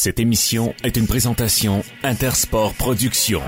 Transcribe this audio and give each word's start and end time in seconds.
Cette 0.00 0.20
émission 0.20 0.76
est 0.84 0.96
une 0.96 1.08
présentation 1.08 1.82
Intersport 2.04 2.72
Productions. 2.74 3.42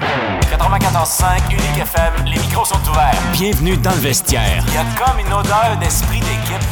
94.5 0.51 1.49
Unique 1.49 1.61
FM, 1.81 2.25
les 2.25 2.41
micros 2.41 2.65
sont 2.65 2.91
ouverts. 2.91 3.23
Bienvenue 3.35 3.77
dans 3.77 3.93
le 3.93 3.99
vestiaire. 3.99 4.65
Il 4.67 4.75
y 4.75 4.77
a 4.77 4.85
comme 4.99 5.21
une 5.21 5.33
odeur 5.33 5.79
d'esprit 5.81 6.19
d'équipe. 6.19 6.67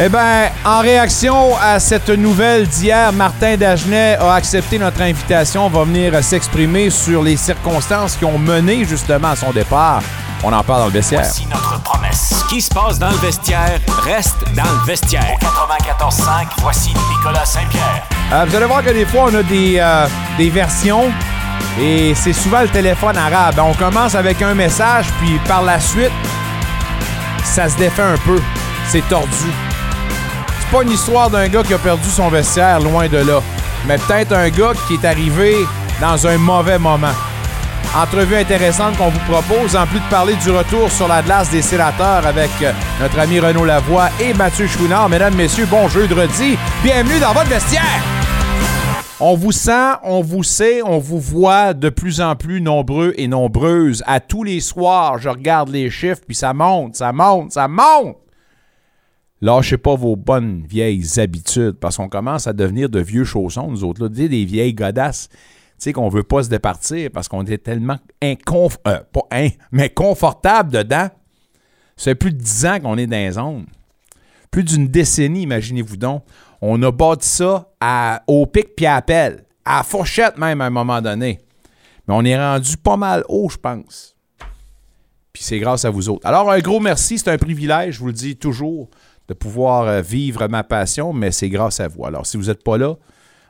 Eh 0.00 0.08
bien, 0.08 0.50
en 0.64 0.80
réaction 0.80 1.56
à 1.62 1.78
cette 1.78 2.08
nouvelle 2.08 2.66
d'hier, 2.66 3.12
Martin 3.12 3.56
Dagenet 3.56 4.16
a 4.16 4.34
accepté 4.34 4.80
notre 4.80 5.00
invitation, 5.00 5.68
va 5.68 5.84
venir 5.84 6.24
s'exprimer 6.24 6.90
sur 6.90 7.22
les 7.22 7.36
circonstances 7.36 8.16
qui 8.16 8.24
ont 8.24 8.36
mené 8.36 8.84
justement 8.84 9.28
à 9.28 9.36
son 9.36 9.52
départ. 9.52 10.02
On 10.42 10.52
en 10.52 10.64
parle 10.64 10.80
dans 10.80 10.86
le 10.86 10.92
vestiaire. 10.92 11.20
Voici 11.20 11.46
notre 11.46 11.75
promesse. 11.86 12.34
Ce 12.40 12.44
qui 12.48 12.60
se 12.60 12.68
passe 12.68 12.98
dans 12.98 13.10
le 13.10 13.16
vestiaire 13.16 13.78
reste 14.02 14.36
dans 14.54 14.64
le 14.64 14.86
vestiaire. 14.86 15.36
94.5, 15.40 16.48
voici 16.58 16.92
Nicolas 17.10 17.44
Saint-Pierre. 17.44 18.02
Euh, 18.32 18.44
vous 18.48 18.56
allez 18.56 18.66
voir 18.66 18.82
que 18.82 18.90
des 18.90 19.06
fois, 19.06 19.26
on 19.30 19.34
a 19.34 19.42
des, 19.44 19.76
euh, 19.78 20.06
des 20.36 20.50
versions 20.50 21.12
et 21.80 22.12
c'est 22.14 22.32
souvent 22.32 22.62
le 22.62 22.68
téléphone 22.68 23.16
arabe. 23.16 23.60
On 23.62 23.74
commence 23.74 24.14
avec 24.14 24.42
un 24.42 24.54
message, 24.54 25.06
puis 25.20 25.38
par 25.46 25.62
la 25.62 25.78
suite, 25.78 26.10
ça 27.44 27.68
se 27.68 27.76
défait 27.76 28.02
un 28.02 28.18
peu. 28.18 28.40
C'est 28.88 29.06
tordu. 29.08 29.50
C'est 30.60 30.76
pas 30.76 30.82
une 30.82 30.90
histoire 30.90 31.30
d'un 31.30 31.46
gars 31.48 31.62
qui 31.62 31.74
a 31.74 31.78
perdu 31.78 32.08
son 32.08 32.28
vestiaire, 32.28 32.80
loin 32.80 33.06
de 33.08 33.18
là. 33.18 33.40
Mais 33.86 33.98
peut-être 33.98 34.32
un 34.32 34.48
gars 34.48 34.72
qui 34.88 34.94
est 34.94 35.04
arrivé 35.04 35.66
dans 36.00 36.26
un 36.26 36.38
mauvais 36.38 36.78
moment. 36.78 37.14
Entrevue 37.94 38.36
intéressante 38.36 38.96
qu'on 38.98 39.08
vous 39.08 39.24
propose, 39.30 39.74
en 39.74 39.86
plus 39.86 40.00
de 40.00 40.10
parler 40.10 40.34
du 40.36 40.50
retour 40.50 40.90
sur 40.90 41.08
la 41.08 41.22
glace 41.22 41.50
des 41.50 41.62
sénateurs 41.62 42.26
avec 42.26 42.50
euh, 42.62 42.72
notre 43.00 43.18
ami 43.18 43.40
Renaud 43.40 43.64
Lavoie 43.64 44.08
et 44.20 44.34
Mathieu 44.34 44.66
Chouinard. 44.66 45.08
Mesdames, 45.08 45.34
messieurs, 45.34 45.66
bon 45.66 45.88
jeudi. 45.88 46.58
Bienvenue 46.82 47.18
dans 47.20 47.32
votre 47.32 47.48
vestiaire! 47.48 48.02
On 49.18 49.34
vous 49.34 49.52
sent, 49.52 49.94
on 50.02 50.20
vous 50.20 50.42
sait, 50.42 50.82
on 50.82 50.98
vous 50.98 51.20
voit 51.20 51.72
de 51.72 51.88
plus 51.88 52.20
en 52.20 52.36
plus 52.36 52.60
nombreux 52.60 53.14
et 53.16 53.28
nombreuses. 53.28 54.02
À 54.06 54.20
tous 54.20 54.44
les 54.44 54.60
soirs, 54.60 55.18
je 55.18 55.30
regarde 55.30 55.70
les 55.70 55.88
chiffres, 55.88 56.20
puis 56.26 56.36
ça 56.36 56.52
monte, 56.52 56.96
ça 56.96 57.14
monte, 57.14 57.52
ça 57.52 57.66
monte. 57.66 58.18
Lâchez 59.40 59.78
pas 59.78 59.94
vos 59.94 60.16
bonnes 60.16 60.64
vieilles 60.68 61.18
habitudes, 61.18 61.76
parce 61.80 61.96
qu'on 61.96 62.10
commence 62.10 62.46
à 62.46 62.52
devenir 62.52 62.90
de 62.90 63.00
vieux 63.00 63.24
chaussons, 63.24 63.70
nous 63.70 63.84
autres, 63.84 64.02
là, 64.02 64.10
des 64.10 64.28
des 64.28 64.44
vieilles 64.44 64.74
godasses. 64.74 65.30
Tu 65.78 65.84
sais 65.84 65.92
qu'on 65.92 66.08
veut 66.08 66.22
pas 66.22 66.42
se 66.42 66.48
départir 66.48 67.10
parce 67.12 67.28
qu'on 67.28 67.44
est 67.44 67.58
tellement 67.58 67.98
inconf 68.22 68.78
euh, 68.86 69.00
pas 69.12 69.26
in, 69.30 69.48
mais 69.72 69.90
confortable 69.90 70.72
dedans. 70.72 71.08
Fait 71.98 72.14
plus 72.14 72.32
de 72.32 72.38
10 72.38 72.66
ans 72.66 72.80
qu'on 72.80 72.98
est 72.98 73.06
dans 73.06 73.16
les 73.16 73.32
zones. 73.32 73.66
Plus 74.50 74.64
d'une 74.64 74.88
décennie, 74.88 75.42
imaginez-vous 75.42 75.96
donc. 75.96 76.24
On 76.62 76.82
a 76.82 76.90
bâti 76.90 77.28
ça 77.28 77.68
au 78.26 78.46
pic 78.46 78.74
puis 78.74 78.86
à 78.86 79.02
pelle, 79.02 79.44
à 79.64 79.82
fourchette 79.82 80.38
même 80.38 80.60
à 80.60 80.66
un 80.66 80.70
moment 80.70 81.02
donné. 81.02 81.40
Mais 82.08 82.14
on 82.14 82.24
est 82.24 82.38
rendu 82.38 82.76
pas 82.76 82.96
mal 82.96 83.24
haut, 83.28 83.48
je 83.50 83.56
pense. 83.56 84.16
Puis 85.32 85.42
c'est 85.42 85.58
grâce 85.58 85.84
à 85.84 85.90
vous 85.90 86.08
autres. 86.08 86.26
Alors, 86.26 86.50
un 86.50 86.60
gros 86.60 86.80
merci, 86.80 87.18
c'est 87.18 87.30
un 87.30 87.36
privilège, 87.36 87.96
je 87.96 88.00
vous 88.00 88.06
le 88.06 88.12
dis 88.12 88.36
toujours, 88.36 88.88
de 89.28 89.34
pouvoir 89.34 89.82
euh, 89.82 90.00
vivre 90.00 90.46
ma 90.48 90.64
passion, 90.64 91.12
mais 91.12 91.30
c'est 91.30 91.50
grâce 91.50 91.80
à 91.80 91.88
vous. 91.88 92.06
Alors, 92.06 92.24
si 92.24 92.36
vous 92.36 92.44
n'êtes 92.44 92.64
pas 92.64 92.78
là, 92.78 92.94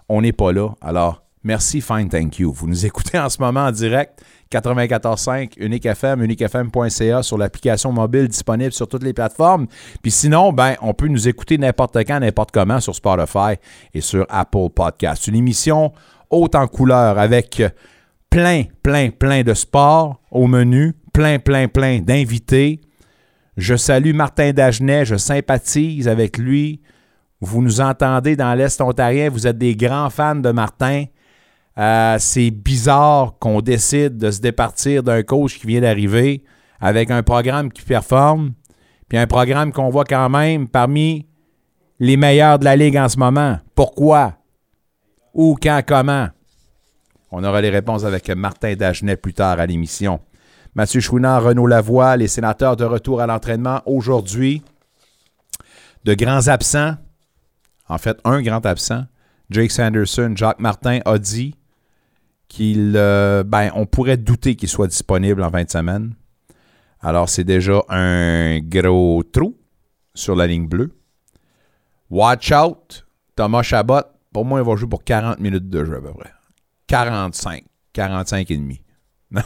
on 0.09 0.23
n'est 0.23 0.33
pas 0.33 0.53
là. 0.53 0.71
Alors, 0.81 1.23
merci, 1.47 1.81
fine, 1.81 2.09
thank 2.09 2.39
you. 2.39 2.53
Vous 2.53 2.67
nous 2.67 2.85
écoutez 2.85 3.19
en 3.19 3.29
ce 3.29 3.41
moment 3.41 3.67
en 3.67 3.71
direct, 3.71 4.23
94.5, 4.51 5.53
Unique 5.59 5.87
FM, 5.87 6.23
uniquefm.ca 6.23 7.23
sur 7.23 7.39
l'application 7.39 7.93
mobile 7.93 8.29
disponible 8.29 8.73
sur 8.73 8.89
toutes 8.89 9.05
les 9.05 9.13
plateformes. 9.13 9.67
Puis 10.03 10.11
sinon, 10.11 10.53
ben, 10.53 10.75
on 10.83 10.93
peut 10.93 11.09
nous 11.09 11.29
écouter 11.29 11.57
n'importe 11.57 11.97
quand, 11.99 12.21
n'importe 12.21 12.51
comment 12.51 12.81
sur 12.81 12.95
Spotify 12.95 13.55
et 13.95 14.01
sur 14.01 14.27
Apple 14.29 14.69
Podcast. 14.75 15.27
Une 15.29 15.37
émission 15.37 15.93
haute 16.31 16.57
en 16.57 16.67
couleur 16.67 17.19
avec 17.19 17.63
plein, 18.29 18.65
plein, 18.83 19.11
plein 19.11 19.43
de 19.43 19.55
sports 19.55 20.21
au 20.31 20.49
menu, 20.49 20.95
plein, 21.13 21.39
plein, 21.39 21.69
plein 21.69 22.01
d'invités. 22.01 22.81
Je 23.57 23.77
salue 23.77 24.13
Martin 24.13 24.53
Dagenet, 24.53 25.05
je 25.05 25.17
sympathise 25.17 26.09
avec 26.09 26.39
lui. 26.39 26.83
Vous 27.41 27.63
nous 27.63 27.81
entendez 27.81 28.35
dans 28.35 28.55
l'Est 28.55 28.81
ontarien, 28.81 29.31
vous 29.31 29.47
êtes 29.47 29.59
des 29.59 29.77
grands 29.77 30.11
fans 30.11 30.37
de 30.37 30.51
Martin. 30.51 31.05
Euh, 31.79 32.17
c'est 32.19 32.51
bizarre 32.51 33.35
qu'on 33.39 33.61
décide 33.61 34.17
de 34.17 34.31
se 34.31 34.41
départir 34.41 35.03
d'un 35.03 35.23
coach 35.23 35.59
qui 35.59 35.67
vient 35.67 35.83
d'arriver 35.83 36.43
avec 36.81 37.11
un 37.11 37.23
programme 37.23 37.71
qui 37.71 37.83
performe, 37.83 38.53
puis 39.09 39.19
un 39.19 39.27
programme 39.27 39.73
qu'on 39.73 39.91
voit 39.91 40.05
quand 40.05 40.29
même 40.29 40.69
parmi 40.69 41.27
les 41.99 42.17
meilleurs 42.17 42.59
de 42.59 42.65
la 42.65 42.77
Ligue 42.77 42.97
en 42.97 43.09
ce 43.09 43.19
moment. 43.19 43.59
Pourquoi? 43.75 44.35
Où, 45.35 45.57
quand, 45.63 45.83
comment? 45.87 46.29
On 47.31 47.45
aura 47.45 47.61
les 47.61 47.71
réponses 47.71 48.05
avec 48.05 48.29
Martin 48.31 48.75
Dagenet 48.75 49.17
plus 49.17 49.35
tard 49.35 49.61
à 49.61 49.67
l'émission. 49.67 50.21
Mathieu 50.75 51.01
Chouinard, 51.01 51.43
Renaud 51.43 51.67
Lavoie, 51.67 52.17
les 52.17 52.29
sénateurs 52.29 52.77
de 52.77 52.85
retour 52.85 53.21
à 53.21 53.27
l'entraînement 53.27 53.83
aujourd'hui. 53.87 54.63
De 56.05 56.15
grands 56.15 56.49
absents. 56.49 56.95
En 57.89 57.99
fait, 57.99 58.19
un 58.25 58.43
grand 58.43 58.65
absent. 58.65 59.05
Jake 59.51 59.71
Sanderson, 59.71 60.33
Jacques 60.37 60.61
Martin 60.61 61.01
a 61.05 61.19
dit 61.19 61.55
euh, 62.59 63.43
ben, 63.45 63.71
on 63.75 63.87
pourrait 63.87 64.17
douter 64.17 64.57
qu'il 64.57 64.69
soit 64.69 64.87
disponible 64.87 65.43
en 65.43 65.51
fin 65.51 65.65
de 65.65 65.71
semaine. 65.71 66.15
Alors, 67.01 67.29
c'est 67.29 67.45
déjà 67.45 67.83
un 67.89 68.59
gros 68.61 69.23
trou 69.23 69.57
sur 70.15 70.35
la 70.35 70.47
ligne 70.47 70.67
bleue. 70.67 70.93
Watch 72.11 72.53
out, 72.53 73.07
Thomas 73.35 73.63
Chabot. 73.63 74.03
Pour 74.33 74.45
moi, 74.45 74.61
il 74.61 74.67
va 74.67 74.77
jouer 74.77 74.89
pour 74.89 75.05
40 75.05 75.41
minutes 75.41 75.69
de 75.69 75.85
jeu 75.85 75.97
à 75.97 76.01
peu 76.01 76.13
près. 76.13 76.33
45, 76.87 77.65
45 77.93 78.51
et 78.51 78.57
demi. 78.57 78.81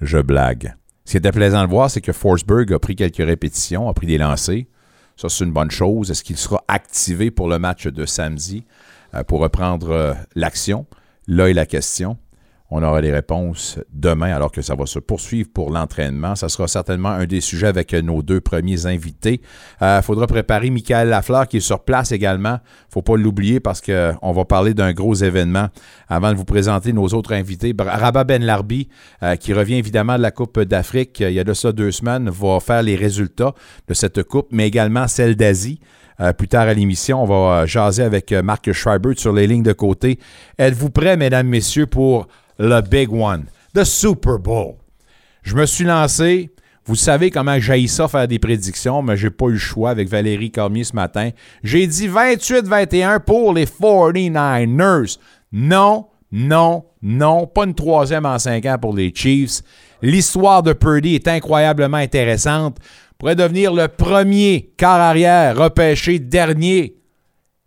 Je 0.00 0.18
blague. 0.18 0.74
Ce 1.04 1.12
qui 1.12 1.16
était 1.16 1.32
plaisant 1.32 1.64
de 1.64 1.70
voir, 1.70 1.90
c'est 1.90 2.00
que 2.00 2.12
Forsberg 2.12 2.72
a 2.72 2.78
pris 2.78 2.96
quelques 2.96 3.16
répétitions, 3.16 3.88
a 3.88 3.94
pris 3.94 4.06
des 4.06 4.18
lancers. 4.18 4.64
Ça, 5.16 5.28
c'est 5.28 5.44
une 5.44 5.52
bonne 5.52 5.70
chose. 5.70 6.10
Est-ce 6.10 6.24
qu'il 6.24 6.36
sera 6.36 6.64
activé 6.68 7.30
pour 7.30 7.48
le 7.48 7.58
match 7.58 7.86
de 7.86 8.06
samedi? 8.06 8.64
Pour 9.26 9.40
reprendre 9.40 9.90
euh, 9.90 10.14
l'action? 10.34 10.86
Là 11.26 11.48
est 11.48 11.54
la 11.54 11.66
question. 11.66 12.16
On 12.74 12.82
aura 12.82 13.02
les 13.02 13.12
réponses 13.12 13.78
demain 13.92 14.32
alors 14.34 14.50
que 14.50 14.62
ça 14.62 14.74
va 14.74 14.86
se 14.86 14.98
poursuivre 14.98 15.50
pour 15.52 15.70
l'entraînement. 15.70 16.34
Ça 16.36 16.48
sera 16.48 16.66
certainement 16.68 17.10
un 17.10 17.26
des 17.26 17.42
sujets 17.42 17.66
avec 17.66 17.92
nos 17.92 18.22
deux 18.22 18.40
premiers 18.40 18.86
invités. 18.86 19.42
Il 19.82 19.84
euh, 19.84 20.00
faudra 20.00 20.26
préparer 20.26 20.70
Michael 20.70 21.10
Lafleur 21.10 21.46
qui 21.48 21.58
est 21.58 21.60
sur 21.60 21.84
place 21.84 22.12
également. 22.12 22.60
faut 22.88 23.02
pas 23.02 23.18
l'oublier 23.18 23.60
parce 23.60 23.82
qu'on 23.82 24.32
va 24.32 24.44
parler 24.46 24.72
d'un 24.72 24.94
gros 24.94 25.14
événement 25.14 25.68
avant 26.08 26.30
de 26.30 26.36
vous 26.36 26.46
présenter 26.46 26.94
nos 26.94 27.08
autres 27.08 27.34
invités. 27.34 27.74
Rabat 27.78 28.24
Ben 28.24 28.42
Larbi, 28.42 28.88
euh, 29.22 29.36
qui 29.36 29.52
revient 29.52 29.76
évidemment 29.76 30.16
de 30.16 30.22
la 30.22 30.30
Coupe 30.30 30.58
d'Afrique 30.58 31.20
il 31.20 31.34
y 31.34 31.40
a 31.40 31.44
de 31.44 31.52
ça 31.52 31.72
deux 31.72 31.92
semaines, 31.92 32.30
va 32.30 32.58
faire 32.58 32.82
les 32.82 32.96
résultats 32.96 33.52
de 33.86 33.92
cette 33.92 34.22
coupe, 34.22 34.48
mais 34.50 34.66
également 34.66 35.08
celle 35.08 35.36
d'Asie. 35.36 35.78
Euh, 36.20 36.32
plus 36.32 36.48
tard 36.48 36.68
à 36.68 36.74
l'émission, 36.74 37.22
on 37.22 37.26
va 37.26 37.66
jaser 37.66 38.02
avec 38.02 38.32
Marc 38.32 38.72
Schreiber 38.72 39.14
sur 39.16 39.32
les 39.32 39.46
lignes 39.46 39.62
de 39.62 39.72
côté. 39.72 40.18
Êtes-vous 40.58 40.90
prêts, 40.90 41.16
mesdames, 41.16 41.48
messieurs, 41.48 41.86
pour 41.86 42.28
le 42.58 42.80
big 42.80 43.12
one, 43.12 43.44
the 43.74 43.84
Super 43.84 44.38
Bowl? 44.38 44.74
Je 45.42 45.56
me 45.56 45.66
suis 45.66 45.84
lancé. 45.84 46.50
Vous 46.84 46.96
savez 46.96 47.30
comment 47.30 47.60
j'ai 47.60 47.86
ça 47.86 48.08
faire 48.08 48.26
des 48.26 48.40
prédictions, 48.40 49.02
mais 49.02 49.16
j'ai 49.16 49.30
pas 49.30 49.46
eu 49.46 49.52
le 49.52 49.58
choix 49.58 49.90
avec 49.90 50.08
Valérie 50.08 50.50
Cormier 50.50 50.82
ce 50.82 50.96
matin. 50.96 51.30
J'ai 51.62 51.86
dit 51.86 52.08
28-21 52.08 53.20
pour 53.20 53.52
les 53.52 53.66
49ers. 53.66 55.18
Non, 55.52 56.08
non, 56.32 56.84
non, 57.00 57.46
pas 57.46 57.64
une 57.64 57.74
troisième 57.74 58.26
en 58.26 58.38
cinq 58.38 58.66
ans 58.66 58.78
pour 58.80 58.94
les 58.94 59.12
Chiefs. 59.14 59.62
L'histoire 60.00 60.64
de 60.64 60.72
Purdy 60.72 61.14
est 61.14 61.28
incroyablement 61.28 61.98
intéressante. 61.98 62.78
Pourrait 63.22 63.36
devenir 63.36 63.72
le 63.72 63.86
premier 63.86 64.72
quart 64.76 64.98
arrière 64.98 65.56
repêché 65.56 66.18
dernier 66.18 66.96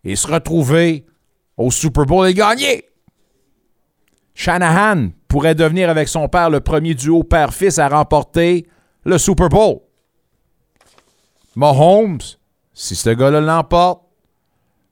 et 0.04 0.18
se 0.18 0.28
retrouver 0.28 1.06
au 1.56 1.72
Super 1.72 2.06
Bowl 2.06 2.28
et 2.28 2.34
gagner. 2.34 2.84
Shanahan 4.34 5.12
pourrait 5.30 5.56
devenir 5.56 5.90
avec 5.90 6.10
son 6.10 6.28
père 6.28 6.50
le 6.50 6.60
premier 6.60 6.94
duo 6.94 7.24
père-fils 7.24 7.80
à 7.80 7.88
remporter 7.88 8.68
le 9.06 9.18
Super 9.18 9.48
Bowl. 9.48 9.80
Mahomes, 11.56 12.20
si 12.74 12.94
ce 12.94 13.12
gars-là 13.12 13.40
l'emporte, 13.40 14.02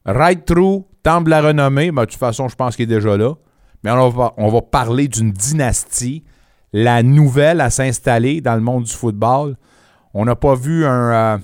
right 0.06 0.45
through, 0.45 0.86
temple 1.04 1.31
la 1.31 1.42
renommée, 1.42 1.92
mais 1.92 2.06
de 2.06 2.12
toute 2.12 2.19
façon, 2.19 2.48
je 2.48 2.56
pense 2.56 2.77
qu'il 2.77 2.83
est 2.83 2.95
déjà 2.95 3.18
là. 3.18 3.33
Mais 3.83 3.92
on 3.92 4.50
va 4.50 4.62
parler 4.62 5.09
d'une 5.09 5.33
dynastie, 5.33 6.24
la 6.71 7.04
nouvelle 7.04 7.59
à 7.59 7.69
s'installer 7.69 8.39
dans 8.39 8.56
le 8.56 8.62
monde 8.62 8.86
du 8.86 8.94
football. 8.94 9.57
On 10.13 10.25
n'a 10.25 10.36
pas 10.36 10.56
vu 10.56 10.86
un, 10.86 11.36
euh, 11.36 11.38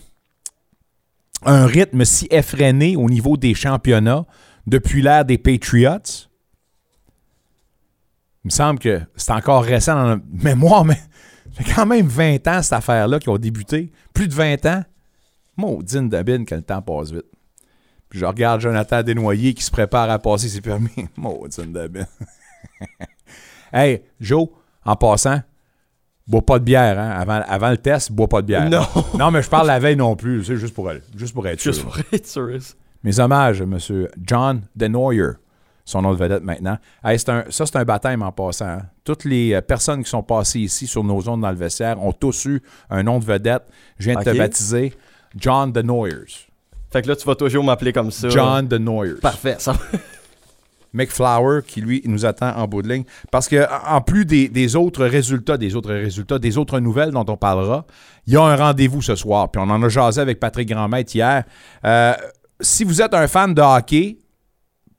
un 1.45 1.65
rythme 1.65 2.05
si 2.05 2.27
effréné 2.31 2.95
au 2.95 3.09
niveau 3.09 3.37
des 3.37 3.53
championnats 3.53 4.25
depuis 4.67 5.01
l'ère 5.01 5.25
des 5.25 5.37
Patriots. 5.37 6.27
Il 8.43 8.47
me 8.47 8.51
semble 8.51 8.79
que 8.79 9.01
c'est 9.15 9.31
encore 9.31 9.63
récent 9.63 9.95
dans 9.95 10.09
la 10.09 10.19
mémoire, 10.31 10.85
mais 10.85 10.95
ça 10.95 11.63
fait 11.63 11.73
quand 11.73 11.85
même 11.85 12.07
20 12.07 12.47
ans, 12.47 12.61
cette 12.61 12.73
affaire-là, 12.73 13.19
qui 13.19 13.29
ont 13.29 13.37
débuté. 13.37 13.91
Plus 14.13 14.27
de 14.27 14.33
20 14.33 14.65
ans. 14.65 14.83
Maudine 15.57 16.07
dabine 16.07 16.45
que 16.45 16.55
le 16.55 16.61
temps 16.61 16.81
passe 16.81 17.11
vite. 17.11 17.25
Puis 18.07 18.19
je 18.19 18.25
regarde 18.25 18.61
Jonathan 18.61 19.03
Desnoyers 19.03 19.53
qui 19.53 19.63
se 19.63 19.71
prépare 19.71 20.09
à 20.09 20.19
passer 20.19 20.47
ses 20.47 20.61
permis. 20.61 20.89
Maudine 21.17 21.73
de 21.73 21.91
Hey, 23.73 24.01
Joe, 24.19 24.47
en 24.85 24.95
passant, 24.95 25.41
bois 26.29 26.41
pas 26.45 26.59
de 26.59 26.63
bière, 26.63 26.97
hein? 26.99 27.09
Avant, 27.09 27.41
avant 27.47 27.71
le 27.71 27.77
test, 27.77 28.11
bois 28.11 28.27
pas 28.27 28.41
de 28.41 28.47
bière. 28.47 28.69
Non. 28.69 28.85
Non, 29.17 29.31
mais 29.31 29.41
je 29.41 29.49
parle 29.49 29.67
la 29.67 29.79
veille 29.79 29.95
non 29.97 30.15
plus. 30.15 30.45
C'est 30.45 30.55
juste 30.55 30.73
pour, 30.73 30.89
juste 31.17 31.33
pour 31.33 31.45
être 31.47 31.59
sûr. 31.59 31.73
Juste 31.73 31.83
pour 31.85 31.97
être 32.13 32.27
sûr. 32.27 32.49
Mes 33.03 33.19
hommages 33.19 33.61
à 33.61 33.63
M. 33.63 33.77
John 34.25 34.61
Denoyer, 34.75 35.31
son 35.85 36.01
nom 36.01 36.11
de 36.13 36.17
vedette 36.17 36.43
maintenant. 36.43 36.77
Hey, 37.03 37.17
un- 37.27 37.43
ça, 37.49 37.65
c'est 37.65 37.75
un 37.77 37.83
baptême 37.85 38.21
en 38.21 38.31
passant. 38.31 38.65
hein. 38.67 38.81
Toutes 39.03 39.25
les 39.25 39.53
euh, 39.53 39.61
personnes 39.61 40.03
qui 40.03 40.09
sont 40.09 40.21
passées 40.23 40.59
ici 40.59 40.85
sur 40.85 41.03
nos 41.03 41.19
zones 41.21 41.41
dans 41.41 41.49
le 41.49 41.55
vestiaire 41.57 42.01
ont 42.03 42.11
tous 42.13 42.45
eu 42.45 42.61
un 42.89 43.01
nom 43.03 43.19
de 43.19 43.25
vedette. 43.25 43.63
Je 43.97 44.09
viens 44.11 44.19
de 44.19 44.23
te 44.23 44.37
baptiser 44.37 44.93
John 45.35 45.71
Denoyers. 45.71 46.47
Fait 46.91 47.01
que 47.01 47.07
là, 47.07 47.15
tu 47.15 47.25
vas 47.25 47.35
toujours 47.35 47.63
m'appeler 47.63 47.93
comme 47.93 48.11
ça. 48.11 48.29
John 48.29 48.67
Denoyers. 48.67 49.15
Parfait. 49.21 49.55
Ça... 49.59 49.73
McFlower 50.93 51.61
qui 51.65 51.81
lui 51.81 52.01
nous 52.05 52.25
attend 52.25 52.55
en 52.55 52.67
bout 52.67 52.81
de 52.81 52.89
ligne. 52.89 53.03
Parce 53.31 53.47
que 53.47 53.67
en 53.87 54.01
plus 54.01 54.25
des, 54.25 54.75
autres 54.75 55.05
résultats, 55.05 55.57
des 55.57 55.75
autres 55.75 55.93
résultats, 55.93 56.39
des 56.39 56.57
autres 56.57 56.79
nouvelles 56.79 57.11
dont 57.11 57.25
on 57.27 57.37
parlera, 57.37 57.85
il 58.27 58.33
y 58.33 58.37
a 58.37 58.43
un 58.43 58.55
rendez-vous 58.55 59.01
ce 59.01 59.15
soir. 59.15 59.49
Puis 59.51 59.61
on 59.61 59.69
en 59.69 59.81
a 59.83 59.89
jasé 59.89 60.21
avec 60.21 60.39
Patrick 60.39 60.69
Grandmaître 60.69 61.15
hier. 61.15 61.43
Euh, 61.85 62.13
si 62.59 62.83
vous 62.83 63.01
êtes 63.01 63.13
un 63.13 63.27
fan 63.27 63.53
de 63.53 63.61
hockey, 63.61 64.17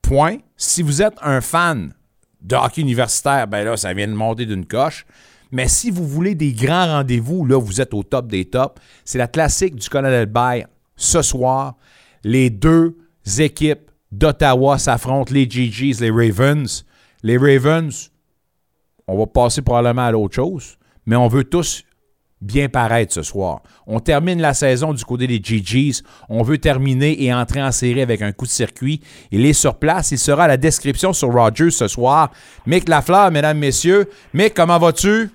point. 0.01 0.37
Si 0.57 0.81
vous 0.81 1.01
êtes 1.01 1.15
un 1.21 1.41
fan 1.41 1.93
de 2.41 2.55
hockey 2.55 2.81
universitaire, 2.81 3.47
ben 3.47 3.63
là, 3.63 3.77
ça 3.77 3.93
vient 3.93 4.07
de 4.07 4.13
monter 4.13 4.45
d'une 4.45 4.65
coche. 4.65 5.05
Mais 5.51 5.67
si 5.67 5.91
vous 5.91 6.07
voulez 6.07 6.33
des 6.33 6.53
grands 6.53 6.87
rendez-vous, 6.87 7.45
là, 7.45 7.59
vous 7.59 7.81
êtes 7.81 7.93
au 7.93 8.03
top 8.03 8.27
des 8.27 8.45
tops. 8.45 8.81
C'est 9.03 9.17
la 9.17 9.27
classique 9.27 9.75
du 9.75 9.89
Colonel 9.89 10.25
Bay 10.25 10.65
ce 10.95 11.21
soir. 11.21 11.75
Les 12.23 12.49
deux 12.49 12.97
équipes 13.37 13.90
d'Ottawa 14.11 14.77
s'affrontent, 14.77 15.33
les 15.33 15.49
GGs, 15.49 15.99
les 16.01 16.11
Ravens. 16.11 16.85
Les 17.23 17.37
Ravens, 17.37 18.11
on 19.07 19.17
va 19.17 19.27
passer 19.27 19.61
probablement 19.61 20.05
à 20.05 20.11
l'autre 20.11 20.35
chose, 20.35 20.77
mais 21.05 21.15
on 21.15 21.27
veut 21.27 21.43
tous 21.43 21.83
bien 22.41 22.69
paraître 22.69 23.13
ce 23.13 23.21
soir. 23.21 23.61
On 23.85 23.99
termine 23.99 24.41
la 24.41 24.53
saison 24.53 24.93
du 24.93 25.05
côté 25.05 25.27
des 25.27 25.39
GGs. 25.39 26.01
On 26.27 26.41
veut 26.41 26.57
terminer 26.57 27.23
et 27.23 27.33
entrer 27.33 27.61
en 27.61 27.71
série 27.71 28.01
avec 28.01 28.21
un 28.21 28.31
coup 28.31 28.45
de 28.45 28.51
circuit. 28.51 29.01
Il 29.31 29.45
est 29.45 29.53
sur 29.53 29.75
place. 29.75 30.11
Il 30.11 30.17
sera 30.17 30.45
à 30.45 30.47
la 30.47 30.57
description 30.57 31.13
sur 31.13 31.31
Rogers 31.31 31.71
ce 31.71 31.87
soir. 31.87 32.31
Mick 32.65 32.89
Lafleur, 32.89 33.31
mesdames, 33.31 33.59
messieurs. 33.59 34.09
Mick, 34.33 34.55
comment 34.55 34.79
vas-tu? 34.79 35.29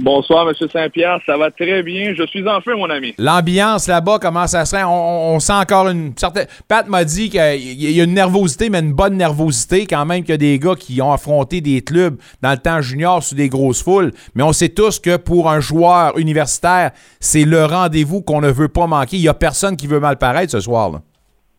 Bonsoir, 0.00 0.48
M. 0.48 0.54
Saint-Pierre. 0.72 1.18
Ça 1.26 1.36
va 1.36 1.50
très 1.50 1.82
bien. 1.82 2.14
Je 2.16 2.24
suis 2.26 2.48
en 2.48 2.60
feu, 2.60 2.76
mon 2.76 2.88
ami. 2.88 3.14
L'ambiance 3.18 3.88
là-bas, 3.88 4.18
comment 4.20 4.46
ça 4.46 4.64
serait? 4.64 4.84
On, 4.84 5.34
on- 5.34 5.40
sent 5.40 5.52
encore 5.52 5.88
une 5.88 6.12
certaine. 6.16 6.46
Pat 6.68 6.88
m'a 6.88 7.04
dit 7.04 7.30
qu'il 7.30 7.40
y 7.80 8.00
a 8.00 8.04
une 8.04 8.14
nervosité, 8.14 8.70
mais 8.70 8.78
une 8.80 8.92
bonne 8.92 9.16
nervosité 9.16 9.86
quand 9.86 10.04
même 10.06 10.20
qu'il 10.22 10.30
y 10.30 10.34
a 10.34 10.36
des 10.38 10.58
gars 10.58 10.74
qui 10.76 11.00
ont 11.02 11.12
affronté 11.12 11.60
des 11.60 11.80
clubs 11.80 12.16
dans 12.42 12.50
le 12.52 12.58
temps 12.58 12.80
junior 12.80 13.22
sous 13.22 13.34
des 13.34 13.48
grosses 13.48 13.82
foules. 13.82 14.12
Mais 14.34 14.42
on 14.42 14.52
sait 14.52 14.68
tous 14.68 14.98
que 15.00 15.16
pour 15.16 15.50
un 15.50 15.60
joueur 15.60 16.16
universitaire, 16.16 16.92
c'est 17.20 17.44
le 17.44 17.64
rendez-vous 17.64 18.22
qu'on 18.22 18.40
ne 18.40 18.50
veut 18.50 18.68
pas 18.68 18.86
manquer. 18.86 19.16
Il 19.16 19.22
n'y 19.22 19.28
a 19.28 19.34
personne 19.34 19.76
qui 19.76 19.86
veut 19.86 20.00
mal 20.00 20.16
paraître 20.16 20.52
ce 20.52 20.60
soir. 20.60 20.90
là. 20.90 21.00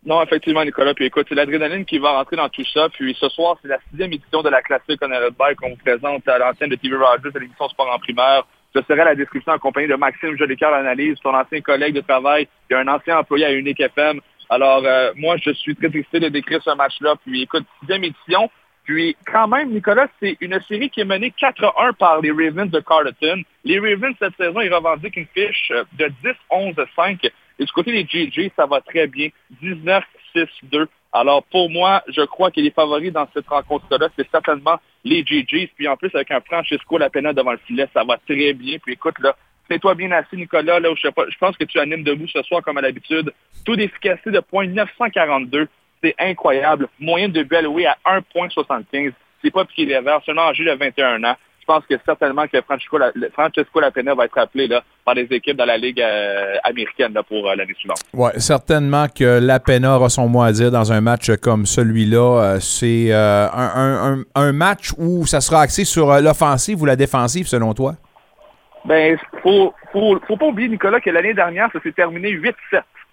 Non, 0.05 0.23
effectivement, 0.23 0.63
Nicolas. 0.63 0.93
Puis 0.93 1.05
écoute, 1.05 1.25
c'est 1.27 1.35
l'adrénaline 1.35 1.85
qui 1.85 1.97
va 1.97 2.11
rentrer 2.11 2.37
dans 2.37 2.49
tout 2.49 2.63
ça. 2.73 2.87
Puis 2.89 3.15
ce 3.19 3.27
soir, 3.29 3.57
c'est 3.61 3.67
la 3.67 3.79
sixième 3.89 4.13
édition 4.13 4.41
de 4.41 4.49
la 4.49 4.61
classique 4.61 5.01
on 5.01 5.09
Bike 5.09 5.57
qu'on 5.57 5.71
vous 5.71 5.75
présente 5.75 6.27
à 6.27 6.37
l'antenne 6.37 6.69
de 6.69 6.75
TV 6.75 6.95
Rogers 6.95 7.35
à 7.35 7.39
l'émission 7.39 7.67
Sport 7.67 7.93
en 7.93 7.99
primaire. 7.99 8.45
Je 8.73 8.81
serai 8.81 9.01
à 9.01 9.05
la 9.05 9.15
description 9.15 9.51
en 9.53 9.59
compagnie 9.59 9.87
de 9.87 9.95
Maxime 9.95 10.37
Jolicoeur 10.37 10.73
Analyse, 10.73 11.17
son 11.21 11.33
ancien 11.33 11.59
collègue 11.61 11.95
de 11.95 12.01
travail 12.01 12.47
et 12.69 12.75
un 12.75 12.87
ancien 12.87 13.17
employé 13.17 13.45
à 13.45 13.53
Unique 13.53 13.79
FM. 13.79 14.21
Alors, 14.49 14.83
euh, 14.85 15.11
moi, 15.15 15.37
je 15.37 15.51
suis 15.51 15.75
très 15.75 15.87
excité 15.87 16.19
de 16.19 16.29
décrire 16.29 16.61
ce 16.63 16.75
match-là. 16.75 17.15
Puis 17.25 17.41
écoute, 17.41 17.65
sixième 17.79 18.03
édition. 18.03 18.49
Puis 18.85 19.15
quand 19.31 19.47
même, 19.47 19.69
Nicolas, 19.71 20.07
c'est 20.19 20.37
une 20.39 20.59
série 20.67 20.89
qui 20.89 21.01
est 21.01 21.05
menée 21.05 21.33
4-1 21.39 21.93
par 21.93 22.21
les 22.21 22.31
Ravens 22.31 22.71
de 22.71 22.79
Carleton. 22.79 23.43
Les 23.63 23.79
Ravens, 23.79 24.15
cette 24.17 24.35
saison, 24.37 24.61
ils 24.61 24.73
revendiquent 24.73 25.17
une 25.17 25.27
fiche 25.27 25.71
de 25.93 26.11
10-11-5. 26.51 27.29
Et 27.59 27.65
du 27.65 27.71
côté 27.71 27.91
des 27.91 28.07
GG, 28.07 28.51
ça 28.55 28.65
va 28.65 28.81
très 28.81 29.07
bien. 29.07 29.29
19-6-2. 29.61 30.87
Alors, 31.11 31.43
pour 31.43 31.69
moi, 31.69 32.03
je 32.07 32.21
crois 32.21 32.51
que 32.51 32.61
les 32.61 32.71
favoris 32.71 33.11
dans 33.11 33.27
cette 33.33 33.47
rencontre-là, 33.47 34.07
c'est 34.15 34.29
certainement 34.29 34.79
les 35.03 35.23
GGs. 35.23 35.71
Puis 35.75 35.87
en 35.87 35.97
plus, 35.97 36.13
avec 36.13 36.31
un 36.31 36.39
Francisco 36.41 36.97
Lapena 36.97 37.33
devant 37.33 37.51
le 37.51 37.59
filet, 37.65 37.87
ça 37.93 38.03
va 38.03 38.17
très 38.17 38.53
bien. 38.53 38.77
Puis 38.79 38.93
écoute, 38.93 39.19
là, 39.19 39.35
c'est-toi 39.69 39.95
bien 39.95 40.11
assis, 40.11 40.37
Nicolas. 40.37 40.79
Là, 40.79 40.91
où 40.91 40.95
je, 40.95 41.01
sais 41.01 41.11
pas, 41.11 41.25
je 41.29 41.37
pense 41.37 41.57
que 41.57 41.65
tu 41.65 41.79
animes 41.79 42.03
debout 42.03 42.27
ce 42.27 42.41
soir 42.43 42.61
comme 42.63 42.77
à 42.77 42.81
l'habitude. 42.81 43.33
Taux 43.65 43.75
d'efficacité 43.75 44.31
de 44.31 44.39
point 44.39 44.67
942. 44.67 45.67
C'est 46.01 46.15
incroyable. 46.17 46.87
Moyenne 46.99 47.31
de 47.31 47.43
but 47.43 47.57
à 47.57 48.19
1,75. 48.19 49.11
C'est 49.41 49.51
pas 49.51 49.65
piqué 49.65 49.85
les 49.85 49.99
verts. 49.99 50.21
Seulement 50.25 50.47
âgé 50.47 50.63
de 50.63 50.71
21 50.71 51.23
ans. 51.23 51.35
Je 51.69 51.75
pense 51.75 51.85
que 51.85 51.95
certainement 52.03 52.47
que 52.51 52.59
Francesco, 52.61 52.97
La- 52.97 53.11
Francesco 53.31 53.79
Lapena 53.79 54.15
va 54.15 54.25
être 54.25 54.39
appelé 54.39 54.65
là, 54.67 54.81
par 55.05 55.13
des 55.13 55.27
équipes 55.29 55.55
dans 55.55 55.65
la 55.65 55.77
Ligue 55.77 56.01
euh, 56.01 56.55
américaine 56.63 57.13
là, 57.13 57.21
pour 57.21 57.47
euh, 57.47 57.53
l'année 57.55 57.75
suivante. 57.77 57.99
Ouais, 58.11 58.31
certainement 58.39 59.05
que 59.07 59.37
la 59.39 59.59
Pena 59.59 59.95
aura 59.95 60.09
son 60.09 60.27
mot 60.27 60.41
à 60.41 60.51
dire 60.51 60.71
dans 60.71 60.91
un 60.91 60.99
match 60.99 61.29
comme 61.35 61.67
celui-là. 61.67 62.41
Euh, 62.55 62.59
c'est 62.59 63.09
euh, 63.11 63.47
un, 63.53 64.23
un- 64.33 64.51
match 64.51 64.93
où 64.97 65.27
ça 65.27 65.41
sera 65.41 65.61
axé 65.61 65.85
sur 65.85 66.11
l'offensive 66.21 66.81
ou 66.81 66.85
la 66.85 66.95
défensive, 66.95 67.45
selon 67.45 67.75
toi? 67.75 67.93
Ben, 68.85 69.15
faut, 69.43 69.71
faut, 69.91 70.19
faut 70.27 70.37
pas 70.37 70.47
oublier, 70.47 70.69
Nicolas, 70.69 70.99
que 70.99 71.11
l'année 71.11 71.35
dernière, 71.35 71.69
ça 71.71 71.79
s'est 71.83 71.91
terminé 71.91 72.31
8-7 72.31 72.51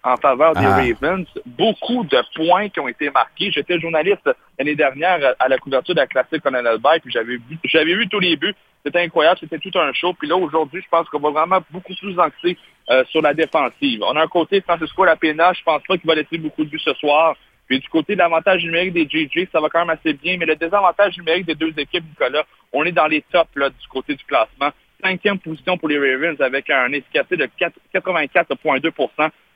en 0.06 0.16
faveur 0.16 0.54
des 0.54 0.64
Ah. 0.64 0.76
Ravens. 0.76 1.26
Beaucoup 1.44 2.04
de 2.04 2.18
points 2.36 2.68
qui 2.68 2.78
ont 2.78 2.86
été 2.86 3.10
marqués. 3.10 3.50
J'étais 3.50 3.80
journaliste 3.80 4.30
l'année 4.56 4.76
dernière 4.76 5.34
à 5.38 5.48
la 5.48 5.58
couverture 5.58 5.94
de 5.94 6.00
la 6.00 6.06
classique 6.06 6.42
Colonel 6.42 6.78
Bay, 6.78 7.00
puis 7.02 7.10
j'avais 7.12 7.36
vu, 7.36 7.58
j'avais 7.64 7.94
vu 7.94 8.08
tous 8.08 8.20
les 8.20 8.36
buts. 8.36 8.54
C'était 8.84 9.00
incroyable, 9.00 9.38
c'était 9.40 9.58
tout 9.58 9.76
un 9.76 9.92
show. 9.92 10.14
Puis 10.14 10.28
là, 10.28 10.36
aujourd'hui, 10.36 10.80
je 10.80 10.88
pense 10.88 11.08
qu'on 11.08 11.18
va 11.18 11.30
vraiment 11.30 11.58
beaucoup 11.70 11.94
plus 12.00 12.16
axer 12.20 12.56
euh, 12.88 13.04
sur 13.06 13.20
la 13.20 13.34
défensive. 13.34 14.00
On 14.02 14.14
a 14.14 14.22
un 14.22 14.28
côté 14.28 14.60
Francisco 14.60 15.04
Lapena, 15.04 15.52
je 15.54 15.62
pense 15.64 15.82
pas 15.82 15.98
qu'il 15.98 16.06
va 16.06 16.14
laisser 16.14 16.38
beaucoup 16.38 16.64
de 16.64 16.70
buts 16.70 16.78
ce 16.78 16.94
soir. 16.94 17.34
Puis 17.66 17.80
du 17.80 17.88
côté 17.88 18.14
de 18.14 18.20
l'avantage 18.20 18.62
numérique 18.62 18.92
des 18.92 19.08
JJ, 19.08 19.48
ça 19.50 19.60
va 19.60 19.68
quand 19.68 19.80
même 19.80 19.90
assez 19.90 20.12
bien. 20.12 20.36
Mais 20.38 20.46
le 20.46 20.54
désavantage 20.54 21.18
numérique 21.18 21.46
des 21.46 21.56
deux 21.56 21.74
équipes, 21.76 22.04
Nicolas, 22.08 22.44
on 22.72 22.84
est 22.84 22.92
dans 22.92 23.08
les 23.08 23.22
tops 23.22 23.50
là, 23.56 23.70
du 23.70 23.88
côté 23.88 24.14
du 24.14 24.24
classement. 24.24 24.70
Cinquième 25.02 25.40
position 25.40 25.76
pour 25.76 25.88
les 25.88 25.98
Ravens 25.98 26.40
avec 26.40 26.70
un 26.70 26.92
efficacité 26.92 27.36
de 27.36 27.48
4 27.58 27.74
84,2 27.92 28.92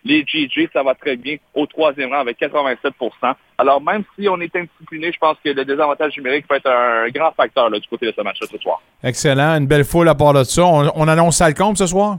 Les 0.04 0.24
JJ, 0.26 0.68
ça 0.72 0.82
va 0.82 0.94
très 0.94 1.16
bien 1.16 1.36
au 1.54 1.66
troisième 1.66 2.10
rang 2.10 2.20
avec 2.20 2.40
87% 2.40 2.92
Alors 3.58 3.82
même 3.82 4.02
si 4.18 4.28
on 4.28 4.40
est 4.40 4.54
indiscipliné, 4.56 5.12
je 5.12 5.18
pense 5.18 5.36
que 5.44 5.50
le 5.50 5.64
désavantage 5.64 6.16
numérique 6.16 6.48
peut 6.48 6.56
être 6.56 6.70
un 6.70 7.08
grand 7.10 7.32
facteur 7.32 7.68
là, 7.68 7.78
du 7.78 7.86
côté 7.86 8.06
de 8.06 8.12
ce 8.16 8.22
match-là 8.22 8.46
ce 8.50 8.58
soir. 8.58 8.80
Excellent. 9.02 9.56
Une 9.58 9.66
belle 9.66 9.84
foule 9.84 10.08
à 10.08 10.14
part 10.14 10.32
de 10.32 10.44
ça. 10.44 10.64
On, 10.64 10.90
on 10.94 11.08
annonce 11.08 11.36
Salcombe 11.36 11.76
ce 11.76 11.86
soir? 11.86 12.18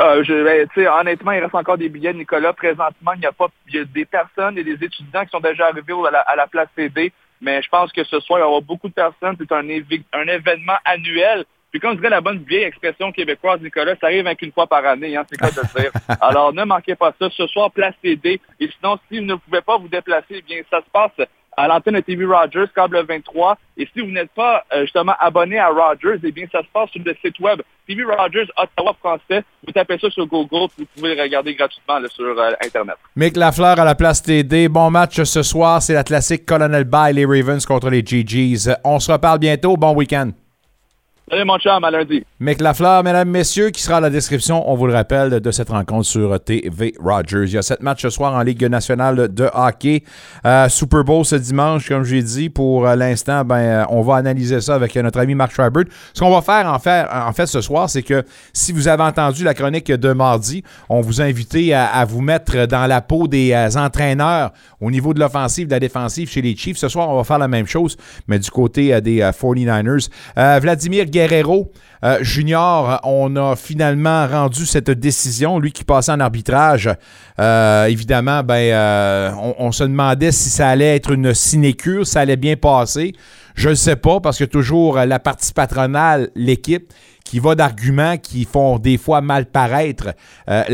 Euh, 0.00 0.22
je, 0.22 0.44
ben, 0.44 0.88
honnêtement, 1.00 1.32
il 1.32 1.40
reste 1.40 1.54
encore 1.54 1.76
des 1.76 1.88
billets, 1.88 2.14
Nicolas. 2.14 2.52
Présentement, 2.52 3.12
il 3.14 3.20
n'y 3.20 3.26
a 3.26 3.32
pas, 3.32 3.48
il 3.68 3.76
y 3.76 3.78
a 3.80 3.84
des 3.84 4.04
personnes 4.04 4.56
et 4.56 4.62
des 4.62 4.74
étudiants 4.74 5.24
qui 5.24 5.30
sont 5.30 5.40
déjà 5.40 5.66
arrivés 5.66 5.94
à 6.06 6.10
la, 6.10 6.20
à 6.20 6.36
la 6.36 6.46
place 6.46 6.68
CD. 6.76 7.12
Mais 7.40 7.62
je 7.62 7.68
pense 7.68 7.92
que 7.92 8.04
ce 8.04 8.20
soir, 8.20 8.38
il 8.38 8.42
va 8.42 8.46
y 8.46 8.48
avoir 8.48 8.62
beaucoup 8.62 8.88
de 8.88 8.94
personnes. 8.94 9.36
C'est 9.38 9.52
un 9.52 10.26
événement 10.28 10.78
annuel. 10.84 11.44
Puis 11.70 11.80
comme 11.80 11.96
dirait 11.96 12.08
la 12.08 12.20
bonne 12.20 12.38
vieille 12.38 12.64
expression 12.64 13.12
québécoise, 13.12 13.60
Nicolas, 13.60 13.94
ça 14.00 14.06
arrive 14.06 14.24
qu'une 14.36 14.52
fois 14.52 14.66
par 14.66 14.84
année, 14.86 15.16
hein, 15.16 15.24
c'est 15.28 15.38
quoi 15.38 15.50
de 15.50 15.80
dire. 15.80 15.92
Alors, 16.20 16.52
ne 16.52 16.64
manquez 16.64 16.94
pas 16.94 17.12
ça. 17.18 17.28
Ce 17.30 17.46
soir, 17.46 17.70
place 17.70 17.94
CD. 18.02 18.40
Et 18.58 18.70
sinon, 18.78 18.98
si 19.08 19.18
vous 19.18 19.26
ne 19.26 19.34
pouvez 19.34 19.60
pas 19.60 19.76
vous 19.76 19.88
déplacer, 19.88 20.36
eh 20.36 20.42
bien, 20.42 20.62
ça 20.70 20.78
se 20.78 20.90
passe 20.90 21.28
à 21.58 21.66
l'antenne 21.66 21.94
de 21.94 22.00
TV 22.00 22.24
Rogers, 22.24 22.66
câble 22.74 23.04
23. 23.04 23.58
Et 23.76 23.88
si 23.92 24.00
vous 24.00 24.12
n'êtes 24.12 24.30
pas 24.30 24.64
euh, 24.72 24.82
justement 24.82 25.14
abonné 25.18 25.58
à 25.58 25.68
Rogers, 25.68 26.20
eh 26.22 26.30
bien, 26.30 26.46
ça 26.52 26.60
se 26.62 26.68
passe 26.72 26.88
sur 26.90 27.02
le 27.04 27.14
site 27.22 27.38
web 27.40 27.60
TV 27.86 28.04
Rogers 28.04 28.46
Ottawa 28.56 28.94
français. 29.00 29.42
Vous 29.66 29.72
tapez 29.72 29.98
ça 29.98 30.08
sur 30.08 30.26
Google, 30.26 30.68
vous 30.78 30.84
pouvez 30.94 31.16
le 31.16 31.22
regarder 31.22 31.54
gratuitement 31.54 31.98
là, 31.98 32.08
sur 32.08 32.24
euh, 32.24 32.52
Internet. 32.64 32.96
Mick 33.16 33.36
Lafleur 33.36 33.80
à 33.80 33.84
la 33.84 33.96
place 33.96 34.22
TD. 34.22 34.68
Bon 34.68 34.90
match 34.90 35.20
ce 35.20 35.42
soir. 35.42 35.82
C'est 35.82 35.94
la 35.94 36.04
classique 36.04 36.46
Colonel 36.46 36.84
Bay, 36.84 37.12
les 37.12 37.26
Ravens 37.26 37.66
contre 37.66 37.90
les 37.90 38.04
GGs. 38.06 38.72
On 38.84 39.00
se 39.00 39.10
reparle 39.10 39.40
bientôt. 39.40 39.76
Bon 39.76 39.94
week-end. 39.94 40.30
Salut 41.30 41.44
mon 41.44 41.58
chum, 41.58 41.84
à 41.84 41.90
lundi. 41.90 42.24
Mick 42.40 42.60
Lafleur, 42.60 43.04
mesdames, 43.04 43.28
messieurs, 43.28 43.70
qui 43.70 43.82
sera 43.82 43.98
à 43.98 44.00
la 44.00 44.08
description, 44.08 44.70
on 44.70 44.76
vous 44.76 44.86
le 44.86 44.94
rappelle, 44.94 45.40
de 45.40 45.50
cette 45.50 45.68
rencontre 45.68 46.06
sur 46.06 46.40
TV 46.42 46.94
Rogers. 46.98 47.44
Il 47.44 47.52
y 47.52 47.58
a 47.58 47.62
sept 47.62 47.82
matchs 47.82 48.02
ce 48.02 48.10
soir 48.10 48.34
en 48.34 48.42
Ligue 48.42 48.64
nationale 48.64 49.28
de 49.34 49.48
hockey. 49.52 50.04
Euh, 50.46 50.68
Super 50.68 51.04
Bowl 51.04 51.24
ce 51.24 51.36
dimanche, 51.36 51.88
comme 51.88 52.04
j'ai 52.04 52.22
dit. 52.22 52.48
Pour 52.48 52.86
euh, 52.86 52.96
l'instant, 52.96 53.44
ben, 53.44 53.56
euh, 53.56 53.84
on 53.90 54.00
va 54.00 54.16
analyser 54.16 54.60
ça 54.60 54.74
avec 54.76 54.94
notre 54.96 55.18
ami 55.18 55.34
Mark 55.34 55.52
Schreiber. 55.52 55.82
Ce 56.14 56.20
qu'on 56.20 56.30
va 56.30 56.40
faire 56.40 56.72
en, 56.72 57.32
fait, 57.32 57.46
ce 57.46 57.60
soir, 57.60 57.90
c'est 57.90 58.02
que 58.02 58.22
si 58.52 58.72
vous 58.72 58.88
avez 58.88 59.02
entendu 59.02 59.44
la 59.44 59.52
chronique 59.52 59.92
de 59.92 60.12
mardi, 60.12 60.62
on 60.88 61.02
vous 61.02 61.20
a 61.20 61.24
invité 61.24 61.74
à, 61.74 62.04
vous 62.06 62.22
mettre 62.22 62.66
dans 62.66 62.86
la 62.86 63.02
peau 63.02 63.28
des 63.28 63.54
entraîneurs 63.76 64.52
au 64.80 64.90
niveau 64.90 65.14
de 65.14 65.20
l'offensive, 65.20 65.66
de 65.66 65.72
la 65.72 65.80
défensive 65.80 66.30
chez 66.30 66.42
les 66.42 66.56
Chiefs. 66.56 66.78
Ce 66.78 66.88
soir, 66.88 67.08
on 67.08 67.16
va 67.16 67.24
faire 67.24 67.38
la 67.38 67.48
même 67.48 67.66
chose, 67.66 67.96
mais 68.28 68.38
du 68.38 68.50
côté 68.50 69.00
des 69.00 69.20
euh, 69.20 69.30
49ers. 69.30 70.08
Euh, 70.36 70.58
Vladimir 70.60 71.06
euh, 72.04 72.18
Junior, 72.22 73.00
on 73.04 73.34
a 73.36 73.56
finalement 73.56 74.26
rendu 74.26 74.66
cette 74.66 74.90
décision. 74.90 75.58
Lui 75.58 75.72
qui 75.72 75.84
passait 75.84 76.12
en 76.12 76.20
arbitrage, 76.20 76.90
euh, 77.40 77.86
évidemment, 77.86 78.42
ben, 78.42 79.34
on, 79.40 79.54
on, 79.58 79.72
se 79.72 79.84
demandait 79.84 80.32
si 80.32 80.50
ça 80.50 80.68
allait 80.68 80.96
être 80.96 81.10
une 81.10 81.34
sinécure, 81.34 82.06
ça 82.06 82.20
allait 82.20 82.36
bien 82.36 82.56
passer. 82.56 83.12
Je 83.54 83.70
ne 83.70 83.74
sais 83.74 83.96
pas, 83.96 84.20
parce 84.20 84.38
que 84.38 84.44
toujours 84.44 84.96
la 84.98 85.18
partie 85.18 85.52
patronale, 85.52 86.30
l'équipe, 86.36 86.92
qui 87.28 87.40
va 87.40 87.54
d'arguments 87.54 88.16
qui 88.16 88.46
font 88.46 88.78
des 88.78 88.96
fois 88.96 89.20
mal 89.20 89.44
paraître 89.44 90.14
euh, 90.48 90.64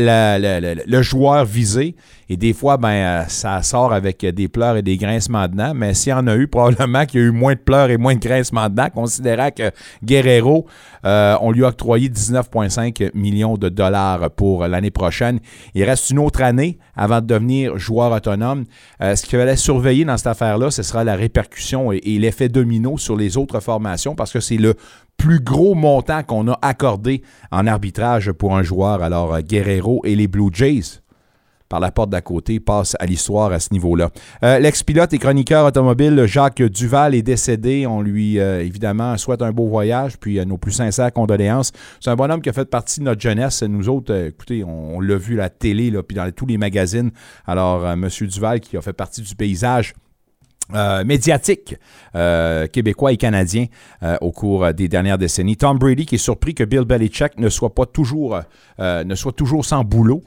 le, 0.87 1.01
joueur 1.01 1.43
visé. 1.43 1.95
Et 2.29 2.37
des 2.37 2.53
fois, 2.53 2.77
ben, 2.77 2.89
euh, 2.89 3.23
ça 3.27 3.61
sort 3.61 3.91
avec 3.91 4.25
des 4.25 4.47
pleurs 4.47 4.77
et 4.77 4.81
des 4.81 4.95
grincements 4.95 5.49
de 5.49 5.55
dents. 5.55 5.73
Mais 5.75 5.93
s'il 5.93 6.11
y 6.11 6.13
en 6.13 6.27
a 6.27 6.35
eu, 6.37 6.47
probablement 6.47 7.05
qu'il 7.05 7.19
y 7.19 7.23
a 7.23 7.27
eu 7.27 7.31
moins 7.31 7.55
de 7.55 7.59
pleurs 7.59 7.89
et 7.89 7.97
moins 7.97 8.15
de 8.15 8.21
grincements 8.21 8.69
de 8.69 8.75
dents, 8.75 8.89
considérant 8.89 9.51
que 9.51 9.69
Guerrero, 10.01 10.65
euh, 11.05 11.35
on 11.41 11.51
lui 11.51 11.65
a 11.65 11.67
octroyé 11.67 12.07
19,5 12.07 13.11
millions 13.13 13.57
de 13.57 13.67
dollars 13.67 14.31
pour 14.31 14.65
l'année 14.65 14.91
prochaine. 14.91 15.41
Il 15.73 15.83
reste 15.83 16.09
une 16.09 16.19
autre 16.19 16.41
année 16.41 16.79
avant 16.95 17.19
de 17.19 17.27
devenir 17.27 17.77
joueur 17.77 18.13
autonome. 18.13 18.63
ce 19.01 19.21
qu'il 19.25 19.37
fallait 19.37 19.57
surveiller 19.57 20.05
dans 20.05 20.15
cette 20.15 20.27
affaire-là, 20.27 20.71
ce 20.71 20.83
sera 20.83 21.03
la 21.03 21.15
répercussion 21.15 21.91
et 21.91 21.99
l'effet 22.17 22.47
domino 22.47 22.97
sur 22.97 23.17
les 23.17 23.35
autres 23.35 23.59
formations 23.59 24.15
parce 24.15 24.31
que 24.31 24.39
c'est 24.39 24.55
le 24.55 24.75
plus 25.17 25.39
gros 25.39 25.75
montant 25.75 26.23
qu'on 26.23 26.47
a 26.47 26.59
accordé 26.61 27.21
en 27.51 27.67
arbitrage 27.67 28.31
pour 28.31 28.55
un 28.55 28.63
joueur. 28.63 29.01
Alors, 29.01 29.33
euh, 29.33 29.41
Guerrero 29.41 30.01
et 30.03 30.15
les 30.15 30.27
Blue 30.27 30.49
Jays, 30.53 31.01
par 31.67 31.79
la 31.79 31.91
porte 31.91 32.11
d'à 32.11 32.21
côté, 32.21 32.59
passent 32.59 32.95
à 32.99 33.05
l'histoire 33.05 33.51
à 33.51 33.59
ce 33.59 33.73
niveau-là. 33.73 34.11
Euh, 34.43 34.59
l'ex-pilote 34.59 35.13
et 35.13 35.17
chroniqueur 35.17 35.65
automobile 35.65 36.25
Jacques 36.27 36.61
Duval 36.61 37.15
est 37.15 37.23
décédé. 37.23 37.87
On 37.87 38.01
lui, 38.01 38.39
euh, 38.39 38.61
évidemment, 38.61 39.17
souhaite 39.17 39.41
un 39.41 39.51
beau 39.51 39.67
voyage, 39.67 40.17
puis 40.17 40.43
nos 40.45 40.57
plus 40.57 40.73
sincères 40.73 41.11
condoléances. 41.11 41.71
C'est 41.99 42.11
un 42.11 42.15
bonhomme 42.15 42.41
qui 42.41 42.49
a 42.49 42.53
fait 42.53 42.69
partie 42.69 42.99
de 42.99 43.05
notre 43.05 43.21
jeunesse. 43.21 43.63
Nous 43.63 43.89
autres, 43.89 44.13
écoutez, 44.13 44.63
on, 44.63 44.99
l'a 44.99 45.17
vu 45.17 45.39
à 45.39 45.43
la 45.43 45.49
télé, 45.49 45.89
là, 45.89 46.03
puis 46.03 46.15
dans 46.15 46.29
tous 46.31 46.45
les 46.45 46.57
magazines. 46.57 47.11
Alors, 47.47 47.87
M. 47.87 48.07
Duval, 48.21 48.59
qui 48.59 48.77
a 48.77 48.81
fait 48.81 48.93
partie 48.93 49.21
du 49.21 49.35
paysage 49.35 49.93
euh, 50.73 51.03
médiatique 51.03 51.75
euh, 52.15 52.65
québécois 52.65 53.11
et 53.11 53.17
canadien 53.17 53.67
euh, 54.01 54.17
au 54.21 54.31
cours 54.31 54.73
des 54.73 54.87
dernières 54.87 55.19
décennies. 55.19 55.57
Tom 55.57 55.77
Brady 55.77 56.07
qui 56.07 56.15
est 56.15 56.17
surpris 56.17 56.55
que 56.55 56.63
Bill 56.63 56.85
Belichick 56.85 57.37
ne 57.37 57.49
soit 57.49 57.75
pas 57.75 57.85
toujours 57.85 58.39
ne 58.79 59.15
soit 59.15 59.31
toujours 59.31 59.63
sans 59.63 59.83
boulot 59.83 60.23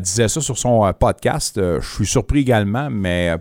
disait 0.00 0.28
ça 0.28 0.40
sur 0.40 0.58
son 0.58 0.92
podcast. 0.98 1.54
je 1.56 1.94
suis 1.94 2.06
surpris 2.06 2.40
également, 2.40 2.90
mais 2.90 3.32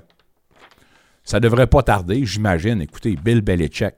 ça 1.23 1.39
devrait 1.39 1.67
pas 1.67 1.81
tarder, 1.81 2.25
j'imagine. 2.25 2.81
Écoutez, 2.81 3.15
Bill 3.15 3.41
Belichick, 3.41 3.95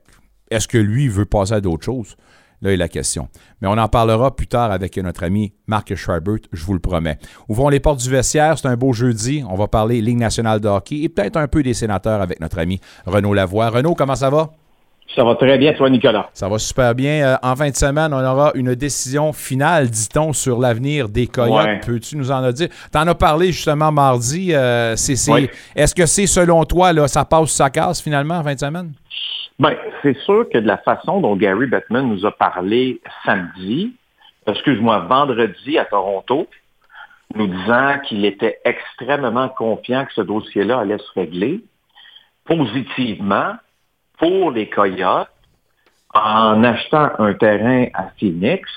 est-ce 0.50 0.66
que 0.66 0.78
lui 0.78 1.08
veut 1.08 1.26
passer 1.26 1.52
à 1.52 1.60
d'autres 1.60 1.84
choses? 1.84 2.16
Là 2.62 2.72
est 2.72 2.76
la 2.76 2.88
question. 2.88 3.28
Mais 3.60 3.68
on 3.68 3.72
en 3.76 3.88
parlera 3.88 4.34
plus 4.34 4.46
tard 4.46 4.70
avec 4.70 4.96
notre 4.96 5.24
ami 5.24 5.52
Marc 5.66 5.94
Schreibert, 5.94 6.38
je 6.52 6.64
vous 6.64 6.74
le 6.74 6.78
promets. 6.78 7.18
Ouvrons 7.48 7.68
les 7.68 7.80
portes 7.80 8.00
du 8.00 8.08
vestiaire, 8.08 8.56
c'est 8.56 8.68
un 8.68 8.76
beau 8.76 8.92
jeudi. 8.92 9.44
On 9.48 9.56
va 9.56 9.66
parler 9.66 10.00
Ligue 10.00 10.18
nationale 10.18 10.60
de 10.60 10.68
hockey 10.68 11.00
et 11.02 11.08
peut-être 11.08 11.36
un 11.36 11.48
peu 11.48 11.62
des 11.62 11.74
sénateurs 11.74 12.22
avec 12.22 12.40
notre 12.40 12.58
ami 12.60 12.80
Renaud 13.04 13.34
Lavoie. 13.34 13.68
Renaud, 13.68 13.94
comment 13.94 14.14
ça 14.14 14.30
va? 14.30 14.50
Ça 15.14 15.24
va 15.24 15.34
très 15.34 15.58
bien, 15.58 15.74
toi, 15.74 15.90
Nicolas. 15.90 16.30
Ça 16.32 16.48
va 16.48 16.58
super 16.58 16.94
bien. 16.94 17.22
Euh, 17.22 17.36
en 17.42 17.54
fin 17.54 17.68
de 17.68 17.76
semaine, 17.76 18.14
on 18.14 18.24
aura 18.24 18.52
une 18.54 18.74
décision 18.74 19.32
finale, 19.34 19.90
dit-on, 19.90 20.32
sur 20.32 20.58
l'avenir 20.58 21.08
des 21.08 21.26
Coyotes. 21.26 21.84
Peux-tu 21.84 22.16
nous 22.16 22.30
en 22.30 22.50
dire? 22.50 22.68
Tu 22.90 22.98
en 22.98 23.06
as 23.06 23.14
parlé 23.14 23.52
justement 23.52 23.92
mardi. 23.92 24.54
Euh, 24.54 24.94
est-ce 24.94 25.94
que 25.94 26.06
c'est, 26.06 26.26
selon 26.26 26.64
toi, 26.64 26.94
là, 26.94 27.08
ça 27.08 27.26
passe 27.26 27.42
ou 27.42 27.46
ça 27.48 27.68
casse 27.68 28.00
finalement 28.00 28.36
en 28.36 28.44
fin 28.44 28.54
de 28.54 28.60
semaine? 28.60 28.92
Bien, 29.58 29.76
c'est 30.02 30.16
sûr 30.20 30.48
que 30.48 30.58
de 30.58 30.66
la 30.66 30.78
façon 30.78 31.20
dont 31.20 31.36
Gary 31.36 31.66
Bettman 31.66 32.08
nous 32.08 32.26
a 32.26 32.32
parlé 32.32 33.00
samedi, 33.24 33.94
excuse-moi, 34.46 35.00
vendredi 35.00 35.78
à 35.78 35.84
Toronto, 35.84 36.48
nous 37.34 37.46
disant 37.46 37.98
qu'il 38.00 38.24
était 38.24 38.58
extrêmement 38.64 39.48
confiant 39.48 40.04
que 40.04 40.12
ce 40.14 40.20
dossier-là 40.20 40.80
allait 40.80 40.98
se 40.98 41.12
régler 41.14 41.62
positivement 42.44 43.54
pour 44.18 44.50
les 44.50 44.68
Coyotes 44.68 45.28
en 46.14 46.62
achetant 46.62 47.10
un 47.18 47.34
terrain 47.34 47.86
à 47.94 48.10
Phoenix. 48.18 48.68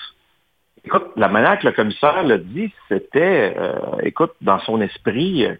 Écoute, 0.86 1.08
la 1.16 1.28
manière 1.28 1.60
que 1.60 1.68
le 1.68 1.74
commissaire 1.74 2.24
l'a 2.24 2.38
dit, 2.38 2.72
c'était, 2.88 3.54
euh, 3.58 3.98
écoute, 4.04 4.34
dans 4.42 4.60
son 4.60 4.80
esprit, 4.82 5.46
euh, 5.46 5.56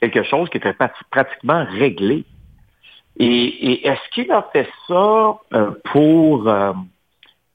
quelque 0.00 0.22
chose 0.22 0.48
qui 0.50 0.58
était 0.58 0.74
pratiquement 1.10 1.66
réglé. 1.70 2.24
Et, 3.18 3.86
est-ce 3.86 4.10
qu'il 4.12 4.30
a 4.32 4.42
fait 4.52 4.68
ça 4.88 5.38
euh, 5.54 5.70
pour 5.92 6.48
euh, 6.48 6.72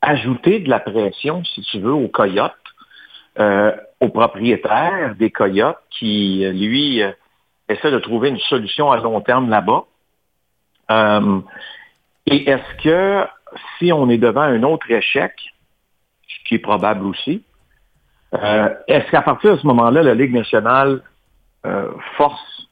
ajouter 0.01 0.60
de 0.60 0.70
la 0.70 0.80
pression, 0.80 1.44
si 1.44 1.62
tu 1.62 1.80
veux, 1.80 1.92
aux 1.92 2.08
coyotes, 2.08 2.54
euh, 3.39 3.75
aux 4.00 4.10
propriétaires 4.10 5.16
des 5.16 5.32
coyotes 5.32 5.80
qui, 5.89 6.46
lui, 6.54 7.01
essaie 7.68 7.92
de 7.92 8.00
trouver 8.00 8.30
une 8.30 8.39
solution 8.39 8.92
à 8.92 8.98
long 8.98 9.22
terme 9.22 9.50
là-bas? 9.50 9.84
et 12.25 12.50
est-ce 12.50 12.84
que 12.84 13.28
si 13.78 13.94
on 13.94 14.10
est 14.10 14.18
devant 14.18 14.42
un 14.42 14.63
autre 14.63 14.89
échec, 14.89 15.34
ce 16.28 16.48
qui 16.48 16.56
est 16.56 16.60
probable 16.60 17.06
aussi, 17.06 17.44
est-ce 18.34 19.12
qu'à 19.12 19.22
partir 19.22 19.56
de 19.56 19.62
ce 19.62 19.68
moment-là, 19.68 20.01
la 20.01 20.16
Ligue 20.16 20.34
nationale 20.34 21.04
force 22.18 22.68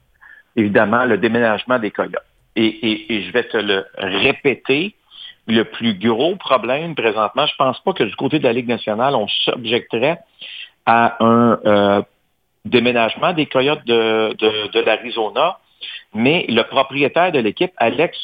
évidemment 0.56 1.06
le 1.06 1.20
déménagement 1.20 1.78
des 1.78 1.92
coyotes? 1.92 2.27
Et, 2.58 3.22
je 3.24 3.32
vais 3.32 3.44
te 3.44 3.58
le 3.58 3.86
répéter, 3.98 4.96
le 5.48 5.64
plus 5.64 5.94
gros 5.94 6.36
problème 6.36 6.96
présentement, 6.96 7.46
je 7.46 7.54
ne 7.54 7.58
pense 7.58 7.80
pas 7.82 7.94
que 7.94 8.04
du 8.04 8.16
côté 8.16 8.40
de 8.40 8.44
la 8.44 8.54
Ligue 8.54 8.68
nationale, 8.68 9.16
on 9.16 9.28
s'objecterait 9.28 10.20
à 10.86 11.24
un 11.24 11.60
euh, 11.66 12.02
déménagement 12.66 13.34
des 13.34 13.46
Coyotes 13.46 13.86
de, 13.86 14.80
l'Arizona, 14.86 15.60
mais 16.14 16.46
le 16.50 16.64
propriétaire 16.64 17.32
de 17.32 17.40
l'équipe, 17.40 17.72
Alex 17.78 18.18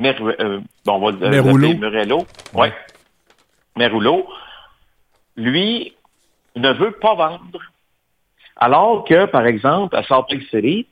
euh, 0.00 0.60
Merullo, 3.76 4.26
lui 5.36 5.94
ne 6.56 6.72
veut 6.72 6.92
pas 6.92 7.14
vendre. 7.14 7.60
Alors 8.56 9.04
que, 9.04 9.24
par 9.26 9.46
exemple, 9.46 9.96
à 9.96 10.02
Salt 10.04 10.26
Lake 10.30 10.48
City, 10.50 10.86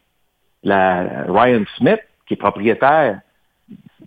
la 0.62 1.24
Ryan 1.28 1.64
Smith 1.76 2.00
qui 2.30 2.34
est 2.34 2.36
propriétaire 2.36 3.22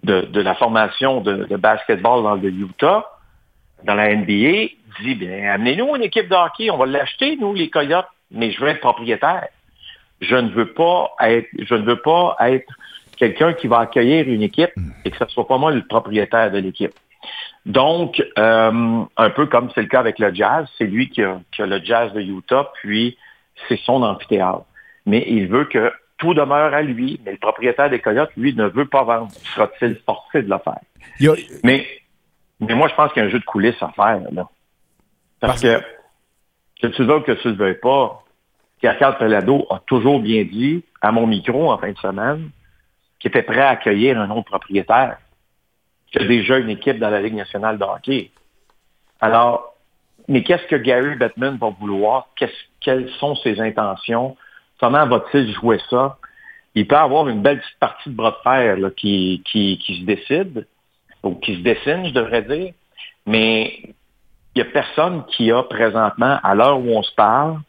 de, 0.03 0.39
la 0.39 0.55
formation 0.55 1.19
de, 1.19 1.57
basketball 1.57 2.23
dans 2.23 2.35
le 2.35 2.49
Utah, 2.49 3.05
dans 3.83 3.95
la 3.95 4.15
NBA, 4.15 4.69
dit, 5.01 5.15
bien, 5.15 5.51
amenez-nous 5.51 5.93
une 5.97 6.03
équipe 6.03 6.29
de 6.29 6.35
hockey, 6.35 6.71
on 6.71 6.77
va 6.77 6.85
l'acheter, 6.85 7.35
nous, 7.35 7.53
les 7.53 7.69
Coyotes, 7.69 8.07
mais 8.31 8.51
je 8.51 8.61
veux 8.61 8.69
être 8.69 8.79
propriétaire. 8.79 9.49
Je 10.21 10.37
ne 10.37 10.49
veux 10.51 10.71
pas 10.71 11.11
être, 11.19 11.49
je 11.59 11.75
ne 11.75 11.81
veux 11.81 11.97
pas 11.97 12.37
être 12.39 12.71
quelqu'un 13.17 13.51
qui 13.51 13.67
va 13.67 13.79
accueillir 13.79 14.25
une 14.29 14.41
équipe 14.41 14.71
et 15.03 15.11
que 15.11 15.17
ce 15.17 15.25
ne 15.25 15.29
soit 15.29 15.47
pas 15.47 15.57
moi 15.57 15.73
le 15.73 15.85
propriétaire 15.85 16.49
de 16.49 16.59
l'équipe. 16.59 16.93
Donc, 17.65 18.23
euh, 18.39 19.03
un 19.17 19.29
peu 19.31 19.47
comme 19.47 19.69
c'est 19.75 19.81
le 19.81 19.87
cas 19.87 19.99
avec 19.99 20.17
le 20.17 20.33
jazz, 20.33 20.65
c'est 20.77 20.85
lui 20.85 21.09
qui 21.09 21.23
a, 21.23 21.41
qui 21.53 21.61
a, 21.61 21.65
le 21.65 21.83
jazz 21.83 22.13
de 22.13 22.21
Utah, 22.21 22.71
puis 22.75 23.17
c'est 23.67 23.79
son 23.81 24.01
amphithéâtre. 24.01 24.63
Mais 25.05 25.25
il 25.27 25.47
veut 25.47 25.65
que 25.65 25.91
tout 26.23 26.33
demeure 26.33 26.73
à 26.73 26.81
lui, 26.81 27.19
mais 27.25 27.33
le 27.33 27.37
propriétaire 27.37 27.89
des 27.89 27.99
Coyotes, 27.99 28.31
lui, 28.37 28.55
ne 28.55 28.67
veut 28.67 28.85
pas 28.85 29.03
vendre. 29.03 29.29
Sera-t-il 29.53 29.97
forcé 30.05 30.41
de 30.41 30.49
le 30.49 30.57
faire? 30.57 30.79
Mais, 31.65 31.85
mais 32.61 32.73
moi, 32.75 32.87
je 32.87 32.95
pense 32.95 33.11
qu'il 33.11 33.21
y 33.21 33.25
a 33.25 33.27
un 33.27 33.31
jeu 33.31 33.39
de 33.39 33.43
coulisses 33.43 33.81
à 33.83 33.89
faire. 33.89 34.21
Là. 34.31 34.47
Parce, 35.41 35.61
que, 35.61 35.81
que 36.81 36.87
tu 36.87 37.03
veux 37.03 37.19
que 37.19 37.33
tu 37.33 37.47
ne 37.49 37.53
le 37.53 37.57
veuilles 37.59 37.79
pas, 37.81 38.23
Pierre-Carl 38.79 39.17
Pelado 39.17 39.67
a 39.69 39.79
toujours 39.85 40.21
bien 40.21 40.43
dit 40.45 40.85
à 41.01 41.11
mon 41.11 41.27
micro 41.27 41.69
en 41.69 41.77
fin 41.77 41.91
de 41.91 41.97
semaine 41.97 42.51
qu'il 43.19 43.27
était 43.27 43.43
prêt 43.43 43.59
à 43.59 43.71
accueillir 43.71 44.17
un 44.17 44.29
autre 44.29 44.45
propriétaire, 44.45 45.17
qui 46.09 46.19
a 46.19 46.25
déjà 46.25 46.57
une 46.57 46.69
équipe 46.69 46.99
dans 46.99 47.09
la 47.09 47.21
Ligue 47.21 47.35
nationale 47.35 47.77
de 47.77 47.83
hockey. 47.83 48.31
Alors, 49.19 49.75
mais 50.29 50.41
qu'est-ce 50.43 50.67
que 50.67 50.77
Gary 50.77 51.15
Bettman 51.15 51.57
va 51.57 51.69
vouloir? 51.69 52.29
quelles 52.79 53.09
sont 53.19 53.35
ses 53.35 53.59
intentions? 53.59 54.37
Comment 54.79 55.05
va-t-il 55.07 55.53
jouer 55.53 55.79
ça? 55.89 56.17
Il 56.75 56.87
peut 56.87 56.95
avoir 56.95 57.27
une 57.27 57.41
belle 57.41 57.59
petite 57.59 57.79
partie 57.79 58.09
de 58.09 58.15
bras 58.15 58.31
de 58.31 58.37
fer 58.43 58.77
qui, 58.95 59.41
qui, 59.45 59.77
se 59.99 60.05
décide, 60.05 60.67
ou 61.21 61.35
qui 61.35 61.55
se 61.55 61.61
dessine, 61.61 62.07
je 62.07 62.13
devrais 62.13 62.41
dire, 62.41 62.73
mais 63.25 63.79
il 63.83 63.93
n'y 64.55 64.61
a 64.61 64.65
personne 64.65 65.23
qui 65.27 65.51
a 65.51 65.63
présentement, 65.63 66.39
à 66.43 66.55
l'heure 66.55 66.79
où 66.79 66.89
on 66.89 67.03
se 67.03 67.13
parle, 67.15 67.59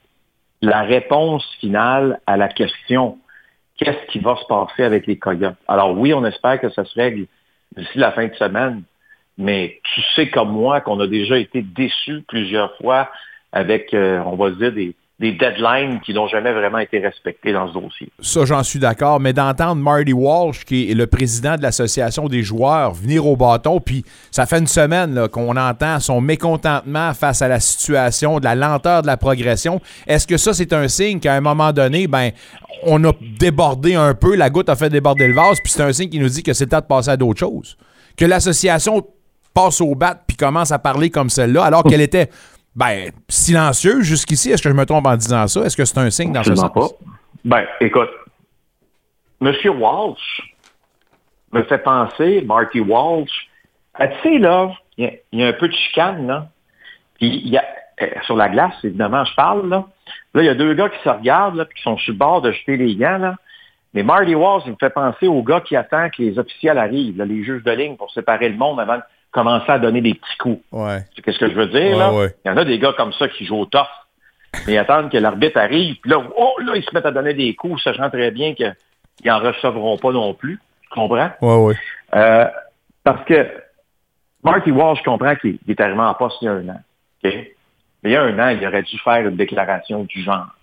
la 0.62 0.82
réponse 0.82 1.44
finale 1.60 2.20
à 2.26 2.36
la 2.36 2.48
question 2.48 3.18
qu'est-ce 3.76 4.06
qui 4.12 4.18
va 4.18 4.36
se 4.36 4.46
passer 4.46 4.82
avec 4.82 5.06
les 5.06 5.18
Coyotes? 5.18 5.56
Alors 5.68 5.96
oui, 5.96 6.14
on 6.14 6.24
espère 6.24 6.60
que 6.60 6.70
ça 6.70 6.84
se 6.84 6.94
règle 6.94 7.26
d'ici 7.76 7.98
la 7.98 8.12
fin 8.12 8.26
de 8.26 8.34
semaine, 8.34 8.82
mais 9.36 9.80
tu 9.82 10.00
sais 10.14 10.28
comme 10.30 10.52
moi 10.52 10.80
qu'on 10.80 11.00
a 11.00 11.06
déjà 11.06 11.38
été 11.38 11.62
déçus 11.62 12.22
plusieurs 12.28 12.76
fois 12.76 13.10
avec, 13.52 13.92
euh, 13.94 14.22
on 14.24 14.36
va 14.36 14.50
dire, 14.50 14.72
des, 14.72 14.94
des 15.20 15.30
deadlines 15.30 16.00
qui 16.00 16.12
n'ont 16.12 16.26
jamais 16.26 16.52
vraiment 16.52 16.78
été 16.78 16.98
respectés 16.98 17.52
dans 17.52 17.68
ce 17.68 17.74
dossier. 17.74 18.08
Ça, 18.18 18.44
j'en 18.44 18.64
suis 18.64 18.80
d'accord, 18.80 19.20
mais 19.20 19.32
d'entendre 19.32 19.80
Marty 19.80 20.12
Walsh, 20.12 20.64
qui 20.64 20.90
est 20.90 20.94
le 20.94 21.06
président 21.06 21.56
de 21.56 21.62
l'Association 21.62 22.26
des 22.26 22.42
joueurs, 22.42 22.92
venir 22.94 23.24
au 23.24 23.36
bâton, 23.36 23.78
puis 23.78 24.04
ça 24.32 24.44
fait 24.44 24.58
une 24.58 24.66
semaine 24.66 25.28
qu'on 25.28 25.56
entend 25.56 26.00
son 26.00 26.20
mécontentement 26.20 27.14
face 27.14 27.42
à 27.42 27.48
la 27.48 27.60
situation, 27.60 28.40
de 28.40 28.44
la 28.44 28.56
lenteur 28.56 29.02
de 29.02 29.06
la 29.06 29.16
progression. 29.16 29.80
Est-ce 30.08 30.26
que 30.26 30.36
ça, 30.36 30.52
c'est 30.52 30.72
un 30.72 30.88
signe 30.88 31.20
qu'à 31.20 31.34
un 31.34 31.40
moment 31.40 31.72
donné, 31.72 32.08
ben, 32.08 32.30
on 32.82 33.02
a 33.04 33.12
débordé 33.38 33.94
un 33.94 34.14
peu, 34.14 34.34
la 34.34 34.50
goutte 34.50 34.68
a 34.68 34.74
fait 34.74 34.90
déborder 34.90 35.28
le 35.28 35.34
vase, 35.34 35.60
puis 35.62 35.72
c'est 35.72 35.82
un 35.82 35.92
signe 35.92 36.10
qui 36.10 36.18
nous 36.18 36.28
dit 36.28 36.42
que 36.42 36.52
c'est 36.52 36.64
le 36.64 36.70
temps 36.70 36.80
de 36.80 36.86
passer 36.86 37.10
à 37.10 37.16
d'autres 37.16 37.38
choses? 37.38 37.76
Que 38.16 38.24
l'association 38.24 39.06
passe 39.54 39.80
au 39.80 39.94
bat 39.94 40.20
puis 40.26 40.36
commence 40.36 40.72
à 40.72 40.80
parler 40.80 41.10
comme 41.10 41.30
celle-là, 41.30 41.64
alors 41.64 41.84
qu'elle 41.84 42.00
était 42.00 42.28
ben, 42.74 43.10
silencieux 43.28 44.02
jusqu'ici. 44.02 44.50
Est-ce 44.50 44.62
que 44.62 44.68
je 44.68 44.74
me 44.74 44.84
trompe 44.84 45.06
en 45.06 45.16
disant 45.16 45.46
ça? 45.46 45.62
Est-ce 45.62 45.76
que 45.76 45.84
c'est 45.84 45.98
un 45.98 46.10
signe 46.10 46.32
dans 46.32 46.42
ce 46.42 46.54
sens? 46.54 46.72
pas. 46.72 46.88
Ben, 47.44 47.66
écoute, 47.80 48.10
M. 49.40 49.52
Walsh 49.78 50.42
me 51.52 51.62
fait 51.62 51.78
penser, 51.78 52.42
Marty 52.42 52.80
Walsh, 52.80 53.48
tu 53.98 54.06
sais, 54.22 54.38
là, 54.38 54.72
il 54.96 55.18
y, 55.32 55.44
a 55.44 55.48
un 55.48 55.52
peu 55.52 55.68
de 55.68 55.74
chicane, 55.74 56.26
là. 56.26 56.48
Puis, 57.14 57.42
y 57.48 57.56
a, 57.56 57.64
euh, 58.02 58.06
sur 58.24 58.34
la 58.34 58.48
glace, 58.48 58.74
évidemment, 58.82 59.24
je 59.24 59.34
parle, 59.34 59.68
là. 59.68 59.86
Là, 60.34 60.42
il 60.42 60.46
y 60.46 60.48
a 60.48 60.54
deux 60.54 60.74
gars 60.74 60.88
qui 60.88 61.00
se 61.04 61.08
regardent, 61.08 61.56
là, 61.56 61.64
puis 61.64 61.76
qui 61.76 61.82
sont 61.82 61.96
sur 61.98 62.12
le 62.12 62.18
bord 62.18 62.42
de 62.42 62.50
jeter 62.50 62.76
les 62.76 62.96
gants, 62.96 63.18
là. 63.18 63.36
Mais 63.92 64.02
Marty 64.02 64.34
Walsh, 64.34 64.64
il 64.66 64.72
me 64.72 64.76
fait 64.80 64.90
penser 64.90 65.28
aux 65.28 65.42
gars 65.42 65.60
qui 65.60 65.76
attendent 65.76 66.10
que 66.10 66.22
les 66.22 66.38
officiels 66.38 66.78
arrivent, 66.78 67.16
là, 67.18 67.24
les 67.24 67.44
juges 67.44 67.62
de 67.62 67.70
ligne, 67.70 67.96
pour 67.96 68.10
séparer 68.10 68.48
le 68.48 68.56
monde 68.56 68.80
avant 68.80 68.98
commencer 69.34 69.70
à 69.70 69.78
donner 69.78 70.00
des 70.00 70.14
petits 70.14 70.36
coups. 70.38 70.62
Ouais. 70.72 71.04
Qu'est-ce 71.22 71.38
que 71.38 71.50
je 71.50 71.54
veux 71.54 71.66
dire, 71.66 71.98
là? 71.98 72.10
Il 72.44 72.48
y 72.48 72.50
en 72.50 72.56
a 72.56 72.64
des 72.64 72.78
gars 72.78 72.94
comme 72.96 73.12
ça 73.12 73.28
qui 73.28 73.44
jouent 73.44 73.60
au 73.60 73.66
tough. 73.66 73.88
Mais 74.66 74.74
ils 74.74 74.78
attendent 74.78 75.10
que 75.10 75.18
l'arbitre 75.18 75.58
arrive, 75.58 75.96
puis 76.00 76.12
là, 76.12 76.22
oh, 76.36 76.54
là, 76.64 76.76
ils 76.76 76.84
se 76.84 76.94
mettent 76.94 77.06
à 77.06 77.10
donner 77.10 77.34
des 77.34 77.54
coups, 77.56 77.82
sachant 77.82 78.08
très 78.08 78.30
bien 78.30 78.54
qu'ils 78.54 78.72
n'en 79.24 79.40
recevront 79.40 79.98
pas 79.98 80.12
non 80.12 80.32
plus. 80.32 80.60
Tu 80.82 80.88
comprends? 80.90 81.30
Oui, 81.42 81.54
oui. 81.56 81.74
Euh, 82.14 82.46
parce 83.02 83.24
que 83.24 83.48
Marty 84.44 84.70
Walsh, 84.70 85.00
je 85.00 85.04
comprends 85.04 85.34
qu'il 85.34 85.58
est 85.66 85.80
arrivé 85.80 85.98
en 85.98 86.14
poste 86.14 86.36
il 86.40 86.44
y 86.44 86.48
a 86.48 86.52
un 86.52 86.68
an. 86.68 86.80
Mais 87.24 87.54
il 88.04 88.10
y 88.12 88.16
a 88.16 88.22
un 88.22 88.38
an, 88.38 88.48
il 88.50 88.64
aurait 88.64 88.82
dû 88.82 88.96
faire 88.98 89.26
une 89.26 89.34
déclaration 89.34 90.04
du 90.04 90.22
genre. 90.22 90.54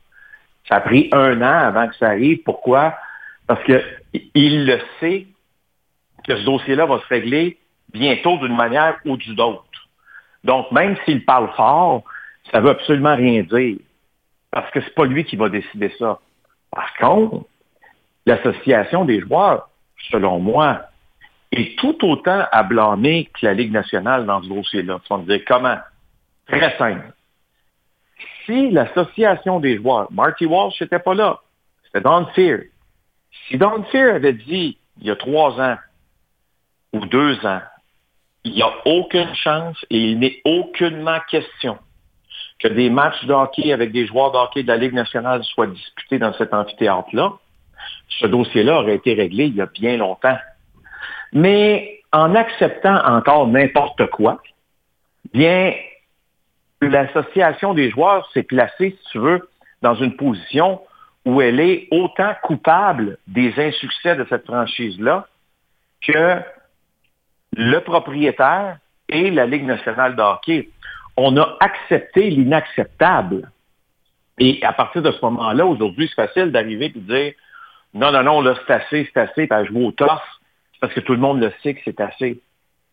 Ça 0.70 0.75
a 0.75 0.80
pris 0.80 1.10
un 1.12 1.42
an 1.42 1.68
avant 1.68 1.90
que 1.90 1.96
ça 1.96 2.08
arrive. 2.08 2.44
Pourquoi? 2.44 2.96
Parce 3.46 3.62
que 3.63 3.84
il 4.34 4.66
le 4.66 4.80
sait 5.01 5.28
que 6.24 6.38
ce 6.38 6.46
dossier-là 6.46 6.86
va 6.86 7.00
se 7.00 7.08
régler 7.08 7.58
bientôt 7.94 8.38
d'une 8.38 8.56
manière 8.56 8.98
ou 9.06 9.18
d'une 9.18 9.40
autre. 9.40 9.66
Donc, 10.44 10.72
même 10.72 10.98
s'il 11.06 11.24
parle 11.26 11.52
fort, 11.56 12.04
ça 12.52 12.60
ne 12.60 12.64
veut 12.64 12.72
absolument 12.72 13.16
rien 13.16 13.44
dire. 13.44 13.78
Parce 14.52 14.70
que 14.72 14.82
c'est 14.82 14.96
pas 14.96 15.06
lui 15.06 15.24
qui 15.24 15.36
va 15.36 15.50
décider 15.50 15.94
ça. 15.98 16.20
Par 16.72 16.94
contre, 16.98 17.46
l'association 18.26 19.06
des 19.06 19.22
joueurs, 19.22 19.70
selon 20.10 20.40
moi, 20.40 20.84
est 21.52 21.78
tout 21.78 21.98
autant 22.06 22.46
à 22.52 22.64
blâmer 22.64 23.30
que 23.34 23.46
la 23.46 23.54
Ligue 23.54 23.72
nationale 23.72 24.26
dans 24.26 24.42
ce 24.42 24.50
dossier-là. 24.50 25.00
Tu 25.04 25.14
vas 25.14 25.20
me 25.20 25.26
dire 25.26 25.42
comment? 25.46 25.78
Très 26.48 26.78
simple. 26.78 27.14
Si 28.46 28.72
l'association 28.72 29.60
des 29.60 29.78
joueurs, 29.78 30.12
Marty 30.12 30.46
Walsh 30.46 30.80
n'était 30.82 31.00
pas 31.00 31.14
là, 31.14 31.40
c'était 31.86 32.02
Don 32.02 32.26
Fear. 32.34 32.62
Si 33.48 33.58
Don 33.58 33.84
Fear 33.92 34.16
avait 34.16 34.34
dit, 34.34 34.78
il 35.00 35.08
y 35.08 35.12
a 35.12 35.16
trois 35.16 35.60
ans 35.60 35.78
ou 36.94 37.06
deux 37.06 37.46
ans, 37.46 37.62
il 38.44 38.54
n'y 38.54 38.62
a 38.62 38.72
aucune 38.86 39.34
chance 39.36 39.78
et 39.90 39.98
il 39.98 40.20
n'est 40.20 40.42
aucunement 40.46 41.20
question 41.30 41.78
que 42.60 42.68
des 42.68 42.90
matchs 42.90 43.26
de 43.26 43.34
hockey 43.34 43.74
avec 43.74 43.92
des 43.92 44.06
joueurs 44.08 44.32
de 44.32 44.38
hockey 44.38 44.64
de 44.64 44.68
la 44.68 44.78
Ligue 44.78 44.94
nationale 44.94 45.44
soient 45.44 45.68
disputés 45.68 46.20
dans 46.20 46.34
cet 46.34 46.54
amphithéâtre-là. 46.54 47.34
Ce 48.20 48.28
dossier-là 48.28 48.80
aurait 48.82 48.96
été 48.96 49.14
réglé 49.14 49.46
il 49.46 49.56
y 49.56 49.62
a 49.62 49.66
bien 49.68 49.98
longtemps. 49.98 50.38
Mais 51.34 52.02
en 52.12 52.36
acceptant 52.36 52.98
encore 53.06 53.48
n'importe 53.48 54.08
quoi, 54.08 54.42
bien, 55.34 55.74
l'association 56.82 57.74
des 57.74 57.90
joueurs 57.90 58.30
s'est 58.34 58.44
placée, 58.44 58.98
si 59.02 59.12
tu 59.12 59.20
veux, 59.20 59.50
dans 59.82 59.96
une 59.96 60.16
position 60.16 60.82
où 61.26 61.42
elle 61.42 61.60
est 61.60 61.88
autant 61.92 62.34
coupable 62.44 63.18
des 63.28 63.54
insuccès 63.58 64.16
de 64.16 64.26
cette 64.30 64.46
franchise-là 64.46 65.28
que 66.02 66.42
le 67.55 67.79
propriétaire 67.79 68.77
et 69.09 69.29
la 69.29 69.46
Ligue 69.46 69.66
nationale 69.66 70.16
de 70.16 70.22
hockey. 70.22 70.70
On 71.18 71.35
a 71.37 71.57
accepté 71.59 72.29
l'inacceptable. 72.29 73.51
Et 74.40 74.59
à 74.64 74.74
partir 74.74 75.01
de 75.01 75.11
ce 75.11 75.24
moment-là, 75.24 75.66
aujourd'hui, 75.66 76.07
c'est 76.07 76.27
facile 76.27 76.51
d'arriver 76.51 76.85
et 76.85 76.90
de 76.90 77.00
dire 77.00 77.33
non, 77.94 78.11
non, 78.11 78.24
non, 78.24 78.42
là, 78.42 78.55
c'est 78.66 78.74
assez, 78.74 79.09
c'est 79.14 79.20
assez, 79.20 79.48
puis 79.48 79.66
jouer 79.68 79.85
au 79.85 79.92
tough, 79.92 80.22
parce 80.79 80.94
que 80.94 81.01
tout 81.01 81.11
le 81.11 81.20
monde 81.20 81.42
le 81.42 81.51
sait 81.61 81.74
que 81.74 81.81
c'est 81.83 82.00
assez. 82.00 82.40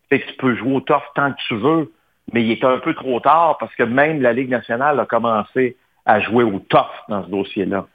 Fait 0.09 0.21
que 0.21 0.29
tu 0.29 0.37
peux 0.37 0.57
jouer 0.57 0.75
au 0.75 0.81
tough 0.81 1.03
tant 1.15 1.33
que 1.33 1.39
tu 1.47 1.57
veux, 1.57 1.93
mais 2.33 2.43
il 2.43 2.51
est 2.51 2.65
un 2.65 2.79
peu 2.79 2.95
trop 2.95 3.21
tard 3.21 3.57
parce 3.59 3.75
que 3.77 3.85
même 3.85 4.21
la 4.21 4.33
Ligue 4.33 4.51
nationale 4.51 4.99
a 4.99 5.07
commencé 5.07 5.77
à 6.05 6.21
jouer 6.21 6.45
au 6.45 6.59
tough 6.59 6.91
dans 7.09 7.25
ce 7.25 7.31
dossier-là. 7.31 7.87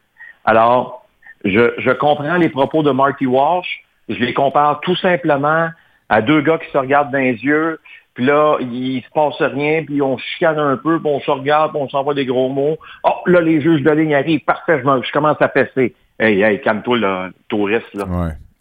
Alors, 0.45 1.06
je, 1.43 1.73
je 1.78 1.91
comprends 1.91 2.38
les 2.38 2.49
propos 2.49 2.84
de 2.84 2.91
Marty 2.91 3.26
Walsh, 3.26 3.84
je 4.08 4.15
les 4.15 4.34
compare 4.34 4.80
tout 4.82 4.95
simplement 4.95 5.69
à 6.10 6.22
deux 6.22 6.42
gars 6.42 6.58
qui 6.58 6.70
se 6.72 6.78
regardent 6.78 7.12
dans 7.12 7.20
les 7.20 7.44
yeux, 7.44 7.80
puis 8.13 8.26
là, 8.26 8.58
il 8.60 9.02
se 9.02 9.10
passe 9.10 9.42
rien, 9.42 9.84
puis 9.84 10.02
on 10.02 10.18
chicane 10.18 10.60
un 10.60 10.78
peu, 10.78 11.00
puis 11.00 11.12
on 11.12 11.20
se 11.20 11.32
regarde, 11.32 11.72
puis 11.72 11.82
on 11.82 11.89
s'envoie 11.89 12.13
des 12.13 12.26
gros 12.26 12.50
mots. 12.50 12.78
Oh, 13.04 13.16
là, 13.26 13.42
les 13.42 13.60
juges 13.60 13.82
de 13.82 13.92
ligne 13.92 14.13
arrivent, 14.13 14.44
parfait, 14.46 14.80
je, 14.80 15.12
commence 15.12 15.42
à 15.42 15.50
fesser. 15.50 15.96
Hey, 16.20 16.42
hey, 16.42 16.62
calme-toi, 16.62 16.98
le 16.98 17.34
touriste, 17.48 17.94
là. 17.96 18.06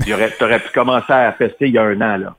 Tu 0.05 0.13
aurais 0.13 0.59
pu 0.59 0.73
commencer 0.73 1.13
à 1.13 1.33
fester 1.33 1.67
il 1.67 1.75
y 1.75 1.79
a 1.79 1.83
un 1.83 2.01
an, 2.01 2.17
là. 2.17 2.35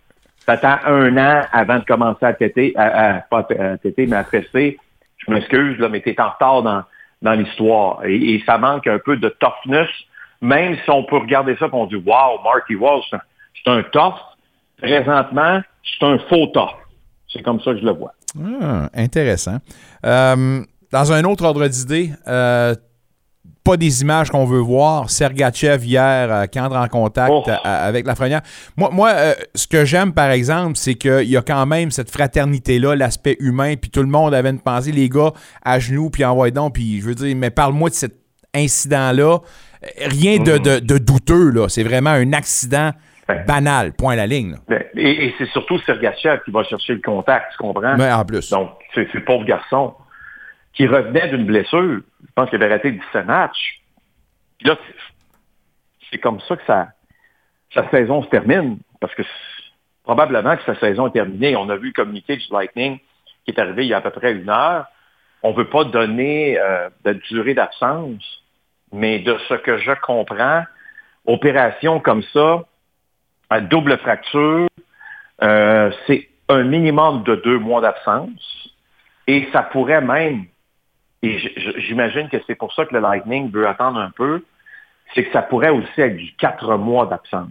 T'attends 0.45 0.77
un 0.85 1.15
an 1.17 1.45
avant 1.53 1.79
de 1.79 1.85
commencer 1.85 2.25
à 2.25 2.33
têter, 2.33 2.73
à, 2.75 3.23
pas 3.29 3.47
à 3.57 3.77
têter, 3.77 4.07
mais 4.07 4.17
à 4.17 4.25
fester. 4.25 4.77
Je 5.19 5.31
m'excuse, 5.31 5.77
là, 5.79 5.87
mais 5.87 6.01
t'es 6.01 6.19
en 6.19 6.29
retard 6.29 6.63
dans, 6.63 6.83
dans 7.21 7.33
l'histoire. 7.33 8.01
Et, 8.05 8.43
ça 8.45 8.57
manque 8.57 8.87
un 8.87 8.99
peu 8.99 9.15
de 9.15 9.29
toughness, 9.39 9.87
même 10.41 10.75
si 10.83 10.89
on 10.89 11.03
peut 11.03 11.17
regarder 11.17 11.55
ça 11.55 11.67
et 11.67 11.69
on 11.71 11.85
dit, 11.85 11.95
wow, 11.95 12.41
Marty 12.43 12.75
Walsh, 12.75 13.05
c'est 13.09 13.71
un 13.71 13.83
tough, 13.83 14.19
présentement, 14.77 15.61
c'est 15.83 16.05
un 16.05 16.17
faux 16.29 16.47
top. 16.47 16.69
C'est 17.31 17.41
comme 17.41 17.59
ça 17.61 17.71
que 17.71 17.79
je 17.79 17.85
le 17.85 17.91
vois. 17.91 18.13
Ah, 18.39 18.89
intéressant. 18.93 19.57
Euh, 20.05 20.63
dans 20.91 21.11
un 21.11 21.23
autre 21.23 21.43
ordre 21.45 21.67
d'idée, 21.67 22.11
euh, 22.27 22.75
pas 23.63 23.77
des 23.77 24.01
images 24.01 24.29
qu'on 24.29 24.45
veut 24.45 24.59
voir. 24.59 25.09
Sergachev 25.09 25.85
hier, 25.85 26.31
euh, 26.31 26.45
qui 26.45 26.59
entre 26.59 26.75
en 26.75 26.87
contact 26.87 27.31
oh. 27.31 27.43
avec 27.63 28.05
la 28.05 28.15
frenière. 28.15 28.41
Moi, 28.75 28.89
moi 28.91 29.13
ce 29.55 29.67
que 29.67 29.85
j'aime, 29.85 30.13
par 30.13 30.29
exemple, 30.31 30.75
c'est 30.75 30.95
qu'il 30.95 31.29
y 31.29 31.37
a 31.37 31.41
quand 31.41 31.65
même 31.65 31.89
cette 31.89 32.11
fraternité-là, 32.11 32.95
l'aspect 32.95 33.37
humain, 33.39 33.75
puis 33.75 33.89
tout 33.89 34.01
le 34.01 34.09
monde 34.09 34.33
avait 34.33 34.49
une 34.49 34.61
pensée, 34.61 34.91
les 34.91 35.09
gars 35.09 35.31
à 35.63 35.79
genoux, 35.79 36.09
puis 36.09 36.25
en 36.25 36.35
donc, 36.49 36.73
puis 36.73 36.99
je 36.99 37.05
veux 37.05 37.15
dire, 37.15 37.35
mais 37.35 37.49
parle-moi 37.49 37.89
de 37.89 37.95
cet 37.95 38.15
incident-là. 38.53 39.39
Rien 39.97 40.39
de, 40.39 40.57
mm. 40.57 40.79
de 40.81 40.97
douteux, 40.97 41.49
là. 41.49 41.67
C'est 41.67 41.83
vraiment 41.83 42.11
un 42.11 42.33
accident 42.33 42.91
banal, 43.47 43.93
point 43.93 44.13
à 44.13 44.15
la 44.17 44.27
ligne. 44.27 44.55
Ben, 44.67 44.83
et, 44.95 45.33
c'est 45.37 45.47
surtout 45.47 45.79
Sergachev 45.79 46.41
qui 46.43 46.51
va 46.51 46.63
chercher 46.63 46.95
le 46.95 47.01
contact, 47.01 47.51
tu 47.51 47.57
comprends? 47.57 47.95
Mais 47.97 48.11
en 48.11 48.25
plus. 48.25 48.49
Donc, 48.49 48.71
c'est 48.93 49.11
le 49.13 49.23
pauvre 49.23 49.45
garçon 49.45 49.93
qui 50.73 50.87
revenait 50.87 51.29
d'une 51.29 51.45
blessure. 51.45 52.01
Je 52.21 52.31
pense 52.35 52.49
qu'il 52.49 52.61
avait 52.61 52.73
raté 52.73 52.91
17 52.91 53.25
matchs. 53.25 53.81
Puis 54.57 54.67
là, 54.67 54.77
c'est 56.11 56.17
comme 56.17 56.39
ça 56.41 56.55
que 56.55 56.65
sa, 56.65 56.89
sa 57.73 57.89
saison 57.89 58.23
se 58.23 58.29
termine. 58.29 58.79
Parce 58.99 59.13
que 59.15 59.23
probablement 60.03 60.55
que 60.57 60.63
sa 60.63 60.79
saison 60.79 61.07
est 61.07 61.11
terminée. 61.11 61.55
On 61.55 61.69
a 61.69 61.75
vu 61.75 61.87
le 61.87 61.93
communiqué 61.93 62.37
du 62.37 62.45
Lightning 62.51 62.99
qui 63.45 63.51
est 63.51 63.59
arrivé 63.59 63.85
il 63.85 63.89
y 63.89 63.93
a 63.93 63.97
à 63.97 64.01
peu 64.01 64.11
près 64.11 64.33
une 64.33 64.49
heure. 64.49 64.85
On 65.41 65.51
ne 65.51 65.57
veut 65.57 65.69
pas 65.69 65.83
donner 65.83 66.57
euh, 66.57 66.89
de 67.03 67.13
durée 67.29 67.53
d'absence, 67.53 68.23
mais 68.93 69.19
de 69.19 69.37
ce 69.49 69.55
que 69.55 69.77
je 69.77 69.91
comprends, 70.01 70.63
opération 71.25 71.99
comme 71.99 72.23
ça, 72.33 72.63
double 73.61 73.97
fracture, 73.97 74.67
euh, 75.41 75.91
c'est 76.07 76.29
un 76.49 76.63
minimum 76.63 77.23
de 77.23 77.35
deux 77.35 77.59
mois 77.59 77.81
d'absence. 77.81 78.69
Et 79.27 79.47
ça 79.53 79.63
pourrait 79.63 80.01
même, 80.01 80.45
et 81.21 81.37
j'imagine 81.77 82.27
que 82.27 82.37
c'est 82.45 82.55
pour 82.55 82.73
ça 82.73 82.85
que 82.85 82.93
le 82.93 82.99
Lightning 82.99 83.49
veut 83.49 83.67
attendre 83.67 83.99
un 83.99 84.11
peu, 84.11 84.43
c'est 85.13 85.23
que 85.23 85.31
ça 85.31 85.41
pourrait 85.41 85.69
aussi 85.69 86.01
être 86.01 86.17
du 86.17 86.33
quatre 86.33 86.75
mois 86.77 87.05
d'absence. 87.05 87.49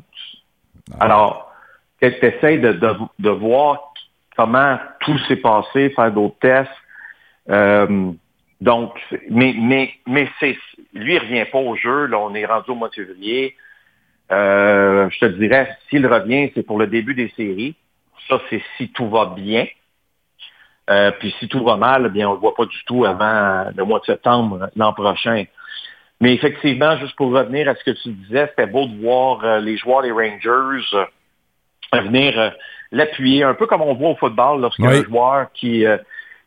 Ah. 0.93 1.05
Alors, 1.05 1.53
tu 2.01 2.09
essaies 2.09 2.59
de, 2.59 2.73
de, 3.19 3.31
voir 3.31 3.95
comment 4.37 4.79
tout 5.01 5.17
s'est 5.29 5.37
passé, 5.37 5.91
faire 5.91 6.13
d'autres 6.13 6.39
tests? 6.41 6.71
Euh, 7.49 8.13
donc, 8.61 9.01
mais, 9.31 9.55
mais, 9.59 9.95
mais 10.07 10.29
c'est, 10.39 10.57
lui, 10.93 11.15
il 11.15 11.19
revient 11.19 11.45
pas 11.51 11.59
au 11.59 11.75
jeu. 11.75 12.07
Là, 12.07 12.19
on 12.19 12.35
est 12.35 12.45
rendu 12.45 12.71
au 12.71 12.75
mois 12.75 12.89
de 12.89 12.95
février. 12.95 13.57
Euh, 14.33 15.11
je 15.11 15.19
te 15.19 15.27
dirais, 15.27 15.77
s'il 15.89 16.07
revient, 16.07 16.51
c'est 16.55 16.63
pour 16.63 16.79
le 16.79 16.87
début 16.87 17.15
des 17.15 17.33
séries. 17.37 17.75
Ça, 18.29 18.41
c'est 18.49 18.63
si 18.77 18.89
tout 18.91 19.09
va 19.09 19.27
bien. 19.27 19.67
Euh, 20.91 21.11
puis 21.13 21.35
si 21.39 21.49
tout 21.49 21.63
va 21.63 21.77
mal, 21.77 22.09
bien, 22.09 22.29
on 22.29 22.31
ne 22.31 22.37
le 22.37 22.41
voit 22.41 22.55
pas 22.55 22.67
du 22.67 22.85
tout 22.87 23.05
avant 23.05 23.71
le 23.77 23.85
mois 23.85 24.01
de 24.01 24.07
septembre 24.07 24.71
l'an 24.75 24.93
prochain. 24.93 25.45
Mais 26.21 26.35
effectivement, 26.35 26.97
juste 26.99 27.17
pour 27.17 27.33
revenir 27.33 27.69
à 27.69 27.75
ce 27.75 27.85
que 27.85 27.91
tu 27.91 28.11
disais, 28.11 28.47
c'était 28.49 28.67
beau 28.67 28.87
de 28.87 29.01
voir 29.01 29.45
euh, 29.45 29.61
les 29.61 29.77
joueurs 29.77 30.03
des 30.03 30.13
Rangers 30.13 30.87
euh, 30.95 32.01
venir 32.01 32.39
euh, 32.39 32.51
l'appuyer, 32.91 33.43
un 33.43 33.55
peu 33.55 33.67
comme 33.67 33.83
on 33.83 33.95
voit 33.95 34.11
au 34.11 34.17
football 34.17 34.61
lorsqu'il 34.61 34.85
y 34.85 34.89
a 34.89 34.91
Oui. 34.93 34.99
un 34.99 35.05
joueur 35.05 35.53
qui, 35.53 35.85
euh, 35.85 35.99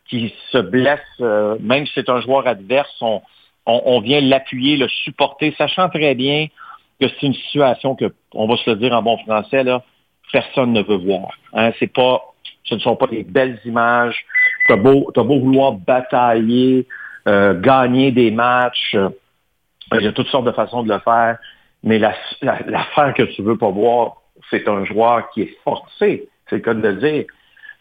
qui 0.08 0.34
se 0.52 0.58
blesse, 0.58 1.00
euh, 1.22 1.58
même 1.60 1.86
si 1.86 1.94
c'est 1.96 2.10
un 2.10 2.22
joueur 2.22 2.48
adverse, 2.48 2.96
on, 3.02 3.22
on, 3.66 3.82
on 3.86 4.00
vient 4.00 4.22
l'appuyer, 4.22 4.78
le 4.78 4.88
supporter, 4.88 5.54
sachant 5.58 5.90
très 5.90 6.16
bien 6.16 6.48
que 7.00 7.08
c'est 7.08 7.26
une 7.26 7.34
situation 7.34 7.96
que, 7.96 8.14
on 8.34 8.48
va 8.48 8.58
se 8.58 8.70
le 8.70 8.76
dire 8.78 8.94
en 8.94 9.02
bon 9.02 9.18
français, 9.20 9.64
personne 10.32 10.74
ne 10.74 10.82
veut 10.82 10.98
voir. 10.98 11.30
Hein, 11.54 11.72
c'est 11.80 11.92
pas, 11.92 12.22
ce 12.64 12.76
ne 12.76 12.80
sont 12.80 12.96
pas 12.96 13.08
des 13.08 13.24
belles 13.24 13.60
images. 13.66 14.26
T'as 14.68 14.76
beau, 14.78 15.12
t'as 15.14 15.24
beau 15.24 15.40
vouloir 15.40 15.74
batailler, 15.74 16.88
euh, 17.28 17.60
gagner 17.60 18.12
des 18.12 18.32
matchs. 18.32 18.96
euh, 18.96 19.10
il 19.94 20.02
y 20.02 20.08
a 20.08 20.12
toutes 20.14 20.28
sortes 20.28 20.46
de 20.46 20.52
façons 20.52 20.84
de 20.84 20.92
le 20.92 21.00
faire. 21.00 21.38
Mais 21.84 22.00
la- 22.00 22.16
la- 22.42 22.60
l'affaire 22.66 23.14
que 23.14 23.24
tu 23.24 23.44
veux 23.44 23.58
pas 23.58 23.70
voir, 23.70 24.16
c'est 24.50 24.68
un 24.68 24.84
joueur 24.86 25.30
qui 25.30 25.42
est 25.44 25.58
forcé, 25.64 26.28
c'est 26.50 26.56
le 26.58 26.62
cas 26.62 26.74
de 26.74 26.82
le 26.88 26.96
dire, 26.96 27.26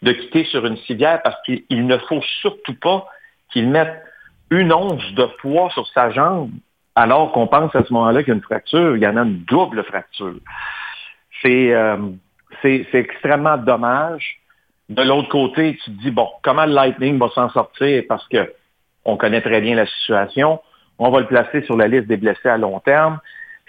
de 0.03 0.11
quitter 0.11 0.45
sur 0.45 0.65
une 0.65 0.77
civière 0.77 1.21
parce 1.23 1.41
qu'il 1.43 1.63
il 1.69 1.87
ne 1.87 1.97
faut 1.97 2.21
surtout 2.41 2.75
pas 2.75 3.07
qu'il 3.51 3.69
mette 3.69 4.03
une 4.51 4.71
once 4.71 5.03
de 5.13 5.25
poids 5.41 5.69
sur 5.71 5.87
sa 5.87 6.11
jambe 6.11 6.51
alors 6.95 7.31
qu'on 7.33 7.47
pense 7.47 7.75
à 7.75 7.83
ce 7.83 7.93
moment-là 7.93 8.23
qu'il 8.23 8.29
y 8.29 8.31
a 8.31 8.35
une 8.35 8.41
fracture. 8.41 8.95
Il 8.95 9.03
y 9.03 9.07
en 9.07 9.17
a 9.17 9.23
une 9.23 9.43
double 9.43 9.83
fracture. 9.83 10.35
C'est 11.41 11.73
euh, 11.73 11.97
extrêmement 12.63 13.57
dommage. 13.57 14.39
De 14.89 15.01
l'autre 15.01 15.29
côté, 15.29 15.77
tu 15.83 15.91
te 15.91 16.01
dis, 16.01 16.11
bon, 16.11 16.29
comment 16.41 16.65
le 16.65 16.73
Lightning 16.73 17.17
va 17.17 17.29
s'en 17.29 17.49
sortir? 17.49 18.03
Parce 18.07 18.27
que 18.27 18.53
on 19.03 19.17
connaît 19.17 19.41
très 19.41 19.61
bien 19.61 19.75
la 19.75 19.85
situation. 19.85 20.61
On 20.97 21.09
va 21.11 21.19
le 21.19 21.27
placer 21.27 21.61
sur 21.63 21.75
la 21.75 21.87
liste 21.87 22.07
des 22.07 22.17
blessés 22.17 22.49
à 22.49 22.57
long 22.57 22.79
terme. 22.79 23.19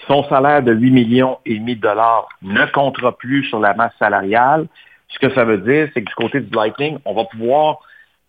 Son 0.06 0.24
salaire 0.28 0.62
de 0.62 0.72
8 0.72 0.90
millions 0.90 1.38
et 1.44 1.58
demi 1.58 1.74
de 1.74 1.80
dollars 1.80 2.28
ne 2.42 2.64
comptera 2.66 3.16
plus 3.16 3.44
sur 3.44 3.58
la 3.58 3.74
masse 3.74 3.94
salariale. 3.98 4.66
Ce 5.08 5.18
que 5.18 5.32
ça 5.34 5.44
veut 5.44 5.58
dire, 5.58 5.88
c'est 5.94 6.02
que 6.02 6.08
du 6.08 6.14
côté 6.14 6.40
du 6.40 6.54
Lightning, 6.54 6.98
on 7.04 7.14
va 7.14 7.24
pouvoir 7.24 7.78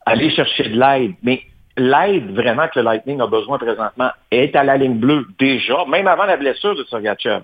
aller 0.05 0.29
chercher 0.29 0.69
de 0.69 0.79
l'aide. 0.79 1.13
Mais 1.23 1.41
l'aide 1.77 2.33
vraiment 2.33 2.67
que 2.67 2.79
le 2.79 2.85
Lightning 2.85 3.21
a 3.21 3.27
besoin 3.27 3.57
présentement 3.57 4.09
est 4.31 4.55
à 4.55 4.63
la 4.63 4.77
ligne 4.77 4.97
bleue 4.97 5.25
déjà, 5.37 5.85
même 5.85 6.07
avant 6.07 6.25
la 6.25 6.37
blessure 6.37 6.75
de 6.75 6.83
Sergachev. 6.85 7.43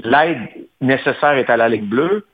L'aide 0.00 0.48
nécessaire 0.80 1.32
est 1.32 1.48
à 1.48 1.56
la 1.56 1.68
ligne 1.68 1.86
bleue. 1.86 2.26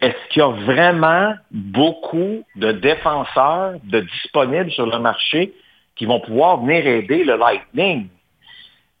Est-ce 0.00 0.28
qu'il 0.30 0.40
y 0.40 0.44
a 0.44 0.48
vraiment 0.48 1.34
beaucoup 1.50 2.44
de 2.56 2.72
défenseurs 2.72 3.74
de 3.84 4.00
disponibles 4.00 4.70
sur 4.70 4.86
le 4.86 4.98
marché 4.98 5.52
qui 5.96 6.06
vont 6.06 6.20
pouvoir 6.20 6.62
venir 6.62 6.86
aider 6.86 7.24
le 7.24 7.36
Lightning? 7.36 8.08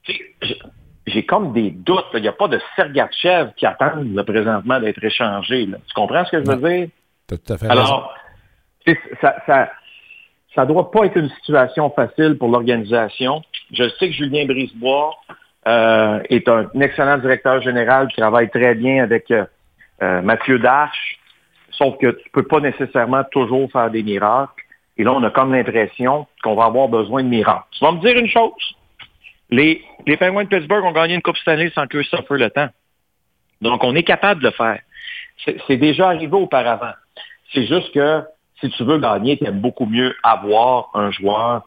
J'ai- 0.04 1.24
comme 1.26 1.52
des 1.52 1.70
doutes. 1.70 2.12
là. 2.12 2.18
Il 2.18 2.22
n'y 2.22 2.28
a 2.28 2.32
pas 2.32 2.48
de 2.48 2.60
Sergachev 2.76 3.52
qui 3.56 3.64
attend 3.64 4.02
là, 4.12 4.24
présentement 4.24 4.78
d'être 4.80 5.02
échangé. 5.02 5.66
là. 5.66 5.78
Tu 5.86 5.94
comprends 5.94 6.24
ce 6.24 6.30
que 6.30 6.44
je 6.44 6.50
veux 6.50 6.68
dire? 6.68 6.88
Tout 7.26 7.52
à 7.52 7.58
fait. 7.58 7.68
Alors, 7.68 8.14
sais, 8.86 8.98
ça, 9.20 9.70
ça, 10.58 10.62
ça 10.62 10.66
doit 10.66 10.90
pas 10.90 11.04
être 11.04 11.16
une 11.16 11.30
situation 11.30 11.88
facile 11.90 12.36
pour 12.36 12.48
l'organisation. 12.48 13.42
Je 13.72 13.88
sais 13.98 14.08
que 14.08 14.12
Julien 14.12 14.44
Brisebois 14.44 15.14
euh, 15.68 16.20
est 16.30 16.48
un 16.48 16.68
excellent 16.80 17.18
directeur 17.18 17.62
général 17.62 18.08
qui 18.08 18.16
travaille 18.16 18.50
très 18.50 18.74
bien 18.74 19.04
avec 19.04 19.30
euh, 19.30 19.44
euh, 20.02 20.20
Mathieu 20.22 20.58
Darche, 20.58 21.18
sauf 21.70 21.96
que 21.98 22.10
tu 22.10 22.30
peux 22.30 22.42
pas 22.42 22.60
nécessairement 22.60 23.22
toujours 23.30 23.70
faire 23.70 23.90
des 23.90 24.02
miracles. 24.02 24.64
Et 24.96 25.04
là, 25.04 25.12
on 25.12 25.22
a 25.22 25.30
comme 25.30 25.52
l'impression 25.52 26.26
qu'on 26.42 26.56
va 26.56 26.64
avoir 26.64 26.88
besoin 26.88 27.22
de 27.22 27.28
miracles. 27.28 27.68
Tu 27.70 27.84
vas 27.84 27.92
me 27.92 28.00
dire 28.00 28.16
une 28.16 28.28
chose? 28.28 28.74
Les, 29.50 29.84
les 30.06 30.16
Penguins 30.16 30.42
de 30.44 30.48
Pittsburgh 30.48 30.84
ont 30.84 30.92
gagné 30.92 31.14
une 31.14 31.22
Coupe 31.22 31.36
Stanley 31.36 31.70
sans 31.72 31.86
Christopher 31.86 32.36
Le 32.36 32.50
Temps. 32.50 32.68
Donc, 33.60 33.84
on 33.84 33.94
est 33.94 34.02
capable 34.02 34.40
de 34.40 34.46
le 34.46 34.52
faire. 34.52 34.80
C'est 35.68 35.76
déjà 35.76 36.08
arrivé 36.08 36.32
auparavant. 36.32 36.94
C'est 37.54 37.66
juste 37.66 37.92
que 37.94 38.24
si 38.60 38.70
tu 38.70 38.84
veux 38.84 38.98
gagner, 38.98 39.36
tu 39.38 39.44
aimes 39.46 39.60
beaucoup 39.60 39.86
mieux 39.86 40.14
avoir 40.22 40.90
un 40.94 41.10
joueur 41.10 41.62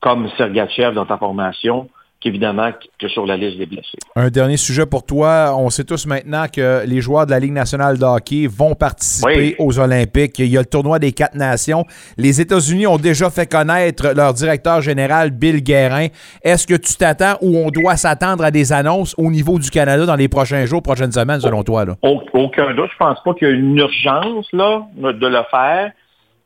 comme 0.00 0.28
Sergachev 0.36 0.94
dans 0.94 1.06
ta 1.06 1.16
formation 1.18 1.88
qu'évidemment 2.20 2.70
que 2.98 3.06
sur 3.06 3.26
la 3.26 3.36
liste 3.36 3.58
des 3.58 3.66
blessés. 3.66 3.96
Un 4.16 4.28
dernier 4.28 4.56
sujet 4.56 4.86
pour 4.86 5.06
toi. 5.06 5.54
On 5.56 5.70
sait 5.70 5.84
tous 5.84 6.04
maintenant 6.04 6.46
que 6.52 6.84
les 6.84 7.00
joueurs 7.00 7.26
de 7.26 7.30
la 7.30 7.38
Ligue 7.38 7.52
nationale 7.52 7.96
de 7.96 8.02
hockey 8.04 8.48
vont 8.48 8.74
participer 8.74 9.36
Oui. 9.36 9.54
aux 9.60 9.78
Olympiques. 9.78 10.36
Il 10.40 10.46
y 10.46 10.56
a 10.56 10.60
le 10.60 10.66
tournoi 10.66 10.98
des 10.98 11.12
quatre 11.12 11.36
nations. 11.36 11.84
Les 12.16 12.40
États-Unis 12.40 12.88
ont 12.88 12.96
déjà 12.96 13.30
fait 13.30 13.46
connaître 13.48 14.12
leur 14.16 14.34
directeur 14.34 14.80
général, 14.80 15.30
Bill 15.30 15.62
Guérin. 15.62 16.08
Est-ce 16.42 16.66
que 16.66 16.74
tu 16.74 16.94
t'attends 16.96 17.36
ou 17.40 17.56
on 17.56 17.70
doit 17.70 17.96
s'attendre 17.96 18.42
à 18.42 18.50
des 18.50 18.72
annonces 18.72 19.14
au 19.16 19.30
niveau 19.30 19.60
du 19.60 19.70
Canada 19.70 20.04
dans 20.04 20.16
les 20.16 20.26
prochains 20.28 20.66
jours, 20.66 20.82
prochaines 20.82 21.12
semaines, 21.12 21.40
selon 21.40 21.62
toi? 21.62 21.84
Là? 21.84 21.94
Au- 22.02 22.20
Aucun 22.32 22.74
doute. 22.74 22.90
Je 22.92 22.96
pense 22.98 23.22
pas 23.22 23.32
qu'il 23.34 23.46
y 23.46 23.50
a 23.52 23.54
une 23.54 23.76
urgence 23.78 24.48
là, 24.52 24.82
de 24.96 25.26
le 25.26 25.40
faire. 25.52 25.92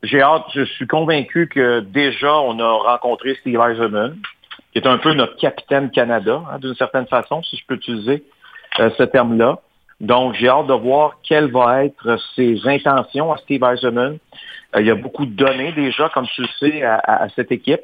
J'ai 0.03 0.21
hâte, 0.21 0.47
je 0.55 0.65
suis 0.65 0.87
convaincu 0.87 1.49
que 1.49 1.81
déjà, 1.81 2.35
on 2.41 2.59
a 2.59 2.69
rencontré 2.73 3.35
Steve 3.37 3.61
Eisenman, 3.61 4.17
qui 4.73 4.79
est 4.79 4.87
un 4.87 4.99
peu 4.99 5.13
notre 5.15 5.37
capitaine 5.37 5.91
Canada, 5.91 6.43
hein, 6.51 6.59
d'une 6.59 6.75
certaine 6.75 7.07
façon, 7.07 7.43
si 7.43 7.57
je 7.57 7.65
peux 7.67 7.75
utiliser 7.75 8.25
euh, 8.81 8.91
ce 8.99 9.05
terme-là. 9.05 9.61
Donc, 10.01 10.35
j'ai 10.35 10.49
hâte 10.49 10.67
de 10.67 10.73
voir 10.73 11.19
quelles 11.23 11.51
vont 11.51 11.71
être 11.71 12.19
ses 12.35 12.67
intentions 12.67 13.33
à 13.33 13.37
Steve 13.39 13.63
Eisenman. 13.63 14.19
Euh, 14.75 14.81
il 14.81 14.87
y 14.87 14.91
a 14.91 14.97
beaucoup 14.97 15.25
de 15.27 15.33
données 15.35 15.71
déjà, 15.73 16.09
comme 16.09 16.27
tu 16.27 16.43
le 16.43 16.49
sais, 16.59 16.83
à, 16.83 17.29
cette 17.37 17.53
équipe. 17.53 17.83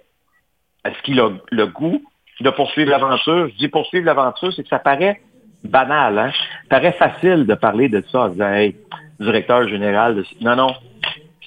Est-ce 0.84 1.00
qu'il 1.02 1.20
a 1.20 1.30
le 1.50 1.66
goût 1.66 2.02
de 2.40 2.50
poursuivre 2.50 2.90
l'aventure? 2.90 3.48
Je 3.48 3.54
dis 3.56 3.68
poursuivre 3.68 4.06
l'aventure, 4.06 4.52
c'est 4.52 4.64
que 4.64 4.68
ça 4.68 4.78
paraît 4.80 5.20
banal, 5.62 6.18
hein? 6.18 6.30
Ça 6.32 6.78
paraît 6.80 6.92
facile 6.92 7.46
de 7.46 7.54
parler 7.54 7.88
de 7.88 8.02
ça 8.10 8.22
en 8.22 8.28
disant, 8.28 8.52
hey, 8.52 8.74
directeur 9.20 9.68
général. 9.68 10.16
de- 10.16 10.24
Non, 10.40 10.56
non. 10.56 10.74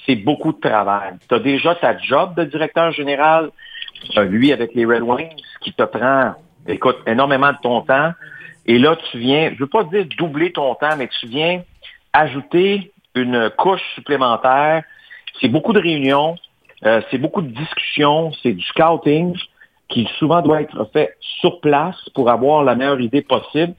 C'est 0.06 0.16
beaucoup 0.16 0.52
de 0.52 0.60
travail. 0.60 1.14
Tu 1.28 1.34
as 1.34 1.38
déjà 1.38 1.74
ta 1.74 1.96
job 1.98 2.34
de 2.36 2.44
directeur 2.44 2.92
général, 2.92 3.50
euh, 4.16 4.24
lui 4.24 4.52
avec 4.52 4.74
les 4.74 4.84
Red 4.84 5.02
Wings, 5.02 5.42
qui 5.60 5.72
te 5.72 5.82
prend, 5.84 6.34
écoute, 6.66 6.98
énormément 7.06 7.52
de 7.52 7.58
ton 7.62 7.82
temps. 7.82 8.12
Et 8.66 8.78
là, 8.78 8.96
tu 9.10 9.18
viens, 9.18 9.52
je 9.54 9.60
veux 9.60 9.68
pas 9.68 9.84
dire 9.84 10.06
doubler 10.18 10.52
ton 10.52 10.74
temps, 10.74 10.96
mais 10.96 11.08
tu 11.08 11.26
viens 11.26 11.62
ajouter 12.12 12.92
une 13.14 13.50
couche 13.56 13.82
supplémentaire. 13.94 14.82
C'est 15.40 15.48
beaucoup 15.48 15.72
de 15.72 15.80
réunions, 15.80 16.36
euh, 16.84 17.00
c'est 17.10 17.18
beaucoup 17.18 17.42
de 17.42 17.48
discussions, 17.48 18.32
c'est 18.42 18.52
du 18.52 18.64
scouting 18.64 19.36
qui 19.88 20.08
souvent 20.18 20.40
doit 20.40 20.62
être 20.62 20.88
fait 20.92 21.16
sur 21.40 21.60
place 21.60 21.96
pour 22.14 22.30
avoir 22.30 22.64
la 22.64 22.74
meilleure 22.74 23.00
idée 23.00 23.22
possible. 23.22 23.74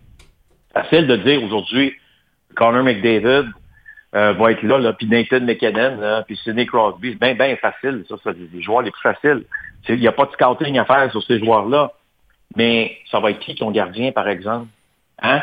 Facile 0.73 1.07
de 1.07 1.15
dire 1.17 1.43
aujourd'hui, 1.43 1.93
Connor 2.55 2.83
McDavid 2.83 3.49
euh, 4.15 4.33
va 4.33 4.51
être 4.51 4.63
là, 4.63 4.77
là 4.77 4.93
puis 4.93 5.07
Nathan 5.07 5.41
McKinnon, 5.41 6.23
puis 6.27 6.37
Sidney 6.37 6.65
Crosby, 6.65 7.11
c'est 7.13 7.19
bien, 7.19 7.33
bien 7.33 7.55
facile. 7.57 8.05
Ça, 8.07 8.15
c'est 8.23 8.51
des 8.51 8.61
joueurs 8.61 8.81
les 8.81 8.91
plus 8.91 9.01
faciles. 9.01 9.43
Il 9.89 9.99
n'y 9.99 10.07
a 10.07 10.11
pas 10.11 10.25
de 10.25 10.31
scouting 10.31 10.77
à 10.77 10.85
faire 10.85 11.11
sur 11.11 11.23
ces 11.23 11.39
joueurs-là. 11.39 11.91
Mais 12.55 12.97
ça 13.09 13.19
va 13.19 13.31
être 13.31 13.39
qui 13.39 13.55
ton 13.55 13.71
gardien, 13.71 14.11
par 14.11 14.27
exemple? 14.27 14.67
Hein? 15.21 15.41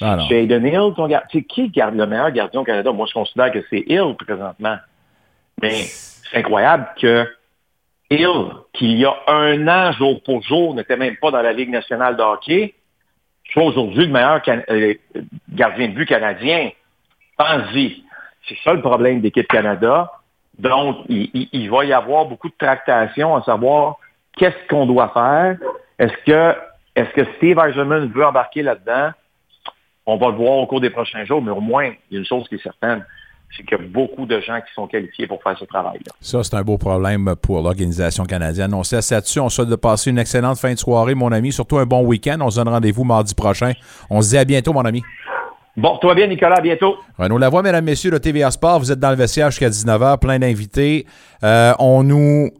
Ah. 0.00 0.18
C'est 0.28 0.44
Aiden 0.44 0.64
Hill, 0.64 0.94
ton 0.96 1.06
gardien. 1.06 1.28
C'est 1.32 1.42
qui 1.42 1.68
garde 1.68 1.94
le 1.94 2.06
meilleur 2.06 2.30
gardien 2.30 2.60
au 2.60 2.64
Canada? 2.64 2.92
Moi, 2.92 3.06
je 3.06 3.12
considère 3.12 3.52
que 3.52 3.62
c'est 3.68 3.84
Hill 3.86 4.14
présentement. 4.18 4.78
Mais 5.60 5.82
c'est 5.82 6.38
incroyable 6.38 6.88
que 7.00 7.26
Hill, 8.10 8.52
qu'il 8.72 8.98
y 8.98 9.04
a 9.04 9.14
un 9.28 9.68
an, 9.68 9.92
jour 9.92 10.22
pour 10.22 10.42
jour, 10.42 10.74
n'était 10.74 10.96
même 10.96 11.16
pas 11.16 11.30
dans 11.30 11.42
la 11.42 11.52
Ligue 11.52 11.70
nationale 11.70 12.16
de 12.16 12.22
hockey, 12.22 12.74
soit 13.52 13.64
aujourd'hui 13.64 14.06
le 14.06 14.12
meilleur 14.12 14.40
euh, 14.48 14.94
gardien 15.50 15.88
de 15.88 15.94
but 15.94 16.06
canadien. 16.06 16.70
Pense-y. 17.40 18.04
C'est 18.46 18.58
ça 18.62 18.74
le 18.74 18.82
problème 18.82 19.22
d'équipe 19.22 19.48
Canada. 19.48 20.12
Donc, 20.58 20.96
il, 21.08 21.70
va 21.70 21.84
y 21.86 21.92
avoir 21.92 22.26
beaucoup 22.26 22.48
de 22.48 22.54
tractations 22.58 23.34
à 23.34 23.42
savoir 23.42 23.96
qu'est-ce 24.36 24.68
qu'on 24.68 24.84
doit 24.84 25.08
faire. 25.14 25.56
Est-ce 25.98 26.12
que, 26.26 26.58
est-ce 26.94 27.10
que 27.14 27.24
Steve 27.36 27.58
Eisenman 27.58 28.08
veut 28.08 28.26
embarquer 28.26 28.62
là-dedans? 28.62 29.12
On 30.04 30.18
va 30.18 30.28
le 30.28 30.34
voir 30.34 30.58
au 30.58 30.66
cours 30.66 30.82
des 30.82 30.90
prochains 30.90 31.24
jours, 31.24 31.40
mais 31.40 31.50
au 31.50 31.60
moins, 31.60 31.86
il 32.10 32.14
y 32.14 32.16
a 32.16 32.18
une 32.18 32.26
chose 32.26 32.46
qui 32.48 32.56
est 32.56 32.62
certaine, 32.62 33.06
c'est 33.56 33.62
qu'il 33.62 33.78
y 33.78 33.80
a 33.80 33.84
beaucoup 33.84 34.26
de 34.26 34.38
gens 34.40 34.60
qui 34.60 34.72
sont 34.74 34.86
qualifiés 34.86 35.26
pour 35.26 35.42
faire 35.42 35.56
ce 35.58 35.64
travail-là. 35.64 36.12
Ça, 36.20 36.42
c'est 36.42 36.56
un 36.56 36.62
beau 36.62 36.76
problème 36.76 37.34
pour 37.40 37.62
l'organisation 37.62 38.24
canadienne. 38.24 38.74
On 38.74 38.82
sait 38.82 38.96
là-dessus. 39.14 39.40
On 39.40 39.48
souhaite 39.48 39.68
de 39.68 39.76
passer 39.76 40.10
une 40.10 40.18
excellente 40.18 40.58
fin 40.58 40.74
de 40.74 40.78
soirée, 40.78 41.14
mon 41.14 41.32
ami. 41.32 41.52
Surtout 41.52 41.78
un 41.78 41.86
bon 41.86 42.04
week-end. 42.04 42.38
On 42.42 42.50
se 42.50 42.56
donne 42.56 42.68
rendez-vous 42.68 43.04
mardi 43.04 43.34
prochain. 43.34 43.72
On 44.10 44.20
se 44.20 44.30
dit 44.30 44.38
à 44.38 44.44
bientôt, 44.44 44.74
mon 44.74 44.84
ami. 44.84 45.02
Bon, 45.76 45.98
toi 45.98 46.14
bien, 46.14 46.26
Nicolas, 46.26 46.56
à 46.56 46.60
bientôt. 46.60 46.96
Renaud 47.18 47.38
Lavoie, 47.38 47.62
mesdames, 47.62 47.84
messieurs, 47.84 48.10
de 48.10 48.18
TVA 48.18 48.50
Sport, 48.50 48.80
vous 48.80 48.92
êtes 48.92 48.98
dans 48.98 49.10
le 49.10 49.16
vestiaire 49.16 49.50
jusqu'à 49.50 49.68
19h, 49.70 50.18
plein 50.18 50.38
d'invités. 50.38 51.06
Euh, 51.44 51.72
on 51.78 52.02
nous. 52.02 52.50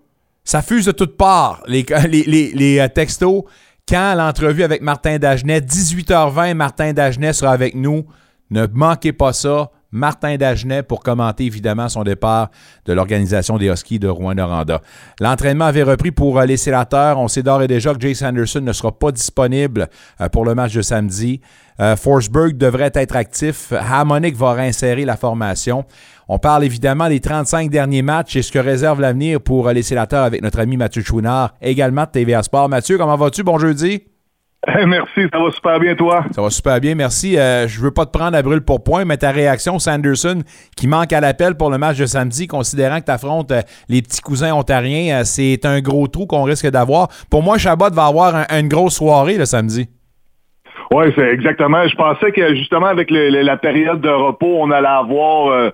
Ça 0.44 0.62
fuse 0.62 0.86
de 0.86 0.92
toutes 0.92 1.16
parts, 1.16 1.62
les, 1.66 1.84
les, 2.08 2.78
euh, 2.78 2.88
textos. 2.88 3.44
Quand 3.88 4.14
l'entrevue 4.16 4.62
avec 4.62 4.80
Martin 4.82 5.18
Dagenet, 5.18 5.60
18h20, 5.60 6.54
Martin 6.54 6.92
Dagenet 6.92 7.32
sera 7.32 7.52
avec 7.52 7.74
nous. 7.74 8.06
Ne 8.50 8.66
manquez 8.72 9.12
pas 9.12 9.32
ça. 9.32 9.70
Martin 9.92 10.36
Dagenet, 10.36 10.82
pour 10.82 11.00
commenter 11.00 11.44
évidemment 11.44 11.88
son 11.88 12.04
départ 12.04 12.50
de 12.86 12.92
l'organisation 12.92 13.58
des 13.58 13.68
Huskies 13.68 13.98
de 13.98 14.08
Rouen-Noranda. 14.08 14.80
L'entraînement 15.20 15.66
avait 15.66 15.82
repris 15.82 16.10
pour 16.10 16.38
euh, 16.38 16.44
les 16.44 16.56
sénateurs. 16.56 17.18
On 17.18 17.28
sait 17.28 17.42
d'ores 17.42 17.62
et 17.62 17.68
déjà 17.68 17.94
que 17.94 18.00
Jace 18.00 18.22
Anderson 18.22 18.60
ne 18.60 18.72
sera 18.72 18.92
pas 18.92 19.12
disponible 19.12 19.88
euh, 20.20 20.28
pour 20.28 20.44
le 20.44 20.54
match 20.54 20.74
de 20.74 20.82
samedi. 20.82 21.40
Euh, 21.80 21.96
Forsberg 21.96 22.56
devrait 22.56 22.92
être 22.94 23.16
actif. 23.16 23.72
Harmonic 23.72 24.36
va 24.36 24.52
réinsérer 24.52 25.04
la 25.04 25.16
formation. 25.16 25.84
On 26.28 26.38
parle 26.38 26.64
évidemment 26.64 27.08
des 27.08 27.20
35 27.20 27.70
derniers 27.70 28.02
matchs 28.02 28.36
et 28.36 28.42
ce 28.42 28.52
que 28.52 28.58
réserve 28.58 29.00
l'avenir 29.00 29.40
pour 29.40 29.68
les 29.70 29.82
sénateurs 29.82 30.24
avec 30.24 30.42
notre 30.42 30.60
ami 30.60 30.76
Mathieu 30.76 31.02
Chouinard, 31.02 31.54
également 31.60 32.04
de 32.04 32.10
TVA 32.10 32.42
Sport. 32.42 32.68
Mathieu, 32.68 32.98
comment 32.98 33.16
vas-tu? 33.16 33.42
Bon 33.42 33.58
jeudi. 33.58 34.09
Merci, 34.86 35.22
ça 35.32 35.38
va 35.38 35.50
super 35.50 35.80
bien, 35.80 35.94
toi? 35.94 36.24
Ça 36.34 36.42
va 36.42 36.50
super 36.50 36.80
bien, 36.80 36.94
merci. 36.94 37.38
Euh, 37.38 37.66
je 37.66 37.80
veux 37.80 37.90
pas 37.90 38.04
te 38.04 38.10
prendre 38.10 38.36
à 38.36 38.42
brûle 38.42 38.60
pour 38.60 38.82
point, 38.82 39.04
mais 39.04 39.16
ta 39.16 39.30
réaction, 39.30 39.78
Sanderson, 39.78 40.42
qui 40.76 40.86
manque 40.86 41.12
à 41.12 41.20
l'appel 41.20 41.54
pour 41.54 41.70
le 41.70 41.78
match 41.78 41.96
de 41.96 42.06
samedi, 42.06 42.46
considérant 42.46 43.00
que 43.00 43.06
tu 43.06 43.10
affrontes 43.10 43.50
euh, 43.52 43.62
les 43.88 44.02
petits 44.02 44.20
cousins 44.20 44.52
ontariens, 44.52 45.20
euh, 45.20 45.24
c'est 45.24 45.64
un 45.64 45.80
gros 45.80 46.08
trou 46.08 46.26
qu'on 46.26 46.42
risque 46.42 46.66
d'avoir. 46.68 47.08
Pour 47.30 47.42
moi, 47.42 47.56
Chabot 47.56 47.90
va 47.90 48.06
avoir 48.06 48.46
une 48.50 48.68
grosse 48.68 48.96
soirée 48.96 49.38
le 49.38 49.46
samedi. 49.46 49.88
Oui, 50.92 51.04
c'est 51.14 51.28
exactement. 51.28 51.86
Je 51.86 51.94
pensais 51.94 52.32
que 52.32 52.54
justement 52.56 52.86
avec 52.86 53.10
la 53.10 53.56
période 53.56 54.00
de 54.00 54.08
repos, 54.08 54.58
on 54.60 54.72
allait 54.72 54.88
avoir 54.88 55.70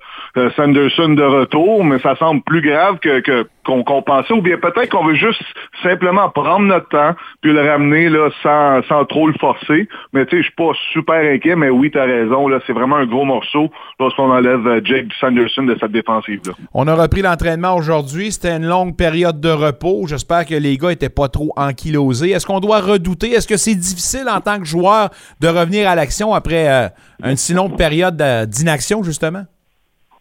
Sanderson 0.56 1.08
de 1.08 1.22
retour, 1.22 1.84
mais 1.84 1.98
ça 2.00 2.16
semble 2.16 2.42
plus 2.42 2.60
grave 2.60 2.98
que, 2.98 3.46
qu'on 3.64 4.02
pensait, 4.02 4.32
ou 4.32 4.42
bien 4.42 4.58
peut-être 4.58 4.90
qu'on 4.90 5.04
veut 5.04 5.14
juste 5.14 5.42
simplement 5.82 6.28
prendre 6.30 6.66
notre 6.66 6.88
temps 6.88 7.14
puis 7.40 7.52
le 7.52 7.68
ramener 7.68 8.08
là, 8.08 8.28
sans, 8.42 8.82
sans 8.88 9.04
trop 9.04 9.26
le 9.26 9.34
forcer. 9.34 9.88
Mais 10.12 10.26
tu 10.26 10.36
sais, 10.36 10.42
je 10.42 10.46
suis 10.48 10.54
pas 10.54 10.72
super 10.92 11.32
inquiet, 11.32 11.56
mais 11.56 11.70
oui, 11.70 11.90
tu 11.90 11.98
as 11.98 12.04
raison. 12.04 12.48
C'est 12.66 12.72
vraiment 12.72 12.96
un 12.96 13.06
gros 13.06 13.24
morceau 13.24 13.70
lorsqu'on 13.98 14.30
enlève 14.30 14.66
euh, 14.66 14.80
Jake 14.84 15.06
Sanderson 15.20 15.64
de 15.64 15.76
cette 15.80 15.92
défensive. 15.92 16.40
Là. 16.46 16.52
On 16.74 16.86
a 16.86 16.94
repris 16.94 17.22
l'entraînement 17.22 17.74
aujourd'hui. 17.74 18.32
C'était 18.32 18.56
une 18.56 18.66
longue 18.66 18.96
période 18.96 19.40
de 19.40 19.50
repos. 19.50 20.06
J'espère 20.06 20.46
que 20.46 20.54
les 20.54 20.76
gars 20.76 20.92
étaient 20.92 21.08
pas 21.08 21.28
trop 21.28 21.52
ankylosés. 21.56 22.30
Est-ce 22.30 22.46
qu'on 22.46 22.60
doit 22.60 22.80
redouter? 22.80 23.30
Est-ce 23.32 23.48
que 23.48 23.56
c'est 23.56 23.74
difficile 23.74 24.26
en 24.28 24.40
tant 24.40 24.58
que 24.58 24.64
joueur 24.64 25.05
de 25.40 25.48
revenir 25.48 25.88
à 25.88 25.94
l'action 25.94 26.34
après 26.34 26.68
euh, 26.68 26.88
une 27.24 27.36
si 27.36 27.54
longue 27.54 27.76
période 27.76 28.20
euh, 28.20 28.46
d'inaction, 28.46 29.02
justement? 29.02 29.44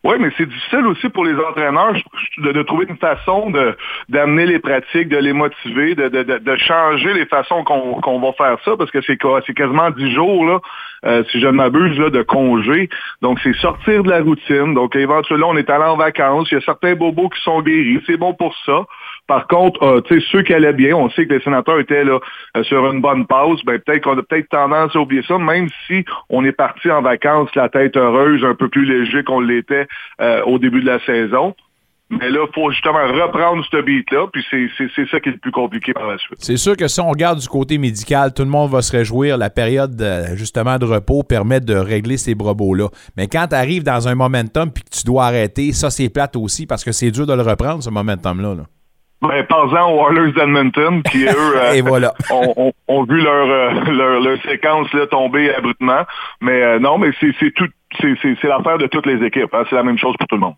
Oui, 0.05 0.17
mais 0.19 0.29
c'est 0.37 0.45
difficile 0.45 0.85
aussi 0.85 1.09
pour 1.09 1.25
les 1.25 1.33
entraîneurs 1.33 1.95
de, 2.37 2.61
trouver 2.61 2.85
une 2.87 2.97
façon 2.97 3.51
d'amener 4.07 4.45
les 4.45 4.59
pratiques, 4.59 5.09
de 5.09 5.17
les 5.17 5.33
motiver, 5.33 5.95
de, 5.95 6.09
de, 6.09 6.21
de 6.21 6.55
changer 6.57 7.11
les 7.13 7.25
façons 7.25 7.63
qu'on 7.63 8.19
va 8.19 8.33
faire 8.33 8.57
ça, 8.63 8.77
parce 8.77 8.91
que 8.91 9.01
c'est 9.01 9.17
quasiment 9.17 9.89
dix 9.89 10.11
jours, 10.13 10.45
là, 10.45 10.59
euh, 11.05 11.23
si 11.31 11.39
je 11.39 11.47
ne 11.47 11.53
m'abuse, 11.53 11.97
de 11.97 12.21
congé. 12.21 12.87
Donc, 13.23 13.39
c'est 13.41 13.55
sortir 13.55 14.03
de 14.03 14.11
la 14.11 14.21
routine. 14.21 14.75
Donc, 14.75 14.95
éventuellement, 14.95 15.49
on 15.49 15.57
est 15.57 15.71
allé 15.71 15.85
en 15.85 15.97
vacances. 15.97 16.49
Il 16.51 16.55
y 16.55 16.57
a 16.57 16.61
certains 16.61 16.93
bobos 16.93 17.29
qui 17.29 17.41
sont 17.41 17.63
guéris. 17.63 17.99
C'est 18.05 18.17
bon 18.17 18.35
pour 18.35 18.55
ça. 18.63 18.83
Par 19.27 19.47
contre, 19.47 19.81
euh, 19.83 20.01
tu 20.01 20.19
sais, 20.19 20.27
ceux 20.31 20.43
qui 20.43 20.53
allaient 20.53 20.73
bien, 20.73 20.95
on 20.95 21.09
sait 21.09 21.25
que 21.25 21.33
les 21.33 21.41
sénateurs 21.41 21.79
étaient 21.79 22.03
là 22.03 22.19
euh, 22.55 22.63
sur 22.63 22.85
une 22.91 23.01
bonne 23.01 23.25
pause, 23.25 23.59
ben 23.65 23.79
peut-être 23.79 24.03
qu'on 24.03 24.17
a 24.17 24.21
peut-être 24.21 24.49
tendance 24.49 24.95
à 24.95 24.99
oublier 24.99 25.23
ça, 25.27 25.37
même 25.39 25.67
si 25.87 26.05
on 26.29 26.45
est 26.45 26.51
parti 26.51 26.91
en 26.91 27.01
vacances 27.01 27.49
la 27.55 27.69
tête 27.69 27.97
heureuse, 27.97 28.45
un 28.45 28.53
peu 28.53 28.67
plus 28.69 28.85
léger 28.85 29.23
qu'on 29.23 29.39
l'était 29.39 29.87
euh, 30.21 30.43
au 30.43 30.59
début 30.59 30.81
de 30.81 30.85
la 30.85 30.99
saison. 31.05 31.55
Mais 32.11 32.29
là, 32.29 32.45
il 32.47 32.53
faut 32.53 32.69
justement 32.69 32.99
reprendre 32.99 33.65
ce 33.71 33.81
beat-là, 33.81 34.27
puis 34.31 34.45
c'est 34.51 35.07
ça 35.09 35.19
qui 35.19 35.29
est 35.29 35.31
le 35.31 35.37
plus 35.39 35.51
compliqué 35.51 35.91
par 35.91 36.05
la 36.05 36.19
suite. 36.19 36.37
C'est 36.37 36.57
sûr 36.57 36.77
que 36.77 36.87
si 36.87 37.01
on 37.01 37.09
regarde 37.09 37.39
du 37.39 37.47
côté 37.47 37.79
médical, 37.79 38.31
tout 38.31 38.43
le 38.43 38.49
monde 38.49 38.69
va 38.69 38.83
se 38.83 38.95
réjouir. 38.95 39.39
La 39.39 39.49
période 39.49 39.99
justement 40.35 40.77
de 40.77 40.85
repos 40.85 41.23
permet 41.23 41.61
de 41.61 41.73
régler 41.73 42.17
ces 42.17 42.35
brobos-là. 42.35 42.89
Mais 43.17 43.25
quand 43.25 43.47
tu 43.47 43.55
arrives 43.55 43.81
dans 43.81 44.07
un 44.07 44.13
momentum 44.13 44.71
puis 44.71 44.83
que 44.83 44.95
tu 44.95 45.03
dois 45.03 45.25
arrêter, 45.25 45.71
ça 45.71 45.89
c'est 45.89 46.09
plate 46.09 46.35
aussi 46.35 46.67
parce 46.67 46.83
que 46.83 46.91
c'est 46.91 47.09
dur 47.09 47.25
de 47.25 47.33
le 47.33 47.41
reprendre, 47.41 47.81
ce 47.81 47.89
momentum-là. 47.89 48.53
là 48.53 48.63
ben, 49.27 49.43
par-en 49.45 49.91
aux 49.91 50.09
Oilers 50.09 50.33
d'Edmonton, 50.33 51.01
qui 51.03 51.25
eux 51.25 51.29
euh, 51.55 51.81
voilà. 51.85 52.13
ont, 52.31 53.03
vu 53.03 53.21
leur, 53.21 53.49
euh, 53.49 53.91
leur, 53.91 54.19
leur, 54.21 54.41
séquence 54.43 54.91
là, 54.93 55.07
tomber 55.07 55.53
abruptement. 55.53 56.03
Mais 56.41 56.61
euh, 56.63 56.79
non, 56.79 56.97
mais 56.97 57.09
c'est 57.19 57.51
tout. 57.51 57.67
C'est 58.01 58.43
l'affaire 58.43 58.77
de 58.77 58.87
toutes 58.87 59.05
les 59.05 59.25
équipes. 59.25 59.53
Hein. 59.53 59.63
C'est 59.69 59.75
la 59.77 59.83
même 59.83 59.97
chose 59.97 60.15
pour 60.19 60.27
tout 60.27 60.35
le 60.35 60.41
monde. 60.41 60.55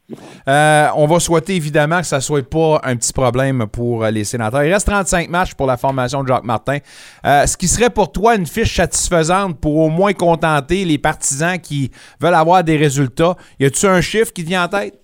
on 0.96 1.06
va 1.06 1.20
souhaiter 1.20 1.56
évidemment 1.56 2.00
que 2.00 2.08
ça 2.08 2.16
ne 2.16 2.22
soit 2.22 2.50
pas 2.50 2.80
un 2.84 2.96
petit 2.96 3.14
problème 3.14 3.68
pour 3.72 4.04
les 4.06 4.24
sénateurs. 4.24 4.64
Il 4.64 4.74
reste 4.74 4.88
35 4.88 5.30
matchs 5.30 5.54
pour 5.54 5.68
la 5.68 5.78
formation 5.78 6.24
de 6.24 6.30
Jacques 6.30 6.46
Martin. 6.46 6.80
ce 7.24 7.56
qui 7.56 7.68
serait 7.68 7.92
pour 7.92 8.12
toi 8.12 8.36
une 8.36 8.48
fiche 8.48 8.76
satisfaisante 8.76 9.62
pour 9.62 9.78
au 9.78 9.90
moins 9.90 10.14
contenter 10.14 10.84
les 10.84 10.98
partisans 10.98 11.60
qui 11.60 11.92
veulent 12.20 12.34
avoir 12.34 12.64
des 12.64 12.78
résultats? 12.78 13.36
Y 13.60 13.66
a-tu 13.66 13.86
un 13.86 14.02
chiffre 14.02 14.34
qui 14.34 14.44
te 14.44 14.50
vient 14.50 14.64
en 14.64 14.70
tête? 14.70 14.96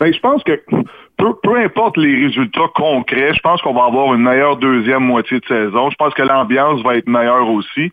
Ben, 0.00 0.10
je 0.14 0.20
pense 0.20 0.42
que 0.44 0.58
peu, 1.16 1.56
importe 1.56 1.96
les 1.96 2.26
résultats 2.26 2.68
concrets, 2.74 3.34
je 3.34 3.40
pense 3.40 3.62
qu'on 3.62 3.74
va 3.74 3.84
avoir 3.84 4.14
une 4.14 4.22
meilleure 4.22 4.56
deuxième 4.56 5.04
moitié 5.04 5.40
de 5.40 5.46
saison. 5.46 5.90
Je 5.90 5.96
pense 5.96 6.14
que 6.14 6.22
l'ambiance 6.22 6.82
va 6.82 6.96
être 6.96 7.08
meilleure 7.08 7.48
aussi. 7.48 7.92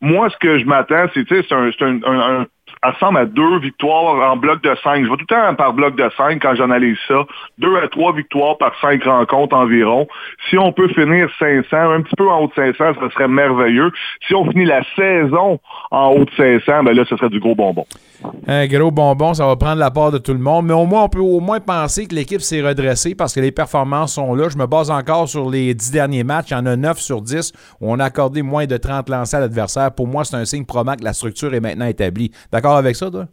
Moi, 0.00 0.28
ce 0.30 0.36
que 0.38 0.58
je 0.58 0.64
m'attends, 0.64 1.06
c'est, 1.14 1.24
c'est 1.28 1.52
un, 1.52 1.70
un, 2.04 2.46
ressemble 2.82 3.18
à 3.18 3.26
deux 3.26 3.58
victoires 3.58 4.32
en 4.32 4.36
bloc 4.36 4.62
de 4.62 4.74
cinq. 4.82 5.02
Je 5.02 5.08
vois 5.08 5.16
tout 5.16 5.26
le 5.28 5.34
temps 5.34 5.54
par 5.54 5.72
bloc 5.72 5.94
de 5.96 6.08
cinq 6.16 6.42
quand 6.42 6.54
j'analyse 6.54 6.98
ça. 7.06 7.24
Deux 7.58 7.76
à 7.76 7.88
trois 7.88 8.12
victoires 8.12 8.58
par 8.58 8.78
cinq 8.80 9.04
rencontres 9.04 9.56
environ. 9.56 10.08
Si 10.50 10.58
on 10.58 10.72
peut 10.72 10.88
finir 10.88 11.30
500, 11.38 11.76
un 11.76 12.02
petit 12.02 12.16
peu 12.16 12.28
en 12.28 12.40
haut 12.40 12.48
de 12.48 12.54
500, 12.54 12.94
ce 13.00 13.08
serait 13.10 13.28
merveilleux. 13.28 13.92
Si 14.26 14.34
on 14.34 14.50
finit 14.50 14.64
la 14.64 14.82
saison 14.96 15.60
en 15.90 16.08
haut 16.08 16.24
de 16.24 16.30
500, 16.36 16.84
ben 16.84 16.96
là, 16.96 17.04
ce 17.04 17.16
serait 17.16 17.30
du 17.30 17.38
gros 17.38 17.54
bonbon. 17.54 17.86
Un 18.46 18.66
gros 18.66 18.90
bonbon, 18.90 19.34
ça 19.34 19.46
va 19.46 19.56
prendre 19.56 19.78
la 19.78 19.90
part 19.90 20.10
de 20.10 20.18
tout 20.18 20.32
le 20.32 20.38
monde. 20.38 20.66
Mais 20.66 20.74
au 20.74 20.86
moins, 20.86 21.04
on 21.04 21.08
peut 21.08 21.20
au 21.20 21.40
moins 21.40 21.60
penser 21.60 22.06
que 22.06 22.14
l'équipe 22.14 22.40
s'est 22.40 22.60
redressée 22.60 23.14
parce 23.14 23.34
que 23.34 23.40
les 23.40 23.52
performances 23.52 24.14
sont 24.14 24.34
là. 24.34 24.48
Je 24.48 24.56
me 24.56 24.66
base 24.66 24.90
encore 24.90 25.28
sur 25.28 25.50
les 25.50 25.74
dix 25.74 25.90
derniers 25.90 26.24
matchs. 26.24 26.50
Il 26.50 26.54
y 26.54 26.56
en 26.56 26.66
a 26.66 26.76
9 26.76 27.00
sur 27.00 27.22
10 27.22 27.52
où 27.80 27.92
on 27.92 27.98
a 27.98 28.04
accordé 28.04 28.42
moins 28.42 28.66
de 28.66 28.76
30 28.76 29.08
lancers 29.08 29.38
à 29.38 29.40
l'adversaire. 29.40 29.92
Pour 29.92 30.06
moi, 30.06 30.24
c'est 30.24 30.36
un 30.36 30.44
signe 30.44 30.64
probant 30.64 30.96
que 30.96 31.04
la 31.04 31.12
structure 31.12 31.54
est 31.54 31.60
maintenant 31.60 31.86
établie. 31.86 32.30
D'accord 32.50 32.76
avec 32.76 32.96
ça, 32.96 33.10
toi? 33.10 33.26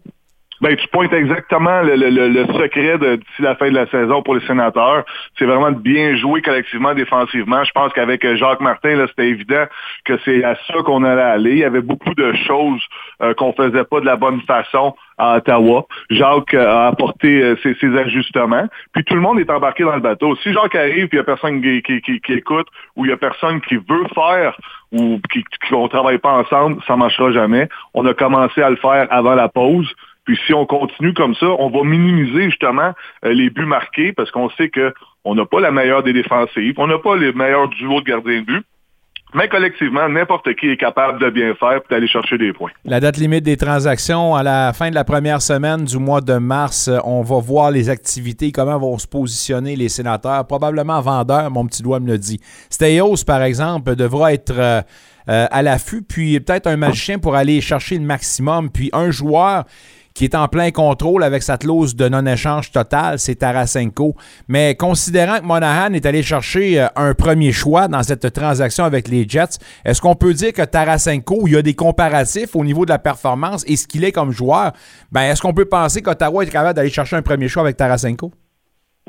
Ben, 0.61 0.75
tu 0.75 0.87
pointes 0.89 1.13
exactement 1.13 1.81
le, 1.83 1.95
le, 1.95 2.45
secret 2.47 2.97
d'ici 2.97 3.41
la 3.41 3.55
fin 3.55 3.69
de 3.69 3.75
la 3.75 3.87
saison 3.87 4.21
pour 4.21 4.35
les 4.35 4.45
sénateurs. 4.45 5.05
C'est 5.37 5.45
vraiment 5.45 5.71
de 5.71 5.79
bien 5.79 6.17
jouer 6.17 6.41
collectivement 6.41 6.93
défensivement. 6.93 7.63
Je 7.63 7.71
pense 7.71 7.93
qu'avec 7.93 8.25
euh, 8.25 8.35
Jacques 8.35 8.59
Martin, 8.59 9.05
c'était 9.07 9.29
évident 9.29 9.65
que 10.03 10.19
c'est 10.25 10.43
à 10.43 10.55
ça 10.67 10.81
qu'on 10.83 11.05
allait 11.05 11.21
aller. 11.21 11.51
Il 11.51 11.57
y 11.59 11.63
avait 11.63 11.81
beaucoup 11.81 12.13
de 12.13 12.33
choses 12.45 12.81
euh, 13.21 13.33
qu'on 13.35 13.53
faisait 13.53 13.85
pas 13.85 14.01
de 14.01 14.05
la 14.05 14.17
bonne 14.17 14.41
façon 14.41 14.95
à 15.17 15.37
Ottawa. 15.37 15.85
Jacques 16.09 16.53
euh, 16.53 16.67
a 16.67 16.87
apporté 16.87 17.55
ses, 17.63 17.97
ajustements. 17.97 18.67
Puis 18.93 19.05
tout 19.05 19.15
le 19.15 19.21
monde 19.21 19.39
est 19.39 19.49
embarqué 19.49 19.83
dans 19.83 19.95
le 19.95 20.01
bateau. 20.01 20.35
Si 20.37 20.51
Jacques 20.51 20.75
arrive 20.75 21.07
puis 21.07 21.17
il 21.17 21.19
y 21.19 21.21
a 21.21 21.23
personne 21.23 21.61
qui, 21.61 22.01
qui, 22.01 22.33
écoute 22.33 22.67
ou 22.97 23.05
il 23.05 23.09
y 23.09 23.13
a 23.13 23.17
personne 23.17 23.61
qui 23.61 23.75
veut 23.75 24.07
faire 24.13 24.57
ou 24.91 25.21
qu'on 25.69 25.83
ne 25.83 25.87
travaille 25.87 26.17
pas 26.17 26.31
ensemble, 26.31 26.81
ça 26.85 26.93
ne 26.93 26.99
marchera 26.99 27.31
jamais. 27.31 27.69
On 27.93 28.05
a 28.05 28.13
commencé 28.13 28.61
à 28.61 28.69
le 28.69 28.75
faire 28.75 29.07
avant 29.09 29.35
la 29.35 29.47
pause. 29.47 29.89
Puis 30.29 30.37
si 30.45 30.53
on 30.53 30.67
continue 30.67 31.15
comme 31.15 31.33
ça, 31.33 31.47
on 31.57 31.71
va 31.71 31.83
minimiser 31.83 32.51
justement 32.51 32.93
euh, 33.25 33.33
les 33.33 33.49
buts 33.49 33.65
marqués 33.65 34.13
parce 34.13 34.29
qu'on 34.29 34.47
sait 34.51 34.69
qu'on 34.69 35.33
n'a 35.33 35.43
pas 35.43 35.59
la 35.59 35.71
meilleure 35.71 36.03
des 36.03 36.13
défensives, 36.13 36.75
on 36.77 36.85
n'a 36.85 36.99
pas 36.99 37.15
les 37.15 37.33
meilleurs 37.33 37.67
duos 37.69 38.01
de 38.01 38.05
gardiens 38.05 38.41
de 38.41 38.45
but. 38.45 38.63
Mais 39.33 39.49
collectivement, 39.49 40.07
n'importe 40.07 40.53
qui 40.53 40.69
est 40.69 40.77
capable 40.77 41.19
de 41.19 41.31
bien 41.31 41.55
faire 41.55 41.77
et 41.77 41.81
d'aller 41.89 42.07
chercher 42.07 42.37
des 42.37 42.53
points. 42.53 42.69
La 42.85 42.99
date 42.99 43.17
limite 43.17 43.43
des 43.43 43.57
transactions, 43.57 44.35
à 44.35 44.43
la 44.43 44.71
fin 44.71 44.91
de 44.91 44.95
la 44.95 45.03
première 45.03 45.41
semaine 45.41 45.85
du 45.85 45.97
mois 45.97 46.21
de 46.21 46.33
mars, 46.33 46.89
euh, 46.89 46.99
on 47.05 47.23
va 47.23 47.39
voir 47.39 47.71
les 47.71 47.89
activités, 47.89 48.51
comment 48.51 48.77
vont 48.77 48.99
se 48.99 49.07
positionner 49.07 49.75
les 49.75 49.89
sénateurs. 49.89 50.45
Probablement 50.45 51.01
vendeurs, 51.01 51.49
mon 51.49 51.65
petit 51.65 51.81
doigt 51.81 51.99
me 51.99 52.11
le 52.11 52.19
dit. 52.19 52.39
Steyos, 52.69 53.23
par 53.25 53.41
exemple, 53.41 53.95
devra 53.95 54.31
être 54.31 54.53
euh, 54.55 54.81
à 55.25 55.61
l'affût, 55.63 56.03
puis 56.03 56.39
peut-être 56.39 56.67
un 56.67 56.77
magicien 56.77 57.17
pour 57.17 57.35
aller 57.35 57.61
chercher 57.61 57.97
le 57.97 58.05
maximum, 58.05 58.69
puis 58.69 58.91
un 58.93 59.09
joueur 59.09 59.65
qui 60.13 60.25
est 60.25 60.35
en 60.35 60.47
plein 60.47 60.71
contrôle 60.71 61.23
avec 61.23 61.43
sa 61.43 61.57
clause 61.57 61.95
de 61.95 62.09
non-échange 62.09 62.71
total, 62.71 63.19
c'est 63.19 63.35
Tarasenko. 63.35 64.15
Mais 64.47 64.75
considérant 64.75 65.39
que 65.39 65.45
Monahan 65.45 65.93
est 65.93 66.05
allé 66.05 66.23
chercher 66.23 66.81
euh, 66.81 66.87
un 66.95 67.13
premier 67.13 67.51
choix 67.51 67.87
dans 67.87 68.03
cette 68.03 68.31
transaction 68.33 68.83
avec 68.83 69.07
les 69.07 69.27
Jets, 69.27 69.57
est-ce 69.85 70.01
qu'on 70.01 70.15
peut 70.15 70.33
dire 70.33 70.53
que 70.53 70.63
Tarasenko, 70.63 71.47
il 71.47 71.53
y 71.53 71.57
a 71.57 71.61
des 71.61 71.75
comparatifs 71.75 72.55
au 72.55 72.63
niveau 72.63 72.85
de 72.85 72.91
la 72.91 72.99
performance 72.99 73.63
et 73.67 73.75
ce 73.75 73.87
qu'il 73.87 74.03
est 74.03 74.11
comme 74.11 74.31
joueur? 74.31 74.73
Ben, 75.11 75.21
est-ce 75.23 75.41
qu'on 75.41 75.53
peut 75.53 75.65
penser 75.65 76.01
qu'Ottawa 76.01 76.43
est 76.43 76.47
capable 76.47 76.75
d'aller 76.75 76.89
chercher 76.89 77.15
un 77.15 77.21
premier 77.21 77.47
choix 77.47 77.63
avec 77.63 77.77
Tarasenko? 77.77 78.31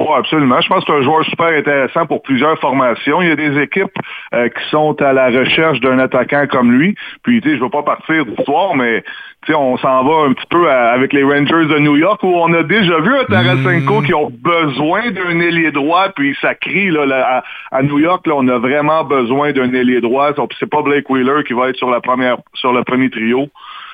Oui, 0.01 0.07
absolument. 0.17 0.59
Je 0.63 0.69
pense 0.69 0.83
que 0.83 0.93
c'est 0.93 0.99
un 0.99 1.03
joueur 1.03 1.23
super 1.27 1.49
intéressant 1.49 2.07
pour 2.07 2.23
plusieurs 2.23 2.59
formations. 2.59 3.21
Il 3.21 3.29
y 3.29 3.33
a 3.33 3.37
des 3.37 3.61
équipes 3.61 3.93
euh, 4.33 4.49
qui 4.49 4.71
sont 4.71 4.99
à 5.03 5.13
la 5.13 5.27
recherche 5.27 5.79
d'un 5.81 5.99
attaquant 5.99 6.47
comme 6.51 6.73
lui. 6.73 6.95
Puis, 7.23 7.43
tu 7.43 7.51
sais, 7.51 7.57
je 7.59 7.63
veux 7.63 7.69
pas 7.69 7.83
partir 7.83 8.25
d'histoire, 8.25 8.75
mais 8.75 9.03
tu 9.45 9.53
sais, 9.53 9.55
on 9.55 9.77
s'en 9.77 10.03
va 10.05 10.27
un 10.27 10.33
petit 10.33 10.47
peu 10.49 10.71
avec 10.71 11.13
les 11.13 11.23
Rangers 11.23 11.67
de 11.67 11.79
New 11.81 11.97
York 11.97 12.23
où 12.23 12.29
on 12.29 12.51
a 12.55 12.63
déjà 12.63 12.99
vu 13.01 13.15
un 13.15 13.25
Tarasenko 13.25 14.01
mm. 14.01 14.07
qui 14.07 14.15
ont 14.15 14.31
besoin 14.31 15.11
d'un 15.11 15.39
ailier 15.39 15.71
droit. 15.71 16.09
Puis 16.17 16.35
ça 16.41 16.55
crie 16.55 16.91
là, 16.91 17.43
à, 17.71 17.83
New 17.83 17.99
York, 17.99 18.27
là, 18.27 18.35
on 18.39 18.49
a 18.49 18.57
vraiment 18.57 19.05
besoin 19.05 19.53
d'un 19.53 19.71
ailier 19.75 20.01
droit. 20.01 20.31
C'est 20.59 20.71
pas 20.71 20.81
Blake 20.81 21.11
Wheeler 21.11 21.45
qui 21.47 21.53
va 21.53 21.69
être 21.69 21.77
sur 21.77 21.91
la 21.91 22.01
première, 22.01 22.39
sur 22.55 22.73
le 22.73 22.85
premier 22.85 23.11
trio. 23.11 23.51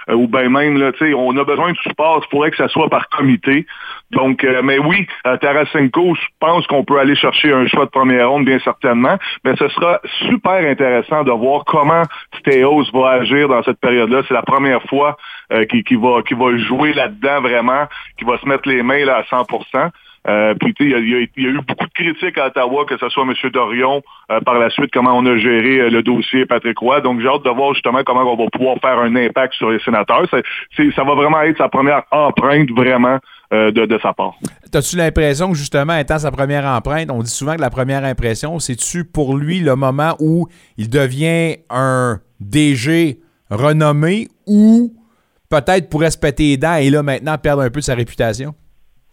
Euh, 0.08 0.14
ou 0.14 0.28
bien 0.28 0.48
même, 0.48 0.78
là, 0.78 0.92
on 1.16 1.36
a 1.36 1.44
besoin 1.44 1.72
de 1.72 1.76
support, 1.78 2.22
il 2.24 2.30
faudrait 2.30 2.50
que 2.50 2.56
ça 2.56 2.68
soit 2.68 2.88
par 2.88 3.08
comité. 3.08 3.66
Donc, 4.10 4.44
euh, 4.44 4.62
mais 4.62 4.78
oui, 4.78 5.06
Tarasenko, 5.24 6.14
je 6.14 6.26
pense 6.40 6.66
qu'on 6.66 6.84
peut 6.84 6.98
aller 6.98 7.16
chercher 7.16 7.52
un 7.52 7.66
choix 7.66 7.86
de 7.86 7.90
première 7.90 8.30
ronde, 8.30 8.44
bien 8.44 8.58
certainement, 8.60 9.16
mais 9.44 9.56
ce 9.56 9.68
sera 9.68 10.00
super 10.28 10.68
intéressant 10.70 11.24
de 11.24 11.32
voir 11.32 11.64
comment 11.64 12.02
Steos 12.38 12.84
va 12.92 13.10
agir 13.10 13.48
dans 13.48 13.62
cette 13.62 13.80
période-là. 13.80 14.22
C'est 14.28 14.34
la 14.34 14.42
première 14.42 14.82
fois 14.84 15.16
qu'il 15.68 15.98
va, 15.98 16.22
qui 16.22 16.34
va 16.34 16.56
jouer 16.56 16.92
là-dedans 16.92 17.40
vraiment, 17.40 17.86
qu'il 18.16 18.26
va 18.26 18.38
se 18.38 18.46
mettre 18.48 18.68
les 18.68 18.82
mains 18.82 19.04
là, 19.04 19.16
à 19.16 19.24
100 19.24 19.46
euh, 20.28 20.54
puis, 20.58 20.74
il 20.80 20.90
y, 20.90 20.94
a, 20.94 20.98
eu 20.98 21.60
beaucoup 21.66 21.86
de 21.86 21.92
critiques 21.92 22.36
à 22.38 22.46
Ottawa, 22.46 22.84
que 22.84 22.96
ce 22.98 23.08
soit 23.08 23.22
M. 23.22 23.32
Dorion, 23.52 24.02
euh, 24.30 24.40
par 24.40 24.58
la 24.58 24.70
suite, 24.70 24.90
comment 24.92 25.16
on 25.16 25.24
a 25.26 25.36
géré 25.36 25.80
euh, 25.80 25.90
le 25.90 26.02
dossier 26.02 26.46
Patrick 26.46 26.78
Roy. 26.78 27.00
Donc, 27.00 27.20
j'ai 27.20 27.28
hâte 27.28 27.44
de 27.44 27.50
voir 27.50 27.74
justement 27.74 28.02
comment 28.04 28.32
on 28.32 28.36
va 28.36 28.50
pouvoir 28.50 28.78
faire 28.80 28.98
un 28.98 29.14
impact 29.14 29.54
sur 29.54 29.70
les 29.70 29.78
sénateurs. 29.80 30.26
ça 30.30 31.04
va 31.04 31.14
vraiment 31.14 31.40
être 31.42 31.58
sa 31.58 31.68
première 31.68 32.02
empreinte, 32.10 32.70
vraiment, 32.70 33.18
de, 33.52 33.98
sa 34.02 34.12
part. 34.12 34.34
As-tu 34.74 34.96
l'impression 34.96 35.52
que, 35.52 35.56
justement, 35.56 35.96
étant 35.96 36.18
sa 36.18 36.32
première 36.32 36.64
empreinte, 36.64 37.10
on 37.12 37.22
dit 37.22 37.30
souvent 37.30 37.54
que 37.54 37.60
la 37.60 37.70
première 37.70 38.04
impression, 38.04 38.58
c'est-tu 38.58 39.04
pour 39.04 39.36
lui 39.36 39.60
le 39.60 39.76
moment 39.76 40.16
où 40.18 40.48
il 40.76 40.90
devient 40.90 41.58
un 41.70 42.18
DG 42.40 43.18
renommé 43.48 44.26
ou 44.48 44.92
peut-être 45.48 45.88
pourrait 45.88 46.10
se 46.10 46.18
péter 46.18 46.42
les 46.42 46.56
dents 46.56 46.74
et 46.74 46.90
là, 46.90 47.04
maintenant, 47.04 47.38
perdre 47.38 47.62
un 47.62 47.70
peu 47.70 47.80
sa 47.80 47.94
réputation? 47.94 48.54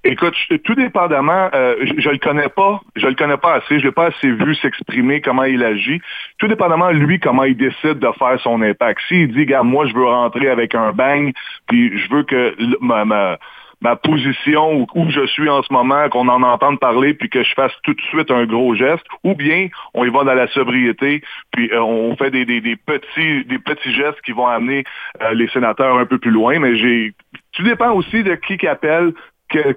Écoute, 0.05 0.35
tout 0.65 0.75
dépendamment, 0.75 1.49
euh, 1.53 1.77
je, 1.81 1.93
je 2.01 2.09
le 2.09 2.17
connais 2.17 2.49
pas, 2.49 2.81
je 2.97 3.07
le 3.07 3.15
connais 3.15 3.37
pas 3.37 3.55
assez, 3.55 3.79
je 3.79 3.85
l'ai 3.85 3.91
pas 3.93 4.07
assez 4.07 4.29
vu 4.31 4.53
s'exprimer 4.55 5.21
comment 5.21 5.45
il 5.45 5.63
agit. 5.63 6.01
Tout 6.39 6.47
dépendamment 6.47 6.89
lui 6.91 7.19
comment 7.19 7.45
il 7.45 7.55
décide 7.55 7.99
de 7.99 8.11
faire 8.19 8.37
son 8.41 8.61
impact. 8.61 8.99
S'il 9.07 9.33
dit, 9.33 9.45
gars, 9.45 9.63
moi 9.63 9.85
je 9.87 9.93
veux 9.93 10.05
rentrer 10.05 10.49
avec 10.49 10.75
un 10.75 10.91
bang, 10.91 11.31
puis 11.69 11.97
je 11.97 12.09
veux 12.13 12.23
que 12.23 12.53
ma, 12.81 13.05
ma, 13.05 13.37
ma 13.83 13.95
position 13.95 14.87
où, 14.95 15.09
je 15.09 15.25
suis 15.27 15.49
en 15.49 15.61
ce 15.61 15.71
moment, 15.71 16.09
qu'on 16.09 16.27
en 16.27 16.41
entende 16.41 16.79
parler, 16.79 17.13
puis 17.13 17.29
que 17.29 17.43
je 17.43 17.53
fasse 17.53 17.73
tout 17.83 17.93
de 17.93 18.01
suite 18.01 18.31
un 18.31 18.45
gros 18.45 18.75
geste, 18.75 19.05
ou 19.23 19.35
bien 19.35 19.67
on 19.93 20.05
y 20.05 20.09
va 20.09 20.23
dans 20.23 20.33
la 20.33 20.47
sobriété, 20.47 21.21
puis 21.51 21.69
euh, 21.71 21.81
on 21.81 22.15
fait 22.15 22.31
des, 22.31 22.45
des, 22.45 22.61
des, 22.61 22.75
petits 22.75 23.45
des 23.45 23.59
petits 23.59 23.93
gestes 23.93 24.21
qui 24.25 24.31
vont 24.31 24.47
amener 24.47 24.83
euh, 25.21 25.33
les 25.33 25.47
sénateurs 25.49 25.97
un 25.97 26.05
peu 26.05 26.17
plus 26.17 26.31
loin. 26.31 26.59
Mais 26.59 26.75
j'ai 26.77 27.13
tout 27.53 27.63
dépend 27.63 27.91
aussi 27.91 28.23
de 28.23 28.35
qui 28.35 28.57
qui 28.57 28.67
appelle, 28.67 29.13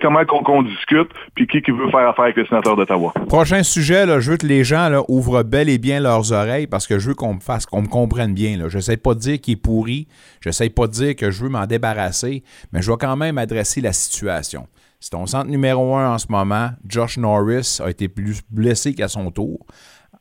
comment 0.00 0.24
qu'on 0.24 0.62
discute, 0.62 1.08
puis 1.34 1.46
qui, 1.46 1.62
qui 1.62 1.70
veut 1.70 1.90
faire 1.90 2.08
affaire 2.08 2.24
avec 2.24 2.36
les 2.36 2.46
sénateurs 2.46 2.76
d'Ottawa. 2.76 3.12
Prochain 3.28 3.62
sujet, 3.62 4.06
là, 4.06 4.20
je 4.20 4.32
veux 4.32 4.36
que 4.36 4.46
les 4.46 4.64
gens 4.64 5.04
ouvrent 5.08 5.42
bel 5.42 5.68
et 5.68 5.78
bien 5.78 6.00
leurs 6.00 6.32
oreilles 6.32 6.66
parce 6.66 6.86
que 6.86 6.98
je 6.98 7.08
veux 7.08 7.14
qu'on 7.14 7.34
me 7.34 7.40
fasse, 7.40 7.66
qu'on 7.66 7.82
me 7.82 7.88
comprenne 7.88 8.34
bien. 8.34 8.58
Je 8.68 8.76
n'essaie 8.76 8.96
pas 8.96 9.14
de 9.14 9.20
dire 9.20 9.40
qu'il 9.40 9.54
est 9.54 9.56
pourri, 9.56 10.08
je 10.40 10.48
n'essaie 10.48 10.70
pas 10.70 10.86
de 10.86 10.92
dire 10.92 11.16
que 11.16 11.30
je 11.30 11.42
veux 11.42 11.50
m'en 11.50 11.66
débarrasser, 11.66 12.42
mais 12.72 12.82
je 12.82 12.90
vais 12.90 12.98
quand 12.98 13.16
même 13.16 13.38
adresser 13.38 13.80
la 13.80 13.92
situation. 13.92 14.66
C'est 15.00 15.10
ton 15.10 15.26
centre 15.26 15.50
numéro 15.50 15.94
un 15.94 16.14
en 16.14 16.18
ce 16.18 16.26
moment. 16.30 16.70
Josh 16.86 17.18
Norris 17.18 17.78
a 17.84 17.90
été 17.90 18.08
plus 18.08 18.40
blessé 18.50 18.94
qu'à 18.94 19.08
son 19.08 19.30
tour. 19.30 19.58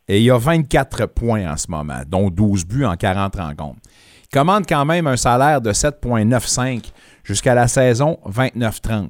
Et 0.08 0.22
il 0.22 0.30
a 0.30 0.38
24 0.38 1.08
points 1.08 1.52
en 1.52 1.58
ce 1.58 1.72
moment, 1.72 2.02
dont 2.08 2.30
12 2.30 2.66
buts 2.66 2.86
en 2.86 2.96
40 2.96 3.36
rencontres. 3.36 3.80
Il 4.24 4.38
commande 4.38 4.66
quand 4.68 4.86
même 4.86 5.08
un 5.08 5.18
salaire 5.18 5.62
de 5.62 5.72
7,95 5.72 6.92
jusqu'à 7.24 7.56
la 7.56 7.68
saison 7.68 8.20
29-30. 8.28 9.10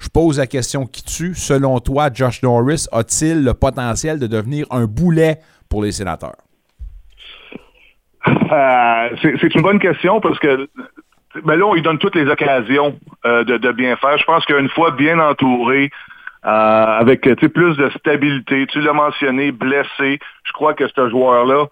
Je 0.00 0.08
pose 0.08 0.38
la 0.38 0.46
question 0.46 0.86
qui 0.86 1.02
tue. 1.02 1.34
Selon 1.34 1.80
toi, 1.80 2.08
Josh 2.12 2.42
Norris 2.42 2.86
a-t-il 2.92 3.44
le 3.44 3.54
potentiel 3.54 4.18
de 4.18 4.26
devenir 4.26 4.66
un 4.70 4.84
boulet 4.84 5.38
pour 5.68 5.82
les 5.82 5.92
sénateurs? 5.92 6.36
Euh, 8.26 9.08
c'est 9.22 9.54
une 9.54 9.62
bonne 9.62 9.78
question 9.78 10.20
parce 10.20 10.38
que 10.38 10.68
ben 11.44 11.56
là, 11.56 11.66
on 11.66 11.74
lui 11.74 11.82
donne 11.82 11.98
toutes 11.98 12.14
les 12.14 12.26
occasions 12.26 12.98
euh, 13.26 13.44
de, 13.44 13.72
bien 13.72 13.96
faire. 13.96 14.16
Je 14.18 14.24
pense 14.24 14.44
qu'une 14.44 14.68
fois 14.68 14.92
bien 14.92 15.18
entouré, 15.18 15.90
euh, 16.44 16.48
avec 16.48 17.22
plus 17.22 17.76
de 17.76 17.90
stabilité, 17.98 18.66
tu 18.66 18.80
l'as 18.80 18.92
mentionné, 18.92 19.52
blessé, 19.52 20.18
je 20.44 20.52
crois 20.52 20.74
que 20.74 20.86
ce 20.88 21.10
joueur-là 21.10 21.66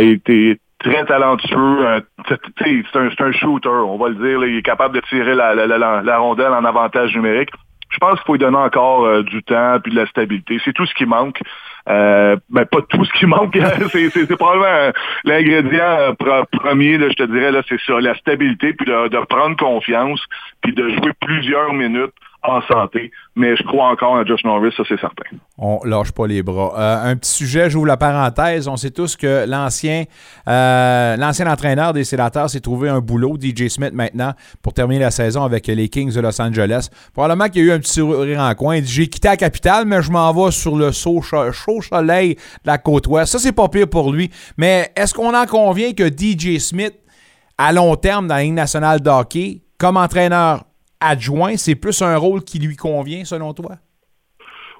était 0.00 0.58
très 0.78 1.04
talentueux. 1.04 2.02
c'est 2.28 3.20
un, 3.20 3.32
shooter, 3.32 3.68
on 3.68 3.96
va 3.96 4.08
le 4.08 4.14
dire. 4.16 4.44
il 4.44 4.58
est 4.58 4.62
capable 4.62 4.94
de 4.96 5.00
tirer 5.08 5.34
la, 5.34 6.18
rondelle 6.18 6.52
en 6.52 6.64
avantage 6.64 7.14
numérique. 7.14 7.50
Je 7.90 7.98
pense 7.98 8.14
qu'il 8.14 8.24
faut 8.26 8.32
lui 8.32 8.40
donner 8.40 8.56
encore 8.56 9.04
euh, 9.04 9.22
du 9.22 9.42
temps 9.44 9.78
puis 9.80 9.92
de 9.92 9.96
la 9.96 10.06
stabilité. 10.06 10.60
C'est 10.64 10.72
tout 10.72 10.84
ce 10.84 10.94
qui 10.94 11.06
manque. 11.06 11.40
Euh, 11.88 12.34
ben, 12.50 12.64
pas 12.64 12.80
tout 12.88 13.04
ce 13.04 13.12
qui 13.12 13.26
manque. 13.26 13.56
c'est 13.92 14.36
probablement 14.36 14.90
l'ingrédient 15.22 16.12
euh, 16.20 16.42
premier, 16.50 16.98
je 16.98 17.14
te 17.14 17.22
dirais, 17.22 17.52
c'est 17.68 17.80
ça, 17.86 18.00
la 18.00 18.16
stabilité, 18.16 18.72
puis 18.72 18.86
de, 18.86 19.08
de 19.08 19.18
prendre 19.26 19.56
confiance, 19.56 20.20
puis 20.60 20.72
de 20.72 20.88
jouer 20.88 21.12
plusieurs 21.20 21.72
minutes 21.72 22.14
en 22.44 22.60
santé. 22.62 23.10
Mais 23.36 23.56
je 23.56 23.62
crois 23.64 23.88
encore 23.88 24.16
à 24.16 24.24
Josh 24.24 24.44
Norris, 24.44 24.72
ça 24.76 24.84
c'est 24.88 25.00
certain. 25.00 25.24
On 25.58 25.80
lâche 25.84 26.12
pas 26.12 26.26
les 26.26 26.42
bras. 26.42 26.72
Euh, 26.76 27.10
un 27.10 27.16
petit 27.16 27.30
sujet, 27.30 27.70
j'ouvre 27.70 27.86
la 27.86 27.96
parenthèse. 27.96 28.68
On 28.68 28.76
sait 28.76 28.90
tous 28.90 29.16
que 29.16 29.46
l'ancien 29.48 30.04
euh, 30.48 31.16
l'ancien 31.16 31.50
entraîneur 31.50 31.92
des 31.92 32.04
sénateurs 32.04 32.50
s'est 32.50 32.60
trouvé 32.60 32.88
un 32.88 33.00
boulot, 33.00 33.36
DJ 33.40 33.68
Smith 33.68 33.92
maintenant, 33.92 34.32
pour 34.62 34.72
terminer 34.72 35.00
la 35.00 35.10
saison 35.10 35.42
avec 35.42 35.66
les 35.66 35.88
Kings 35.88 36.14
de 36.14 36.20
Los 36.20 36.40
Angeles. 36.40 36.88
Probablement 37.12 37.48
qu'il 37.48 37.64
y 37.64 37.70
a 37.70 37.72
eu 37.72 37.76
un 37.76 37.80
petit 37.80 37.94
sourire 37.94 38.40
en 38.40 38.54
coin. 38.54 38.76
Il 38.76 38.82
dit 38.82 38.92
J'ai 38.92 39.08
quitté 39.08 39.28
la 39.28 39.36
capitale, 39.36 39.86
mais 39.86 40.02
je 40.02 40.10
m'en 40.10 40.32
vais 40.32 40.50
sur 40.50 40.76
le 40.76 40.92
chaud, 40.92 41.22
chaud 41.22 41.82
soleil 41.82 42.34
de 42.34 42.66
la 42.66 42.78
côte 42.78 43.06
ouest. 43.06 43.32
Ça, 43.32 43.38
c'est 43.38 43.52
pas 43.52 43.68
pire 43.68 43.88
pour 43.88 44.12
lui. 44.12 44.30
Mais 44.56 44.92
est-ce 44.96 45.14
qu'on 45.14 45.34
en 45.34 45.46
convient 45.46 45.92
que 45.92 46.08
DJ 46.08 46.58
Smith, 46.58 46.94
à 47.56 47.72
long 47.72 47.96
terme 47.96 48.28
dans 48.28 48.34
la 48.34 48.42
Ligue 48.42 48.52
nationale 48.52 49.00
de 49.00 49.10
hockey, 49.10 49.62
comme 49.78 49.96
entraîneur 49.96 50.64
adjoint, 51.04 51.56
c'est 51.56 51.74
plus 51.74 52.02
un 52.02 52.16
rôle 52.16 52.42
qui 52.42 52.58
lui 52.58 52.76
convient, 52.76 53.24
selon 53.24 53.52
toi? 53.52 53.76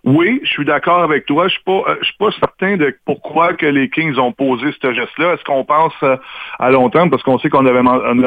Oui, 0.05 0.41
je 0.45 0.51
suis 0.51 0.67
d'accord 0.67 1.03
avec 1.03 1.25
toi. 1.25 1.49
Je 1.49 1.55
suis 1.55 1.63
pas, 1.65 1.83
euh, 1.89 1.97
je 2.01 2.05
suis 2.05 2.17
pas 2.19 2.31
certain 2.39 2.77
de 2.77 2.95
pourquoi 3.07 3.55
que 3.55 3.65
les 3.65 3.89
Kings 3.89 4.19
ont 4.19 4.33
posé 4.33 4.67
ce 4.83 4.93
geste-là. 4.93 5.33
Est-ce 5.33 5.45
qu'on 5.45 5.65
pense 5.65 5.95
euh, 6.03 6.17
à 6.59 6.71
long 6.71 6.91
terme? 6.91 7.09
Parce 7.09 7.23
qu'on 7.23 7.39
sait 7.39 7.49
qu'on 7.49 7.65
avait 7.65 7.83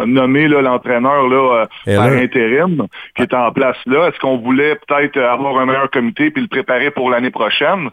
nommé 0.08 0.48
l'entraîneur 0.48 1.28
là, 1.28 1.68
euh, 1.88 1.96
par 1.96 2.08
intérim 2.08 2.88
qui 3.16 3.22
est 3.22 3.34
en 3.36 3.52
place 3.52 3.78
là. 3.86 4.08
Est-ce 4.08 4.18
qu'on 4.20 4.38
voulait 4.38 4.76
peut-être 4.88 5.20
avoir 5.20 5.60
un 5.60 5.68
meilleur 5.68 5.92
comité 5.92 6.32
puis 6.32 6.42
le 6.42 6.48
préparer 6.48 6.90
pour 6.90 7.12
l'année 7.12 7.32
prochaine? 7.32 7.90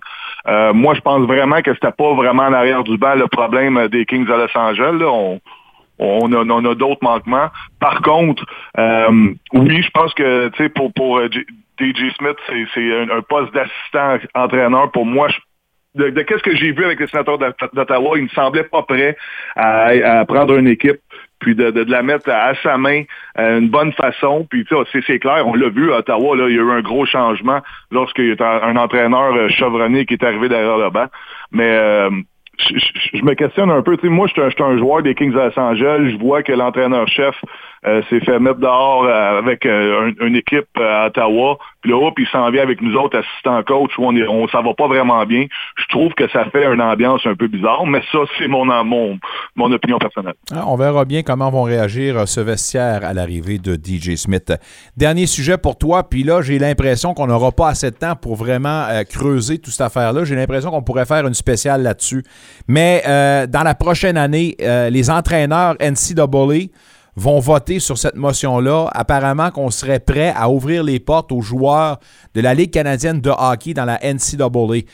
Moi, 0.46 0.94
je 0.94 1.00
pense 1.00 1.26
vraiment 1.26 1.60
que 1.62 1.72
c'était 1.74 1.92
pas 1.92 2.14
vraiment 2.14 2.44
en 2.44 2.52
arrière 2.52 2.84
du 2.84 2.98
banc 2.98 3.14
le 3.14 3.28
problème 3.28 3.88
des 3.88 4.04
Kings 4.06 4.26
de 4.26 4.32
Los 4.32 4.58
Angeles. 4.58 5.02
On, 5.02 5.40
on 5.98 6.32
a, 6.32 6.44
on 6.44 6.64
a 6.64 6.74
d'autres 6.74 7.02
manquements. 7.02 7.48
Par 7.80 8.02
contre, 8.02 8.44
euh, 8.78 9.34
oui, 9.52 9.82
je 9.82 9.90
pense 9.90 10.12
que 10.14 10.68
pour 10.68 10.92
pour 10.92 11.18
euh, 11.18 11.28
DJ 11.78 12.12
Smith, 12.18 12.36
c'est 12.48 13.00
un, 13.00 13.20
poste 13.22 13.52
d'assistant 13.54 14.18
entraîneur. 14.34 14.90
Pour 14.92 15.06
moi, 15.06 15.28
de, 15.94 16.10
qu'est-ce 16.22 16.42
que 16.42 16.56
j'ai 16.56 16.72
vu 16.72 16.84
avec 16.84 17.00
les 17.00 17.06
sénateurs 17.06 17.38
d'Ottawa, 17.38 18.16
il 18.16 18.24
me 18.24 18.28
semblait 18.28 18.64
pas 18.64 18.82
prêt 18.82 19.16
à, 19.56 20.24
prendre 20.26 20.56
une 20.56 20.68
équipe 20.68 21.00
puis 21.40 21.54
de, 21.54 21.70
de, 21.70 21.90
la 21.90 22.02
mettre 22.02 22.30
à, 22.30 22.54
sa 22.62 22.78
main 22.78 23.02
euh, 23.38 23.58
une 23.58 23.68
bonne 23.68 23.92
façon. 23.92 24.46
Puis 24.48 24.66
c'est 25.06 25.18
clair, 25.18 25.46
on 25.46 25.54
l'a 25.54 25.68
vu 25.68 25.92
à 25.92 25.98
Ottawa, 25.98 26.36
là, 26.36 26.48
il 26.48 26.56
y 26.56 26.58
a 26.58 26.62
eu 26.62 26.70
un 26.70 26.80
gros 26.80 27.04
changement 27.06 27.60
lorsqu'il 27.90 28.34
y 28.34 28.42
a 28.42 28.64
un, 28.64 28.70
un 28.70 28.76
entraîneur 28.76 29.50
chevronné 29.50 30.06
qui 30.06 30.14
est 30.14 30.24
arrivé 30.24 30.48
derrière 30.48 30.78
le 30.78 30.90
banc. 30.90 31.06
Mais 31.52 31.78
je, 32.58 33.24
me 33.24 33.34
questionne 33.34 33.70
un 33.70 33.82
peu. 33.82 33.96
moi, 34.04 34.26
je 34.26 34.32
suis 34.32 34.62
un, 34.62 34.78
joueur 34.78 35.02
des 35.02 35.14
Kings 35.14 35.32
de 35.32 35.38
Los 35.38 35.58
Angeles. 35.58 36.10
Je 36.12 36.18
vois 36.18 36.42
que 36.42 36.52
l'entraîneur-chef 36.52 37.34
s'est 38.08 38.20
fait 38.20 38.38
mettre 38.38 38.60
dehors 38.60 39.04
euh, 39.04 39.38
avec 39.38 39.66
euh, 39.66 40.12
une 40.20 40.36
équipe 40.36 40.68
à 40.76 41.06
Ottawa. 41.06 41.58
Puis 41.82 41.90
là, 41.90 41.98
hop, 41.98 42.14
il 42.18 42.26
s'en 42.28 42.50
vient 42.50 42.62
avec 42.62 42.80
nous 42.80 42.94
autres 42.96 43.18
assistants 43.18 43.62
coach 43.62 43.90
où 43.98 44.06
on, 44.06 44.16
est, 44.16 44.26
on 44.26 44.48
ça 44.48 44.62
va 44.62 44.72
pas 44.72 44.88
vraiment 44.88 45.24
bien. 45.26 45.46
Je 45.76 45.84
trouve 45.88 46.14
que 46.14 46.26
ça 46.30 46.46
fait 46.46 46.64
une 46.64 46.80
ambiance 46.80 47.20
un 47.26 47.34
peu 47.34 47.46
bizarre, 47.46 47.84
mais 47.86 48.02
ça, 48.10 48.20
c'est 48.38 48.48
mon, 48.48 48.64
mon, 48.84 49.18
mon 49.54 49.70
opinion 49.70 49.98
personnelle. 49.98 50.34
Ah, 50.50 50.64
on 50.66 50.76
verra 50.76 51.04
bien 51.04 51.22
comment 51.22 51.50
vont 51.50 51.64
réagir 51.64 52.26
ce 52.26 52.40
vestiaire 52.40 53.04
à 53.04 53.12
l'arrivée 53.12 53.58
de 53.58 53.74
DJ 53.74 54.16
Smith. 54.16 54.50
Dernier 54.96 55.26
sujet 55.26 55.58
pour 55.58 55.76
toi, 55.76 56.08
puis 56.08 56.22
là, 56.22 56.40
j'ai 56.40 56.58
l'impression 56.58 57.12
qu'on 57.12 57.26
n'aura 57.26 57.52
pas 57.52 57.68
assez 57.68 57.90
de 57.90 57.96
temps 57.96 58.16
pour 58.16 58.36
vraiment 58.36 58.86
creuser 59.10 59.58
toute 59.58 59.74
cette 59.74 59.86
affaire-là. 59.86 60.24
J'ai 60.24 60.36
l'impression 60.36 60.70
qu'on 60.70 60.82
pourrait 60.82 61.06
faire 61.06 61.26
une 61.26 61.34
spéciale 61.34 61.82
là-dessus. 61.82 62.22
Mais 62.66 63.02
dans 63.48 63.62
la 63.62 63.74
prochaine 63.74 64.16
année, 64.16 64.56
les 64.58 65.10
entraîneurs 65.10 65.74
NCAA 65.80 66.70
vont 67.16 67.38
voter 67.38 67.78
sur 67.78 67.98
cette 67.98 68.16
motion-là. 68.16 68.88
Apparemment 68.92 69.50
qu'on 69.50 69.70
serait 69.70 70.00
prêt 70.00 70.32
à 70.36 70.50
ouvrir 70.50 70.82
les 70.82 71.00
portes 71.00 71.32
aux 71.32 71.40
joueurs 71.40 71.98
de 72.34 72.40
la 72.40 72.54
Ligue 72.54 72.72
canadienne 72.72 73.20
de 73.20 73.30
hockey 73.30 73.74
dans 73.74 73.84
la 73.84 73.98
NCAA. 74.02 74.84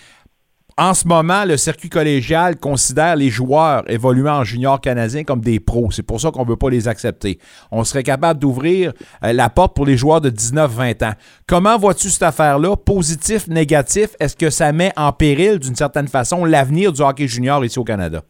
En 0.80 0.94
ce 0.94 1.06
moment, 1.06 1.44
le 1.44 1.58
circuit 1.58 1.90
collégial 1.90 2.56
considère 2.56 3.14
les 3.14 3.28
joueurs 3.28 3.82
évoluant 3.90 4.38
en 4.38 4.44
junior 4.44 4.80
canadien 4.80 5.24
comme 5.24 5.42
des 5.42 5.60
pros. 5.60 5.90
C'est 5.90 6.02
pour 6.02 6.18
ça 6.18 6.30
qu'on 6.30 6.44
ne 6.44 6.48
veut 6.48 6.56
pas 6.56 6.70
les 6.70 6.88
accepter. 6.88 7.38
On 7.70 7.84
serait 7.84 8.02
capable 8.02 8.40
d'ouvrir 8.40 8.94
euh, 9.22 9.34
la 9.34 9.50
porte 9.50 9.76
pour 9.76 9.84
les 9.84 9.98
joueurs 9.98 10.22
de 10.22 10.30
19-20 10.30 11.04
ans. 11.04 11.12
Comment 11.46 11.76
vois-tu 11.76 12.08
cette 12.08 12.22
affaire-là? 12.22 12.76
Positif, 12.76 13.46
négatif? 13.46 14.16
Est-ce 14.20 14.34
que 14.34 14.48
ça 14.48 14.72
met 14.72 14.90
en 14.96 15.12
péril, 15.12 15.58
d'une 15.58 15.74
certaine 15.74 16.08
façon, 16.08 16.46
l'avenir 16.46 16.92
du 16.92 17.02
hockey 17.02 17.28
junior 17.28 17.62
ici 17.62 17.78
au 17.78 17.84
Canada? 17.84 18.22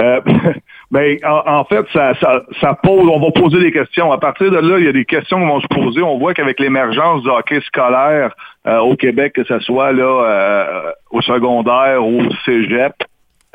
Euh, 0.00 0.20
ben, 0.92 1.16
en, 1.24 1.42
en 1.46 1.64
fait, 1.64 1.86
ça, 1.94 2.14
ça, 2.20 2.42
ça 2.60 2.74
pose, 2.74 3.08
on 3.08 3.18
va 3.18 3.30
poser 3.30 3.60
des 3.60 3.72
questions. 3.72 4.12
À 4.12 4.18
partir 4.18 4.50
de 4.50 4.58
là, 4.58 4.78
il 4.78 4.84
y 4.84 4.88
a 4.88 4.92
des 4.92 5.06
questions 5.06 5.38
qui 5.40 5.46
vont 5.46 5.60
se 5.60 5.66
poser. 5.68 6.02
On 6.02 6.18
voit 6.18 6.34
qu'avec 6.34 6.60
l'émergence 6.60 7.22
du 7.22 7.30
hockey 7.30 7.62
scolaire 7.62 8.34
euh, 8.66 8.78
au 8.80 8.94
Québec, 8.94 9.32
que 9.32 9.44
ce 9.44 9.58
soit 9.60 9.92
là 9.92 10.04
euh, 10.04 10.92
au 11.10 11.22
secondaire 11.22 12.06
ou 12.06 12.20
au 12.20 12.30
cégep, 12.44 12.92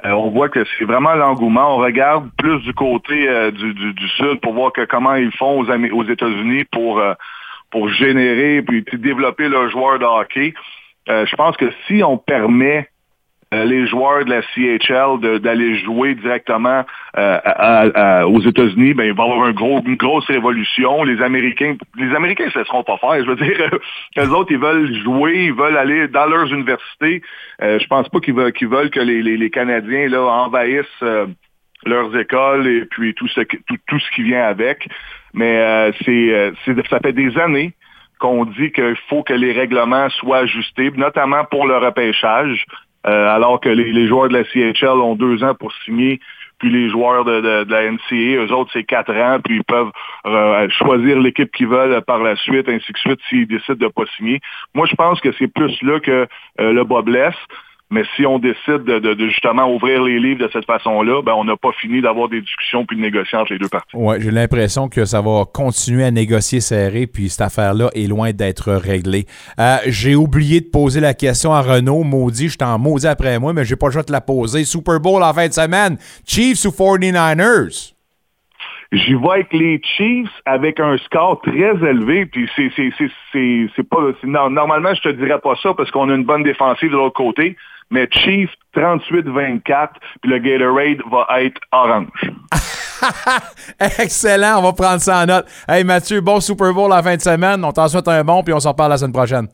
euh, 0.03 0.11
on 0.11 0.31
voit 0.31 0.49
que 0.49 0.63
c'est 0.77 0.85
vraiment 0.85 1.13
l'engouement. 1.13 1.75
On 1.75 1.77
regarde 1.77 2.27
plus 2.39 2.59
du 2.61 2.73
côté 2.73 3.29
euh, 3.29 3.51
du, 3.51 3.71
du, 3.75 3.93
du 3.93 4.07
sud 4.09 4.39
pour 4.41 4.53
voir 4.53 4.73
que 4.73 4.85
comment 4.85 5.13
ils 5.13 5.31
font 5.31 5.59
aux, 5.59 6.03
États-Unis 6.03 6.65
pour 6.71 6.99
euh, 6.99 7.13
pour 7.69 7.87
générer 7.89 8.63
puis 8.63 8.83
développer 8.93 9.47
leurs 9.47 9.69
joueurs 9.69 9.99
de 9.99 10.05
hockey. 10.05 10.55
Euh, 11.09 11.27
je 11.27 11.35
pense 11.35 11.55
que 11.55 11.71
si 11.85 12.03
on 12.03 12.17
permet 12.17 12.89
les 13.51 13.87
joueurs 13.87 14.25
de 14.25 14.29
la 14.29 14.41
CHL 14.41 15.39
d'aller 15.39 15.77
jouer 15.79 16.15
directement 16.15 16.83
euh, 17.17 18.23
aux 18.23 18.41
États-Unis, 18.41 18.93
ben 18.93 19.05
il 19.05 19.13
va 19.13 19.25
y 19.25 19.31
avoir 19.31 19.47
une 19.47 19.95
grosse 19.95 20.25
révolution. 20.25 21.03
Les 21.03 21.21
Américains, 21.21 21.75
les 21.97 22.13
Américains 22.13 22.45
ne 22.45 22.49
se 22.51 22.59
laisseront 22.59 22.83
pas 22.83 22.97
faire. 22.97 23.23
Je 23.23 23.29
veux 23.29 23.35
dire, 23.35 23.69
les 24.17 24.27
autres, 24.27 24.51
ils 24.51 24.59
veulent 24.59 24.93
jouer, 25.01 25.45
ils 25.45 25.53
veulent 25.53 25.77
aller 25.77 26.07
dans 26.07 26.25
leurs 26.25 26.51
universités. 26.51 27.21
Euh, 27.61 27.79
je 27.79 27.87
pense 27.87 28.09
pas 28.09 28.19
qu'ils 28.19 28.33
veulent, 28.33 28.51
que 28.51 28.99
les, 28.99 29.49
Canadiens 29.49 30.09
là 30.09 30.21
envahissent 30.23 30.85
euh, 31.03 31.27
leurs 31.85 32.15
écoles 32.17 32.67
et 32.67 32.85
puis 32.85 33.13
tout 33.13 33.27
ce 33.29 33.41
tout, 33.41 33.77
tout 33.87 33.99
ce 33.99 34.11
qui 34.11 34.23
vient 34.23 34.43
avec. 34.43 34.87
Mais 35.33 35.57
euh, 35.57 35.91
euh, 36.07 36.51
c'est- 36.65 36.87
ça 36.89 36.99
fait 36.99 37.13
des 37.13 37.37
années 37.37 37.73
qu'on 38.19 38.45
dit 38.45 38.71
qu'il 38.71 38.97
faut 39.09 39.23
que 39.23 39.33
les 39.33 39.53
règlements 39.53 40.09
soient 40.09 40.39
ajustés, 40.39 40.91
notamment 40.95 41.45
pour 41.45 41.67
le 41.67 41.77
repêchage, 41.77 42.65
euh, 43.07 43.35
alors 43.35 43.59
que 43.59 43.69
les, 43.69 44.07
joueurs 44.07 44.29
de 44.29 44.37
la 44.37 44.43
CHL 44.43 44.99
ont 45.01 45.15
deux 45.15 45.43
ans 45.43 45.55
pour 45.55 45.71
signer, 45.85 46.19
puis 46.59 46.69
les 46.71 46.89
joueurs 46.89 47.23
de, 47.23 47.65
la 47.69 47.91
NCA, 47.91 48.43
eux 48.43 48.51
autres, 48.51 48.71
c'est 48.73 48.83
quatre 48.83 49.13
ans, 49.13 49.39
puis 49.43 49.57
ils 49.57 49.63
peuvent 49.63 49.91
euh, 50.25 50.67
choisir 50.69 51.19
l'équipe 51.19 51.51
qu'ils 51.51 51.67
veulent 51.67 52.01
par 52.01 52.19
la 52.23 52.35
suite, 52.35 52.67
ainsi 52.67 52.91
de 52.91 52.97
suite, 52.97 53.19
s'ils 53.29 53.47
décident 53.47 53.87
de 53.87 53.91
pas 53.91 54.05
signer. 54.17 54.39
Moi, 54.73 54.87
je 54.87 54.95
pense 54.95 55.21
que 55.21 55.31
c'est 55.39 55.47
plus 55.47 55.81
là 55.83 55.99
que 55.99 56.27
euh, 56.59 56.73
le 56.73 56.83
bas 56.83 57.01
blesse. 57.01 57.35
Mais 57.89 58.03
si 58.17 58.25
on 58.25 58.37
décide 58.37 58.83
de, 58.83 58.99
de- 58.99 59.13
de 59.13 59.27
justement 59.29 59.73
ouvrir 59.73 60.03
les 60.03 60.19
livres 60.19 60.45
de 60.45 60.49
cette 60.51 60.65
façon-là, 60.65 61.21
ben 61.21 61.31
on 61.37 61.45
n'a 61.45 61.55
pas 61.55 61.71
fini 61.79 62.01
d'avoir 62.01 62.27
des 62.27 62.41
discussions 62.41 62.85
puis 62.85 62.97
de 62.97 63.01
négocier 63.01 63.37
entre 63.37 63.53
les 63.53 63.59
deux 63.59 63.69
parties. 63.69 63.95
Ouais, 63.95 64.19
j'ai 64.19 64.31
l'impression 64.31 64.89
que 64.89 65.05
ça 65.05 65.21
va 65.21 65.45
continuer 65.53 66.03
à 66.03 66.11
négocier 66.11 66.59
serré, 66.59 67.07
puis 67.07 67.29
cette 67.29 67.41
affaire-là 67.41 67.89
est 67.95 68.07
loin 68.07 68.31
d'être 68.33 68.73
réglée. 68.73 69.25
Euh, 69.57 69.77
j'ai 69.87 70.15
oublié 70.15 70.59
de 70.59 70.67
poser 70.69 70.99
la 70.99 71.13
question 71.13 71.53
à 71.53 71.61
Renault. 71.61 72.03
Maudit, 72.03 72.49
je 72.49 72.57
t'en 72.57 72.77
maudis 72.77 73.07
après 73.07 73.39
moi, 73.39 73.53
mais 73.53 73.63
j'ai 73.63 73.77
pas 73.77 73.87
le 73.87 73.93
choix 73.93 74.03
de 74.03 74.11
la 74.11 74.19
poser. 74.21 74.65
Super 74.65 74.99
Bowl 74.99 75.23
en 75.23 75.33
fin 75.33 75.47
de 75.47 75.53
semaine. 75.53 75.97
Chiefs 76.25 76.65
ou 76.65 76.71
49ers? 76.71 77.93
J'y 78.91 79.15
vais 79.15 79.29
avec 79.31 79.51
les 79.53 79.81
Chiefs 79.83 80.29
avec 80.45 80.79
un 80.79 80.97
score 80.97 81.41
très 81.41 81.51
élevé. 81.89 82.25
Puis 82.25 82.49
c'est 82.55 82.69
c'est 82.75 82.89
c'est 82.97 83.09
c'est 83.33 83.67
c'est 83.75 83.87
pas 83.89 83.97
normalement 84.23 84.93
je 84.93 85.01
te 85.01 85.09
dirais 85.09 85.39
pas 85.43 85.55
ça 85.61 85.73
parce 85.73 85.91
qu'on 85.91 86.09
a 86.09 86.15
une 86.15 86.23
bonne 86.23 86.43
défensive 86.43 86.89
de 86.91 86.95
l'autre 86.95 87.15
côté. 87.17 87.57
Mais 87.89 88.07
Chiefs 88.11 88.51
38-24 88.75 89.89
puis 90.21 90.31
le 90.31 90.39
Gatorade 90.39 90.97
va 91.09 91.41
être 91.41 91.59
orange. 91.71 92.31
Excellent, 93.99 94.59
on 94.59 94.63
va 94.63 94.73
prendre 94.73 95.01
ça 95.01 95.23
en 95.23 95.25
note. 95.25 95.45
Hey 95.67 95.83
Mathieu, 95.83 96.21
bon 96.21 96.39
Super 96.39 96.73
Bowl 96.73 96.91
en 96.91 97.01
fin 97.01 97.15
de 97.15 97.21
semaine. 97.21 97.63
On 97.63 97.71
t'en 97.71 97.87
souhaite 97.87 98.07
un 98.07 98.23
bon, 98.23 98.43
puis 98.43 98.53
on 98.53 98.59
s'en 98.59 98.71
reparle 98.71 98.91
la 98.91 98.97
semaine 98.97 99.13
prochaine. 99.13 99.47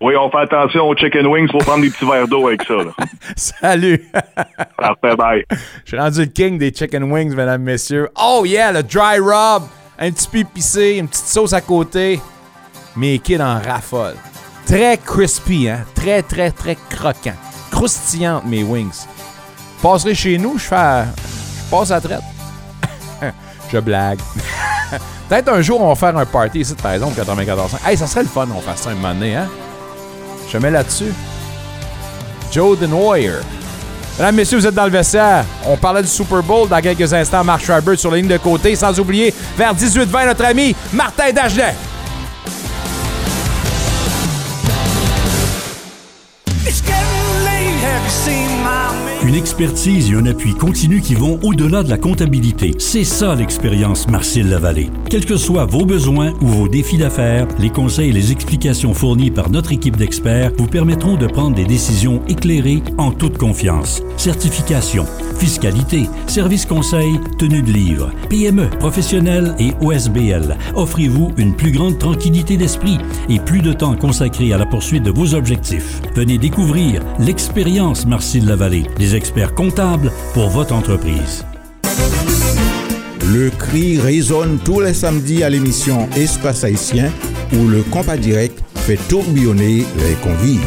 Oui, 0.00 0.14
on 0.16 0.30
fait 0.30 0.38
attention 0.38 0.88
aux 0.88 0.96
chicken 0.96 1.26
wings 1.26 1.48
pour 1.48 1.60
prendre 1.60 1.82
des 1.82 1.90
petits 1.90 2.04
verres 2.04 2.26
d'eau 2.26 2.48
avec 2.48 2.62
ça. 2.64 2.74
Là. 2.74 2.92
Salut! 3.36 4.10
Parfait, 4.76 5.16
bye. 5.16 5.44
Je 5.84 5.90
suis 5.90 5.98
rendu 5.98 6.20
le 6.20 6.26
king 6.26 6.58
des 6.58 6.72
chicken 6.72 7.04
wings, 7.04 7.34
mesdames, 7.34 7.62
messieurs. 7.62 8.08
Oh 8.20 8.42
yeah, 8.44 8.72
le 8.72 8.82
dry 8.82 9.18
rub. 9.18 9.62
Un 9.98 10.10
petit 10.10 10.28
peu 10.28 10.38
épicé, 10.38 10.96
une 10.98 11.06
petite 11.06 11.26
sauce 11.26 11.52
à 11.52 11.60
côté. 11.60 12.18
Mes 12.96 13.18
kids 13.20 13.40
en 13.40 13.60
raffolent. 13.60 14.16
Très 14.66 14.96
crispy, 14.96 15.68
hein? 15.68 15.84
Très, 15.94 16.22
très, 16.22 16.50
très 16.50 16.76
croquant. 16.90 17.36
Croustillantes, 17.82 18.44
mes 18.46 18.62
wings. 18.62 19.06
Je 19.76 19.82
passerai 19.82 20.14
chez 20.14 20.38
nous, 20.38 20.56
je 20.56 20.62
fais... 20.62 21.02
Je 21.56 21.68
passe 21.68 21.90
à 21.90 22.00
traite. 22.00 22.20
je 23.72 23.78
blague. 23.80 24.20
Peut-être 25.28 25.48
un 25.48 25.60
jour, 25.62 25.80
on 25.80 25.88
va 25.88 25.96
faire 25.96 26.16
un 26.16 26.24
party 26.24 26.60
ici, 26.60 26.74
par 26.80 26.92
exemple, 26.92 27.16
94. 27.16 27.78
Hey, 27.84 27.96
ça 27.96 28.06
serait 28.06 28.22
le 28.22 28.28
fun, 28.28 28.46
on 28.56 28.60
fasse 28.60 28.82
ça 28.82 28.90
un 28.90 28.94
moment 28.94 29.12
donné, 29.12 29.34
hein? 29.34 29.48
Je 30.48 30.58
mets 30.58 30.70
là-dessus. 30.70 31.12
Joe 32.52 32.78
Denoyer. 32.78 33.40
Mesdames, 34.16 34.36
messieurs, 34.36 34.58
vous 34.58 34.66
êtes 34.68 34.74
dans 34.74 34.84
le 34.84 34.90
vestiaire. 34.90 35.44
On 35.66 35.76
parlait 35.76 36.02
du 36.02 36.08
Super 36.08 36.40
Bowl 36.40 36.68
dans 36.68 36.80
quelques 36.80 37.12
instants. 37.12 37.42
Mark 37.42 37.64
Schreiber 37.64 37.96
sur 37.96 38.12
la 38.12 38.18
ligne 38.18 38.28
de 38.28 38.36
côté. 38.36 38.76
Sans 38.76 38.96
oublier, 39.00 39.34
vers 39.58 39.74
18-20, 39.74 40.26
notre 40.26 40.44
ami 40.44 40.76
Martin 40.92 41.32
Dagenet. 41.32 41.74
Une 49.24 49.36
expertise 49.36 50.10
et 50.10 50.14
un 50.14 50.26
appui 50.26 50.52
continu 50.52 51.00
qui 51.00 51.14
vont 51.14 51.38
au-delà 51.44 51.84
de 51.84 51.88
la 51.88 51.96
comptabilité. 51.96 52.74
C'est 52.78 53.04
ça 53.04 53.36
l'expérience 53.36 54.08
Marcille 54.08 54.48
Lavallée. 54.48 54.90
Quels 55.08 55.24
que 55.24 55.36
soient 55.36 55.64
vos 55.64 55.84
besoins 55.84 56.32
ou 56.40 56.46
vos 56.48 56.68
défis 56.68 56.98
d'affaires, 56.98 57.46
les 57.60 57.70
conseils 57.70 58.10
et 58.10 58.12
les 58.12 58.32
explications 58.32 58.94
fournis 58.94 59.30
par 59.30 59.48
notre 59.48 59.70
équipe 59.70 59.96
d'experts 59.96 60.50
vous 60.58 60.66
permettront 60.66 61.16
de 61.16 61.28
prendre 61.28 61.54
des 61.54 61.64
décisions 61.64 62.20
éclairées 62.26 62.82
en 62.98 63.12
toute 63.12 63.38
confiance. 63.38 64.02
Certification, 64.16 65.06
fiscalité, 65.38 66.08
service 66.26 66.66
conseil, 66.66 67.20
tenue 67.38 67.62
de 67.62 67.72
livre, 67.72 68.10
PME, 68.28 68.70
professionnel 68.80 69.54
et 69.60 69.72
OSBL. 69.80 70.56
Offrez-vous 70.74 71.30
une 71.36 71.54
plus 71.54 71.70
grande 71.70 71.98
tranquillité 71.98 72.56
d'esprit 72.56 72.98
et 73.28 73.38
plus 73.38 73.60
de 73.60 73.72
temps 73.72 73.94
consacré 73.94 74.52
à 74.52 74.58
la 74.58 74.66
poursuite 74.66 75.04
de 75.04 75.12
vos 75.12 75.34
objectifs. 75.34 76.00
Venez 76.16 76.38
découvrir 76.38 77.02
l'expérience 77.20 78.04
Marcille 78.04 78.46
Lavallée, 78.46 78.84
des 79.12 79.16
experts 79.16 79.54
comptables 79.54 80.10
pour 80.32 80.48
votre 80.48 80.74
entreprise. 80.74 81.44
Le 83.32 83.50
cri 83.50 84.00
résonne 84.00 84.58
tous 84.64 84.80
les 84.80 84.94
samedis 84.94 85.42
à 85.42 85.50
l'émission 85.50 86.08
Espace 86.16 86.64
Haïtien 86.64 87.10
où 87.52 87.68
le 87.68 87.82
compas 87.82 88.16
direct 88.16 88.58
fait 88.74 88.96
tourbillonner 89.08 89.84
les 89.98 90.14
convives. 90.22 90.64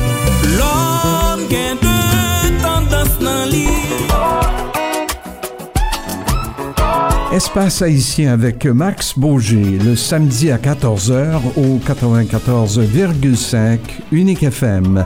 Espace 7.34 7.82
haïtien 7.82 8.32
avec 8.32 8.66
Max 8.66 9.18
Beaugé 9.18 9.80
le 9.84 9.96
samedi 9.96 10.52
à 10.52 10.58
14h 10.58 11.42
au 11.58 11.80
94,5 11.80 13.80
Unique 14.12 14.44
FM. 14.44 15.04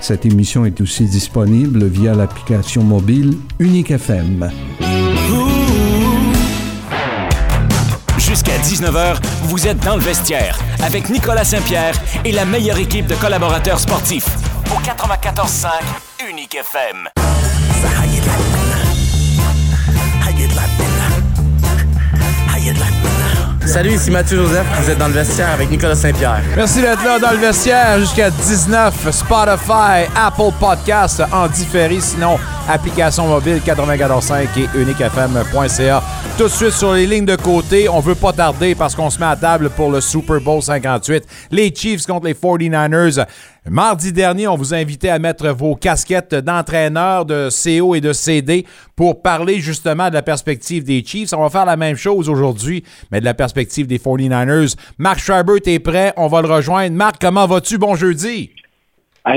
Cette 0.00 0.24
émission 0.24 0.64
est 0.64 0.80
aussi 0.80 1.04
disponible 1.04 1.84
via 1.86 2.14
l'application 2.14 2.82
mobile 2.82 3.36
Unique 3.58 3.90
FM. 3.90 4.50
Jusqu'à 8.18 8.56
19h, 8.58 9.16
vous 9.44 9.66
êtes 9.66 9.80
dans 9.80 9.96
le 9.96 10.02
vestiaire 10.02 10.58
avec 10.82 11.10
Nicolas 11.10 11.44
Saint-Pierre 11.44 11.94
et 12.24 12.32
la 12.32 12.44
meilleure 12.44 12.78
équipe 12.78 13.06
de 13.06 13.14
collaborateurs 13.14 13.78
sportifs. 13.78 14.28
Au 14.70 14.80
94.5 14.80 15.68
Unique 16.30 16.54
FM. 16.54 17.08
Salut, 23.70 23.92
ici 23.92 24.10
Mathieu 24.10 24.36
Joseph, 24.36 24.66
vous 24.82 24.90
êtes 24.90 24.98
dans 24.98 25.06
le 25.06 25.14
vestiaire 25.14 25.52
avec 25.52 25.70
Nicolas 25.70 25.94
Saint-Pierre. 25.94 26.42
Merci 26.56 26.82
d'être 26.82 27.04
là 27.04 27.20
dans 27.20 27.30
le 27.30 27.36
vestiaire 27.36 28.00
jusqu'à 28.00 28.28
19. 28.28 29.12
Spotify, 29.12 30.10
Apple 30.16 30.52
Podcast 30.58 31.22
en 31.32 31.46
différé. 31.46 32.00
Sinon, 32.00 32.36
application 32.68 33.28
mobile 33.28 33.60
94.5 33.64 34.48
et 34.56 34.68
uniquefm.ca. 34.76 36.02
Tout 36.36 36.44
de 36.44 36.48
suite 36.48 36.72
sur 36.72 36.94
les 36.94 37.06
lignes 37.06 37.26
de 37.26 37.36
côté. 37.36 37.88
On 37.88 38.00
veut 38.00 38.16
pas 38.16 38.32
tarder 38.32 38.74
parce 38.74 38.96
qu'on 38.96 39.08
se 39.08 39.20
met 39.20 39.26
à 39.26 39.36
table 39.36 39.70
pour 39.70 39.92
le 39.92 40.00
Super 40.00 40.40
Bowl 40.40 40.60
58. 40.60 41.24
Les 41.52 41.72
Chiefs 41.72 42.06
contre 42.06 42.26
les 42.26 42.34
49ers. 42.34 43.24
Mardi 43.72 44.12
dernier, 44.12 44.48
on 44.48 44.56
vous 44.56 44.74
invitait 44.74 45.10
à 45.10 45.20
mettre 45.20 45.46
vos 45.50 45.76
casquettes 45.76 46.34
d'entraîneur, 46.34 47.24
de 47.24 47.50
CO 47.50 47.94
et 47.94 48.00
de 48.00 48.12
CD 48.12 48.66
pour 48.96 49.22
parler 49.22 49.60
justement 49.60 50.08
de 50.08 50.14
la 50.14 50.22
perspective 50.22 50.82
des 50.82 51.04
Chiefs. 51.04 51.32
On 51.32 51.42
va 51.42 51.50
faire 51.50 51.66
la 51.66 51.76
même 51.76 51.94
chose 51.94 52.28
aujourd'hui, 52.28 52.82
mais 53.12 53.20
de 53.20 53.24
la 53.24 53.32
perspective 53.32 53.86
des 53.86 53.98
49ers. 53.98 54.74
Marc 54.98 55.20
Schreiber, 55.20 55.60
t'es 55.60 55.78
prêt? 55.78 56.12
On 56.16 56.26
va 56.26 56.42
le 56.42 56.48
rejoindre. 56.48 56.96
Marc, 56.96 57.20
comment 57.20 57.46
vas-tu? 57.46 57.78
Bon 57.78 57.94
jeudi. 57.94 58.50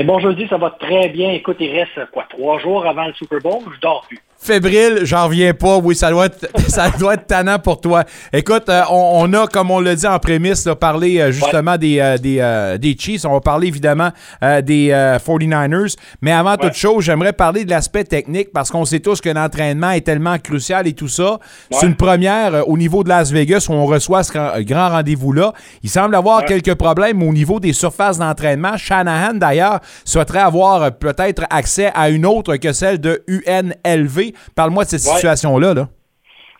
Bon 0.04 0.18
jeudi, 0.18 0.48
ça 0.50 0.56
va 0.56 0.70
très 0.80 1.10
bien. 1.10 1.30
Écoute, 1.30 1.58
il 1.60 1.70
reste 1.70 2.10
quoi, 2.12 2.24
trois 2.28 2.58
jours 2.58 2.84
avant 2.88 3.06
le 3.06 3.12
Super 3.12 3.38
Bowl? 3.38 3.62
Je 3.72 3.80
dors 3.80 4.04
plus. 4.08 4.18
Fébrile, 4.44 5.00
j'en 5.04 5.24
reviens 5.24 5.54
pas. 5.54 5.78
Oui, 5.78 5.96
ça 5.96 6.10
doit 6.10 6.26
être, 6.26 6.46
ça 6.68 6.90
doit 6.90 7.14
être 7.14 7.26
tannant 7.26 7.58
pour 7.58 7.80
toi. 7.80 8.04
Écoute, 8.32 8.68
euh, 8.68 8.82
on, 8.90 9.32
a, 9.32 9.46
comme 9.46 9.70
on 9.70 9.80
l'a 9.80 9.94
dit 9.94 10.06
en 10.06 10.18
prémisse, 10.18 10.66
là, 10.66 10.76
parlé 10.76 11.18
euh, 11.18 11.32
justement 11.32 11.76
des, 11.78 11.98
euh, 11.98 12.18
des, 12.18 12.78
des, 12.78 12.96
Chiefs. 12.98 13.24
On 13.24 13.32
va 13.32 13.40
parler 13.40 13.68
évidemment 13.68 14.10
des 14.42 14.90
49ers. 15.24 15.96
Mais 16.20 16.32
avant 16.32 16.56
toute 16.56 16.74
chose, 16.74 17.04
j'aimerais 17.04 17.32
parler 17.32 17.64
de 17.64 17.70
l'aspect 17.70 18.04
technique 18.04 18.52
parce 18.52 18.70
qu'on 18.70 18.84
sait 18.84 19.00
tous 19.00 19.20
que 19.20 19.28
l'entraînement 19.28 19.90
est 19.90 20.02
tellement 20.02 20.38
crucial 20.38 20.86
et 20.86 20.92
tout 20.92 21.08
ça. 21.08 21.38
C'est 21.70 21.86
une 21.86 21.96
première 21.96 22.68
au 22.68 22.76
niveau 22.76 23.02
de 23.02 23.08
Las 23.08 23.32
Vegas 23.32 23.66
où 23.68 23.72
on 23.72 23.86
reçoit 23.86 24.22
ce 24.22 24.62
grand 24.62 24.90
rendez-vous-là. 24.90 25.52
Il 25.82 25.90
semble 25.90 26.14
avoir 26.14 26.44
quelques 26.44 26.74
problèmes 26.74 27.22
au 27.22 27.32
niveau 27.32 27.60
des 27.60 27.72
surfaces 27.72 28.18
d'entraînement. 28.18 28.76
Shanahan, 28.76 29.34
d'ailleurs, 29.34 29.80
souhaiterait 30.04 30.40
avoir 30.40 30.92
peut-être 30.92 31.44
accès 31.50 31.90
à 31.94 32.10
une 32.10 32.26
autre 32.26 32.56
que 32.56 32.72
celle 32.72 33.00
de 33.00 33.22
UNLV. 33.26 34.33
Parle-moi 34.54 34.84
de 34.84 34.90
cette 34.90 35.00
situation-là. 35.00 35.74
Là. 35.74 35.88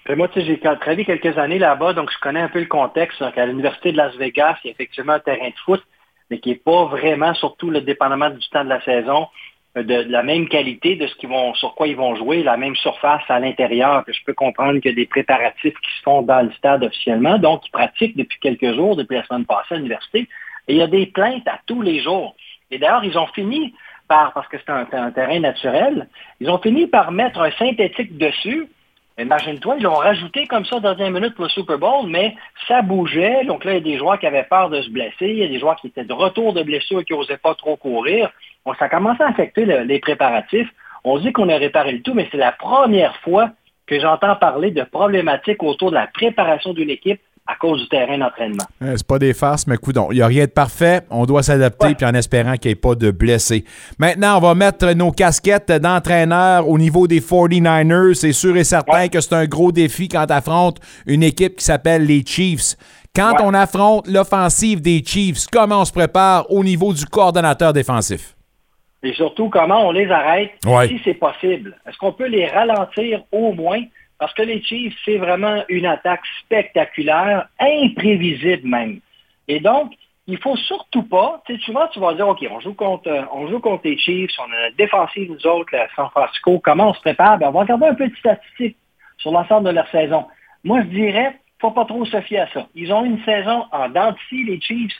Ben, 0.06 0.16
moi, 0.16 0.28
tu 0.28 0.40
sais, 0.40 0.46
j'ai 0.46 0.58
travaillé 0.58 1.04
quelques 1.04 1.38
années 1.38 1.58
là-bas, 1.58 1.94
donc 1.94 2.10
je 2.12 2.18
connais 2.18 2.40
un 2.40 2.48
peu 2.48 2.60
le 2.60 2.66
contexte. 2.66 3.22
à 3.22 3.46
l'Université 3.46 3.92
de 3.92 3.96
Las 3.96 4.14
Vegas, 4.16 4.56
il 4.62 4.68
y 4.68 4.70
a 4.70 4.72
effectivement 4.72 5.14
un 5.14 5.20
terrain 5.20 5.48
de 5.48 5.54
foot, 5.64 5.82
mais 6.30 6.38
qui 6.40 6.50
n'est 6.50 6.56
pas 6.56 6.84
vraiment, 6.86 7.32
surtout 7.34 7.70
le 7.70 7.80
dépendamment 7.80 8.30
du 8.30 8.46
temps 8.50 8.64
de 8.64 8.68
la 8.68 8.82
saison, 8.82 9.28
euh, 9.78 9.82
de, 9.82 9.94
la 10.10 10.22
même 10.22 10.48
qualité 10.48 10.96
de 10.96 11.06
ce 11.06 11.14
qu'ils 11.14 11.30
vont, 11.30 11.54
sur 11.54 11.74
quoi 11.74 11.86
ils 11.86 11.96
vont 11.96 12.14
jouer, 12.16 12.42
la 12.42 12.58
même 12.58 12.76
surface 12.76 13.22
à 13.28 13.40
l'intérieur. 13.40 14.04
Je 14.06 14.22
peux 14.26 14.34
comprendre 14.34 14.78
qu'il 14.80 14.90
y 14.90 14.94
a 14.94 14.96
des 14.96 15.06
préparatifs 15.06 15.74
qui 15.74 15.90
se 15.98 16.02
font 16.02 16.20
dans 16.20 16.42
le 16.42 16.52
stade 16.52 16.84
officiellement, 16.84 17.38
donc 17.38 17.66
ils 17.66 17.70
pratiquent 17.70 18.16
depuis 18.16 18.38
quelques 18.40 18.74
jours, 18.74 18.96
depuis 18.96 19.16
la 19.16 19.24
semaine 19.24 19.46
passée 19.46 19.74
à 19.74 19.76
l'université. 19.76 20.28
Et 20.68 20.74
il 20.74 20.76
y 20.76 20.82
a 20.82 20.86
des 20.86 21.06
plaintes 21.06 21.48
à 21.48 21.60
tous 21.66 21.80
les 21.80 22.02
jours. 22.02 22.36
Et 22.70 22.78
d'ailleurs, 22.78 23.04
ils 23.04 23.16
ont 23.16 23.26
fini 23.28 23.74
par, 24.08 24.32
parce 24.32 24.48
que 24.48 24.56
c'est 24.58 24.70
un, 24.70 25.10
terrain 25.10 25.40
naturel, 25.40 26.08
ils 26.40 26.50
ont 26.50 26.58
fini 26.58 26.86
par 26.86 27.10
mettre 27.12 27.40
un 27.40 27.50
synthétique 27.52 28.16
dessus. 28.18 28.68
Imagine-toi, 29.18 29.76
ils 29.78 29.84
l'ont 29.84 29.94
rajouté 29.94 30.46
comme 30.46 30.64
ça 30.64 30.80
dans 30.80 30.94
10 30.94 31.10
minutes 31.10 31.34
pour 31.34 31.44
le 31.44 31.50
Super 31.50 31.78
Bowl, 31.78 32.08
mais 32.08 32.34
ça 32.66 32.82
bougeait. 32.82 33.44
Donc 33.44 33.64
là, 33.64 33.72
il 33.72 33.74
y 33.74 33.78
a 33.78 33.80
des 33.80 33.98
joueurs 33.98 34.18
qui 34.18 34.26
avaient 34.26 34.44
peur 34.44 34.70
de 34.70 34.82
se 34.82 34.90
blesser. 34.90 35.28
Il 35.28 35.38
y 35.38 35.44
a 35.44 35.48
des 35.48 35.60
joueurs 35.60 35.76
qui 35.76 35.86
étaient 35.86 36.04
de 36.04 36.12
retour 36.12 36.52
de 36.52 36.62
blessure 36.62 37.00
et 37.00 37.04
qui 37.04 37.12
n'osaient 37.12 37.36
pas 37.36 37.54
trop 37.54 37.76
courir. 37.76 38.30
Donc, 38.66 38.76
ça 38.76 38.86
a 38.86 38.88
commencé 38.88 39.22
à 39.22 39.28
affecter 39.28 39.64
les 39.66 39.98
préparatifs. 40.00 40.68
On 41.04 41.18
dit 41.18 41.32
qu'on 41.32 41.48
a 41.48 41.56
réparé 41.56 41.92
le 41.92 42.02
tout, 42.02 42.14
mais 42.14 42.26
c'est 42.32 42.38
la 42.38 42.52
première 42.52 43.16
fois 43.18 43.50
que 43.86 44.00
j'entends 44.00 44.36
parler 44.36 44.70
de 44.70 44.82
problématiques 44.82 45.62
autour 45.62 45.90
de 45.90 45.96
la 45.96 46.06
préparation 46.06 46.72
d'une 46.72 46.90
équipe 46.90 47.20
à 47.46 47.56
cause 47.56 47.82
du 47.82 47.88
terrain 47.88 48.16
d'entraînement. 48.16 48.64
Euh, 48.82 48.94
c'est 48.96 49.06
pas 49.06 49.18
des 49.18 49.34
farces, 49.34 49.66
mais 49.66 49.76
coudon. 49.76 50.08
Il 50.10 50.16
n'y 50.16 50.22
a 50.22 50.26
rien 50.26 50.44
de 50.44 50.50
parfait. 50.50 51.02
On 51.10 51.26
doit 51.26 51.42
s'adapter, 51.42 51.94
puis 51.94 52.06
en 52.06 52.14
espérant 52.14 52.54
qu'il 52.54 52.70
n'y 52.70 52.72
ait 52.72 52.76
pas 52.76 52.94
de 52.94 53.10
blessés. 53.10 53.64
Maintenant, 53.98 54.38
on 54.38 54.40
va 54.40 54.54
mettre 54.54 54.90
nos 54.92 55.12
casquettes 55.12 55.70
d'entraîneur 55.70 56.68
au 56.68 56.78
niveau 56.78 57.06
des 57.06 57.20
49ers. 57.20 58.14
C'est 58.14 58.32
sûr 58.32 58.56
et 58.56 58.64
certain 58.64 59.08
que 59.08 59.20
c'est 59.20 59.34
un 59.34 59.44
gros 59.44 59.72
défi 59.72 60.08
quand 60.08 60.26
tu 60.26 60.32
affrontes 60.32 60.78
une 61.06 61.22
équipe 61.22 61.56
qui 61.56 61.64
s'appelle 61.64 62.06
les 62.06 62.24
Chiefs. 62.24 62.76
Quand 63.14 63.34
on 63.42 63.54
affronte 63.54 64.08
l'offensive 64.08 64.80
des 64.80 65.02
Chiefs, 65.04 65.46
comment 65.52 65.82
on 65.82 65.84
se 65.84 65.92
prépare 65.92 66.50
au 66.50 66.64
niveau 66.64 66.92
du 66.94 67.04
coordonnateur 67.04 67.72
défensif? 67.72 68.34
Et 69.04 69.12
surtout, 69.12 69.50
comment 69.50 69.86
on 69.86 69.92
les 69.92 70.10
arrête 70.10 70.50
si 70.88 71.00
c'est 71.04 71.14
possible? 71.14 71.76
Est-ce 71.86 71.98
qu'on 71.98 72.12
peut 72.12 72.26
les 72.26 72.46
ralentir 72.46 73.20
au 73.30 73.52
moins? 73.52 73.82
Parce 74.18 74.32
que 74.34 74.42
les 74.42 74.62
Chiefs, 74.62 74.94
c'est 75.04 75.18
vraiment 75.18 75.64
une 75.68 75.86
attaque 75.86 76.22
spectaculaire, 76.40 77.48
imprévisible 77.58 78.68
même. 78.68 79.00
Et 79.48 79.60
donc, 79.60 79.92
il 80.26 80.38
faut 80.38 80.56
surtout 80.56 81.02
pas, 81.02 81.42
tu 81.46 81.54
sais, 81.54 81.62
souvent 81.62 81.86
tu 81.88 82.00
vas 82.00 82.14
dire, 82.14 82.28
OK, 82.28 82.46
on 82.50 82.60
joue 82.60 82.74
contre, 82.74 83.10
on 83.32 83.46
joue 83.48 83.60
contre 83.60 83.82
les 83.84 83.98
Chiefs, 83.98 84.30
on 84.38 84.50
a 84.50 84.60
la 84.62 84.70
défensive, 84.70 85.30
nous 85.30 85.46
autres, 85.46 85.72
San 85.94 86.08
Francisco, 86.10 86.58
comment 86.60 86.90
on 86.90 86.94
se 86.94 87.00
prépare? 87.00 87.38
Ben, 87.38 87.48
on 87.48 87.52
va 87.52 87.60
regarder 87.60 87.86
un 87.86 87.94
peu 87.94 88.08
de 88.08 88.16
statistiques 88.16 88.76
sur 89.18 89.32
l'ensemble 89.32 89.66
de 89.66 89.74
leur 89.74 89.88
saison. 89.90 90.26
Moi, 90.62 90.80
je 90.82 90.86
dirais, 90.86 91.38
faut 91.60 91.72
pas 91.72 91.84
trop 91.84 92.04
se 92.06 92.20
fier 92.22 92.40
à 92.40 92.48
ça. 92.48 92.66
Ils 92.74 92.92
ont 92.92 93.04
une 93.04 93.22
saison 93.24 93.66
en 93.70 93.88
dentille, 93.88 94.44
les 94.44 94.60
Chiefs, 94.60 94.96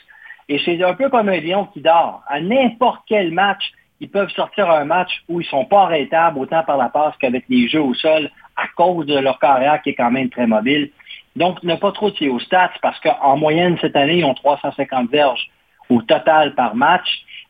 et 0.47 0.59
c'est 0.59 0.81
un 0.83 0.93
peu 0.93 1.09
comme 1.09 1.29
un 1.29 1.39
lion 1.39 1.65
qui 1.73 1.81
dort. 1.81 2.21
À 2.27 2.39
n'importe 2.39 3.01
quel 3.07 3.31
match, 3.31 3.71
ils 3.99 4.09
peuvent 4.09 4.29
sortir 4.29 4.69
un 4.69 4.85
match 4.85 5.23
où 5.27 5.41
ils 5.41 5.47
sont 5.47 5.65
pas 5.65 5.83
arrêtables 5.83 6.37
autant 6.37 6.63
par 6.63 6.77
la 6.77 6.89
passe 6.89 7.15
qu'avec 7.19 7.45
les 7.49 7.67
jeux 7.67 7.81
au 7.81 7.95
sol 7.95 8.29
à 8.55 8.67
cause 8.75 9.05
de 9.05 9.17
leur 9.17 9.39
carrière 9.39 9.81
qui 9.81 9.89
est 9.89 9.95
quand 9.95 10.11
même 10.11 10.29
très 10.29 10.47
mobile. 10.47 10.91
Donc, 11.35 11.61
ne 11.63 11.75
pas 11.75 11.91
trop 11.91 12.11
tirer 12.11 12.31
aux 12.31 12.39
stats 12.39 12.71
parce 12.81 12.99
qu'en 12.99 13.37
moyenne, 13.37 13.77
cette 13.81 13.95
année, 13.95 14.19
ils 14.19 14.25
ont 14.25 14.33
350 14.33 15.09
verges 15.09 15.49
au 15.89 16.01
total 16.01 16.55
par 16.55 16.75
match. 16.75 17.07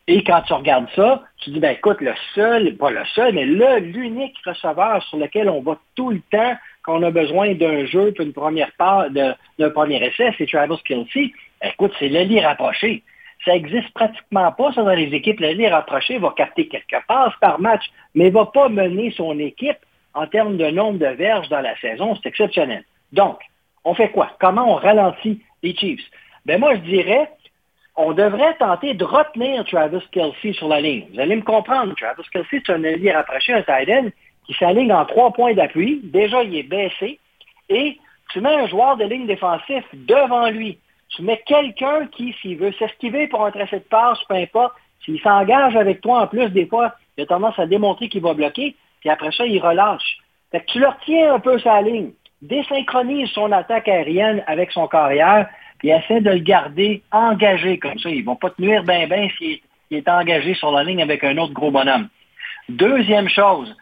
Et 0.07 0.23
quand 0.23 0.41
tu 0.41 0.53
regardes 0.53 0.89
ça, 0.95 1.23
tu 1.39 1.51
dis, 1.51 1.59
ben 1.59 1.71
écoute, 1.71 1.99
le 2.01 2.13
seul, 2.35 2.75
pas 2.77 2.91
le 2.91 3.03
seul, 3.13 3.33
mais 3.33 3.45
le, 3.45 3.79
l'unique 3.79 4.37
receveur 4.45 5.01
sur 5.03 5.17
lequel 5.17 5.49
on 5.49 5.61
va 5.61 5.77
tout 5.95 6.11
le 6.11 6.21
temps 6.31 6.55
quand 6.83 6.99
on 6.99 7.03
a 7.03 7.11
besoin 7.11 7.55
d'un 7.55 7.85
jeu 7.85 8.13
pour 8.15 8.25
une 8.25 8.33
première 8.33 8.71
part, 8.77 9.09
d'un 9.09 9.69
premier 9.71 10.03
essai, 10.03 10.33
c'est 10.37 10.47
Travis 10.47 10.77
Kelsey. 10.85 11.31
Écoute, 11.63 11.93
c'est 11.97 12.09
l'allié 12.09 12.45
rapproché. 12.45 13.01
Ça 13.43 13.55
existe 13.55 13.91
pratiquement 13.93 14.51
pas, 14.51 14.71
ça, 14.73 14.83
dans 14.83 14.93
les 14.93 15.13
équipes. 15.13 15.39
L'allié 15.39 15.67
rapproché 15.67 16.19
va 16.19 16.33
capter 16.35 16.67
quelques 16.67 17.03
passes 17.07 17.33
par 17.41 17.59
match, 17.59 17.83
mais 18.13 18.29
va 18.29 18.45
pas 18.45 18.69
mener 18.69 19.11
son 19.17 19.37
équipe 19.39 19.77
en 20.15 20.27
termes 20.27 20.57
de 20.57 20.67
nombre 20.67 20.97
de 20.97 21.07
verges 21.07 21.49
dans 21.49 21.61
la 21.61 21.77
saison, 21.77 22.15
c'est 22.15 22.29
exceptionnel. 22.29 22.83
Donc, 23.11 23.39
on 23.83 23.93
fait 23.93 24.09
quoi? 24.09 24.31
Comment 24.39 24.73
on 24.73 24.75
ralentit 24.75 25.41
les 25.61 25.75
Chiefs? 25.75 26.09
Ben 26.45 26.59
moi, 26.59 26.75
je 26.75 26.81
dirais, 26.81 27.29
on 27.97 28.13
devrait 28.13 28.55
tenter 28.55 28.93
de 28.93 29.03
retenir 29.03 29.65
Travis 29.65 30.03
Kelsey 30.11 30.53
sur 30.53 30.69
la 30.69 30.81
ligne. 30.81 31.05
Vous 31.13 31.19
allez 31.19 31.35
me 31.35 31.41
comprendre. 31.41 31.93
Travis 31.95 32.23
Kelsey, 32.31 32.61
c'est 32.65 32.73
un 32.73 32.83
allié 32.83 33.11
rapproché, 33.11 33.53
un 33.53 33.61
tight 33.61 34.13
qui 34.47 34.53
s'aligne 34.53 34.93
en 34.93 35.05
trois 35.05 35.31
points 35.31 35.53
d'appui. 35.53 36.01
Déjà, 36.03 36.43
il 36.43 36.55
est 36.55 36.63
baissé. 36.63 37.19
Et 37.69 37.97
tu 38.31 38.41
mets 38.41 38.55
un 38.55 38.67
joueur 38.67 38.97
de 38.97 39.05
ligne 39.05 39.27
défensif 39.27 39.83
devant 39.93 40.49
lui. 40.49 40.79
Tu 41.09 41.21
mets 41.23 41.41
quelqu'un 41.45 42.07
qui, 42.07 42.33
s'il 42.41 42.57
veut 42.57 42.73
s'esquiver 42.73 43.27
pour 43.27 43.45
un 43.45 43.51
tracé 43.51 43.77
de 43.77 43.83
passe, 43.83 44.19
peu 44.27 44.35
importe, 44.35 44.73
s'il 45.03 45.19
s'engage 45.21 45.75
avec 45.75 46.01
toi 46.01 46.21
en 46.21 46.27
plus, 46.27 46.49
des 46.49 46.65
fois, 46.65 46.93
il 47.17 47.23
a 47.23 47.27
tendance 47.27 47.57
à 47.59 47.65
démontrer 47.65 48.09
qu'il 48.09 48.21
va 48.21 48.33
bloquer 48.33 48.75
puis 49.05 49.11
après 49.11 49.31
ça, 49.33 49.45
il 49.45 49.59
relâche. 49.59 50.17
Fait 50.51 50.61
que 50.61 50.65
tu 50.65 50.79
le 50.79 50.87
retiens 50.87 51.35
un 51.35 51.39
peu 51.39 51.59
sa 51.59 51.79
ligne, 51.79 52.09
désynchronise 52.41 53.29
son 53.29 53.51
attaque 53.51 53.87
aérienne 53.87 54.43
avec 54.47 54.71
son 54.71 54.87
carrière, 54.87 55.47
puis 55.77 55.91
essaie 55.91 56.21
de 56.21 56.31
le 56.31 56.39
garder 56.39 57.03
engagé 57.11 57.77
comme 57.77 57.99
ça. 57.99 58.09
Ils 58.09 58.21
ne 58.21 58.25
vont 58.25 58.35
pas 58.35 58.49
te 58.49 58.59
nuire 58.59 58.83
bien 58.83 59.05
bien 59.05 59.27
s'il 59.37 59.59
est, 59.91 60.09
engagé 60.09 60.55
sur 60.55 60.71
la 60.71 60.83
ligne 60.83 61.03
avec 61.03 61.23
un 61.23 61.37
autre 61.37 61.53
gros 61.53 61.69
bonhomme. 61.69 62.07
Deuxième 62.67 63.29
chose, 63.29 63.77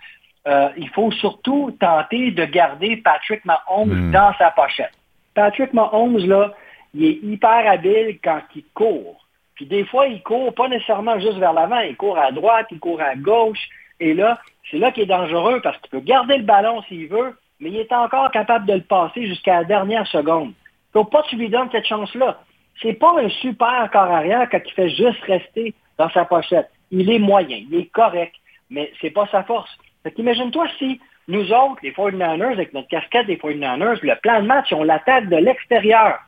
euh, 0.46 0.68
il 0.76 0.90
faut 0.90 1.10
surtout 1.12 1.74
tenter 1.80 2.32
de 2.32 2.44
garder 2.44 2.98
Patrick 2.98 3.46
Mahomes 3.46 4.10
hmm. 4.10 4.12
dans 4.12 4.34
sa 4.38 4.52
pochette. 4.52 4.92
Patrick 5.36 5.72
Mahomes, 5.72 6.18
là, 6.18 6.54
il 6.94 7.06
est 7.06 7.20
hyper 7.24 7.72
habile 7.72 8.20
quand 8.22 8.42
il 8.58 8.66
court. 8.74 9.26
Puis 9.56 9.68
des 9.68 9.86
fois, 9.86 10.08
il 10.08 10.22
court 10.22 10.54
pas 10.54 10.68
nécessairement 10.68 11.18
juste 11.18 11.38
vers 11.38 11.54
l'avant, 11.54 11.80
il 11.80 11.96
court 11.96 12.18
à 12.18 12.34
droite, 12.34 12.68
il 12.72 12.80
court 12.80 13.00
à 13.00 13.16
gauche. 13.16 13.70
Et 14.02 14.14
là, 14.14 14.38
c'est 14.70 14.78
là 14.78 14.92
qu'il 14.92 15.04
est 15.04 15.08
dangereux 15.08 15.62
parce 15.62 15.78
qu'il 15.80 15.90
peut 15.90 16.00
garder 16.00 16.38
le 16.38 16.44
ballon 16.44 16.82
s'il 16.84 17.08
veut, 17.08 17.36
mais 17.60 17.70
il 17.70 17.78
est 17.78 17.92
encore 17.92 18.32
capable 18.32 18.66
de 18.66 18.74
le 18.74 18.82
passer 18.82 19.28
jusqu'à 19.28 19.60
la 19.60 19.64
dernière 19.64 20.08
seconde. 20.08 20.54
Il 20.94 21.00
ne 21.00 21.04
faut 21.04 21.10
pas 21.10 21.24
que 21.24 21.30
tu 21.30 21.36
lui 21.36 21.50
donnes 21.50 21.70
cette 21.72 21.88
chance-là. 21.88 22.40
C'est 22.82 22.94
pas 22.94 23.20
un 23.20 23.30
super 23.30 23.90
corps 23.92 24.12
arrière 24.12 24.48
quand 24.50 24.60
il 24.66 24.74
fait 24.74 24.90
juste 24.90 25.22
rester 25.24 25.74
dans 25.98 26.10
sa 26.10 26.26
pochette. 26.26 26.70
Il 26.92 27.10
est 27.12 27.20
moyen, 27.20 27.64
il 27.70 27.76
est 27.76 27.92
correct, 27.92 28.36
mais 28.70 28.92
c'est 29.02 29.12
pas 29.12 29.28
sa 29.32 29.44
force. 29.44 29.70
Imagine-toi 30.18 30.68
si 30.78 31.00
nous 31.28 31.52
autres, 31.54 31.80
les 31.84 31.92
49ers, 31.92 32.52
avec 32.52 32.74
notre 32.74 32.90
casquette 32.90 33.28
des 33.28 33.38
49ers, 33.38 34.00
le 34.02 34.20
plan 34.22 34.42
de 34.42 34.48
match, 34.48 34.74
on 34.74 34.84
l'attaque 34.84 35.30
de 35.30 35.38
l'extérieur. 35.38 36.20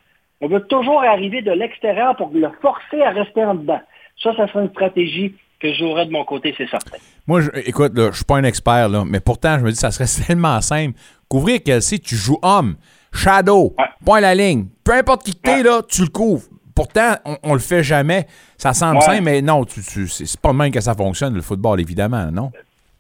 On 0.42 0.48
veut 0.48 0.66
toujours 0.68 1.04
arriver 1.04 1.42
de 1.42 1.52
l'extérieur 1.52 2.16
pour 2.16 2.32
le 2.34 2.50
forcer 2.62 3.02
à 3.02 3.10
rester 3.10 3.44
en 3.44 3.56
dedans. 3.56 3.82
Ça, 4.22 4.36
ça 4.36 4.48
serait 4.48 4.64
une 4.64 4.70
stratégie 4.70 5.36
que 5.60 5.74
j'aurais 5.74 6.06
de 6.06 6.12
mon 6.12 6.24
côté, 6.24 6.54
c'est 6.58 6.70
certain. 6.70 6.98
Moi, 7.28 7.42
je, 7.42 7.50
écoute, 7.66 7.94
je 7.96 8.12
suis 8.12 8.26
pas 8.26 8.38
un 8.38 8.44
expert, 8.44 8.90
là, 8.90 9.04
mais 9.06 9.20
pourtant, 9.20 9.58
je 9.58 9.64
me 9.64 9.72
dis 9.72 9.78
ça 9.78 9.92
serait 9.92 10.06
tellement 10.28 10.62
simple. 10.62 10.98
Couvrir 11.28 11.60
si 11.82 12.00
tu 12.00 12.16
joues 12.16 12.40
homme, 12.42 12.76
shadow, 13.12 13.76
point 14.06 14.20
la 14.20 14.36
ligne, 14.36 14.68
peu 14.84 14.94
importe 14.94 15.24
qui 15.24 15.36
t'es, 15.36 15.64
là, 15.64 15.82
tu 15.88 16.04
le 16.04 16.10
couvres. 16.10 16.48
Pourtant, 16.76 17.14
on, 17.44 17.54
le 17.54 17.60
fait 17.60 17.84
jamais. 17.84 18.26
Ça 18.58 18.74
semble 18.74 19.02
simple, 19.02 19.24
mais 19.24 19.42
non, 19.42 19.64
tu, 19.64 19.82
tu, 19.82 20.08
c'est 20.08 20.40
pas 20.40 20.52
le 20.52 20.58
même 20.58 20.72
que 20.72 20.82
ça 20.82 20.94
fonctionne, 20.94 21.34
le 21.34 21.42
football, 21.42 21.80
évidemment, 21.80 22.30
non? 22.32 22.52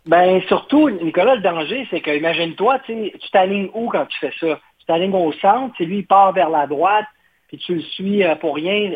Ben, 0.08 0.42
surtout, 0.48 0.90
Nicolas, 0.90 1.36
le 1.36 1.42
danger, 1.42 1.86
c'est 1.90 2.00
que, 2.00 2.16
imagine-toi, 2.16 2.80
tu 2.86 3.12
t'alignes 3.32 3.70
où 3.74 3.90
quand 3.90 4.06
tu 4.06 4.18
fais 4.20 4.32
ça? 4.40 4.60
Tu 4.80 4.86
t'alignes 4.86 5.14
au 5.14 5.34
centre, 5.34 5.74
lui, 5.84 6.00
il 6.00 6.08
part 6.08 6.32
vers 6.32 6.50
la 6.50 6.68
droite, 6.68 7.06
puis 7.48 7.58
tu 7.58 7.76
le 7.76 7.82
suis 7.82 8.24
euh, 8.24 8.36
pour 8.36 8.56
rien. 8.56 8.92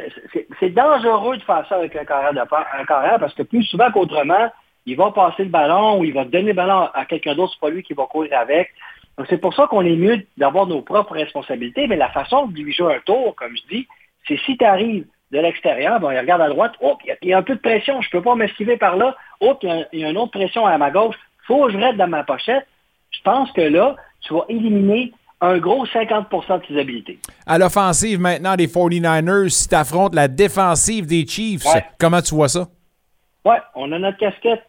C'est 0.60 0.70
dangereux 0.70 1.38
de 1.38 1.44
faire 1.44 1.66
ça 1.68 1.76
avec 1.76 1.96
un 1.96 2.06
carrière, 2.06 2.34
de, 2.34 2.40
un 2.40 2.86
carrière 2.86 3.20
parce 3.20 3.34
que 3.34 3.44
plus 3.44 3.64
souvent 3.64 3.92
qu'autrement, 3.92 4.50
il 4.86 4.96
va 4.96 5.12
passer 5.12 5.44
le 5.44 5.50
ballon 5.50 6.00
ou 6.00 6.06
il 6.06 6.14
va 6.14 6.26
donner 6.26 6.48
le 6.50 6.54
ballon 6.54 6.90
à 6.94 7.06
quelqu'un 7.06 7.36
d'autre, 7.36 7.54
c'est 7.54 7.60
pas 7.60 7.70
lui 7.70 7.84
qui 7.84 7.94
va 7.94 8.06
courir 8.06 8.38
avec. 8.38 8.72
Donc 9.18 9.28
c'est 9.30 9.38
pour 9.38 9.54
ça 9.54 9.68
qu'on 9.68 9.86
est 9.86 9.96
mieux 9.96 10.26
d'avoir 10.38 10.66
nos 10.66 10.82
propres 10.82 11.14
responsabilités, 11.14 11.88
mais 11.88 11.98
la 11.98 12.10
façon 12.10 12.48
de 12.48 12.58
lui 12.58 12.74
jouer 12.74 12.96
un 12.96 13.00
tour, 13.02 13.36
comme 13.36 13.56
je 13.56 13.76
dis, 13.76 13.88
c'est 14.28 14.40
si 14.46 14.58
tu 14.58 14.66
arrives 14.66 15.06
de 15.32 15.40
l'extérieur, 15.40 16.00
bon, 16.00 16.10
il 16.10 16.18
regarde 16.18 16.42
à 16.42 16.50
droite, 16.50 16.74
oh, 16.82 16.98
il 17.06 17.30
y, 17.30 17.34
a 17.34 17.38
un 17.38 17.44
peu 17.44 17.56
de 17.56 17.60
pression, 17.60 18.02
je 18.02 18.10
peux 18.10 18.22
pas 18.22 18.36
m'esquiver 18.36 18.78
par 18.78 18.96
là, 18.96 19.16
oh, 19.42 19.58
il 19.62 20.00
y, 20.00 20.06
a 20.06 20.10
une 20.10 20.18
autre 20.18 20.32
pression 20.32 20.66
à 20.66 20.78
ma 20.78 20.90
gauche, 20.90 21.16
faut 21.46 21.66
que 21.66 21.74
je 21.74 21.78
reste 21.78 21.98
dans 21.98 22.08
ma 22.08 22.24
pochette, 22.24 22.66
Je 23.12 23.22
pense 23.24 23.52
que 23.52 23.62
là, 23.62 23.96
tu 24.22 24.34
vas 24.34 24.46
éliminer 24.50 25.12
un 25.42 25.58
gros 25.58 25.86
50% 25.86 26.62
de 26.62 26.66
tes 26.66 26.80
habilités. 26.80 27.20
À 27.46 27.58
l'offensive 27.58 28.20
maintenant 28.20 28.56
des 28.56 28.68
49ers, 28.68 29.50
si 29.50 29.68
tu 29.68 29.76
affrontes 29.76 30.16
la 30.16 30.28
défensive 30.28 31.06
des 31.06 31.26
Chiefs, 31.26 31.64
comment 32.00 32.22
tu 32.22 32.36
vois 32.36 32.50
ça? 32.50 32.68
Oui, 33.46 33.56
on 33.76 33.92
a 33.92 34.00
notre 34.00 34.18
casquette 34.18 34.64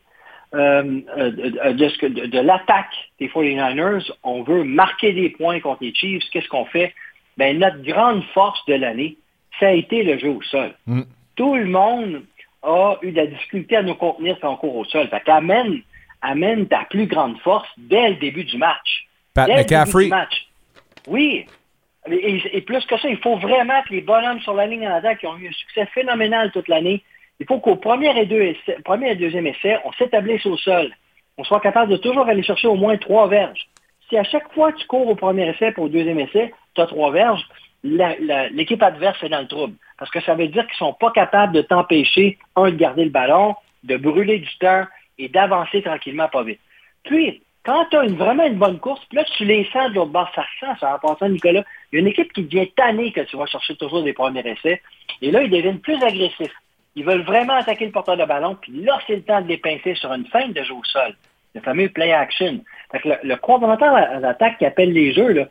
euh, 0.52 1.00
euh, 1.16 1.30
de, 1.30 2.26
de, 2.26 2.40
l'attaque 2.40 2.94
des 3.20 3.28
49ers. 3.28 4.10
On 4.24 4.42
veut 4.42 4.64
marquer 4.64 5.12
des 5.12 5.30
points 5.30 5.60
contre 5.60 5.84
les 5.84 5.94
Chiefs. 5.94 6.24
Qu'est-ce 6.32 6.48
qu'on 6.48 6.64
fait? 6.64 6.92
Ben, 7.36 7.58
notre 7.58 7.82
grande 7.82 8.24
force 8.34 8.64
de 8.66 8.74
l'année, 8.74 9.16
ça 9.58 9.68
a 9.68 9.72
été 9.72 10.02
le 10.02 10.18
jeu 10.18 10.30
au 10.30 10.42
sol. 10.42 10.74
Mm. 10.86 11.02
Tout 11.36 11.54
le 11.54 11.66
monde 11.66 12.22
a 12.62 12.96
eu 13.02 13.12
de 13.12 13.16
la 13.16 13.26
difficulté 13.26 13.76
à 13.76 13.82
nous 13.82 13.94
contenir 13.94 14.38
quand 14.40 14.52
on 14.52 14.56
court 14.56 14.76
au 14.76 14.84
sol. 14.84 15.08
Fait 15.08 15.20
qu'amène 15.20 15.82
amène 16.20 16.66
ta 16.66 16.84
plus 16.90 17.06
grande 17.06 17.38
force 17.38 17.68
dès 17.78 18.10
le 18.10 18.16
début 18.16 18.44
du 18.44 18.58
match. 18.58 19.06
Pat 19.34 19.46
dès 19.46 19.56
McCaffrey. 19.56 20.04
Le 20.04 20.10
début 20.10 20.16
du 20.16 20.20
match. 20.20 20.48
Oui. 21.06 21.46
Et, 22.10 22.60
plus 22.62 22.84
que 22.86 22.98
ça, 22.98 23.08
il 23.08 23.18
faut 23.18 23.36
vraiment 23.36 23.82
que 23.82 23.94
les 23.94 24.00
bonhommes 24.00 24.40
sur 24.40 24.54
la 24.54 24.66
ligne 24.66 24.88
en 24.88 24.94
attaque 24.94 25.20
qui 25.20 25.26
ont 25.26 25.36
eu 25.36 25.48
un 25.48 25.52
succès 25.52 25.86
phénoménal 25.94 26.50
toute 26.50 26.68
l'année, 26.68 27.02
il 27.40 27.46
faut 27.46 27.58
qu'au 27.58 27.76
premier 27.76 28.10
et, 28.20 28.56
premier 28.84 29.12
et 29.12 29.16
deuxième 29.16 29.46
essai, 29.46 29.78
on 29.84 29.92
s'établisse 29.92 30.44
au 30.44 30.58
sol. 30.58 30.94
On 31.38 31.44
soit 31.44 31.60
capable 31.60 31.90
de 31.90 31.96
toujours 31.96 32.28
aller 32.28 32.42
chercher 32.42 32.68
au 32.68 32.74
moins 32.74 32.98
trois 32.98 33.28
verges. 33.28 33.66
Si 34.08 34.18
à 34.18 34.24
chaque 34.24 34.52
fois 34.52 34.72
tu 34.72 34.86
cours 34.86 35.08
au 35.08 35.14
premier 35.14 35.48
essai 35.48 35.72
pour 35.72 35.84
au 35.84 35.88
deuxième 35.88 36.20
essai, 36.20 36.52
tu 36.74 36.80
as 36.82 36.86
trois 36.86 37.10
verges, 37.10 37.42
l'équipe 37.82 38.82
adverse 38.82 39.22
est 39.22 39.30
dans 39.30 39.40
le 39.40 39.48
trouble. 39.48 39.74
Parce 39.98 40.10
que 40.10 40.20
ça 40.20 40.34
veut 40.34 40.48
dire 40.48 40.66
qu'ils 40.66 40.84
ne 40.84 40.90
sont 40.90 40.92
pas 40.92 41.10
capables 41.12 41.54
de 41.54 41.62
t'empêcher, 41.62 42.38
un, 42.56 42.70
de 42.70 42.76
garder 42.76 43.04
le 43.04 43.10
ballon, 43.10 43.56
de 43.84 43.96
brûler 43.96 44.38
du 44.38 44.58
temps 44.58 44.84
et 45.18 45.28
d'avancer 45.28 45.82
tranquillement 45.82 46.28
pas 46.28 46.42
vite. 46.42 46.60
Puis, 47.04 47.42
quand 47.64 47.86
tu 47.90 47.96
as 47.96 48.06
vraiment 48.06 48.46
une 48.46 48.58
bonne 48.58 48.78
course, 48.78 49.02
puis 49.08 49.16
là, 49.16 49.24
tu 49.36 49.44
les 49.44 49.68
sens 49.72 49.90
de 49.90 49.94
l'autre 49.94 50.10
bord, 50.10 50.30
ça 50.34 50.42
ressent, 50.42 50.78
ça 50.80 50.94
en 50.94 50.98
passant, 50.98 51.28
Nicolas. 51.28 51.64
Il 51.92 51.96
y 51.96 51.98
a 51.98 52.00
une 52.00 52.08
équipe 52.08 52.32
qui 52.32 52.42
devient 52.42 52.70
tannée 52.72 53.12
que 53.12 53.20
tu 53.20 53.36
vas 53.36 53.46
chercher 53.46 53.76
toujours 53.76 54.02
des 54.02 54.12
premiers 54.12 54.46
essais. 54.46 54.80
Et 55.22 55.30
là, 55.30 55.42
ils 55.42 55.50
deviennent 55.50 55.80
plus 55.80 56.02
agressifs. 56.02 56.54
Ils 56.96 57.04
veulent 57.04 57.22
vraiment 57.22 57.54
attaquer 57.54 57.86
le 57.86 57.92
porteur 57.92 58.16
de 58.16 58.24
ballon, 58.24 58.56
puis 58.60 58.72
là, 58.82 58.98
c'est 59.06 59.16
le 59.16 59.22
temps 59.22 59.40
de 59.40 59.48
les 59.48 59.58
pincer 59.58 59.94
sur 59.94 60.12
une 60.12 60.26
fin 60.26 60.48
de 60.48 60.62
jeu 60.62 60.74
au 60.74 60.84
sol. 60.84 61.14
Le 61.54 61.60
fameux 61.60 61.88
play 61.88 62.12
action. 62.12 62.60
Le, 62.92 63.14
le 63.22 63.36
coordonnateur 63.36 64.20
d'attaque 64.20 64.58
qui 64.58 64.66
appelle 64.66 64.92
les 64.92 65.12
jeux, 65.12 65.32
là, 65.32 65.46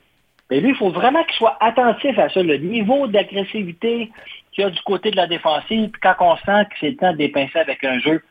mais 0.50 0.62
lui, 0.62 0.70
il 0.70 0.76
faut 0.76 0.90
vraiment 0.90 1.24
qu'il 1.24 1.36
soit 1.36 1.58
attentif 1.60 2.18
à 2.18 2.30
ça, 2.30 2.42
le 2.42 2.58
niveau 2.58 3.08
d'agressivité 3.08 4.12
qu'il 4.52 4.64
y 4.64 4.68
a 4.68 4.70
du 4.70 4.82
côté 4.82 5.12
de 5.12 5.16
la 5.16 5.28
défensive, 5.28 5.90
puis 5.92 6.02
quand 6.02 6.16
on 6.20 6.36
sent 6.38 6.66
que 6.70 6.76
c'est 6.80 6.90
le 6.90 6.96
temps 6.96 7.14
de 7.14 7.18
les 7.18 7.30
pincer 7.30 7.60
avec 7.60 7.84
un 7.84 8.00
jeu 8.00 8.24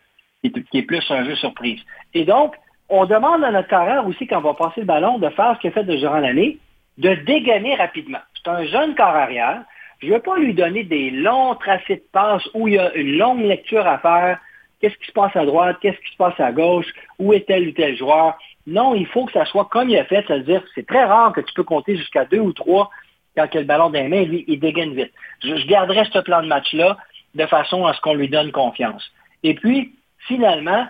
qui 0.43 0.79
est, 0.79 0.83
plus 0.83 1.05
un 1.11 1.25
jeu 1.25 1.37
surprise. 1.37 1.81
Et 2.15 2.25
donc, 2.25 2.55
on 2.89 3.07
demande 3.07 3.45
à 3.45 3.51
notre 3.51 3.69
carrière 3.69 4.07
aussi, 4.07 4.27
quand 4.27 4.39
on 4.39 4.53
va 4.53 4.55
passer 4.55 4.81
le 4.81 4.87
ballon, 4.87 5.19
de 5.19 5.29
faire 5.31 5.55
ce 5.57 5.61
qu'il 5.61 5.71
a 5.71 5.73
fait 5.73 5.85
de 5.85 5.97
durant 5.97 6.19
l'année, 6.19 6.59
de 6.97 7.15
dégainer 7.15 7.75
rapidement. 7.77 8.19
C'est 8.35 8.51
un 8.51 8.65
jeune 8.67 8.95
corps 8.95 9.07
arrière. 9.07 9.63
Je 10.01 10.07
ne 10.07 10.15
veux 10.15 10.21
pas 10.21 10.39
lui 10.39 10.55
donner 10.55 10.85
des 10.85 11.11
longs 11.11 11.55
tracés 11.57 11.97
de 11.97 12.05
passe 12.13 12.43
où 12.55 12.69
il 12.69 12.75
y 12.75 12.79
a 12.79 12.95
une 12.95 13.17
longue 13.17 13.41
lecture 13.41 13.87
à 13.87 13.99
faire. 13.99 14.39
Qu'est-ce 14.81 14.97
qui 14.97 15.07
se 15.07 15.13
passe 15.13 15.35
à 15.35 15.45
droite? 15.45 15.79
Qu'est-ce 15.81 15.99
qui 15.99 16.13
se 16.13 16.17
passe 16.17 16.39
à 16.39 16.53
gauche? 16.53 16.87
Où 17.19 17.33
est 17.33 17.47
tel 17.47 17.69
ou 17.69 17.73
tel 17.73 17.97
joueur? 17.97 18.39
Non, 18.67 18.95
il 18.95 19.07
faut 19.07 19.27
que 19.27 19.33
ça 19.33 19.45
soit 19.47 19.65
comme 19.65 19.91
il 19.91 19.99
a 19.99 20.05
fait, 20.05 20.25
c'est-à-dire 20.27 20.63
c'est 20.75 20.87
très 20.87 21.05
rare 21.05 21.33
que 21.33 21.41
tu 21.41 21.53
peux 21.55 21.65
compter 21.65 21.97
jusqu'à 21.97 22.25
deux 22.27 22.39
ou 22.39 22.53
trois 22.53 22.91
quand 23.39 23.49
il 23.53 23.59
a 23.59 23.61
le 23.61 23.67
ballon 23.67 23.91
dans 23.91 24.01
les 24.01 24.09
mains, 24.09 24.25
lui, 24.25 24.45
il 24.49 24.59
dégaine 24.59 24.95
vite. 24.95 25.13
Je, 25.43 25.57
je 25.57 25.67
garderai 25.67 26.05
ce 26.13 26.19
plan 26.19 26.43
de 26.43 26.49
match-là 26.49 26.97
de 27.35 27.47
façon 27.47 27.87
à 27.87 27.95
ce 27.95 28.01
qu'on 28.01 28.15
lui 28.15 28.29
donne 28.29 28.51
confiance. 28.51 29.09
Et 29.45 29.55
puis, 29.55 29.95
finalement, 30.27 30.89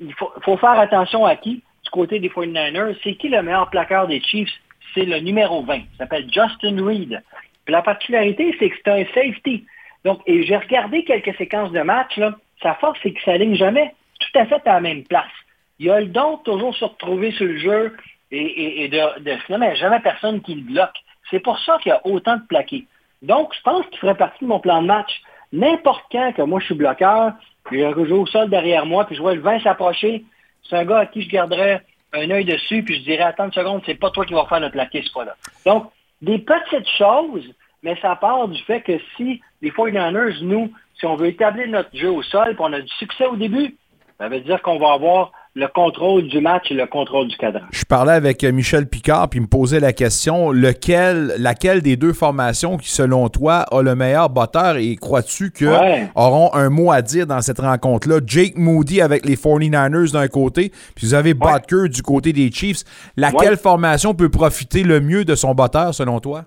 il 0.00 0.12
faut, 0.14 0.56
faire 0.56 0.78
attention 0.78 1.24
à 1.24 1.36
qui? 1.36 1.62
Du 1.84 1.90
côté 1.90 2.20
des 2.20 2.28
49ers. 2.28 2.96
C'est 3.02 3.14
qui 3.14 3.28
le 3.28 3.42
meilleur 3.42 3.70
plaqueur 3.70 4.06
des 4.06 4.20
Chiefs? 4.20 4.52
C'est 4.94 5.04
le 5.04 5.18
numéro 5.20 5.62
20. 5.62 5.76
Il 5.76 5.86
s'appelle 5.96 6.24
Justin 6.30 6.84
Reed. 6.84 7.22
La 7.68 7.82
particularité, 7.82 8.54
c'est 8.58 8.70
que 8.70 8.76
c'est 8.84 8.90
un 8.90 9.04
safety. 9.14 9.64
Donc, 10.04 10.20
et 10.26 10.42
j'ai 10.44 10.56
regardé 10.56 11.04
quelques 11.04 11.36
séquences 11.36 11.72
de 11.72 11.80
match, 11.80 12.16
là. 12.16 12.34
Sa 12.62 12.74
force, 12.74 12.98
c'est 13.02 13.12
qu'il 13.12 13.22
s'aligne 13.22 13.54
jamais 13.54 13.94
tout 14.20 14.38
à 14.38 14.46
fait 14.46 14.66
à 14.66 14.74
la 14.74 14.80
même 14.80 15.04
place. 15.04 15.24
Il 15.78 15.90
a 15.90 16.00
le 16.00 16.06
don 16.06 16.36
de 16.36 16.42
toujours 16.42 16.74
se 16.76 16.84
retrouver 16.84 17.32
sur 17.32 17.46
le 17.46 17.58
jeu 17.58 17.96
et, 18.30 18.88
de, 18.88 19.20
de 19.20 19.36
finalement, 19.46 19.74
jamais 19.74 20.00
personne 20.00 20.40
qui 20.40 20.54
le 20.54 20.62
bloque. 20.62 20.96
C'est 21.30 21.40
pour 21.40 21.58
ça 21.58 21.78
qu'il 21.82 21.90
y 21.90 21.92
a 21.92 22.00
autant 22.06 22.36
de 22.36 22.42
plaqués. 22.48 22.86
Donc, 23.20 23.52
je 23.54 23.60
pense 23.62 23.86
qu'il 23.86 23.98
ferait 23.98 24.16
partie 24.16 24.44
de 24.44 24.48
mon 24.48 24.60
plan 24.60 24.82
de 24.82 24.86
match. 24.86 25.22
N'importe 25.52 26.04
quand 26.10 26.32
que 26.32 26.42
moi 26.42 26.60
je 26.60 26.66
suis 26.66 26.74
bloqueur, 26.74 27.32
puis 27.64 27.80
je 27.80 28.04
joue 28.06 28.22
au 28.22 28.26
sol 28.26 28.48
derrière 28.48 28.86
moi, 28.86 29.04
puis 29.06 29.16
je 29.16 29.20
vois 29.20 29.34
le 29.34 29.40
vin 29.40 29.60
s'approcher. 29.60 30.24
C'est 30.68 30.76
un 30.76 30.84
gars 30.84 31.00
à 31.00 31.06
qui 31.06 31.22
je 31.22 31.28
garderais 31.28 31.82
un 32.12 32.30
œil 32.30 32.44
dessus, 32.44 32.82
puis 32.82 32.96
je 32.96 33.02
dirais, 33.02 33.24
attends 33.24 33.46
une 33.46 33.52
seconde, 33.52 33.82
c'est 33.86 33.94
pas 33.94 34.10
toi 34.10 34.24
qui 34.24 34.34
vas 34.34 34.46
faire 34.46 34.60
le 34.60 34.70
plaqué, 34.70 35.02
c'est 35.04 35.12
pas 35.12 35.24
là. 35.24 35.34
Donc, 35.66 35.90
des 36.22 36.38
petites 36.38 36.88
choses, 36.96 37.52
mais 37.82 37.96
ça 38.00 38.16
part 38.16 38.48
du 38.48 38.60
fait 38.62 38.80
que 38.80 38.98
si 39.16 39.42
les 39.60 39.70
49ers, 39.70 40.42
nous, 40.42 40.72
si 40.98 41.06
on 41.06 41.16
veut 41.16 41.26
établir 41.26 41.68
notre 41.68 41.94
jeu 41.94 42.10
au 42.10 42.22
sol, 42.22 42.54
puis 42.54 42.60
on 42.60 42.72
a 42.72 42.80
du 42.80 42.92
succès 42.94 43.26
au 43.26 43.36
début, 43.36 43.76
ça 44.18 44.28
veut 44.28 44.40
dire 44.40 44.62
qu'on 44.62 44.78
va 44.78 44.92
avoir 44.92 45.32
le 45.54 45.68
contrôle 45.68 46.28
du 46.28 46.40
match 46.40 46.70
et 46.70 46.74
le 46.74 46.86
contrôle 46.86 47.28
du 47.28 47.36
cadran. 47.36 47.66
Je 47.70 47.84
parlais 47.84 48.12
avec 48.12 48.42
euh, 48.42 48.52
Michel 48.52 48.88
Picard, 48.88 49.28
puis 49.28 49.38
il 49.38 49.42
me 49.42 49.46
posait 49.46 49.80
la 49.80 49.92
question 49.92 50.50
lequel, 50.50 51.34
laquelle 51.38 51.82
des 51.82 51.96
deux 51.96 52.14
formations 52.14 52.78
qui, 52.78 52.88
selon 52.88 53.28
toi, 53.28 53.66
a 53.70 53.82
le 53.82 53.94
meilleur 53.94 54.30
batteur? 54.30 54.76
Et 54.76 54.96
crois-tu 54.96 55.50
qu'ils 55.50 55.68
auront 56.14 56.54
un 56.54 56.70
mot 56.70 56.90
à 56.90 57.02
dire 57.02 57.26
dans 57.26 57.42
cette 57.42 57.60
rencontre-là? 57.60 58.20
Jake 58.24 58.56
Moody 58.56 59.02
avec 59.02 59.26
les 59.26 59.36
49ers 59.36 60.12
d'un 60.12 60.28
côté, 60.28 60.70
puis 60.96 61.06
vous 61.06 61.14
avez 61.14 61.34
Butker 61.34 61.88
du 61.90 62.02
côté 62.02 62.32
des 62.32 62.50
Chiefs. 62.50 62.84
Laquelle 63.16 63.58
formation 63.58 64.14
peut 64.14 64.30
profiter 64.30 64.82
le 64.82 65.00
mieux 65.00 65.24
de 65.26 65.34
son 65.34 65.54
batteur, 65.54 65.94
selon 65.94 66.20
toi? 66.20 66.44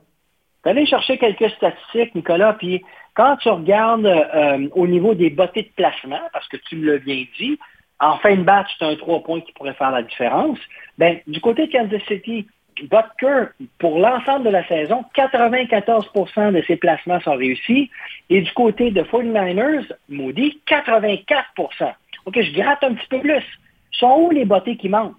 Allez 0.64 0.88
chercher 0.88 1.20
quelques 1.20 1.52
statistiques, 1.52 2.16
Nicolas, 2.16 2.54
puis 2.54 2.82
quand 3.14 3.38
tu 3.38 3.50
regardes 3.50 4.08
euh, 4.08 4.68
au 4.74 4.88
niveau 4.88 5.14
des 5.14 5.30
bottées 5.30 5.62
de 5.62 5.72
placement, 5.76 6.20
parce 6.34 6.48
que 6.48 6.58
tu 6.58 6.76
me 6.76 6.92
l'as 6.92 6.98
bien 6.98 7.24
dit, 7.38 7.60
en 8.00 8.18
fin 8.18 8.36
de 8.36 8.44
batch, 8.44 8.70
c'est 8.78 8.86
un 8.86 8.96
trois 8.96 9.24
points 9.24 9.42
qui 9.42 9.52
pourrait 9.54 9.74
faire 9.74 9.92
la 9.92 10.04
différence. 10.04 10.60
Ben, 10.98 11.20
du 11.28 11.40
côté 11.40 11.68
de 11.68 11.72
Kansas 11.72 12.02
City, 12.08 12.48
Butker, 12.84 13.52
pour 13.80 14.00
l'ensemble 14.00 14.46
de 14.46 14.50
la 14.50 14.68
saison, 14.68 15.06
94% 15.16 16.52
de 16.52 16.62
ses 16.68 16.76
placements 16.76 17.22
sont 17.22 17.36
réussis. 17.36 17.90
Et 18.30 18.42
du 18.42 18.52
côté 18.54 18.92
de 18.92 19.02
49ers, 19.02 19.90
Moody, 20.10 20.60
84% 20.68 21.94
OK, 22.26 22.42
je 22.42 22.54
gratte 22.54 22.84
un 22.84 22.96
petit 22.96 23.08
peu 23.08 23.20
plus. 23.20 23.44
Sont 23.92 24.18
où 24.20 24.32
les 24.32 24.46
bottées 24.46 24.78
qui 24.78 24.90
manquent? 24.90 25.16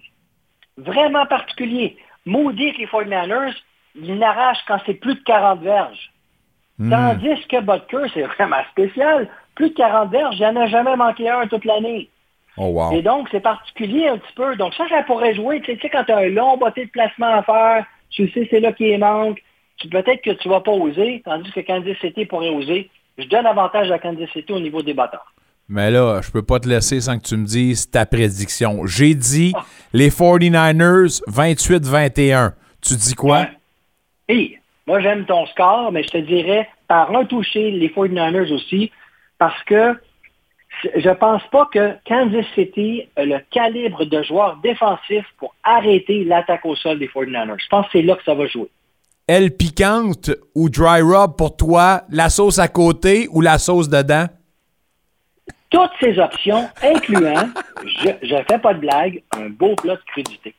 Vraiment 0.77 1.25
particulier. 1.25 1.97
Moody 2.25 2.65
avec 2.65 2.77
les 2.77 2.85
49ers, 2.85 3.55
il 3.95 4.15
n'arrache 4.15 4.59
quand 4.67 4.79
c'est 4.85 4.95
plus 4.95 5.15
de 5.15 5.23
40 5.23 5.61
verges. 5.61 6.11
Hmm. 6.77 6.91
Tandis 6.91 7.47
que 7.47 7.61
Butker, 7.61 8.11
c'est 8.13 8.23
vraiment 8.23 8.63
spécial. 8.71 9.29
Plus 9.55 9.69
de 9.69 9.75
40 9.75 10.11
verges, 10.11 10.35
il 10.35 10.41
n'y 10.41 10.45
en 10.45 10.55
a 10.57 10.67
jamais 10.67 10.95
manqué 10.95 11.27
un 11.29 11.47
toute 11.47 11.65
l'année. 11.65 12.09
Oh, 12.57 12.89
Et 12.91 13.03
donc, 13.03 13.27
c'est 13.31 13.39
particulier 13.39 14.07
un 14.07 14.17
petit 14.17 14.33
peu. 14.35 14.55
Donc, 14.55 14.73
ça, 14.73 14.87
ça 14.89 15.03
pourrait 15.03 15.35
jouer. 15.35 15.61
Tu 15.61 15.77
sais, 15.79 15.89
quand 15.89 16.03
tu 16.03 16.11
as 16.11 16.17
un 16.17 16.29
long 16.29 16.57
botté 16.57 16.85
de 16.85 16.89
placement 16.89 17.37
à 17.37 17.43
faire, 17.43 17.85
tu 18.09 18.29
sais, 18.31 18.47
c'est 18.49 18.59
là 18.59 18.71
qui 18.73 18.97
manque. 18.97 19.41
Peut-être 19.91 20.23
que 20.23 20.31
tu 20.31 20.47
ne 20.47 20.53
vas 20.53 20.61
pas 20.61 20.71
oser, 20.71 21.21
tandis 21.23 21.51
que 21.51 21.59
Kansas 21.59 21.97
City 22.01 22.25
pourrait 22.25 22.49
oser. 22.49 22.89
Je 23.19 23.27
donne 23.27 23.45
avantage 23.45 23.91
à 23.91 23.99
Kansas 23.99 24.29
City 24.33 24.51
au 24.51 24.59
niveau 24.59 24.81
des 24.81 24.95
batteurs. 24.95 25.33
Mais 25.69 25.91
là, 25.91 26.21
je 26.21 26.31
peux 26.31 26.41
pas 26.41 26.59
te 26.59 26.67
laisser 26.67 27.01
sans 27.01 27.19
que 27.19 27.27
tu 27.27 27.37
me 27.37 27.45
dises 27.45 27.91
ta 27.91 28.05
prédiction. 28.05 28.87
J'ai 28.87 29.13
dit 29.13 29.53
ah. 29.55 29.65
les 29.93 30.09
49ers 30.09 31.21
28-21. 31.29 32.53
Tu 32.81 32.95
dis 32.95 33.13
quoi? 33.13 33.47
Oui. 34.29 34.57
moi, 34.87 34.99
j'aime 35.01 35.25
ton 35.25 35.45
score, 35.47 35.91
mais 35.91 36.03
je 36.03 36.09
te 36.09 36.17
dirais 36.17 36.67
par 36.87 37.13
un 37.15 37.25
toucher 37.25 37.71
les 37.71 37.89
49ers 37.89 38.51
aussi, 38.53 38.91
parce 39.37 39.61
que 39.63 39.95
je 40.95 41.09
pense 41.09 41.41
pas 41.51 41.67
que 41.71 41.93
Kansas 42.05 42.45
City 42.55 43.07
a 43.15 43.25
le 43.25 43.39
calibre 43.51 44.05
de 44.05 44.23
joueur 44.23 44.57
défensif 44.63 45.25
pour 45.37 45.55
arrêter 45.63 46.23
l'attaque 46.23 46.65
au 46.65 46.75
sol 46.75 46.99
des 46.99 47.07
49ers. 47.07 47.59
Je 47.59 47.67
pense 47.69 47.85
que 47.87 47.91
c'est 47.93 48.01
là 48.01 48.15
que 48.15 48.23
ça 48.23 48.35
va 48.35 48.47
jouer. 48.47 48.69
Elle 49.27 49.51
piquante 49.51 50.31
ou 50.55 50.69
dry 50.69 51.01
rub 51.01 51.35
pour 51.37 51.57
toi, 51.57 52.03
la 52.09 52.29
sauce 52.29 52.59
à 52.59 52.67
côté 52.67 53.27
ou 53.31 53.41
la 53.41 53.57
sauce 53.57 53.89
dedans? 53.89 54.25
Toutes 55.69 55.91
ces 55.99 56.17
options, 56.17 56.69
incluant, 56.81 57.49
je 57.85 58.35
ne 58.35 58.41
fais 58.49 58.57
pas 58.57 58.73
de 58.73 58.79
blague, 58.79 59.21
un 59.35 59.49
beau 59.49 59.75
plat 59.75 59.95
de 59.95 60.01
crudité. 60.07 60.55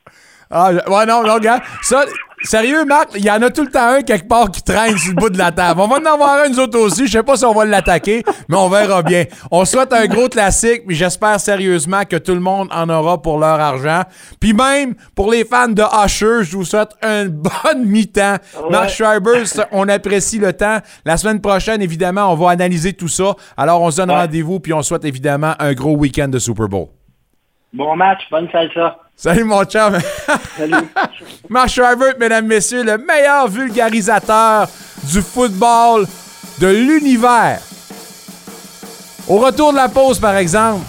Ah, 0.50 0.72
ouais, 0.72 1.06
non, 1.06 1.22
non, 1.22 1.34
regarde. 1.34 1.62
Ça, 1.82 2.04
sérieux, 2.42 2.84
Marc, 2.86 3.10
il 3.16 3.24
y 3.24 3.30
en 3.30 3.42
a 3.42 3.50
tout 3.50 3.62
le 3.62 3.70
temps 3.70 3.88
un 3.96 4.02
quelque 4.02 4.28
part 4.28 4.50
qui 4.50 4.62
traîne 4.62 4.96
sur 4.96 5.10
le 5.10 5.16
bout 5.16 5.28
de 5.28 5.36
la 5.36 5.52
table. 5.52 5.80
On 5.80 5.86
va 5.88 5.96
en 5.96 6.04
avoir 6.06 6.44
un, 6.44 6.48
nous 6.48 6.58
autres 6.58 6.78
aussi. 6.78 7.06
Je 7.06 7.12
sais 7.12 7.22
pas 7.22 7.36
si 7.36 7.44
on 7.44 7.52
va 7.52 7.66
l'attaquer, 7.66 8.22
mais 8.48 8.56
on 8.56 8.68
verra 8.68 9.02
bien. 9.02 9.24
On 9.50 9.66
souhaite 9.66 9.92
un 9.92 10.06
gros 10.06 10.28
classique, 10.28 10.86
puis 10.86 10.96
j'espère 10.96 11.38
sérieusement 11.38 12.04
que 12.04 12.16
tout 12.16 12.32
le 12.32 12.40
monde 12.40 12.68
en 12.72 12.88
aura 12.88 13.20
pour 13.20 13.38
leur 13.38 13.60
argent. 13.60 14.02
Puis 14.40 14.54
même, 14.54 14.94
pour 15.14 15.30
les 15.30 15.44
fans 15.44 15.68
de 15.68 15.82
Usher, 15.82 16.44
je 16.44 16.56
vous 16.56 16.64
souhaite 16.64 16.90
une 17.02 17.28
bonne 17.28 17.84
mi-temps. 17.84 18.36
Marc 18.70 18.90
Schreiber, 18.90 19.42
on 19.72 19.86
apprécie 19.88 20.38
le 20.38 20.54
temps. 20.54 20.78
La 21.04 21.18
semaine 21.18 21.42
prochaine, 21.42 21.82
évidemment, 21.82 22.32
on 22.32 22.36
va 22.36 22.50
analyser 22.52 22.94
tout 22.94 23.08
ça. 23.08 23.34
Alors, 23.56 23.82
on 23.82 23.90
se 23.90 23.98
donne 23.98 24.10
rendez-vous, 24.10 24.60
puis 24.60 24.72
on 24.72 24.82
souhaite 24.82 25.04
évidemment 25.04 25.52
un 25.58 25.74
gros 25.74 25.96
week-end 25.96 26.28
de 26.28 26.38
Super 26.38 26.68
Bowl. 26.68 26.86
Bon 27.72 27.94
match, 27.96 28.22
bonne 28.30 28.48
salsa. 28.50 28.96
Salut, 29.20 29.42
mon 29.42 29.64
chum. 29.64 29.98
Salut. 30.56 30.74
Shriver, 31.68 32.12
mesdames, 32.20 32.46
messieurs, 32.46 32.84
le 32.84 32.98
meilleur 32.98 33.48
vulgarisateur 33.48 34.68
du 35.02 35.20
football 35.20 36.06
de 36.60 36.68
l'univers. 36.68 37.58
Au 39.26 39.38
retour 39.38 39.72
de 39.72 39.76
la 39.76 39.88
pause, 39.88 40.20
par 40.20 40.36
exemple, 40.36 40.84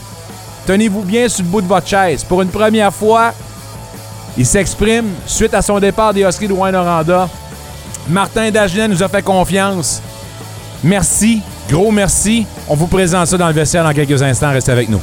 tenez-vous 0.67 1.01
bien 1.01 1.27
sur 1.27 1.43
le 1.43 1.49
bout 1.49 1.61
de 1.61 1.67
votre 1.67 1.87
chaise. 1.87 2.23
Pour 2.23 2.43
une 2.43 2.49
première 2.49 2.93
fois, 2.93 3.33
il 4.37 4.45
s'exprime 4.45 5.07
suite 5.25 5.55
à 5.55 5.63
son 5.63 5.79
départ 5.79 6.13
des 6.13 6.21
Huskies 6.21 6.47
de 6.47 6.53
Wayne-Oranda. 6.53 7.27
Martin 8.09 8.51
Dagenet 8.51 8.89
nous 8.89 9.01
a 9.01 9.07
fait 9.07 9.23
confiance. 9.23 10.03
Merci, 10.83 11.41
gros 11.67 11.89
merci. 11.91 12.45
On 12.67 12.75
vous 12.75 12.87
présente 12.87 13.25
ça 13.25 13.37
dans 13.39 13.47
le 13.47 13.53
vestiaire 13.53 13.83
dans 13.83 13.93
quelques 13.93 14.21
instants. 14.21 14.51
Restez 14.51 14.71
avec 14.71 14.87
nous. 14.87 15.01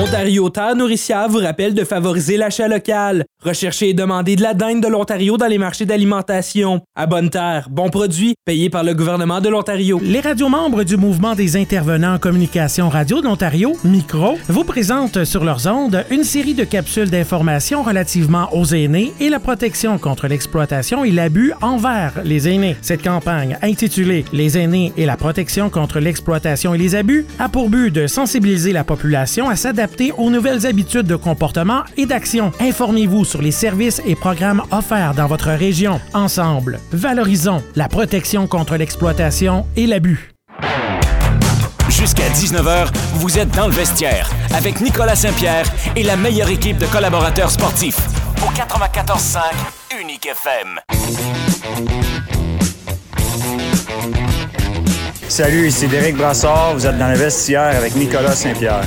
Ontario 0.00 0.48
Terre 0.48 0.76
Nourricière 0.76 1.28
vous 1.28 1.38
rappelle 1.38 1.74
de 1.74 1.82
favoriser 1.82 2.36
l'achat 2.36 2.68
local. 2.68 3.24
Recherchez 3.42 3.88
et 3.88 3.94
demandez 3.94 4.36
de 4.36 4.42
la 4.42 4.54
dinde 4.54 4.80
de 4.80 4.86
l'Ontario 4.86 5.36
dans 5.36 5.48
les 5.48 5.58
marchés 5.58 5.86
d'alimentation. 5.86 6.82
À 6.94 7.06
bonne 7.06 7.30
terre, 7.30 7.68
bons 7.68 7.88
produits, 7.88 8.34
payés 8.44 8.70
par 8.70 8.84
le 8.84 8.94
gouvernement 8.94 9.40
de 9.40 9.48
l'Ontario. 9.48 9.98
Les 10.00 10.20
radios 10.20 10.48
membres 10.48 10.84
du 10.84 10.96
mouvement 10.96 11.34
des 11.34 11.56
intervenants 11.56 12.14
en 12.14 12.18
communication 12.18 12.88
radio 12.88 13.20
de 13.20 13.26
l'Ontario, 13.26 13.76
Micro, 13.82 14.38
vous 14.48 14.62
présentent 14.62 15.24
sur 15.24 15.44
leurs 15.44 15.66
ondes 15.66 16.04
une 16.10 16.22
série 16.22 16.54
de 16.54 16.64
capsules 16.64 17.10
d'information 17.10 17.82
relativement 17.82 18.54
aux 18.54 18.66
aînés 18.66 19.12
et 19.18 19.30
la 19.30 19.40
protection 19.40 19.98
contre 19.98 20.28
l'exploitation 20.28 21.04
et 21.04 21.10
l'abus 21.10 21.52
envers 21.60 22.12
les 22.24 22.48
aînés. 22.48 22.76
Cette 22.82 23.02
campagne, 23.02 23.58
intitulée 23.62 24.24
Les 24.32 24.58
aînés 24.58 24.92
et 24.96 25.06
la 25.06 25.16
protection 25.16 25.70
contre 25.70 25.98
l'exploitation 25.98 26.72
et 26.72 26.78
les 26.78 26.94
abus, 26.94 27.26
a 27.40 27.48
pour 27.48 27.68
but 27.68 27.90
de 27.90 28.06
sensibiliser 28.06 28.72
la 28.72 28.84
population 28.84 29.48
à 29.48 29.56
s'adapter 29.56 29.87
aux 30.16 30.30
nouvelles 30.30 30.66
habitudes 30.66 31.06
de 31.06 31.16
comportement 31.16 31.82
et 31.96 32.06
d'action. 32.06 32.52
Informez-vous 32.60 33.24
sur 33.24 33.42
les 33.42 33.50
services 33.50 34.00
et 34.06 34.14
programmes 34.14 34.62
offerts 34.70 35.14
dans 35.14 35.26
votre 35.26 35.50
région. 35.50 36.00
Ensemble, 36.14 36.78
valorisons 36.92 37.62
la 37.76 37.88
protection 37.88 38.46
contre 38.46 38.76
l'exploitation 38.76 39.66
et 39.76 39.86
l'abus. 39.86 40.32
Jusqu'à 41.88 42.28
19h, 42.28 42.88
vous 43.14 43.38
êtes 43.38 43.50
dans 43.50 43.66
le 43.66 43.74
vestiaire 43.74 44.30
avec 44.54 44.80
Nicolas 44.80 45.16
Saint-Pierre 45.16 45.66
et 45.96 46.02
la 46.02 46.16
meilleure 46.16 46.48
équipe 46.48 46.78
de 46.78 46.86
collaborateurs 46.86 47.50
sportifs. 47.50 48.00
Au 48.42 48.52
94.5 48.52 49.40
Unique 50.00 50.26
FM. 50.26 50.78
Salut, 55.28 55.68
ici 55.68 55.88
Derek 55.88 56.16
Brassard. 56.16 56.74
Vous 56.74 56.86
êtes 56.86 56.98
dans 56.98 57.10
le 57.10 57.16
vestiaire 57.16 57.76
avec 57.76 57.94
Nicolas 57.96 58.34
Saint-Pierre. 58.34 58.84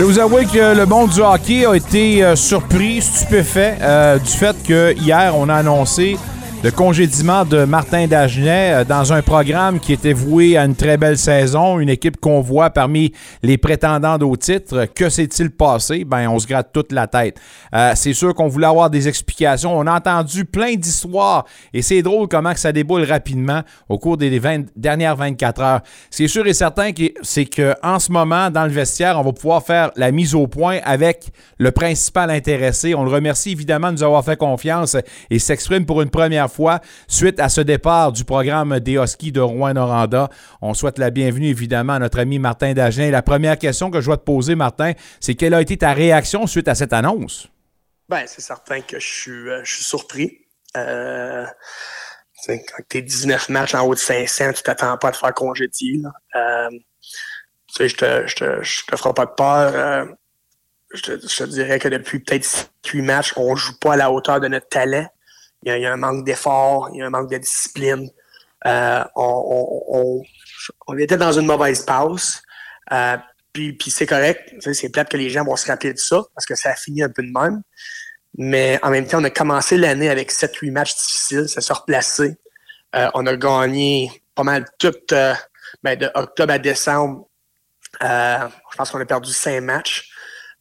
Je 0.00 0.04
vous 0.06 0.18
avouer 0.18 0.46
que 0.46 0.74
le 0.74 0.86
monde 0.86 1.10
du 1.10 1.20
hockey 1.20 1.66
a 1.66 1.74
été 1.74 2.24
euh, 2.24 2.34
surpris, 2.34 3.02
stupéfait 3.02 3.76
euh, 3.82 4.18
du 4.18 4.30
fait 4.30 4.56
que 4.66 4.94
hier 4.96 5.34
on 5.36 5.46
a 5.50 5.56
annoncé 5.56 6.16
le 6.62 6.70
congédiement 6.70 7.46
de 7.46 7.64
Martin 7.64 8.06
Dagenet 8.06 8.72
euh, 8.72 8.84
dans 8.84 9.14
un 9.14 9.22
programme 9.22 9.80
qui 9.80 9.94
était 9.94 10.12
voué 10.12 10.58
à 10.58 10.66
une 10.66 10.74
très 10.74 10.98
belle 10.98 11.16
saison, 11.16 11.78
une 11.78 11.88
équipe 11.88 12.18
qu'on 12.20 12.42
voit 12.42 12.68
parmi 12.68 13.12
les 13.42 13.56
prétendants 13.56 14.18
au 14.18 14.36
titre. 14.36 14.86
Que 14.94 15.08
s'est-il 15.08 15.50
passé? 15.50 16.04
Ben, 16.04 16.28
on 16.28 16.38
se 16.38 16.46
gratte 16.46 16.68
toute 16.70 16.92
la 16.92 17.06
tête. 17.06 17.38
Euh, 17.74 17.92
c'est 17.94 18.12
sûr 18.12 18.34
qu'on 18.34 18.48
voulait 18.48 18.66
avoir 18.66 18.90
des 18.90 19.08
explications. 19.08 19.74
On 19.74 19.86
a 19.86 19.96
entendu 19.96 20.44
plein 20.44 20.74
d'histoires 20.74 21.46
et 21.72 21.80
c'est 21.80 22.02
drôle 22.02 22.28
comment 22.28 22.54
ça 22.54 22.72
déboule 22.72 23.04
rapidement 23.04 23.62
au 23.88 23.98
cours 23.98 24.18
des 24.18 24.38
dernières 24.76 25.16
24 25.16 25.62
heures. 25.62 25.80
C'est 26.10 26.28
sûr 26.28 26.46
et 26.46 26.52
certain 26.52 26.92
que 26.92 27.04
c'est 27.22 27.46
qu'en 27.46 27.98
ce 27.98 28.12
moment, 28.12 28.50
dans 28.50 28.64
le 28.64 28.72
vestiaire, 28.72 29.18
on 29.18 29.22
va 29.22 29.32
pouvoir 29.32 29.62
faire 29.62 29.92
la 29.96 30.12
mise 30.12 30.34
au 30.34 30.46
point 30.46 30.78
avec 30.84 31.30
le 31.56 31.70
principal 31.70 32.28
intéressé. 32.30 32.94
On 32.94 33.04
le 33.04 33.10
remercie 33.10 33.52
évidemment 33.52 33.88
de 33.88 33.94
nous 33.94 34.02
avoir 34.02 34.22
fait 34.22 34.36
confiance 34.36 34.94
et 35.30 35.38
s'exprime 35.38 35.86
pour 35.86 36.02
une 36.02 36.10
première 36.10 36.49
fois 36.50 36.80
suite 37.08 37.40
à 37.40 37.48
ce 37.48 37.60
départ 37.60 38.12
du 38.12 38.24
programme 38.24 38.80
des 38.80 38.94
Huskies 38.94 39.32
de 39.32 39.40
Rouen-Noranda. 39.40 40.28
On 40.60 40.74
souhaite 40.74 40.98
la 40.98 41.10
bienvenue 41.10 41.48
évidemment 41.48 41.94
à 41.94 41.98
notre 41.98 42.18
ami 42.18 42.38
Martin 42.38 42.72
Dagen. 42.72 43.10
La 43.10 43.22
première 43.22 43.58
question 43.58 43.90
que 43.90 44.00
je 44.00 44.06
dois 44.06 44.16
te 44.16 44.24
poser, 44.24 44.54
Martin, 44.54 44.92
c'est 45.20 45.34
quelle 45.34 45.54
a 45.54 45.60
été 45.60 45.76
ta 45.76 45.92
réaction 45.92 46.46
suite 46.46 46.68
à 46.68 46.74
cette 46.74 46.92
annonce? 46.92 47.48
Ben, 48.08 48.24
c'est 48.26 48.40
certain 48.40 48.80
que 48.80 48.98
je 48.98 49.06
suis, 49.06 49.48
euh, 49.48 49.62
surpris. 49.64 50.46
Euh, 50.76 51.46
quand 52.46 52.58
tu 52.88 52.98
es 52.98 53.02
19 53.02 53.48
matchs 53.50 53.74
en 53.74 53.86
haut 53.86 53.94
de 53.94 54.00
500, 54.00 54.52
tu 54.54 54.62
t'attends 54.62 54.96
pas 54.98 55.08
à 55.08 55.12
te 55.12 55.16
faire 55.16 55.34
congédier. 55.34 56.00
Euh, 56.34 56.70
je 57.78 57.94
te, 57.94 58.34
te, 58.34 58.96
ferai 58.96 59.14
pas 59.14 59.26
de 59.26 59.30
peur. 59.30 60.16
Je, 60.92 61.02
te, 61.02 61.20
je, 61.20 61.36
te, 61.36 61.44
dirais 61.44 61.78
que 61.78 61.88
depuis 61.88 62.18
peut-être 62.18 62.72
8 62.84 63.02
matchs, 63.02 63.32
on 63.36 63.54
joue 63.54 63.78
pas 63.78 63.92
à 63.92 63.96
la 63.96 64.10
hauteur 64.10 64.40
de 64.40 64.48
notre 64.48 64.68
talent 64.68 65.06
il 65.62 65.78
y 65.78 65.86
a, 65.86 65.92
un 65.92 65.96
manque 65.96 66.24
d'effort, 66.24 66.90
il 66.92 66.98
y 66.98 67.02
a 67.02 67.06
un 67.06 67.10
manque 67.10 67.30
de 67.30 67.38
discipline. 67.38 68.10
Euh, 68.66 69.04
on, 69.16 70.22
était 70.98 71.16
dans 71.16 71.32
une 71.32 71.46
mauvaise 71.46 71.84
passe. 71.84 72.42
Euh, 72.92 73.16
puis, 73.52 73.76
c'est 73.88 74.06
correct. 74.06 74.54
C'est 74.60 74.90
plate 74.90 75.10
que 75.10 75.16
les 75.16 75.28
gens 75.28 75.44
vont 75.44 75.56
se 75.56 75.66
rappeler 75.66 75.92
de 75.92 75.98
ça 75.98 76.22
parce 76.34 76.46
que 76.46 76.54
ça 76.54 76.70
a 76.70 76.74
fini 76.74 77.02
un 77.02 77.08
peu 77.08 77.22
de 77.22 77.32
même. 77.32 77.62
Mais 78.38 78.78
en 78.82 78.90
même 78.90 79.06
temps, 79.06 79.20
on 79.20 79.24
a 79.24 79.30
commencé 79.30 79.76
l'année 79.76 80.08
avec 80.08 80.32
7-8 80.32 80.70
matchs 80.70 80.94
difficiles. 80.96 81.48
Ça 81.48 81.60
s'est 81.60 81.72
replacé. 81.72 82.36
Euh, 82.94 83.10
on 83.14 83.26
a 83.26 83.36
gagné 83.36 84.22
pas 84.34 84.44
mal 84.44 84.64
tout 84.78 84.92
ben, 85.82 85.96
de 85.98 86.10
octobre 86.14 86.52
à 86.52 86.58
décembre. 86.58 87.28
Je 88.00 88.76
pense 88.76 88.90
qu'on 88.90 89.00
a 89.00 89.06
perdu 89.06 89.32
5 89.32 89.60
matchs. 89.60 90.10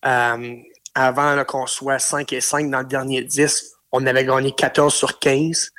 Avant 0.02 1.44
qu'on 1.46 1.68
soit 1.68 2.00
5 2.00 2.34
et 2.34 2.42
5 2.42 2.70
dans 2.70 2.80
le 2.80 2.86
dernier 2.86 3.24
10, 3.24 3.79
on 3.92 4.06
avait 4.06 4.26
gagné 4.26 4.52
14 4.52 4.94
sur 4.94 5.20
15. 5.20 5.72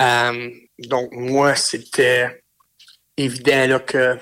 Euh, 0.00 0.50
donc, 0.78 1.10
moi, 1.12 1.54
c'était 1.56 2.42
évident 3.16 3.66
là, 3.66 3.78
que, 3.80 4.18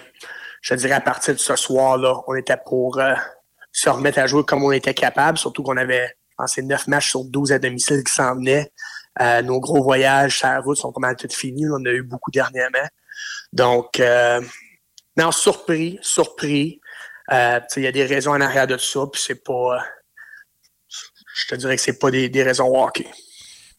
je 0.62 0.74
dirais, 0.74 0.95
à 0.95 1.01
partir 1.01 1.34
de 1.34 1.39
ce 1.39 1.57
soir-là, 1.57 2.20
on 2.26 2.34
était 2.34 2.57
pour 2.64 2.99
euh, 2.99 3.14
se 3.72 3.89
remettre 3.89 4.18
à 4.18 4.26
jouer 4.26 4.45
comme 4.45 4.64
on 4.64 4.72
était 4.72 4.95
capable, 4.95 5.39
surtout 5.39 5.62
qu'on 5.62 5.76
avait, 5.76 6.16
pensé 6.36 6.62
9 6.62 6.89
matchs 6.89 7.11
sur 7.11 7.24
12 7.24 7.53
à 7.53 7.59
domicile 7.59 8.03
qui 8.05 8.12
s'en 8.12 8.34
venaient. 8.34 8.72
Euh, 9.20 9.43
nos 9.43 9.61
gros 9.61 9.82
voyages 9.82 10.39
sur 10.39 10.49
la 10.49 10.61
route 10.61 10.76
sont 10.76 10.93
pas 10.93 11.01
mal 11.01 11.16
tous 11.16 11.34
finis. 11.34 11.66
On 11.68 11.74
en 11.74 11.84
a 11.84 11.91
eu 11.91 12.03
beaucoup 12.03 12.30
dernièrement. 12.30 12.86
Donc, 13.53 14.01
non, 15.16 15.32
surpris, 15.32 15.99
surpris. 16.01 16.80
Il 17.30 17.82
y 17.82 17.86
a 17.86 17.93
des 17.93 18.05
raisons 18.05 18.32
en 18.32 18.41
arrière 18.41 18.66
de 18.66 18.78
ça, 18.78 19.01
puis 19.12 19.20
c'est 19.20 19.43
pas... 19.43 19.84
je 21.34 21.47
te 21.49 21.55
dirais 21.57 21.76
que 21.76 21.82
c'est 21.82 21.99
pas 21.99 22.11
des, 22.12 22.28
des 22.28 22.43
raisons 22.45 22.72
hockey. 22.72 23.07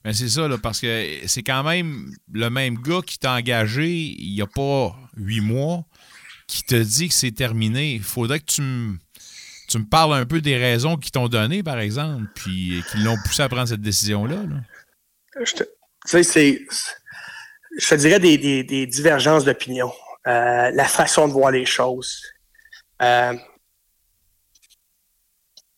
Mais 0.06 0.14
c'est 0.14 0.30
ça, 0.30 0.48
là, 0.48 0.58
parce 0.58 0.80
que 0.80 1.06
c'est 1.28 1.44
quand 1.44 1.64
même 1.64 2.12
le 2.32 2.50
même 2.50 2.76
gars 2.76 3.02
qui 3.06 3.20
t'a 3.20 3.34
engagé 3.34 3.90
il 3.90 4.34
n'y 4.34 4.42
a 4.42 4.48
pas 4.48 4.96
huit 5.18 5.42
mois 5.42 5.84
qui 6.48 6.64
te 6.64 6.76
dit 6.76 7.10
que 7.10 7.14
c'est 7.14 7.32
terminé. 7.32 7.94
Il 7.94 8.04
faudrait 8.04 8.40
que 8.40 8.46
tu 8.46 8.62
me, 8.62 8.98
tu 9.68 9.78
me 9.78 9.86
parles 9.86 10.14
un 10.16 10.26
peu 10.26 10.42
des 10.42 10.58
raisons 10.58 10.98
qu'ils 10.98 11.12
t'ont 11.12 11.28
données, 11.28 11.64
par 11.64 11.80
exemple, 11.80 12.26
puis 12.34 12.84
qui 12.92 12.98
l'ont 12.98 13.18
poussé 13.26 13.44
à 13.44 13.50
prendre 13.50 13.68
cette 13.68 13.82
décision-là. 13.82 14.38
Je 15.44 15.54
te, 15.54 15.64
c'est, 16.24 16.66
je 17.78 17.88
te 17.88 17.96
dirais 17.96 18.20
des, 18.20 18.64
des, 18.64 18.88
divergences 18.88 19.46
d'opinion. 19.46 19.92
Euh, 20.28 20.72
la 20.72 20.86
façon 20.86 21.28
de 21.28 21.34
voir 21.34 21.52
les 21.52 21.66
choses. 21.66 22.22
Euh, 23.02 23.34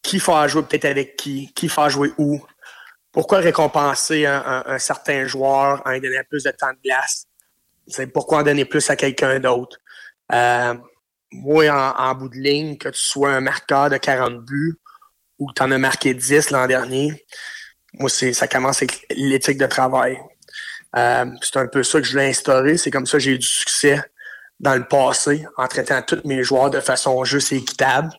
qui 0.01 0.19
faut 0.19 0.47
jouer 0.47 0.63
peut-être 0.63 0.85
avec 0.85 1.15
qui, 1.15 1.53
qui 1.53 1.67
faut 1.67 1.87
jouer 1.89 2.11
où 2.17 2.41
pourquoi 3.11 3.39
récompenser 3.39 4.25
un, 4.25 4.79
certain 4.79 5.25
joueur 5.25 5.81
en 5.85 5.91
lui 5.91 6.01
donnant 6.01 6.21
plus 6.29 6.43
de 6.43 6.51
temps 6.51 6.71
de 6.71 6.79
glace? 6.83 7.25
C'est 7.87 8.07
pourquoi 8.07 8.39
en 8.39 8.43
donner 8.43 8.65
plus 8.65 8.89
à 8.89 8.95
quelqu'un 8.95 9.39
d'autre? 9.39 9.77
Euh, 10.31 10.73
moi, 11.31 11.95
en, 11.97 12.15
bout 12.15 12.29
de 12.29 12.37
ligne, 12.37 12.77
que 12.77 12.89
tu 12.89 13.01
sois 13.01 13.31
un 13.31 13.41
marqueur 13.41 13.89
de 13.89 13.97
40 13.97 14.39
buts 14.45 14.77
ou 15.39 15.47
que 15.47 15.53
tu 15.53 15.63
en 15.63 15.71
as 15.71 15.77
marqué 15.77 16.13
10 16.13 16.51
l'an 16.51 16.67
dernier, 16.67 17.25
moi, 17.93 18.09
ça 18.09 18.47
commence 18.47 18.77
avec 18.77 19.05
l'éthique 19.09 19.57
de 19.57 19.65
travail. 19.65 20.17
Euh, 20.95 21.25
c'est 21.41 21.57
un 21.57 21.67
peu 21.67 21.83
ça 21.83 21.99
que 21.99 22.05
je 22.05 22.11
voulais 22.11 22.29
instaurer. 22.29 22.77
C'est 22.77 22.91
comme 22.91 23.05
ça 23.05 23.13
que 23.13 23.23
j'ai 23.23 23.31
eu 23.31 23.39
du 23.39 23.47
succès 23.47 24.01
dans 24.59 24.75
le 24.75 24.87
passé 24.87 25.45
en 25.57 25.67
traitant 25.67 26.01
tous 26.01 26.21
mes 26.25 26.43
joueurs 26.43 26.69
de 26.69 26.79
façon 26.79 27.23
juste 27.23 27.51
et 27.51 27.57
équitable. 27.57 28.09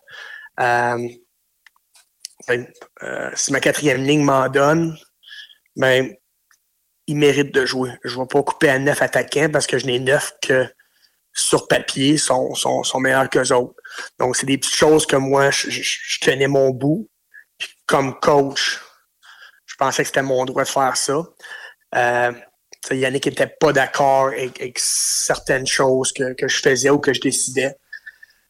Euh, 0.61 0.99
euh, 2.51 3.31
si 3.35 3.53
ma 3.53 3.61
quatrième 3.61 4.03
ligne 4.03 4.23
m'en 4.23 4.49
donne, 4.49 4.97
ben, 5.77 6.13
il 7.07 7.17
mérite 7.17 7.53
de 7.53 7.67
jouer. 7.67 7.91
Je 8.05 8.17
ne 8.17 8.23
vais 8.23 8.29
pas 8.29 8.43
couper 8.43 8.69
à 8.69 8.79
neuf 8.79 9.03
attaquants 9.03 9.51
parce 9.53 9.67
que 9.67 9.79
je 9.79 9.87
n'ai 9.87 9.99
neuf 9.99 10.33
que 10.43 10.67
sur 11.35 11.67
papier 11.67 12.19
sont, 12.19 12.55
sont, 12.55 12.83
sont 12.83 13.01
meilleurs 13.01 13.29
qu'eux 13.31 13.53
autres. 13.53 13.75
Donc, 14.19 14.37
c'est 14.37 14.47
des 14.47 14.59
petites 14.59 14.75
choses 14.75 15.07
que 15.07 15.17
moi, 15.17 15.51
je, 15.51 16.19
tenais 16.21 16.47
mon 16.47 16.71
bout. 16.71 17.09
comme 17.87 18.19
coach, 18.21 18.81
je 19.67 19.75
pensais 19.77 20.03
que 20.03 20.09
c'était 20.09 20.23
mon 20.23 20.45
droit 20.45 20.65
de 20.65 20.69
faire 20.69 20.97
ça. 20.97 21.23
Euh, 21.95 22.33
Yannick 22.91 23.27
n'était 23.27 23.47
pas 23.47 23.73
d'accord 23.73 24.29
avec, 24.29 24.79
certaines 24.79 25.67
choses 25.67 26.13
que, 26.13 26.35
je 26.41 26.61
faisais 26.61 26.91
ou 26.91 26.99
que 26.99 27.13
je 27.13 27.21
décidais. 27.21 27.77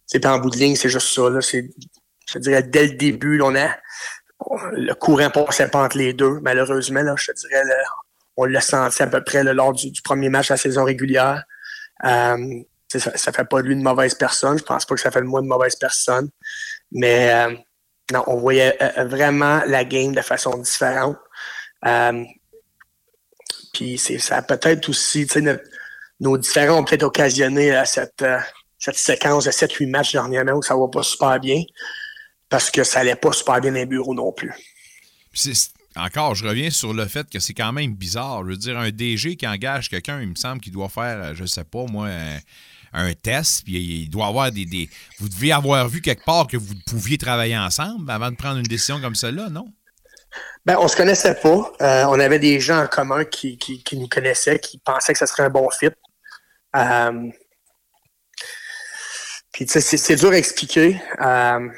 C'est 0.07 0.27
en 0.27 0.39
bout 0.39 0.51
de 0.51 0.57
ligne, 0.57 0.77
c'est 0.77 0.89
juste 0.89 1.09
ça. 1.09 1.31
Là, 1.31 1.41
je 2.33 2.39
dirais, 2.39 2.63
dès 2.63 2.87
le 2.87 2.95
début, 2.95 3.41
on 3.43 3.55
a, 3.55 3.69
le 4.73 4.95
courant 4.95 5.31
passait 5.31 5.69
pas 5.69 5.85
entre 5.85 5.99
les 5.99 6.13
deux. 6.13 6.41
Malheureusement, 6.41 7.03
là, 7.03 7.15
je 7.17 7.33
dirais, 7.33 7.63
on 8.37 8.45
l'a 8.45 8.61
senti 8.61 9.03
à 9.03 9.07
peu 9.07 9.23
près 9.23 9.43
lors 9.45 9.73
du, 9.73 9.93
premier 10.03 10.29
match 10.29 10.49
de 10.49 10.55
la 10.55 10.57
saison 10.57 10.85
régulière. 10.85 11.45
Euh, 12.05 12.63
ça, 12.89 13.11
ne 13.11 13.33
fait 13.33 13.45
pas 13.45 13.63
de 13.63 13.69
lui 13.69 13.75
une 13.75 13.83
mauvaise 13.83 14.15
personne. 14.15 14.59
Je 14.59 14.65
pense 14.65 14.85
pas 14.85 14.95
que 14.95 15.01
ça 15.01 15.11
fait 15.11 15.21
de 15.21 15.27
moi 15.27 15.41
une 15.41 15.47
mauvaise 15.47 15.77
personne. 15.77 16.29
Mais 16.91 17.33
euh, 17.33 17.55
non, 18.13 18.25
on 18.27 18.37
voyait 18.37 18.77
euh, 18.83 19.05
vraiment 19.05 19.63
la 19.67 19.85
game 19.85 20.15
de 20.15 20.21
façon 20.21 20.59
différente. 20.59 21.17
puis 23.73 23.99
ça 23.99 24.37
a 24.37 24.43
peut-être 24.43 24.89
aussi, 24.89 25.27
nos 26.21 26.39
différents 26.39 26.79
ont 26.79 26.85
peut-être 26.85 27.05
occasionné 27.05 27.83
cette, 27.87 28.25
cette 28.79 28.97
séquence 28.97 29.45
de 29.45 29.51
7-8 29.51 29.91
matchs 29.91 30.13
dernièrement 30.13 30.53
où 30.53 30.63
ça 30.63 30.77
va 30.77 30.89
pas 30.89 31.03
super 31.03 31.39
bien 31.41 31.63
parce 32.53 32.71
que 32.71 32.85
ça 32.85 33.01
allait 33.01 33.17
pas 33.17 33.33
super 33.33 33.63
bien 33.63 33.71
dans 33.71 33.79
les 33.79 33.87
bureaux 33.87 34.15
non 34.15 34.31
plus. 34.31 34.53
Encore, 35.97 36.35
je 36.35 36.47
reviens 36.47 36.69
sur 36.69 36.93
le 36.93 37.07
fait 37.07 37.27
que 37.31 37.39
c'est 37.39 37.55
quand 37.55 37.73
même 37.73 37.95
bizarre. 37.95 38.45
Je 38.45 38.51
veux 38.51 38.57
dire, 38.59 38.79
un 38.79 38.91
DG 38.91 39.37
qui 39.37 39.47
engage 39.47 39.89
quelqu'un, 39.89 40.21
il 40.21 40.29
me 40.29 40.35
semble 40.35 40.61
qu'il 40.61 40.73
doit 40.73 40.91
faire, 40.91 41.35
je 41.35 41.47
sais 41.47 41.65
pas, 41.65 41.85
moi, 41.87 42.09
un, 42.93 43.15
test, 43.15 43.65
puis 43.65 44.03
il 44.03 44.11
doit 44.11 44.27
avoir 44.27 44.53
des, 44.53 44.67
des, 44.67 44.91
Vous 45.19 45.31
devez 45.31 45.51
avoir 45.51 45.89
vu 45.89 46.03
quelque 46.03 46.25
part 46.27 46.47
que 46.47 46.59
vous 46.59 46.75
pouviez 46.87 47.17
travailler 47.17 47.57
ensemble 47.57 48.11
avant 48.11 48.31
de 48.31 48.37
prendre 48.37 48.59
une 48.59 48.67
décision 48.67 49.01
comme 49.01 49.15
celle-là, 49.15 49.49
non? 49.49 49.67
Ben, 50.67 50.77
on 50.79 50.89
se 50.89 50.97
connaissait 50.97 51.35
pas. 51.35 51.73
Euh, 51.81 52.05
on 52.05 52.21
avait 52.21 52.39
des 52.39 52.61
gens 52.61 52.83
en 52.83 52.87
commun 52.87 53.25
qui, 53.25 53.57
qui, 53.57 53.99
nous 53.99 54.09
connaissaient, 54.09 54.59
qui 54.59 54.79
pensaient 54.79 55.15
que 55.15 55.19
ce 55.19 55.27
serait 55.27 55.45
un 55.45 55.51
bon 55.51 55.71
fit. 55.71 55.89
Euh, 56.77 57.31
puis, 59.53 59.65
tu 59.65 59.81
sais, 59.81 59.97
c'est 59.97 60.17
dur 60.17 60.33
à 60.33 60.37
expliquer. 60.37 61.01
Euh, 61.23 61.69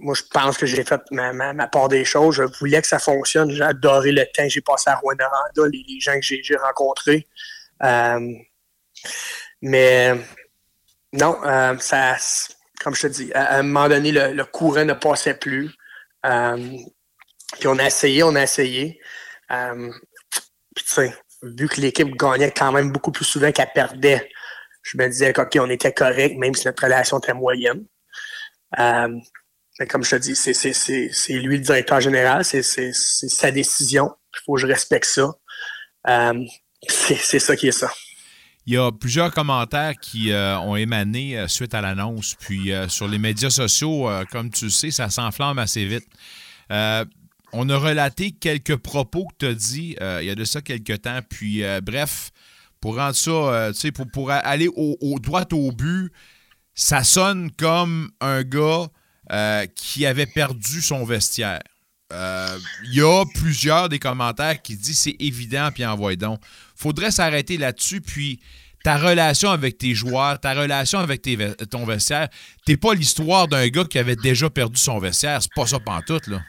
moi, 0.00 0.14
je 0.14 0.22
pense 0.30 0.58
que 0.58 0.66
j'ai 0.66 0.84
fait 0.84 1.00
ma, 1.10 1.68
part 1.68 1.88
des 1.88 2.04
choses. 2.04 2.36
Je 2.36 2.42
voulais 2.58 2.80
que 2.80 2.88
ça 2.88 2.98
fonctionne. 2.98 3.50
J'ai 3.50 3.62
adoré 3.62 4.12
le 4.12 4.24
temps 4.26 4.42
que 4.42 4.48
j'ai 4.48 4.60
passé 4.60 4.90
à 4.90 4.96
Rwanda, 4.96 5.28
les, 5.72 5.84
les 5.88 6.00
gens 6.00 6.14
que 6.14 6.22
j'ai 6.22 6.56
rencontrés. 6.56 7.26
Euh, 7.82 8.32
mais 9.62 10.14
non, 11.12 11.38
euh, 11.44 11.78
ça, 11.78 12.16
comme 12.82 12.94
je 12.94 13.02
te 13.02 13.06
dis, 13.06 13.32
à, 13.34 13.58
un 13.58 13.62
moment 13.62 13.88
donné, 13.88 14.12
le, 14.12 14.44
courant 14.44 14.84
ne 14.84 14.94
passait 14.94 15.34
plus. 15.34 15.70
Euh, 16.26 16.76
puis 17.58 17.68
on 17.68 17.78
a 17.78 17.86
essayé, 17.86 18.22
on 18.22 18.34
a 18.34 18.42
essayé. 18.42 19.00
puis 19.48 20.84
tu 20.84 20.94
sais, 20.94 21.14
vu 21.42 21.68
que 21.68 21.80
l'équipe 21.80 22.16
gagnait 22.16 22.50
quand 22.50 22.72
même 22.72 22.90
beaucoup 22.90 23.12
plus 23.12 23.24
souvent 23.24 23.52
qu'elle 23.52 23.70
perdait, 23.74 24.28
je 24.82 24.98
me 24.98 25.06
disais 25.08 25.32
qu'OK, 25.32 25.56
on 25.60 25.70
était 25.70 25.92
correct, 25.92 26.36
même 26.36 26.54
si 26.54 26.66
notre 26.66 26.82
relation 26.82 27.18
était 27.18 27.32
moyenne. 27.32 27.86
Comme 29.88 30.04
je 30.04 30.10
te 30.10 30.16
dis, 30.16 30.36
c'est 30.36 31.32
lui 31.32 31.56
le 31.56 31.62
directeur 31.62 32.00
général, 32.00 32.44
c'est 32.44 32.62
sa 32.62 33.50
décision. 33.50 34.10
Il 34.34 34.40
faut 34.44 34.54
que 34.54 34.60
je 34.60 34.66
respecte 34.66 35.06
ça. 35.06 35.32
Euh, 36.08 36.44
c'est 36.88 37.38
ça 37.38 37.56
qui 37.56 37.68
est 37.68 37.72
ça. 37.72 37.90
Il 38.66 38.74
y 38.74 38.76
a 38.78 38.90
plusieurs 38.92 39.32
commentaires 39.32 39.94
qui 40.00 40.32
euh, 40.32 40.58
ont 40.58 40.76
émané 40.76 41.36
euh, 41.38 41.48
suite 41.48 41.74
à 41.74 41.80
l'annonce. 41.80 42.34
Puis 42.38 42.72
sur 42.88 43.08
les 43.08 43.18
médias 43.18 43.50
sociaux, 43.50 44.08
comme 44.30 44.50
tu 44.50 44.66
le 44.66 44.70
sais, 44.70 44.90
ça 44.90 45.10
s'enflamme 45.10 45.58
assez 45.58 45.84
vite. 45.84 46.06
on 46.70 47.68
a 47.68 47.76
relaté 47.76 48.30
quelques 48.30 48.76
propos 48.76 49.26
que 49.26 49.34
tu 49.38 49.46
as 49.46 49.54
dit 49.54 49.96
il 50.20 50.26
y 50.26 50.30
a 50.30 50.34
de 50.34 50.44
ça 50.44 50.62
quelques 50.62 51.02
temps. 51.02 51.20
Puis 51.28 51.62
bref, 51.82 52.30
pour 52.80 52.96
rendre 52.96 53.16
ça, 53.16 53.72
tu 53.72 53.80
sais, 53.80 53.92
pour, 53.92 54.30
aller 54.30 54.68
au, 54.68 55.18
droit 55.18 55.46
au 55.52 55.72
but, 55.72 56.12
ça 56.74 57.02
sonne 57.02 57.50
comme 57.52 58.10
un 58.20 58.42
gars 58.42 58.88
euh, 59.32 59.66
qui 59.74 60.06
avait 60.06 60.26
perdu 60.26 60.82
son 60.82 61.04
vestiaire. 61.04 61.62
Euh, 62.12 62.58
il 62.84 62.94
y 62.94 63.00
a 63.00 63.24
plusieurs 63.34 63.88
des 63.88 63.98
commentaires 63.98 64.60
qui 64.60 64.76
disent 64.76 65.00
c'est 65.00 65.16
évident, 65.18 65.70
puis 65.72 65.84
envoie 65.84 66.16
donc. 66.16 66.40
Faudrait 66.76 67.10
s'arrêter 67.10 67.56
là-dessus, 67.56 68.00
puis 68.00 68.40
ta 68.84 68.98
relation 68.98 69.50
avec 69.50 69.78
tes 69.78 69.94
joueurs, 69.94 70.38
ta 70.38 70.52
relation 70.52 70.98
avec 70.98 71.26
ton 71.70 71.86
vestiaire, 71.86 72.28
t'es 72.66 72.76
pas 72.76 72.92
l'histoire 72.92 73.48
d'un 73.48 73.66
gars 73.68 73.84
qui 73.84 73.98
avait 73.98 74.16
déjà 74.16 74.50
perdu 74.50 74.78
son 74.78 74.98
vestiaire. 74.98 75.40
C'est 75.40 75.54
pas 75.54 75.66
ça 75.66 75.80
pantoute, 75.80 76.26
là. 76.26 76.40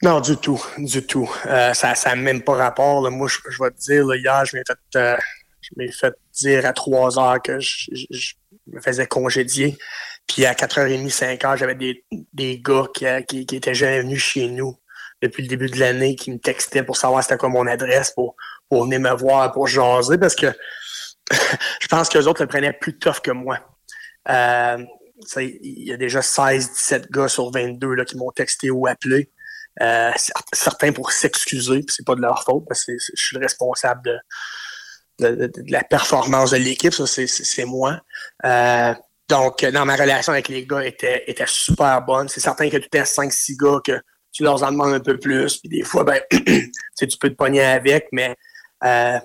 Non, 0.00 0.20
du 0.20 0.36
tout, 0.36 0.64
du 0.78 1.04
tout. 1.04 1.28
Euh, 1.46 1.74
ça 1.74 1.94
n'a 2.06 2.14
même 2.14 2.42
pas 2.42 2.54
rapport. 2.54 3.10
Moi, 3.10 3.26
je, 3.26 3.62
vais 3.62 3.70
te 3.72 3.80
dire, 3.80 4.14
hier, 4.14 4.44
je 4.44 4.56
m'ai 5.76 5.90
fait, 5.90 6.14
dire 6.32 6.64
à 6.64 6.72
3 6.72 7.18
heures 7.18 7.42
que 7.42 7.58
je, 7.58 7.90
je 8.08 8.34
me 8.68 8.80
faisais 8.80 9.06
congédier. 9.08 9.76
Puis 10.28 10.44
à 10.44 10.52
4h30, 10.52 11.10
5h, 11.10 11.56
j'avais 11.56 11.74
des, 11.74 12.04
des 12.32 12.60
gars 12.60 12.86
qui, 12.94 13.06
qui, 13.26 13.46
qui, 13.46 13.56
étaient 13.56 13.74
jamais 13.74 14.02
venus 14.02 14.22
chez 14.22 14.46
nous 14.48 14.78
depuis 15.22 15.42
le 15.42 15.48
début 15.48 15.68
de 15.68 15.80
l'année, 15.80 16.14
qui 16.14 16.30
me 16.30 16.38
textaient 16.38 16.84
pour 16.84 16.96
savoir 16.96 17.22
c'était 17.22 17.38
quoi 17.38 17.48
mon 17.48 17.66
adresse, 17.66 18.12
pour, 18.12 18.36
pour 18.68 18.84
venir 18.84 19.00
me 19.00 19.10
voir, 19.10 19.50
pour 19.52 19.66
jaser, 19.66 20.18
parce 20.18 20.36
que 20.36 20.46
je 21.80 21.88
pense 21.88 22.08
que 22.08 22.18
autres 22.18 22.42
le 22.42 22.48
prenaient 22.48 22.72
plus 22.72 22.98
tough 22.98 23.20
que 23.22 23.30
moi. 23.30 23.58
Euh, 24.28 24.84
il 25.36 25.88
y 25.88 25.92
a 25.92 25.96
déjà 25.96 26.20
16-17 26.20 27.10
gars 27.10 27.28
sur 27.28 27.50
22 27.50 27.94
là, 27.94 28.04
qui 28.04 28.16
m'ont 28.16 28.30
texté 28.30 28.70
ou 28.70 28.86
appelé. 28.86 29.32
Euh, 29.80 30.12
certains 30.52 30.92
pour 30.92 31.12
s'excuser, 31.12 31.84
c'est 31.88 32.04
pas 32.04 32.14
de 32.14 32.20
leur 32.20 32.44
faute, 32.44 32.64
parce 32.68 32.84
que 32.84 32.92
je 32.92 33.22
suis 33.22 33.36
le 33.36 33.42
responsable 33.42 34.02
de, 34.04 35.30
de, 35.30 35.46
de, 35.46 35.72
la 35.72 35.82
performance 35.82 36.52
de 36.52 36.58
l'équipe, 36.58 36.92
ça 36.92 37.06
c'est 37.06 37.64
moi. 37.64 38.00
Euh, 38.44 38.94
donc, 39.28 39.64
dans 39.64 39.84
ma 39.84 39.94
relation 39.94 40.32
avec 40.32 40.48
les 40.48 40.66
gars 40.66 40.84
était, 40.84 41.24
était 41.26 41.46
super 41.46 42.02
bonne. 42.02 42.28
C'est 42.28 42.40
certain 42.40 42.70
que 42.70 42.78
tu 42.78 42.88
es 42.92 43.02
5-6 43.02 43.56
gars 43.56 43.80
que 43.84 44.00
tu 44.32 44.42
leur 44.42 44.62
en 44.62 44.70
demandes 44.70 44.94
un 44.94 45.00
peu 45.00 45.18
plus. 45.18 45.58
Puis 45.58 45.68
des 45.68 45.82
fois, 45.82 46.04
ben, 46.04 46.20
tu 46.30 47.18
peux 47.20 47.28
te 47.28 47.34
pogner 47.34 47.62
avec, 47.62 48.08
mais 48.12 48.34
euh, 48.84 49.18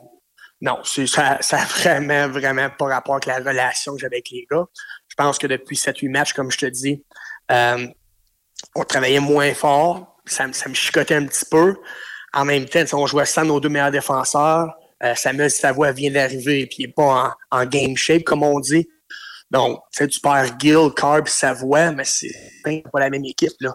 non, 0.60 0.80
ça 0.84 1.40
n'a 1.52 1.66
vraiment, 1.66 2.28
vraiment 2.28 2.70
pas 2.70 2.86
rapport 2.86 3.16
avec 3.16 3.28
la 3.28 3.38
relation 3.38 3.94
que 3.94 4.00
j'avais 4.00 4.18
avec 4.18 4.30
les 4.32 4.46
gars. 4.50 4.66
Je 5.08 5.16
pense 5.16 5.38
que 5.38 5.48
depuis 5.48 5.78
7-8 5.78 6.10
matchs, 6.10 6.34
comme 6.34 6.52
je 6.52 6.58
te 6.58 6.66
dis, 6.66 7.04
euh, 7.52 7.88
on 8.76 8.84
travaillait 8.84 9.20
moins 9.20 9.54
fort. 9.54 10.18
Ça, 10.26 10.52
ça, 10.52 10.70
me 10.70 10.74
chicotait 10.74 11.16
un 11.16 11.26
petit 11.26 11.46
peu. 11.50 11.76
En 12.34 12.46
même 12.46 12.66
temps, 12.66 12.84
on 12.94 13.06
jouait 13.06 13.26
sans 13.26 13.46
nos 13.46 13.60
deux 13.60 13.70
meilleurs 13.70 13.92
défenseurs. 13.92 14.74
Euh, 15.04 15.16
Samuel 15.16 15.52
Savoie 15.52 15.92
vient 15.92 16.12
d'arriver 16.12 16.62
et 16.62 16.70
il 16.78 16.88
n'est 16.88 16.94
pas 16.94 17.36
en, 17.52 17.60
en, 17.60 17.66
game 17.66 17.96
shape, 17.96 18.24
comme 18.24 18.44
on 18.44 18.60
dit. 18.60 18.88
Donc, 19.54 19.82
tu 19.96 20.20
perds 20.20 20.60
Gill, 20.60 20.90
Carb, 20.96 21.28
Savoie, 21.28 21.92
mais 21.92 22.04
c'est 22.06 22.34
pas 22.92 23.00
la 23.00 23.10
même 23.12 23.24
équipe, 23.24 23.54
là. 23.60 23.74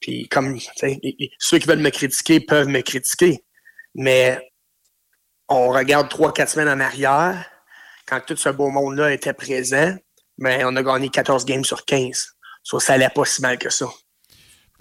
Puis 0.00 0.26
comme, 0.28 0.58
ceux 1.38 1.58
qui 1.58 1.66
veulent 1.66 1.80
me 1.80 1.90
critiquer 1.90 2.40
peuvent 2.40 2.68
me 2.68 2.80
critiquer, 2.80 3.44
mais 3.94 4.40
on 5.48 5.68
regarde 5.70 6.08
trois, 6.08 6.32
quatre 6.32 6.50
semaines 6.50 6.68
en 6.68 6.80
arrière, 6.80 7.44
quand 8.06 8.20
tout 8.20 8.36
ce 8.36 8.48
beau 8.48 8.70
monde-là 8.70 9.12
était 9.12 9.34
présent, 9.34 9.94
mais 10.38 10.62
on 10.64 10.74
a 10.76 10.82
gagné 10.82 11.08
14 11.10 11.44
games 11.44 11.64
sur 11.64 11.84
15. 11.84 12.28
Ça, 12.62 12.80
ça 12.80 12.92
allait 12.94 13.10
pas 13.10 13.24
si 13.24 13.42
mal 13.42 13.58
que 13.58 13.70
ça. 13.70 13.86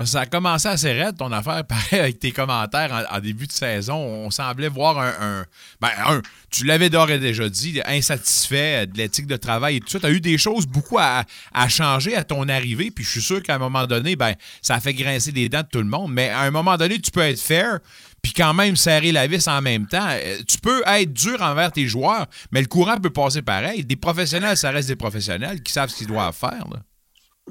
Ça 0.05 0.21
a 0.21 0.25
commencé 0.27 0.67
assez 0.67 0.91
raide, 0.91 1.17
ton 1.17 1.31
affaire, 1.31 1.65
pareil, 1.67 1.99
avec 1.99 2.19
tes 2.19 2.31
commentaires 2.31 3.07
en, 3.09 3.19
début 3.19 3.47
de 3.47 3.51
saison. 3.51 3.95
On 3.95 4.29
semblait 4.29 4.69
voir 4.69 4.99
un. 4.99 5.45
ben, 5.81 5.89
un, 6.05 6.21
tu 6.51 6.65
l'avais 6.65 6.91
d'ores 6.91 7.09
et 7.09 7.17
déjà 7.17 7.49
dit, 7.49 7.81
insatisfait 7.83 8.85
de 8.85 8.95
l'éthique 8.95 9.25
de 9.25 9.37
travail 9.37 9.77
et 9.77 9.79
tout 9.79 9.89
ça. 9.89 9.99
Tu 9.99 10.05
as 10.05 10.11
eu 10.11 10.21
des 10.21 10.37
choses 10.37 10.67
beaucoup 10.67 10.99
à, 10.99 11.23
changer 11.67 12.15
à 12.15 12.23
ton 12.23 12.47
arrivée, 12.47 12.91
puis 12.91 13.03
je 13.03 13.09
suis 13.09 13.21
sûr 13.21 13.41
qu'à 13.41 13.55
un 13.55 13.57
moment 13.57 13.87
donné, 13.87 14.15
ben, 14.15 14.35
ça 14.61 14.75
a 14.75 14.79
fait 14.79 14.93
grincer 14.93 15.31
les 15.31 15.49
dents 15.49 15.61
de 15.61 15.67
tout 15.71 15.79
le 15.79 15.85
monde. 15.85 16.13
Mais 16.13 16.29
à 16.29 16.41
un 16.41 16.51
moment 16.51 16.77
donné, 16.77 16.99
tu 16.99 17.09
peux 17.09 17.21
être 17.21 17.41
fair, 17.41 17.79
puis 18.21 18.33
quand 18.33 18.53
même 18.53 18.75
serrer 18.75 19.11
la 19.11 19.25
vis 19.25 19.47
en 19.47 19.63
même 19.63 19.87
temps. 19.87 20.07
Euh, 20.09 20.37
tu 20.47 20.59
peux 20.59 20.83
être 20.85 21.11
dur 21.11 21.41
envers 21.41 21.71
tes 21.71 21.87
joueurs, 21.87 22.27
mais 22.51 22.61
le 22.61 22.67
courant 22.67 22.97
peut 22.97 23.09
passer 23.09 23.41
pareil. 23.41 23.83
Des 23.83 23.95
professionnels, 23.95 24.57
ça 24.57 24.69
reste 24.69 24.89
des 24.89 24.95
professionnels 24.95 25.63
qui 25.63 25.73
savent 25.73 25.89
ce 25.89 25.97
qu'ils 25.97 26.07
doivent 26.07 26.35
faire. 26.35 26.65
Là. 26.71 26.81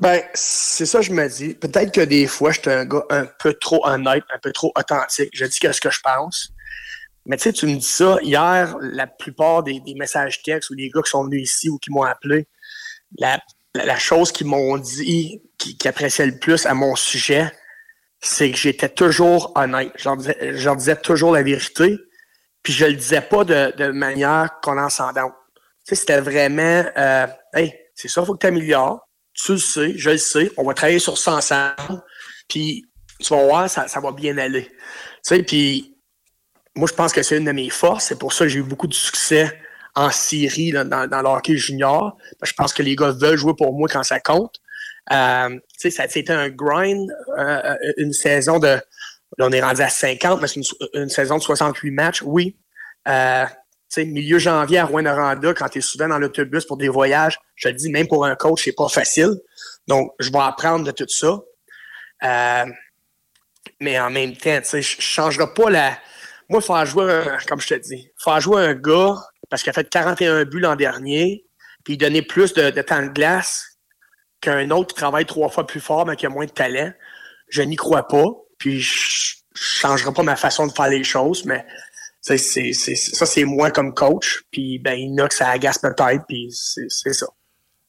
Ben, 0.01 0.23
c'est 0.35 0.85
ça 0.85 1.01
je 1.01 1.11
me 1.13 1.27
dis. 1.29 1.55
Peut-être 1.55 1.93
que 1.93 2.03
des 2.03 2.27
fois, 2.27 2.53
j'étais 2.53 2.73
un 2.73 2.85
gars 2.85 3.05
un 3.11 3.27
peu 3.39 3.55
trop 3.55 3.87
honnête, 3.87 4.25
un 4.35 4.39
peu 4.39 4.53
trop 4.53 4.73
authentique. 4.77 5.31
Je 5.33 5.47
dis 5.47 5.59
ce 5.61 5.81
que 5.81 5.91
je 5.91 6.01
pense. 6.01 6.53
Mais 7.25 7.37
tu 7.37 7.45
sais, 7.45 7.53
tu 7.53 7.67
me 7.67 7.77
dis 7.77 7.83
ça. 7.83 8.19
Hier, 8.23 8.77
la 8.81 9.07
plupart 9.07 9.63
des, 9.63 9.81
messages 9.97 10.43
textes 10.43 10.71
ou 10.71 10.77
des 10.77 10.91
gars 10.91 11.03
qui 11.03 11.11
sont 11.11 11.25
venus 11.25 11.51
ici 11.51 11.69
ou 11.71 11.79
qui 11.79 11.91
m'ont 11.91 12.03
appelé, 12.03 12.47
la, 13.19 13.41
chose 13.99 14.33
qu'ils 14.33 14.47
m'ont 14.47 14.77
dit, 14.79 15.43
qui, 15.59 15.77
appréciaient 15.89 16.27
le 16.27 16.39
plus 16.39 16.67
à 16.67 16.75
mon 16.75 16.95
sujet, 16.95 17.51
c'est 18.21 18.51
que 18.51 18.57
j'étais 18.57 18.91
toujours 18.91 19.53
honnête. 19.57 19.93
Je 19.97 20.09
leur, 20.09 20.77
disais, 20.77 20.97
toujours 20.97 21.33
la 21.33 21.43
vérité. 21.43 21.99
Puis 22.63 22.73
je 22.73 22.85
le 22.85 22.95
disais 22.95 23.23
pas 23.23 23.45
de, 23.45 23.91
manière 23.93 24.61
condescendante. 24.63 25.33
Tu 25.87 25.95
sais, 25.95 25.95
c'était 25.95 26.21
vraiment, 26.21 26.85
euh, 26.97 27.27
hey, 27.55 27.75
c'est 27.95 28.09
ça, 28.09 28.25
faut 28.25 28.35
que 28.35 28.41
tu 28.41 28.47
améliores 28.47 29.06
tu 29.37 29.53
le 29.53 29.59
sais, 29.59 29.93
je 29.97 30.11
le 30.11 30.18
sais, 30.18 30.51
on 30.57 30.64
va 30.64 30.74
travailler 30.74 30.99
sur 30.99 31.18
ça 31.18 31.34
ensemble, 31.34 32.03
puis 32.49 32.87
tu 33.20 33.28
vas 33.34 33.45
voir, 33.45 33.70
ça, 33.70 33.89
ça 33.89 34.01
va 34.01 34.12
bien 34.12 34.37
aller. 34.39 34.64
Tu 34.64 34.74
sais, 35.22 35.43
puis 35.43 35.97
moi, 36.74 36.87
je 36.89 36.95
pense 36.95 37.12
que 37.12 37.22
c'est 37.22 37.39
une 37.39 37.45
de 37.45 37.53
mes 37.53 37.70
forces. 37.70 38.05
C'est 38.07 38.18
pour 38.18 38.32
ça 38.32 38.45
que 38.45 38.51
j'ai 38.51 38.59
eu 38.59 38.62
beaucoup 38.62 38.87
de 38.87 38.95
succès 38.95 39.61
en 39.95 40.11
Syrie 40.11 40.72
dans, 40.72 41.09
dans 41.09 41.41
le 41.41 41.57
junior. 41.57 42.16
Je 42.43 42.53
pense 42.53 42.74
que 42.74 42.82
les 42.82 42.95
gars 42.95 43.12
veulent 43.12 43.39
jouer 43.39 43.55
pour 43.57 43.72
moi 43.72 43.89
quand 43.91 44.03
ça 44.03 44.20
compte. 44.20 44.61
Euh, 45.12 45.59
ça 45.78 46.09
c'était 46.09 46.32
un 46.32 46.51
grind, 46.51 47.11
euh, 47.39 47.76
une 47.97 48.12
saison 48.12 48.59
de. 48.59 48.78
Là, 49.39 49.47
on 49.47 49.53
est 49.53 49.62
rendu 49.62 49.82
à 49.82 49.89
50, 49.89 50.41
mais 50.41 50.49
c'est 50.49 50.61
une, 50.95 51.09
saison 51.09 51.39
de 51.39 51.43
68 51.43 51.91
matchs, 51.91 52.22
oui. 52.22 52.57
Euh, 53.09 53.45
milieu 53.99 54.39
janvier 54.39 54.78
à 54.78 54.84
Rouen-Noranda, 54.84 55.55
quand 55.55 55.68
tu 55.68 55.78
es 55.78 55.80
souvent 55.80 56.09
dans 56.09 56.18
l'autobus 56.18 56.64
pour 56.64 56.76
des 56.76 56.89
voyages, 56.89 57.39
je 57.55 57.68
te 57.68 57.74
dis, 57.74 57.91
même 57.91 58.09
pour 58.09 58.24
un 58.24 58.34
coach, 58.37 58.64
c'est 58.64 58.72
pas 58.72 58.89
facile. 58.89 59.34
Donc, 59.87 60.12
je 60.18 60.30
vais 60.30 60.39
apprendre 60.39 60.84
de 60.84 60.91
tout 60.91 61.09
ça. 61.09 61.39
Euh, 62.24 62.64
mais 63.80 63.99
en 63.99 64.11
même 64.11 64.37
temps, 64.37 64.61
je 64.62 64.76
ne 64.76 64.82
changerai 64.82 65.53
pas 65.55 65.70
la. 65.70 65.99
Moi, 66.49 66.61
faut 66.61 66.84
jouer, 66.84 67.12
un, 67.12 67.39
comme 67.47 67.61
je 67.61 67.68
te 67.68 67.74
dis, 67.74 68.09
faut 68.16 68.39
jouer 68.41 68.64
un 68.64 68.74
gars, 68.74 69.14
parce 69.49 69.62
qu'il 69.62 69.70
a 69.70 69.72
fait 69.72 69.89
41 69.89 70.45
buts 70.45 70.61
l'an 70.61 70.76
dernier, 70.76 71.45
puis 71.84 71.97
donner 71.97 72.22
plus 72.22 72.53
de, 72.55 72.70
temps 72.82 73.03
de 73.03 73.09
glace 73.09 73.78
qu'un 74.41 74.70
autre 74.70 74.95
qui 74.95 75.01
travaille 75.01 75.26
trois 75.26 75.49
fois 75.49 75.66
plus 75.66 75.80
fort, 75.80 76.07
mais 76.07 76.16
qui 76.16 76.26
a 76.26 76.28
moins 76.28 76.47
de 76.47 76.51
talent. 76.51 76.93
Je 77.49 77.62
n'y 77.62 77.76
crois 77.76 78.07
pas. 78.07 78.26
Puis 78.59 78.80
je 78.80 79.34
ne 79.55 79.61
changerai 79.61 80.12
pas 80.12 80.22
ma 80.22 80.37
façon 80.37 80.66
de 80.66 80.72
faire 80.72 80.89
les 80.89 81.05
choses, 81.05 81.45
mais 81.45 81.64
ça, 82.27 83.27
c'est 83.27 83.45
moi 83.45 83.70
comme 83.70 83.95
coach. 83.95 84.43
Puis 84.51 84.79
ben, 84.79 84.95
il 84.95 85.14
y 85.14 85.20
en 85.20 85.24
a 85.24 85.29
que 85.29 85.35
ça 85.35 85.49
agace 85.51 85.79
peut-être, 85.79 86.24
puis 86.27 86.49
c'est 86.51 87.12
ça. 87.12 87.27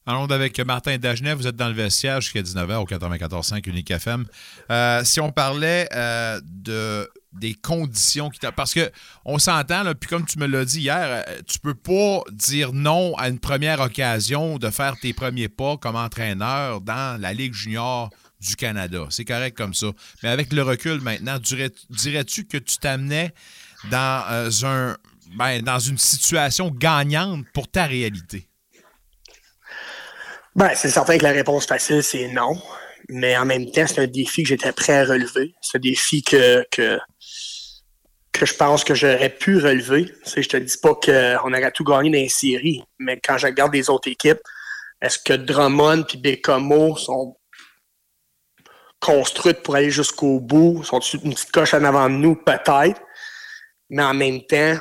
En 0.08 0.24
avec 0.30 0.58
Martin 0.60 0.96
Dagenet, 0.96 1.34
vous 1.34 1.46
êtes 1.46 1.56
dans 1.56 1.68
le 1.68 1.74
vestiaire 1.74 2.22
jusqu'à 2.22 2.40
19h 2.40 2.76
au 2.76 2.86
94.5 2.86 3.68
Unique 3.68 3.90
FM. 3.90 4.24
Euh, 4.70 5.04
si 5.04 5.20
on 5.20 5.30
parlait 5.30 5.86
euh, 5.94 6.40
de 6.44 7.08
des 7.34 7.52
conditions 7.52 8.30
qui 8.30 8.40
parce 8.56 8.72
que 8.72 8.90
on 9.26 9.38
s'entend 9.38 9.84
puis 9.94 10.08
comme 10.08 10.24
tu 10.24 10.38
me 10.38 10.46
l'as 10.46 10.64
dit 10.64 10.80
hier, 10.80 11.24
euh, 11.28 11.42
tu 11.46 11.58
peux 11.58 11.74
pas 11.74 12.22
dire 12.32 12.72
non 12.72 13.14
à 13.18 13.28
une 13.28 13.38
première 13.38 13.80
occasion 13.80 14.56
de 14.56 14.70
faire 14.70 14.96
tes 14.98 15.12
premiers 15.12 15.50
pas 15.50 15.76
comme 15.76 15.94
entraîneur 15.94 16.80
dans 16.80 17.20
la 17.20 17.34
Ligue 17.34 17.52
junior 17.52 18.08
du 18.40 18.56
Canada. 18.56 19.06
C'est 19.10 19.26
correct 19.26 19.56
comme 19.58 19.74
ça. 19.74 19.88
Mais 20.22 20.30
avec 20.30 20.54
le 20.54 20.62
recul 20.62 21.02
maintenant, 21.02 21.38
dirais-tu 21.38 22.46
que 22.46 22.56
tu 22.56 22.78
t'amenais 22.78 23.34
dans 23.90 24.64
un 24.64 24.96
ben, 25.36 25.62
dans 25.62 25.78
une 25.78 25.98
situation 25.98 26.70
gagnante 26.70 27.44
pour 27.52 27.68
ta 27.68 27.84
réalité? 27.84 28.48
Ben, 30.56 30.70
c'est 30.74 30.90
certain 30.90 31.18
que 31.18 31.22
la 31.22 31.32
réponse 31.32 31.66
facile, 31.66 32.02
c'est 32.02 32.28
non. 32.28 32.60
Mais 33.08 33.36
en 33.36 33.44
même 33.44 33.70
temps, 33.70 33.86
c'est 33.86 34.00
un 34.00 34.06
défi 34.06 34.42
que 34.42 34.48
j'étais 34.48 34.72
prêt 34.72 34.98
à 34.98 35.04
relever. 35.04 35.54
C'est 35.60 35.78
un 35.78 35.80
défi 35.80 36.22
que, 36.22 36.66
que, 36.70 36.98
que 38.32 38.44
je 38.44 38.54
pense 38.54 38.84
que 38.84 38.94
j'aurais 38.94 39.30
pu 39.30 39.58
relever. 39.58 40.12
Je 40.26 40.42
je 40.42 40.48
te 40.48 40.56
dis 40.56 40.76
pas 40.82 40.94
qu'on 40.94 41.52
aurait 41.52 41.72
tout 41.72 41.84
gagné 41.84 42.10
dans 42.10 42.18
les 42.18 42.28
séries, 42.28 42.82
mais 42.98 43.20
quand 43.22 43.38
je 43.38 43.46
regarde 43.46 43.72
les 43.72 43.88
autres 43.88 44.08
équipes, 44.08 44.40
est-ce 45.00 45.18
que 45.18 45.32
Drummond 45.34 46.04
et 46.12 46.16
Bécomo 46.16 46.96
sont 46.96 47.36
construites 48.98 49.62
pour 49.62 49.76
aller 49.76 49.90
jusqu'au 49.90 50.40
bout? 50.40 50.82
Sont 50.82 51.00
une 51.00 51.34
petite 51.34 51.52
coche 51.52 51.72
en 51.74 51.84
avant 51.84 52.10
de 52.10 52.16
nous? 52.16 52.34
Peut-être. 52.34 53.00
Mais 53.90 54.02
en 54.02 54.14
même 54.14 54.42
temps, 54.42 54.76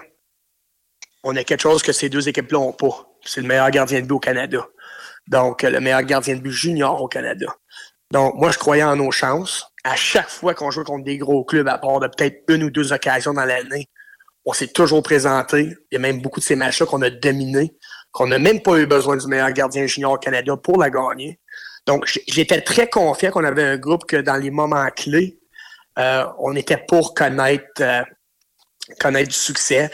on 1.23 1.35
a 1.35 1.43
quelque 1.43 1.61
chose 1.61 1.81
que 1.81 1.91
ces 1.91 2.09
deux 2.09 2.27
équipes-là 2.27 2.59
n'ont 2.59 2.73
pas. 2.73 3.09
C'est 3.23 3.41
le 3.41 3.47
meilleur 3.47 3.69
gardien 3.71 4.01
de 4.01 4.05
but 4.05 4.13
au 4.13 4.19
Canada. 4.19 4.67
Donc, 5.27 5.63
le 5.63 5.79
meilleur 5.79 6.03
gardien 6.03 6.35
de 6.35 6.41
but 6.41 6.51
junior 6.51 7.01
au 7.01 7.07
Canada. 7.07 7.47
Donc, 8.11 8.35
moi, 8.35 8.51
je 8.51 8.57
croyais 8.57 8.83
en 8.83 8.95
nos 8.95 9.11
chances. 9.11 9.65
À 9.83 9.95
chaque 9.95 10.29
fois 10.29 10.53
qu'on 10.53 10.71
joue 10.71 10.83
contre 10.83 11.03
des 11.03 11.17
gros 11.17 11.43
clubs, 11.43 11.67
à 11.67 11.77
part 11.77 11.99
de 11.99 12.07
peut-être 12.07 12.43
une 12.49 12.63
ou 12.63 12.69
deux 12.69 12.93
occasions 12.93 13.33
dans 13.33 13.45
l'année, 13.45 13.89
on 14.45 14.53
s'est 14.53 14.69
toujours 14.69 15.03
présenté. 15.03 15.75
Il 15.91 15.95
y 15.95 15.97
a 15.97 15.99
même 15.99 16.21
beaucoup 16.21 16.39
de 16.39 16.45
ces 16.45 16.55
matchs-là 16.55 16.85
qu'on 16.85 17.01
a 17.01 17.09
dominés, 17.09 17.75
qu'on 18.11 18.27
n'a 18.27 18.39
même 18.39 18.61
pas 18.61 18.77
eu 18.77 18.85
besoin 18.85 19.17
du 19.17 19.27
meilleur 19.27 19.51
gardien 19.51 19.85
junior 19.87 20.13
au 20.13 20.17
Canada 20.17 20.55
pour 20.55 20.79
la 20.79 20.89
gagner. 20.89 21.39
Donc, 21.85 22.05
j'étais 22.27 22.61
très 22.61 22.89
confiant 22.89 23.31
qu'on 23.31 23.43
avait 23.43 23.63
un 23.63 23.77
groupe 23.77 24.05
que 24.05 24.17
dans 24.17 24.35
les 24.35 24.51
moments 24.51 24.87
clés, 24.95 25.39
euh, 25.97 26.25
on 26.39 26.55
était 26.55 26.83
pour 26.87 27.13
connaître, 27.13 27.81
euh, 27.81 28.03
connaître 28.99 29.29
du 29.29 29.35
succès. 29.35 29.91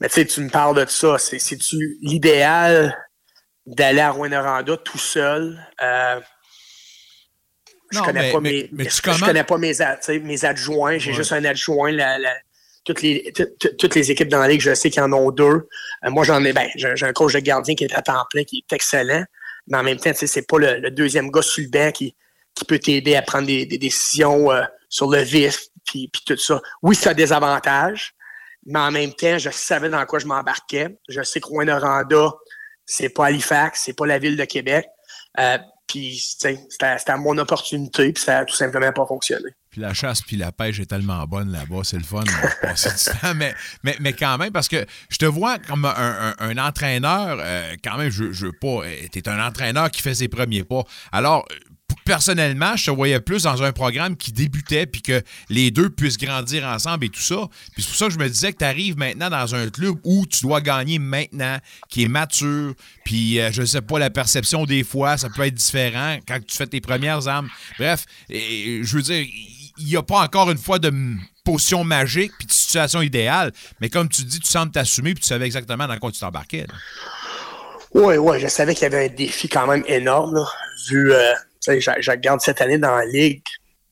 Mais 0.00 0.08
tu 0.08 0.14
sais, 0.14 0.24
tu 0.24 0.40
me 0.40 0.50
parles 0.50 0.84
de 0.84 0.90
ça. 0.90 1.18
C'est-tu 1.18 1.98
l'idéal 2.02 2.96
d'aller 3.66 4.00
à 4.00 4.10
Rwanda 4.10 4.62
tout 4.84 4.98
seul? 4.98 5.58
Euh, 5.82 6.20
je 7.92 8.00
connais 8.00 8.32
pas 8.32 8.40
mes, 8.40 8.70
je, 8.72 9.24
connais 9.24 9.44
pas 9.44 9.58
mes, 9.58 9.72
mes 10.20 10.44
adjoints. 10.44 10.98
J'ai 10.98 11.12
juste 11.12 11.32
un 11.32 11.44
adjoint. 11.44 11.96
toutes, 12.84 13.02
les, 13.02 13.32
toutes 13.78 13.94
les 13.94 14.10
équipes 14.10 14.28
dans 14.28 14.40
la 14.40 14.48
ligue, 14.48 14.60
je 14.60 14.74
sais 14.74 14.90
qu'ils 14.90 15.02
en 15.02 15.12
ont 15.12 15.30
deux. 15.30 15.68
Euh, 16.04 16.10
moi, 16.10 16.24
j'en 16.24 16.44
ai, 16.44 16.52
ben, 16.52 16.68
j'ai 16.74 17.06
un 17.06 17.12
coach 17.12 17.32
de 17.32 17.38
gardien 17.40 17.74
qui 17.74 17.84
est 17.84 17.94
à 17.94 18.02
temps 18.02 18.24
plein, 18.30 18.44
qui 18.44 18.64
est 18.68 18.74
excellent. 18.74 19.24
Mais 19.68 19.78
en 19.78 19.82
même 19.82 19.98
temps, 19.98 20.10
c'est 20.14 20.46
pas 20.46 20.58
le, 20.58 20.90
deuxième 20.90 21.30
gars 21.30 21.42
sur 21.42 21.62
le 21.62 21.70
banc 21.70 21.90
qui, 21.92 22.14
qui 22.54 22.64
peut 22.64 22.78
t'aider 22.78 23.16
à 23.16 23.22
prendre 23.22 23.46
des, 23.46 23.66
décisions 23.66 24.50
euh, 24.50 24.62
sur 24.88 25.10
le 25.10 25.20
vif, 25.20 25.66
puis, 25.84 26.08
puis 26.12 26.22
tout 26.24 26.36
ça. 26.36 26.60
Oui, 26.82 26.94
ça 26.94 27.10
a 27.10 27.14
des 27.14 27.32
avantages, 27.32 28.14
mais 28.66 28.80
en 28.80 28.90
même 28.90 29.12
temps, 29.12 29.38
je 29.38 29.50
savais 29.50 29.88
dans 29.88 30.04
quoi 30.06 30.18
je 30.18 30.26
m'embarquais. 30.26 30.98
Je 31.08 31.22
sais 31.22 31.40
que 31.40 31.46
Rwanda 31.46 31.80
c'est 32.84 33.08
pas 33.08 33.26
Halifax, 33.26 33.82
c'est 33.84 33.96
pas 33.96 34.06
la 34.06 34.18
ville 34.18 34.36
de 34.36 34.44
Québec. 34.44 34.86
Euh, 35.38 35.58
puis 35.86 36.18
c'était 36.18 37.16
mon 37.16 37.38
opportunité, 37.38 38.12
puis 38.12 38.22
ça 38.22 38.38
a 38.38 38.44
tout 38.44 38.56
simplement 38.56 38.92
pas 38.92 39.06
fonctionné. 39.06 39.50
Puis 39.70 39.80
la 39.80 39.94
chasse 39.94 40.22
puis 40.22 40.36
la 40.36 40.50
pêche 40.50 40.80
est 40.80 40.86
tellement 40.86 41.24
bonne 41.26 41.52
là-bas, 41.52 41.82
c'est 41.84 41.98
le 41.98 42.02
fun. 42.02 42.24
mais, 43.36 43.54
mais, 43.84 43.96
mais 44.00 44.12
quand 44.12 44.36
même, 44.38 44.50
parce 44.50 44.68
que 44.68 44.84
je 45.10 45.18
te 45.18 45.26
vois 45.26 45.58
comme 45.58 45.84
un, 45.84 46.58
entraîneur, 46.58 47.38
euh, 47.40 47.74
quand 47.84 47.98
même, 47.98 48.10
je, 48.10 48.32
je 48.32 48.46
veux 48.46 48.52
pas, 48.52 48.84
euh, 48.84 48.96
tu 49.12 49.18
es 49.18 49.28
un 49.28 49.46
entraîneur 49.46 49.90
qui 49.90 50.02
fait 50.02 50.14
ses 50.14 50.28
premiers 50.28 50.64
pas. 50.64 50.82
Alors, 51.12 51.46
personnellement, 52.04 52.76
je 52.76 52.86
te 52.86 52.90
voyais 52.90 53.20
plus 53.20 53.44
dans 53.44 53.62
un 53.62 53.72
programme 53.72 54.16
qui 54.16 54.32
débutait 54.32 54.86
puis 54.86 55.02
que 55.02 55.22
les 55.48 55.70
deux 55.70 55.90
puissent 55.90 56.18
grandir 56.18 56.64
ensemble 56.64 57.06
et 57.06 57.08
tout 57.08 57.20
ça. 57.20 57.48
Puis 57.72 57.82
c'est 57.82 57.88
pour 57.88 57.96
ça 57.96 58.06
que 58.06 58.12
je 58.12 58.18
me 58.18 58.28
disais 58.28 58.52
que 58.52 58.58
tu 58.58 58.64
arrives 58.64 58.96
maintenant 58.96 59.30
dans 59.30 59.54
un 59.54 59.68
club 59.68 59.96
où 60.04 60.26
tu 60.26 60.42
dois 60.42 60.60
gagner 60.60 60.98
maintenant, 60.98 61.58
qui 61.88 62.04
est 62.04 62.08
mature, 62.08 62.74
puis 63.04 63.40
euh, 63.40 63.50
je 63.52 63.64
sais 63.64 63.82
pas, 63.82 63.98
la 63.98 64.10
perception 64.10 64.64
des 64.64 64.84
fois, 64.84 65.16
ça 65.16 65.28
peut 65.28 65.42
être 65.42 65.54
différent 65.54 66.18
quand 66.26 66.38
tu 66.46 66.56
fais 66.56 66.66
tes 66.66 66.80
premières 66.80 67.26
armes. 67.28 67.48
Bref, 67.78 68.04
je 68.28 68.96
veux 68.96 69.02
dire, 69.02 69.26
il 69.78 69.86
n'y 69.86 69.96
a 69.96 70.02
pas 70.02 70.20
encore 70.20 70.50
une 70.50 70.58
fois 70.58 70.78
de 70.78 70.92
potion 71.44 71.84
magique 71.84 72.32
puis 72.38 72.46
de 72.46 72.52
situation 72.52 73.02
idéale, 73.02 73.52
mais 73.80 73.88
comme 73.88 74.08
tu 74.08 74.22
dis, 74.22 74.40
tu 74.40 74.50
sembles 74.50 74.72
t'assumer 74.72 75.14
puis 75.14 75.22
tu 75.22 75.28
savais 75.28 75.46
exactement 75.46 75.86
dans 75.86 75.96
quoi 75.98 76.10
tu 76.10 76.20
t'embarquais. 76.20 76.66
Oui, 77.94 78.16
oui, 78.16 78.40
je 78.40 78.48
savais 78.48 78.74
qu'il 78.74 78.82
y 78.82 78.86
avait 78.86 79.06
un 79.06 79.14
défi 79.14 79.48
quand 79.48 79.66
même 79.66 79.84
énorme, 79.86 80.44
vu... 80.88 81.12
Euh, 81.12 81.32
je, 81.66 82.10
regarde 82.10 82.40
cette 82.40 82.60
année 82.60 82.78
dans 82.78 82.94
la 82.94 83.04
Ligue, 83.04 83.42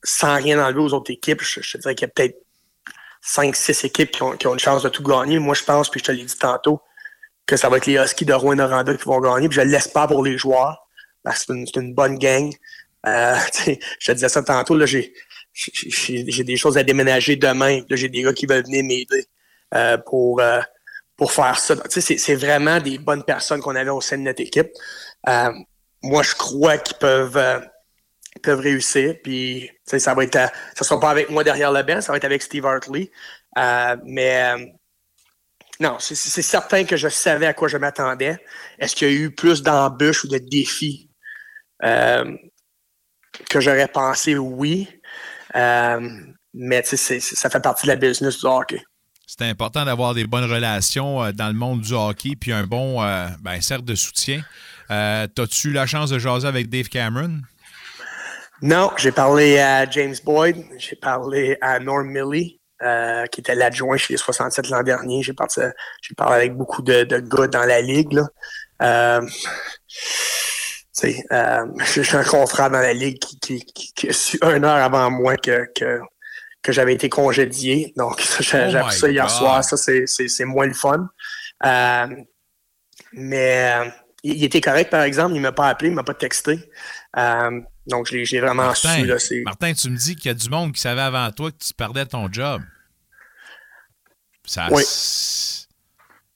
sans 0.02 0.36
rien 0.36 0.64
enlever 0.64 0.80
aux 0.80 0.94
autres 0.94 1.10
équipes, 1.10 1.42
je, 1.42 1.60
te 1.60 1.78
dirais 1.78 1.94
qu'il 1.94 2.06
y 2.06 2.10
a 2.10 2.12
peut-être 2.14 2.36
5-6 3.24 3.86
équipes 3.86 4.10
qui 4.10 4.22
ont, 4.22 4.52
une 4.52 4.58
chance 4.58 4.82
de 4.82 4.88
tout 4.88 5.02
gagner. 5.02 5.38
Moi, 5.38 5.54
je 5.54 5.64
pense, 5.64 5.90
puis 5.90 6.00
je 6.00 6.04
te 6.04 6.12
l'ai 6.12 6.24
dit 6.24 6.36
tantôt, 6.36 6.82
que 7.46 7.56
ça 7.56 7.68
va 7.68 7.78
être 7.78 7.86
les 7.86 7.96
Huskies 7.96 8.24
de 8.24 8.34
Rouen 8.34 8.56
Noranda 8.56 8.94
qui 8.94 9.04
vont 9.04 9.20
gagner. 9.20 9.48
Puis 9.48 9.56
je 9.56 9.62
l'espère 9.62 10.06
pour 10.06 10.22
les 10.22 10.36
joueurs. 10.38 10.86
Parce 11.22 11.46
que 11.46 11.54
c'est 11.64 11.76
une, 11.80 11.94
bonne 11.94 12.18
gang. 12.18 12.52
Euh, 13.06 13.36
je 13.98 14.06
te 14.06 14.12
disais 14.12 14.28
ça 14.28 14.42
tantôt, 14.42 14.76
là, 14.76 14.84
j'ai, 14.86 15.12
des 16.08 16.56
choses 16.56 16.76
à 16.76 16.82
déménager 16.82 17.36
demain. 17.36 17.80
j'ai 17.90 18.08
des 18.08 18.22
gars 18.22 18.32
qui 18.34 18.46
veulent 18.46 18.64
venir 18.64 18.84
m'aider 18.84 19.26
euh, 19.74 19.96
pour, 19.98 20.40
euh, 20.40 20.60
pour 21.16 21.32
faire 21.32 21.58
ça. 21.58 21.76
C'est 21.88 22.34
vraiment 22.34 22.78
des 22.78 22.98
bonnes 22.98 23.24
personnes 23.24 23.60
qu'on 23.60 23.74
avait 23.74 23.90
au 23.90 24.02
sein 24.02 24.18
de 24.18 24.22
notre 24.22 24.42
équipe 24.42 24.70
moi, 26.04 26.22
je 26.22 26.34
crois 26.34 26.76
qu'ils 26.76 26.98
peuvent, 26.98 27.36
euh, 27.36 27.58
peuvent 28.42 28.60
réussir. 28.60 29.14
Puis, 29.24 29.70
ça 29.86 30.14
va 30.14 30.22
euh, 30.22 30.46
sera 30.80 31.00
pas 31.00 31.10
avec 31.10 31.30
moi 31.30 31.42
derrière 31.42 31.72
le 31.72 31.82
banc, 31.82 32.00
ça 32.00 32.12
va 32.12 32.18
être 32.18 32.24
avec 32.24 32.42
Steve 32.42 32.66
Hartley. 32.66 33.10
Euh, 33.58 33.96
mais 34.04 34.54
non, 35.80 35.96
c'est 35.98 36.14
certain 36.14 36.84
que 36.84 36.96
je 36.96 37.08
savais 37.08 37.46
à 37.46 37.54
quoi 37.54 37.68
je 37.68 37.78
m'attendais. 37.78 38.36
Est-ce 38.78 38.94
qu'il 38.94 39.08
y 39.08 39.10
a 39.10 39.14
eu 39.14 39.30
plus 39.34 39.62
d'embûches 39.62 40.24
ou 40.24 40.28
de 40.28 40.38
défis 40.38 41.10
que 41.80 43.60
j'aurais 43.60 43.88
pensé? 43.88 44.36
Oui. 44.36 44.88
mais 45.54 46.82
ça 46.82 47.50
fait 47.50 47.60
partie 47.60 47.86
de 47.86 47.92
la 47.92 47.96
business 47.96 48.40
du 48.40 48.46
hockey. 48.46 48.82
C'est 49.26 49.42
important 49.42 49.84
d'avoir 49.84 50.14
des 50.14 50.26
bonnes 50.26 50.50
relations 50.50 51.32
dans 51.32 51.48
le 51.48 51.54
monde 51.54 51.80
du 51.80 51.94
hockey, 51.94 52.36
puis 52.38 52.52
un 52.52 52.64
bon 52.64 53.00
ben, 53.40 53.60
cercle 53.60 53.84
de 53.84 53.94
soutien. 53.94 54.42
Euh, 54.90 55.26
T'as-tu 55.26 55.68
eu 55.68 55.72
la 55.72 55.86
chance 55.86 56.10
de 56.10 56.18
jaser 56.18 56.46
avec 56.46 56.68
Dave 56.68 56.88
Cameron? 56.88 57.40
Non, 58.62 58.90
j'ai 58.96 59.12
parlé 59.12 59.58
à 59.58 59.88
James 59.90 60.14
Boyd, 60.24 60.56
j'ai 60.78 60.96
parlé 60.96 61.58
à 61.60 61.80
Norm 61.80 62.06
Milley, 62.06 62.60
euh, 62.82 63.26
qui 63.26 63.40
était 63.40 63.54
l'adjoint 63.54 63.96
chez 63.96 64.14
les 64.14 64.16
67 64.16 64.70
l'an 64.70 64.82
dernier. 64.82 65.22
J'ai 65.22 65.34
parlé, 65.34 65.72
avec 66.18 66.56
beaucoup 66.56 66.82
de, 66.82 67.04
gars 67.04 67.46
dans 67.46 67.64
la 67.64 67.80
ligue. 67.80 68.12
Là. 68.12 68.28
Euh, 68.82 69.20
euh, 71.04 71.66
je 71.94 72.02
suis 72.02 72.16
un 72.16 72.24
confrère 72.24 72.70
dans 72.70 72.80
la 72.80 72.92
ligue 72.92 73.18
qui, 73.18 73.62
a 74.08 74.12
su 74.12 74.38
une 74.42 74.64
heure 74.64 74.82
avant 74.82 75.10
moi 75.10 75.36
que, 75.36 75.66
que 76.62 76.72
j'avais 76.72 76.94
été 76.94 77.08
congédié. 77.08 77.92
Donc, 77.96 78.22
j'ai 78.40 78.58
appris 78.58 78.96
ça 78.96 79.08
hier 79.10 79.28
soir. 79.28 79.62
Ça, 79.62 79.76
c'est 79.76 80.44
moins 80.44 80.66
le 80.66 80.74
fun. 80.74 81.08
mais 83.12 83.92
il, 84.24 84.42
était 84.42 84.60
correct, 84.60 84.90
par 84.90 85.02
exemple. 85.02 85.34
Il 85.34 85.38
ne 85.38 85.42
m'a 85.42 85.52
pas 85.52 85.68
appelé, 85.68 85.88
il 85.88 85.92
ne 85.92 85.96
m'a 85.96 86.02
pas 86.02 86.14
texté. 86.14 86.58
donc, 87.86 88.06
j'ai 88.06 88.40
vraiment 88.40 88.74
su. 88.74 89.06
Là, 89.06 89.16
Martin, 89.44 89.72
tu 89.74 89.90
me 89.90 89.96
dis 89.96 90.16
qu'il 90.16 90.26
y 90.26 90.30
a 90.30 90.34
du 90.34 90.48
monde 90.48 90.72
qui 90.72 90.80
savait 90.80 91.02
avant 91.02 91.30
toi 91.30 91.52
que 91.52 91.58
tu 91.58 91.72
perdais 91.74 92.06
ton 92.06 92.32
job. 92.32 92.62
Ça, 94.46 94.68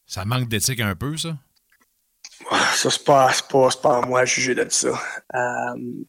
ça 0.07 0.24
manque 0.24 0.49
d'éthique 0.49 0.80
un 0.80 0.95
peu, 0.95 1.16
ça? 1.16 1.36
Ça, 2.74 2.91
c'est 2.91 3.05
pas, 3.05 3.30
pas, 3.51 3.68
pas 3.82 3.99
à 3.99 4.07
moi 4.07 4.20
à 4.20 4.24
juger 4.24 4.55
de 4.55 4.66
ça. 4.70 4.89
Euh, 5.34 6.05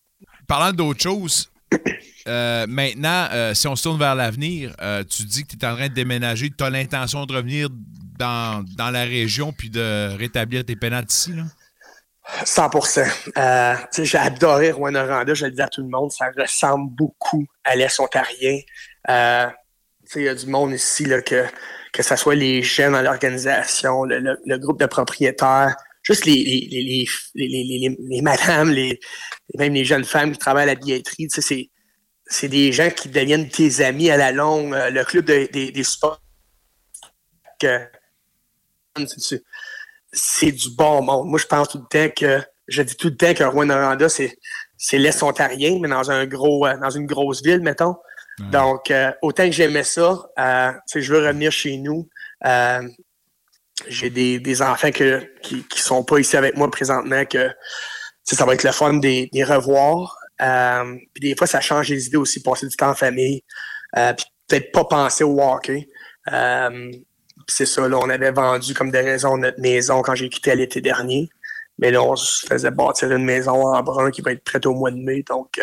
Parlant 0.47 0.71
d'autre 0.71 1.01
chose, 1.01 1.51
euh, 2.27 2.65
maintenant, 2.67 3.27
euh, 3.31 3.53
si 3.53 3.67
on 3.67 3.75
se 3.75 3.83
tourne 3.83 3.99
vers 3.99 4.15
l'avenir, 4.15 4.75
tu 5.09 5.23
dis 5.23 5.45
que 5.45 5.55
tu 5.55 5.57
es 5.57 5.65
en 5.65 5.75
train 5.75 5.89
de 5.89 5.93
déménager, 5.93 6.49
tu 6.55 6.63
as 6.63 6.69
l'intention 6.69 7.25
de 7.25 7.35
revenir 7.35 7.69
dans, 8.17 8.65
la 8.77 9.03
région 9.03 9.51
puis 9.51 9.69
de 9.69 10.15
rétablir 10.15 10.63
tes 10.65 10.75
pénales 10.75 11.05
ici, 11.09 11.33
là? 11.33 11.43
100% 12.43 14.03
J'ai 14.03 14.17
adoré 14.17 14.71
Rwanda, 14.71 15.25
je 15.33 15.45
le 15.45 15.51
dis 15.51 15.61
à 15.61 15.67
tout 15.67 15.81
le 15.81 15.89
monde, 15.89 16.11
ça 16.11 16.31
ressemble 16.37 16.91
beaucoup 16.95 17.45
à 17.63 17.75
l'Est 17.75 17.99
ontarien. 17.99 18.59
Il 20.15 20.21
y 20.21 20.27
a 20.27 20.35
du 20.35 20.47
monde 20.47 20.73
ici 20.73 21.05
que 21.25 21.45
que 21.91 22.03
ce 22.03 22.15
soit 22.15 22.35
les 22.35 22.61
jeunes 22.61 22.93
dans 22.93 23.01
l'organisation, 23.01 24.03
le, 24.03 24.57
groupe 24.57 24.79
de 24.79 24.85
propriétaires, 24.85 25.75
juste 26.03 26.25
les, 26.25 27.05
madames, 28.21 28.75
même 29.57 29.73
les 29.73 29.85
jeunes 29.85 30.05
femmes 30.05 30.31
qui 30.31 30.37
travaillent 30.37 30.63
à 30.63 30.73
la 30.73 30.75
billetterie, 30.75 31.27
tu 31.27 31.69
c'est 32.31 32.47
des 32.47 32.71
gens 32.71 32.91
qui 32.91 33.09
deviennent 33.09 33.49
tes 33.49 33.83
amis 33.83 34.11
à 34.11 34.17
la 34.17 34.31
longue. 34.31 34.71
Euh, 34.75 34.91
le 34.91 35.03
club 35.03 35.25
des 35.25 35.83
sports, 35.83 36.21
c'est 40.11 40.51
du 40.51 40.69
bon 40.75 41.01
monde. 41.01 41.27
Moi, 41.27 41.39
je 41.39 41.45
pense 41.45 41.69
tout 41.69 41.79
le 41.79 41.87
temps 41.87 42.13
que, 42.15 42.41
je 42.67 42.81
dis 42.81 42.95
tout 42.95 43.09
le 43.09 43.17
temps 43.17 43.33
que 43.33 43.43
Rwanda, 43.43 44.09
c'est 44.09 44.37
c'est 44.81 44.97
l'Est 44.97 45.21
ontarien, 45.23 45.77
mais 45.81 45.89
dans 45.89 46.09
un 46.09 46.25
gros, 46.25 46.65
euh, 46.65 46.77
dans 46.77 46.89
une 46.89 47.05
grosse 47.05 47.43
ville, 47.43 47.59
mettons. 47.61 47.95
Donc, 48.39 48.89
euh, 48.89 49.11
autant 49.21 49.45
que 49.45 49.51
j'aimais 49.51 49.83
ça, 49.83 50.17
euh, 50.39 50.71
je 50.95 51.13
veux 51.13 51.25
revenir 51.25 51.51
chez 51.51 51.77
nous. 51.77 52.07
Euh, 52.45 52.87
j'ai 53.87 54.09
des, 54.09 54.61
enfants 54.61 54.91
que, 54.91 55.21
qui 55.41 55.55
ne 55.55 55.77
sont 55.77 56.03
pas 56.03 56.19
ici 56.19 56.37
avec 56.37 56.55
moi 56.55 56.69
présentement, 56.71 57.25
que 57.25 57.49
ça 58.23 58.45
va 58.45 58.53
être 58.53 58.63
le 58.63 58.71
fun 58.71 58.93
des, 58.93 59.29
des 59.33 59.43
revoir. 59.43 60.17
puis 60.37 61.21
des 61.21 61.35
fois, 61.35 61.47
ça 61.47 61.61
change 61.61 61.89
les 61.89 62.07
idées 62.07 62.17
aussi, 62.17 62.41
passer 62.41 62.67
du 62.67 62.75
temps 62.75 62.89
en 62.89 62.95
famille. 62.95 63.43
puis 63.93 64.25
peut-être 64.47 64.71
pas 64.71 64.85
penser 64.85 65.23
au 65.23 65.41
hockey. 65.41 65.87
C'est 67.51 67.65
ça, 67.65 67.87
là, 67.87 67.97
on 67.97 68.09
avait 68.09 68.31
vendu 68.31 68.73
comme 68.73 68.91
des 68.91 69.01
raisons 69.01 69.37
notre 69.37 69.59
maison 69.59 70.01
quand 70.01 70.15
j'ai 70.15 70.29
quitté 70.29 70.55
l'été 70.55 70.81
dernier. 70.81 71.29
Mais 71.77 71.91
là, 71.91 72.03
on 72.03 72.15
se 72.15 72.45
faisait 72.45 72.71
bâtir 72.71 73.11
une 73.11 73.23
maison 73.23 73.67
en 73.67 73.81
brun 73.81 74.11
qui 74.11 74.21
va 74.21 74.33
être 74.33 74.43
prête 74.43 74.65
au 74.65 74.73
mois 74.73 74.91
de 74.91 74.97
mai. 74.97 75.23
Donc, 75.27 75.59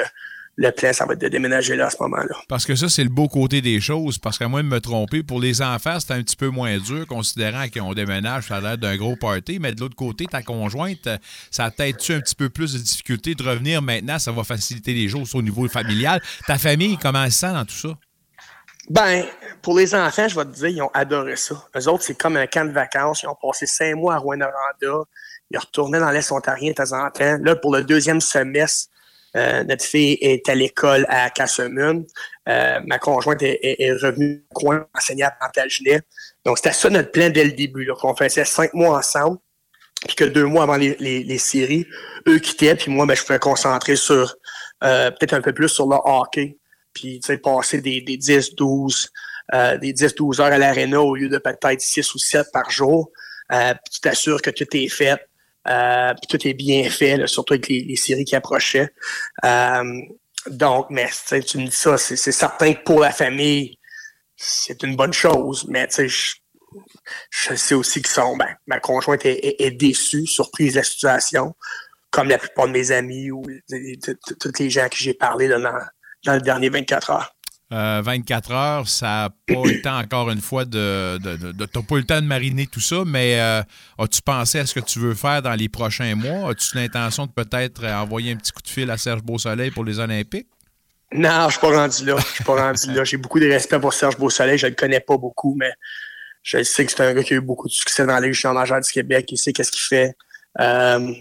le 0.56 0.70
plan, 0.70 0.92
ça 0.92 1.04
va 1.04 1.12
être 1.12 1.20
de 1.20 1.28
déménager 1.28 1.76
là 1.76 1.86
à 1.86 1.90
ce 1.90 1.96
moment-là. 2.00 2.34
Parce 2.48 2.64
que 2.64 2.74
ça, 2.74 2.88
c'est 2.88 3.04
le 3.04 3.10
beau 3.10 3.28
côté 3.28 3.60
des 3.60 3.78
choses. 3.80 4.16
Parce 4.16 4.38
qu'à 4.38 4.48
moins 4.48 4.62
de 4.62 4.68
me 4.68 4.80
tromper, 4.80 5.22
pour 5.22 5.40
les 5.40 5.60
enfants, 5.60 6.00
c'est 6.00 6.12
un 6.12 6.22
petit 6.22 6.36
peu 6.36 6.48
moins 6.48 6.78
dur, 6.78 7.06
considérant 7.06 7.66
qu'on 7.68 7.92
déménage, 7.92 8.48
ça 8.48 8.56
a 8.56 8.60
l'air 8.62 8.78
d'un 8.78 8.96
gros 8.96 9.16
party. 9.16 9.58
Mais 9.60 9.72
de 9.72 9.80
l'autre 9.80 9.96
côté, 9.96 10.24
ta 10.24 10.42
conjointe, 10.42 11.08
ça 11.50 11.70
peut-être 11.70 12.10
un 12.10 12.20
petit 12.20 12.34
peu 12.34 12.48
plus 12.48 12.72
de 12.72 12.78
difficulté 12.78 13.34
de 13.34 13.42
revenir 13.42 13.82
maintenant. 13.82 14.18
Ça 14.18 14.32
va 14.32 14.44
faciliter 14.44 14.94
les 14.94 15.08
choses 15.08 15.34
au 15.34 15.42
niveau 15.42 15.68
familial. 15.68 16.22
Ta 16.46 16.56
famille, 16.56 16.96
comment 16.96 17.24
elle 17.24 17.32
se 17.32 17.40
sent 17.40 17.52
dans 17.52 17.66
tout 17.66 17.74
ça? 17.74 17.98
Ben, 18.88 19.24
pour 19.62 19.76
les 19.76 19.94
enfants, 19.94 20.28
je 20.28 20.36
vais 20.36 20.44
te 20.44 20.50
dire, 20.50 20.68
ils 20.68 20.82
ont 20.82 20.90
adoré 20.94 21.34
ça. 21.36 21.56
Eux 21.76 21.88
autres, 21.88 22.04
c'est 22.04 22.16
comme 22.16 22.36
un 22.36 22.46
camp 22.46 22.64
de 22.64 22.72
vacances. 22.72 23.22
Ils 23.22 23.28
ont 23.28 23.34
passé 23.34 23.66
cinq 23.66 23.96
mois 23.96 24.14
à 24.14 24.18
Rwanda. 24.18 24.52
Ils 25.50 25.58
retournaient 25.58 25.98
dans 25.98 26.10
l'Est 26.10 26.30
ontarien 26.30 26.70
de 26.70 26.74
temps 26.74 26.92
en 26.92 27.10
temps. 27.10 27.36
Là, 27.40 27.56
pour 27.56 27.74
le 27.74 27.82
deuxième 27.82 28.20
semestre, 28.20 28.90
euh, 29.36 29.64
notre 29.64 29.84
fille 29.84 30.16
est 30.20 30.48
à 30.48 30.54
l'école 30.54 31.04
à 31.08 31.30
Casselman. 31.30 32.04
Euh, 32.48 32.80
ma 32.86 32.98
conjointe 32.98 33.42
est, 33.42 33.92
revenue 34.00 34.44
au 34.50 34.54
coin 34.54 34.86
enseigner 34.94 35.24
à 35.24 35.32
Plantagenet. 35.32 36.00
Donc, 36.44 36.58
c'était 36.58 36.72
ça 36.72 36.88
notre 36.88 37.10
plan 37.10 37.28
dès 37.28 37.44
le 37.44 37.52
début, 37.52 37.88
qu'on 38.00 38.14
faisait 38.14 38.44
cinq 38.44 38.72
mois 38.72 38.98
ensemble, 38.98 39.38
puis 40.06 40.14
que 40.14 40.24
deux 40.24 40.44
mois 40.44 40.62
avant 40.62 40.76
les, 40.76 41.38
séries, 41.38 41.86
eux 42.28 42.38
quittaient, 42.38 42.76
puis 42.76 42.90
moi, 42.90 43.04
ben, 43.04 43.14
je 43.14 43.22
pouvais 43.24 43.40
concentrer 43.40 43.96
sur 43.96 44.36
euh, 44.84 45.10
peut-être 45.10 45.34
un 45.34 45.40
peu 45.40 45.52
plus 45.52 45.68
sur 45.68 45.86
le 45.86 45.96
hockey, 46.04 46.56
puis 46.96 47.20
passer 47.42 47.80
des, 47.80 48.00
des 48.00 48.16
10, 48.16 48.54
12, 48.54 49.12
des 49.80 49.92
10, 49.92 50.14
12 50.14 50.40
heures 50.40 50.46
à 50.46 50.58
l'aréna 50.58 51.00
au 51.00 51.14
lieu 51.14 51.28
de 51.28 51.38
peut-être 51.38 51.80
6 51.80 52.14
ou 52.14 52.18
7 52.18 52.46
par 52.52 52.70
jour. 52.70 53.10
tu 53.50 54.00
t'assures 54.00 54.40
que 54.42 54.50
tout 54.50 54.66
est 54.72 54.88
fait. 54.88 55.20
Euh, 55.68 56.14
tout 56.28 56.46
est 56.46 56.54
bien 56.54 56.88
fait, 56.88 57.26
surtout 57.26 57.54
avec 57.54 57.68
les, 57.68 57.96
séries 57.96 58.24
qui 58.24 58.36
approchaient. 58.36 58.88
Euh, 59.44 60.00
donc, 60.48 60.86
mais 60.90 61.08
tu 61.44 61.58
me 61.58 61.66
dis 61.66 61.72
ça, 61.72 61.98
c'est 61.98 62.16
certain 62.16 62.74
que 62.74 62.82
pour 62.84 63.00
la 63.00 63.10
famille, 63.10 63.78
c'est 64.36 64.82
une 64.84 64.94
bonne 64.94 65.12
chose, 65.12 65.66
mais 65.68 65.88
tu 65.88 66.08
sais, 66.08 66.38
je, 67.30 67.54
sais 67.54 67.74
aussi 67.74 68.02
que 68.02 68.08
son, 68.08 68.36
ben, 68.36 68.54
ma 68.66 68.78
conjointe 68.78 69.22
est, 69.24 69.70
déçue, 69.72 70.26
surprise 70.26 70.74
de 70.74 70.78
la 70.78 70.84
situation, 70.84 71.54
comme 72.10 72.28
la 72.28 72.38
plupart 72.38 72.68
de 72.68 72.72
mes 72.72 72.92
amis 72.92 73.30
ou 73.32 73.42
tous 74.38 74.52
les 74.60 74.70
gens 74.70 74.84
à 74.84 74.88
qui 74.88 75.02
j'ai 75.02 75.14
parlé 75.14 75.48
dans, 75.48 75.72
dans 76.24 76.34
les 76.34 76.40
derniers 76.40 76.68
24 76.68 77.10
heures. 77.10 77.36
24 77.70 78.50
euh, 78.50 78.54
heures, 78.54 78.88
ça 78.88 79.06
n'a 79.06 79.30
pas 79.54 79.68
eu 79.68 79.74
le 79.74 79.82
temps, 79.82 79.98
encore 79.98 80.30
une 80.30 80.40
fois, 80.40 80.64
de. 80.64 81.18
de, 81.18 81.52
de 81.52 81.66
pas 81.66 81.96
eu 81.96 81.98
le 81.98 82.04
temps 82.04 82.20
de 82.20 82.26
mariner 82.26 82.66
tout 82.66 82.80
ça, 82.80 83.02
mais 83.04 83.40
euh, 83.40 83.62
as-tu 83.98 84.22
pensé 84.22 84.60
à 84.60 84.66
ce 84.66 84.74
que 84.74 84.80
tu 84.80 85.00
veux 85.00 85.14
faire 85.14 85.42
dans 85.42 85.54
les 85.54 85.68
prochains 85.68 86.14
mois? 86.14 86.50
As-tu 86.50 86.76
l'intention 86.76 87.26
de 87.26 87.32
peut-être 87.32 87.84
envoyer 87.84 88.32
un 88.32 88.36
petit 88.36 88.52
coup 88.52 88.62
de 88.62 88.68
fil 88.68 88.88
à 88.90 88.96
Serge 88.96 89.22
Beausoleil 89.22 89.72
pour 89.72 89.84
les 89.84 89.98
Olympiques? 89.98 90.46
Non, 91.12 91.46
je 91.46 91.52
suis 91.52 91.60
pas 91.60 91.76
rendu 91.76 92.04
là. 92.04 92.16
Je 92.18 92.34
suis 92.34 92.44
pas 92.44 92.54
rendu 92.54 92.92
là. 92.92 93.04
J'ai 93.04 93.16
beaucoup 93.16 93.40
de 93.40 93.48
respect 93.48 93.80
pour 93.80 93.92
Serge 93.92 94.16
Beausoleil. 94.16 94.58
Je 94.58 94.68
le 94.68 94.74
connais 94.74 95.00
pas 95.00 95.16
beaucoup, 95.16 95.56
mais 95.58 95.72
je 96.42 96.62
sais 96.62 96.86
que 96.86 96.92
c'est 96.92 97.02
un 97.02 97.14
gars 97.14 97.22
qui 97.24 97.34
a 97.34 97.36
eu 97.38 97.40
beaucoup 97.40 97.66
de 97.66 97.72
succès 97.72 98.06
dans 98.06 98.14
la 98.14 98.20
Ligue 98.20 98.32
junior 98.32 98.80
du 98.80 98.92
Québec. 98.92 99.26
Il 99.32 99.38
sait 99.38 99.52
qu'est-ce 99.52 99.72
qu'il 99.72 99.82
fait. 99.82 100.16
Euh, 100.60 101.12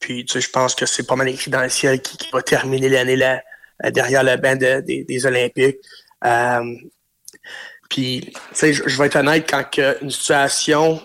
puis, 0.00 0.24
tu 0.24 0.32
sais, 0.32 0.40
je 0.40 0.50
pense 0.50 0.74
que 0.74 0.86
c'est 0.86 1.06
pas 1.06 1.16
mal 1.16 1.28
écrit 1.28 1.50
dans 1.50 1.60
le 1.60 1.68
ciel 1.68 2.00
qui, 2.00 2.16
qui 2.16 2.30
va 2.32 2.42
terminer 2.42 2.88
l'année 2.88 3.16
là 3.16 3.34
euh, 3.34 3.51
derrière 3.90 4.22
le 4.22 4.36
banc 4.36 4.56
des 4.56 5.26
Olympiques. 5.26 5.78
Euh, 6.24 6.76
puis, 7.88 8.32
tu 8.32 8.40
sais, 8.52 8.72
je, 8.72 8.98
vais 8.98 9.06
être 9.06 9.16
honnête, 9.16 9.48
quand 9.48 9.64
une 10.00 10.10
situation 10.10 11.00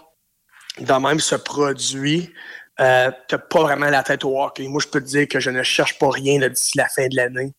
de 0.79 0.93
même 0.93 1.19
se 1.19 1.35
produit, 1.35 2.31
euh, 2.79 3.11
tu 3.27 3.35
n'as 3.35 3.39
pas 3.39 3.61
vraiment 3.63 3.89
la 3.89 4.03
tête 4.03 4.23
au 4.23 4.41
hockey. 4.41 4.67
Moi, 4.67 4.81
je 4.81 4.87
peux 4.87 5.01
te 5.01 5.07
dire 5.07 5.27
que 5.27 5.39
je 5.39 5.49
ne 5.49 5.63
cherche 5.63 5.97
pas 5.97 6.09
rien 6.09 6.47
d'ici 6.47 6.77
la 6.77 6.87
fin 6.87 7.07
de 7.07 7.15
l'année. 7.15 7.53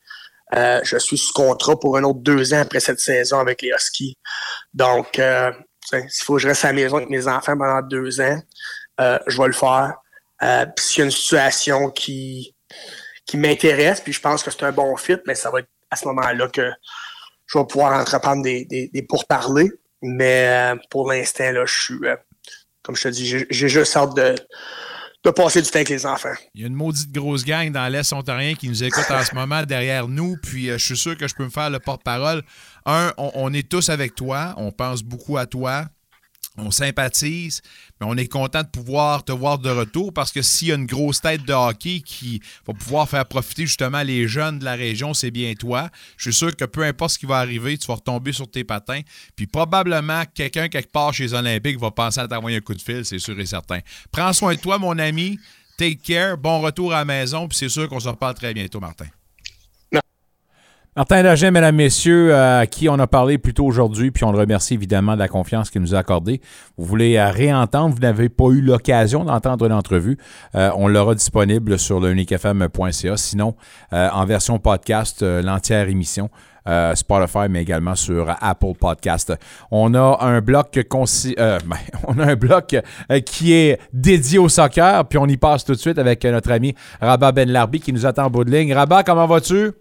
je 0.53 0.97
suis 0.99 1.19
sous 1.19 1.33
contrat 1.33 1.79
pour 1.79 1.97
un 1.97 2.05
autre 2.05 2.21
deux 2.21 2.55
ans 2.55 2.61
après 2.61 2.81
cette 2.81 3.01
saison 3.01 3.39
avec 3.39 3.61
les 3.62 3.71
Huskies. 3.71 4.16
Donc, 4.73 5.19
euh, 5.19 5.53
s'il 5.91 6.25
faut 6.25 6.35
que 6.35 6.43
je 6.43 6.49
reste 6.49 6.64
à 6.64 6.69
la 6.69 6.75
maison 6.75 6.97
avec 6.97 7.11
mes 7.11 7.27
enfants 7.27 7.57
pendant 7.59 7.83
deux 7.83 8.21
ans, 8.21 8.41
je 8.99 9.41
vais 9.41 9.49
le 9.49 9.53
faire. 9.53 9.97
Puis 10.41 10.87
s'il 10.87 10.99
y 11.01 11.03
a 11.03 11.05
une 11.07 11.11
situation 11.11 11.91
qui, 11.91 12.55
qui 13.29 13.37
m'intéresse, 13.37 14.01
puis 14.01 14.12
je 14.12 14.20
pense 14.20 14.43
que 14.43 14.51
c'est 14.51 14.64
un 14.64 14.72
bon 14.72 14.97
fit, 14.97 15.18
mais 15.26 15.37
ça 15.37 15.51
va 15.51 15.61
être 15.61 15.68
à 15.91 15.97
ce 15.97 16.09
moment-là 16.09 16.49
que 16.49 16.72
je 17.47 17.59
vais 17.59 17.64
pouvoir 17.66 18.01
entreprendre 18.01 18.43
des, 18.43 18.64
des, 18.64 18.89
des 18.89 19.03
pourparlers. 19.03 19.70
Mais 20.03 20.47
euh, 20.49 20.76
pour 20.91 21.11
l'instant, 21.11 21.53
là, 21.53 21.64
je 21.66 21.74
suis, 21.74 21.99
euh, 22.05 22.16
comme 22.83 22.97
je 22.97 23.03
te 23.03 23.09
dis, 23.09 23.45
j'ai 23.51 23.68
juste 23.68 23.97
hâte 23.97 24.14
de, 24.16 24.35
de 25.24 25.31
passer 25.31 25.61
du 25.61 25.68
temps 25.68 25.76
avec 25.76 25.91
les 25.91 26.07
enfants. 26.07 26.33
Il 26.55 26.62
y 26.62 26.64
a 26.64 26.68
une 26.68 26.74
maudite 26.74 27.12
grosse 27.12 27.45
gang 27.45 27.70
dans 27.70 27.87
l'Est 27.93 28.12
ontarien 28.14 28.55
qui 28.55 28.68
nous 28.68 28.83
écoute 28.83 29.11
en 29.11 29.22
ce 29.22 29.35
moment 29.35 29.62
derrière 29.62 30.09
nous, 30.09 30.36
puis 30.43 30.70
euh, 30.70 30.78
je 30.78 30.85
suis 30.85 30.97
sûr 30.97 31.16
que 31.16 31.28
je 31.28 31.35
peux 31.35 31.44
me 31.44 31.51
faire 31.51 31.69
le 31.69 31.81
porte-parole. 31.81 32.43
Un, 32.86 33.12
on, 33.19 33.53
est 33.53 33.69
tous 33.69 33.90
avec 33.90 34.15
toi, 34.15 34.55
on 34.57 34.73
pense 34.73 35.03
beaucoup 35.03 35.36
à 35.36 35.44
toi, 35.44 35.86
on 36.59 36.70
sympathise, 36.70 37.62
mais 38.01 38.06
on 38.09 38.16
est 38.16 38.28
content 38.28 38.62
de 38.62 38.68
pouvoir 38.68 39.24
te 39.24 39.32
voir 39.32 39.59
de 39.59 39.70
retour 39.70 40.12
parce 40.12 40.32
que 40.32 40.43
s'il 40.43 40.68
y 40.68 40.72
a 40.72 40.74
une 40.74 40.86
grosse 40.86 41.20
tête 41.20 41.44
de 41.44 41.52
hockey 41.52 42.01
qui 42.01 42.40
va 42.66 42.74
pouvoir 42.74 43.09
faire 43.09 43.24
profiter 43.26 43.66
justement 43.66 44.02
les 44.02 44.28
jeunes 44.28 44.59
de 44.59 44.64
la 44.64 44.74
région, 44.74 45.14
c'est 45.14 45.30
bien 45.30 45.55
toi. 45.55 45.90
Je 46.16 46.30
suis 46.30 46.39
sûr 46.39 46.55
que 46.55 46.64
peu 46.64 46.82
importe 46.82 47.12
ce 47.12 47.18
qui 47.18 47.26
va 47.26 47.39
arriver, 47.39 47.76
tu 47.78 47.86
vas 47.86 47.94
retomber 47.94 48.32
sur 48.32 48.51
tes 48.51 48.64
patins. 48.64 49.01
Puis 49.36 49.47
probablement 49.47 50.22
quelqu'un 50.35 50.68
quelque 50.68 50.93
part 50.93 51.12
chez 51.12 51.24
les 51.24 51.35
Olympiques 51.35 51.78
va 51.78 51.90
penser 51.90 52.20
à 52.20 52.28
t'envoyer 52.28 52.59
un 52.59 52.60
coup 52.60 52.74
de 52.74 52.82
fil, 52.82 53.05
c'est 53.05 53.18
sûr 53.18 53.39
et 53.39 53.47
certain. 53.47 53.80
Prends 54.10 54.32
soin 54.32 54.55
de 54.55 54.60
toi, 54.60 54.78
mon 54.78 54.98
ami. 54.98 55.39
Take 55.76 56.01
care. 56.05 56.36
Bon 56.36 56.60
retour 56.60 56.93
à 56.93 56.98
la 56.98 57.05
maison. 57.05 57.47
Puis 57.47 57.56
c'est 57.56 57.68
sûr 57.68 57.89
qu'on 57.89 58.01
se 58.01 58.09
reparle 58.09 58.35
très 58.35 58.52
bientôt, 58.52 58.80
Martin. 58.80 59.06
Martin 60.99 61.23
Lagen, 61.23 61.53
mesdames, 61.53 61.77
messieurs, 61.77 62.35
à 62.35 62.66
qui 62.66 62.89
on 62.89 62.99
a 62.99 63.07
parlé 63.07 63.39
plus 63.39 63.55
tôt 63.55 63.65
aujourd'hui, 63.65 64.11
puis 64.11 64.25
on 64.25 64.33
le 64.33 64.39
remercie 64.41 64.75
évidemment 64.75 65.15
de 65.15 65.20
la 65.20 65.29
confiance 65.29 65.70
qu'il 65.70 65.81
nous 65.81 65.95
a 65.95 65.99
accordée. 65.99 66.41
Vous 66.77 66.85
voulez 66.85 67.16
euh, 67.19 67.31
réentendre, 67.31 67.95
vous 67.95 68.01
n'avez 68.01 68.29
pas 68.29 68.47
eu 68.47 68.61
l'occasion 68.61 69.23
d'entendre 69.23 69.69
l'entrevue, 69.69 70.19
euh, 70.57 70.73
on 70.75 70.89
l'aura 70.89 71.15
disponible 71.15 71.79
sur 71.79 72.01
le 72.01 72.11
uniquefm.ca. 72.11 73.16
Sinon, 73.16 73.55
euh, 73.93 74.09
en 74.12 74.25
version 74.25 74.59
podcast, 74.59 75.23
l'entière 75.23 75.89
émission. 75.89 76.31
Spotify, 76.95 77.49
mais 77.49 77.62
également 77.62 77.95
sur 77.95 78.29
Apple 78.43 78.75
Podcast. 78.79 79.33
On 79.70 79.95
a 79.95 80.19
un 80.20 80.43
bloc, 80.43 80.73
ben, 80.91 81.77
on 82.07 82.19
a 82.19 82.27
un 82.27 82.37
bloc 82.37 82.77
qui 83.25 83.55
est 83.55 83.81
dédié 83.95 84.39
au 84.39 84.51
soccer, 84.51 85.07
puis 85.07 85.19
on 85.19 85.25
y 85.25 85.39
passe 85.39 85.65
tout 85.65 85.73
de 85.73 85.79
suite 85.79 85.99
avec 85.99 86.23
notre 86.25 86.53
ami 86.53 86.75
Rabat 87.01 87.33
Ben 87.33 87.51
Larbi 87.51 87.81
qui 87.81 87.91
nous 87.95 88.05
attend 88.05 88.27
en 88.27 88.31
bout 88.31 88.45
de 88.45 88.51
ligne. 88.51 88.75
Rabat, 88.75 89.03
comment 89.03 89.27
vas-tu? 89.27 89.73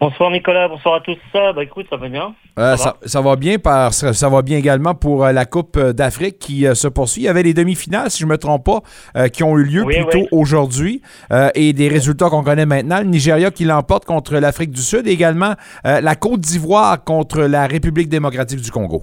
Bonsoir 0.00 0.30
Nicolas, 0.30 0.68
bonsoir 0.68 0.94
à 0.94 1.00
tous. 1.00 1.16
Ça, 1.32 1.52
bah 1.52 1.64
écoute, 1.64 1.86
ça 1.90 1.96
va 1.96 2.08
bien. 2.08 2.32
Euh, 2.56 2.76
ça, 2.76 3.20
va? 3.20 3.34
bien 3.34 3.58
parce 3.58 4.12
ça 4.12 4.28
va 4.28 4.42
bien 4.42 4.56
également 4.56 4.94
pour 4.94 5.24
euh, 5.24 5.32
la 5.32 5.44
Coupe 5.44 5.76
euh, 5.76 5.92
d'Afrique 5.92 6.38
qui 6.38 6.66
se 6.72 6.86
poursuit. 6.86 7.22
Il 7.22 7.24
y 7.24 7.28
avait 7.28 7.42
les 7.42 7.52
demi-finales, 7.52 8.08
si 8.08 8.20
je 8.20 8.26
ne 8.26 8.30
me 8.30 8.38
trompe 8.38 8.64
pas, 8.64 9.28
qui 9.30 9.42
ont 9.42 9.58
eu 9.58 9.64
lieu 9.64 9.84
plus 9.84 10.06
tôt 10.06 10.28
aujourd'hui 10.30 11.02
et 11.54 11.72
des 11.72 11.88
résultats 11.88 12.30
qu'on 12.30 12.44
connaît 12.44 12.66
maintenant. 12.66 12.98
Le 12.98 13.06
Nigeria 13.06 13.50
qui 13.50 13.64
l'emporte 13.64 14.04
contre 14.04 14.36
l'Afrique 14.36 14.70
du 14.70 14.80
Sud 14.80 15.08
et 15.08 15.10
également 15.10 15.54
la 15.84 16.14
Côte 16.14 16.40
d'Ivoire 16.40 17.02
contre 17.02 17.42
la 17.42 17.66
République 17.66 18.08
démocratique 18.08 18.60
du 18.60 18.70
Congo. 18.70 19.02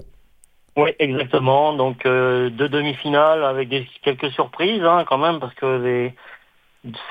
Oui, 0.76 0.90
exactement. 0.98 1.74
Donc 1.74 2.04
deux 2.04 2.68
demi-finales 2.68 3.44
avec 3.44 3.68
des, 3.68 3.86
quelques 4.02 4.30
surprises 4.30 4.82
hein, 4.82 5.04
quand 5.06 5.18
même 5.18 5.40
parce 5.40 5.54
que 5.54 5.82
les 5.82 6.14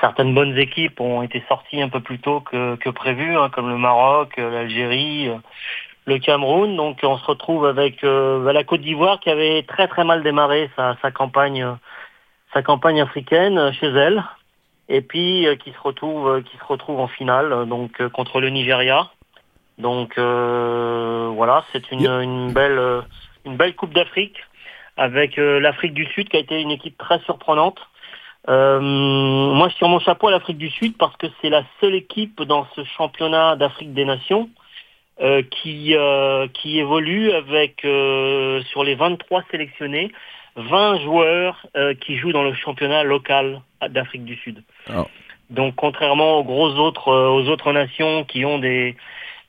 certaines 0.00 0.34
bonnes 0.34 0.56
équipes 0.58 1.00
ont 1.00 1.22
été 1.22 1.42
sorties 1.48 1.82
un 1.82 1.88
peu 1.88 2.00
plus 2.00 2.18
tôt 2.18 2.40
que, 2.40 2.90
prévu, 2.90 3.36
hein, 3.36 3.50
comme 3.50 3.68
le 3.68 3.78
Maroc, 3.78 4.38
euh, 4.38 4.50
l'Algérie, 4.50 5.28
euh, 5.28 5.36
le 6.06 6.18
Cameroun. 6.18 6.76
Donc 6.76 7.00
on 7.02 7.18
se 7.18 7.24
retrouve 7.24 7.66
avec 7.66 8.04
euh, 8.04 8.52
la 8.52 8.64
Côte 8.64 8.80
d'Ivoire 8.80 9.20
qui 9.20 9.30
avait 9.30 9.62
très 9.62 9.88
très 9.88 10.04
mal 10.04 10.22
démarré 10.22 10.70
sa, 10.76 10.96
campagne 11.10 11.66
sa 12.52 12.62
campagne 12.62 13.00
africaine 13.00 13.72
chez 13.72 13.88
elle, 13.88 14.24
et 14.88 15.00
puis 15.00 15.46
qui 15.62 15.72
se 15.72 15.80
retrouve 15.80 16.42
qui 16.42 16.56
se 16.56 16.64
retrouve 16.64 17.00
en 17.00 17.08
finale 17.08 17.68
donc 17.68 18.06
contre 18.08 18.40
le 18.40 18.50
Nigeria. 18.50 19.10
Donc 19.78 20.16
voilà, 20.16 21.64
c'est 21.72 21.90
une, 21.90 22.06
une, 22.06 22.52
belle 22.52 23.02
une 23.44 23.56
belle 23.56 23.74
Coupe 23.74 23.92
d'Afrique 23.92 24.38
avec 24.96 25.36
l'Afrique 25.36 25.92
du 25.92 26.06
Sud 26.06 26.28
qui 26.28 26.36
a 26.36 26.40
été 26.40 26.62
une 26.62 26.70
équipe 26.70 26.96
très 26.96 27.18
surprenante 27.20 27.78
euh, 28.48 28.80
moi, 28.80 29.68
je 29.68 29.76
tire 29.76 29.88
mon 29.88 29.98
chapeau 29.98 30.28
à 30.28 30.30
l'Afrique 30.30 30.58
du 30.58 30.70
Sud 30.70 30.96
parce 30.96 31.16
que 31.16 31.26
c'est 31.40 31.50
la 31.50 31.64
seule 31.80 31.94
équipe 31.94 32.42
dans 32.42 32.66
ce 32.76 32.84
championnat 32.84 33.56
d'Afrique 33.56 33.92
des 33.92 34.04
Nations 34.04 34.48
euh, 35.20 35.42
qui, 35.42 35.96
euh, 35.96 36.46
qui 36.52 36.78
évolue 36.78 37.32
avec, 37.32 37.80
sur 37.80 38.84
les 38.84 38.94
23 38.94 39.42
sélectionnés, 39.50 40.12
20 40.56 41.00
joueurs 41.00 41.66
qui 42.00 42.16
jouent 42.16 42.32
dans 42.32 42.44
le 42.44 42.54
championnat 42.54 43.02
local 43.02 43.60
d'Afrique 43.88 44.24
du 44.24 44.36
Sud. 44.36 44.62
Oh. 44.90 45.06
Donc, 45.50 45.74
contrairement 45.76 46.38
aux 46.38 46.44
gros 46.44 46.70
autres, 46.76 47.12
aux 47.12 47.48
autres 47.48 47.72
nations 47.72 48.24
qui 48.24 48.44
ont 48.44 48.58
des, 48.58 48.96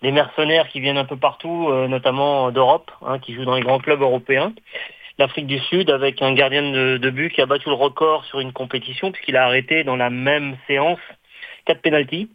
des 0.02 0.12
mercenaires 0.12 0.68
qui 0.68 0.80
viennent 0.80 0.98
un 0.98 1.06
peu 1.06 1.16
partout, 1.16 1.72
notamment 1.88 2.52
d'Europe, 2.52 2.92
hein, 3.06 3.20
qui 3.20 3.34
jouent 3.34 3.46
dans 3.46 3.56
les 3.56 3.62
grands 3.62 3.80
clubs 3.80 4.02
européens 4.02 4.54
l'Afrique 5.18 5.48
du 5.48 5.60
Sud 5.60 5.90
avec 5.90 6.22
un 6.22 6.34
gardien 6.34 6.62
de, 6.62 7.10
but 7.10 7.32
qui 7.32 7.42
a 7.42 7.46
battu 7.46 7.70
le 7.70 7.76
record 7.76 8.26
sur 8.26 8.40
une 8.40 8.54
compétition 8.54 9.12
puisqu'il 9.12 9.36
a 9.38 9.46
arrêté 9.46 9.84
dans 9.84 9.96
la 9.96 10.10
même 10.10 10.58
séance 10.68 11.00
quatre 11.66 11.82
pénalties. 11.82 12.30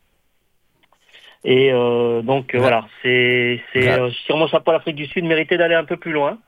Et 1.44 1.72
euh, 1.72 2.22
donc 2.22 2.54
voilà, 2.54 2.86
c'est 3.02 3.60
euh, 3.76 4.10
sûrement 4.26 4.46
ça 4.46 4.60
pour 4.60 4.72
l'Afrique 4.72 4.96
du 4.96 5.06
Sud 5.06 5.24
méritait 5.24 5.56
d'aller 5.56 5.74
un 5.74 5.84
peu 5.84 5.96
plus 5.96 6.12
loin. 6.12 6.38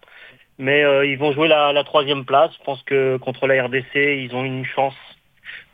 Mais 0.58 0.84
euh, 0.84 1.04
ils 1.04 1.18
vont 1.18 1.32
jouer 1.32 1.48
la, 1.48 1.72
la, 1.72 1.82
troisième 1.82 2.24
place. 2.24 2.52
Je 2.58 2.64
pense 2.64 2.80
que 2.84 3.16
contre 3.16 3.48
la 3.48 3.64
RDC, 3.64 3.96
ils 3.96 4.30
ont 4.34 4.44
une 4.44 4.64
chance 4.64 4.94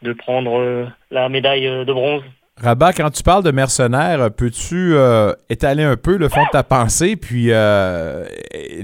de 0.01 0.15
prendre 0.15 0.91
la 1.11 1.29
médaille 1.29 1.67
de 1.67 1.93
bronze 1.93 2.23
Rabat, 2.63 2.93
quand 2.93 3.09
tu 3.09 3.23
parles 3.23 3.43
de 3.43 3.53
mercenaires, 3.53 4.29
peux-tu 4.37 4.93
euh, 4.93 5.33
étaler 5.49 5.83
un 5.83 5.97
peu 5.97 6.19
le 6.19 6.29
fond 6.29 6.43
de 6.43 6.51
ta 6.51 6.63
pensée? 6.63 7.17
Puis 7.17 7.47
euh, 7.49 8.27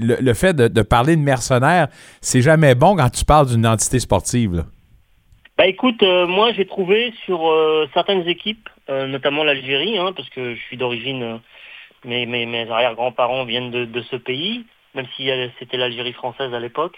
le, 0.01 0.33
fait 0.33 0.55
de, 0.55 0.81
parler 0.81 1.15
de 1.15 1.21
mercenaires, 1.21 1.87
c'est 2.19 2.41
jamais 2.41 2.73
bon 2.73 2.95
quand 2.95 3.09
tu 3.11 3.23
parles 3.23 3.45
d'une 3.47 3.67
entité 3.67 3.99
sportive. 3.99 4.65
Bah 5.59 5.67
écoute, 5.67 6.01
euh, 6.01 6.25
moi 6.25 6.51
j'ai 6.53 6.65
trouvé 6.65 7.13
sur 7.25 7.53
certaines 7.93 8.27
équipes, 8.27 8.67
notamment 8.89 9.43
l'Algérie, 9.43 9.99
hein, 9.99 10.11
parce 10.15 10.29
que 10.29 10.55
je 10.55 10.59
suis 10.61 10.77
d'origine, 10.77 11.39
mes, 12.03 12.71
arrière-grands-parents 12.71 13.45
viennent 13.45 13.69
de, 13.69 14.01
ce 14.09 14.15
pays, 14.15 14.65
même 14.95 15.05
si 15.15 15.29
c'était 15.59 15.77
l'Algérie 15.77 16.13
française 16.13 16.51
à 16.51 16.59
l'époque. 16.59 16.97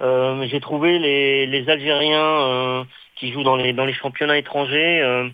j'ai 0.00 0.60
trouvé 0.60 0.98
les, 0.98 1.70
Algériens 1.70 2.86
qui 3.14 3.32
jouent 3.32 3.44
dans 3.44 3.56
les 3.56 3.92
championnats 3.92 4.38
étrangers 4.38 5.30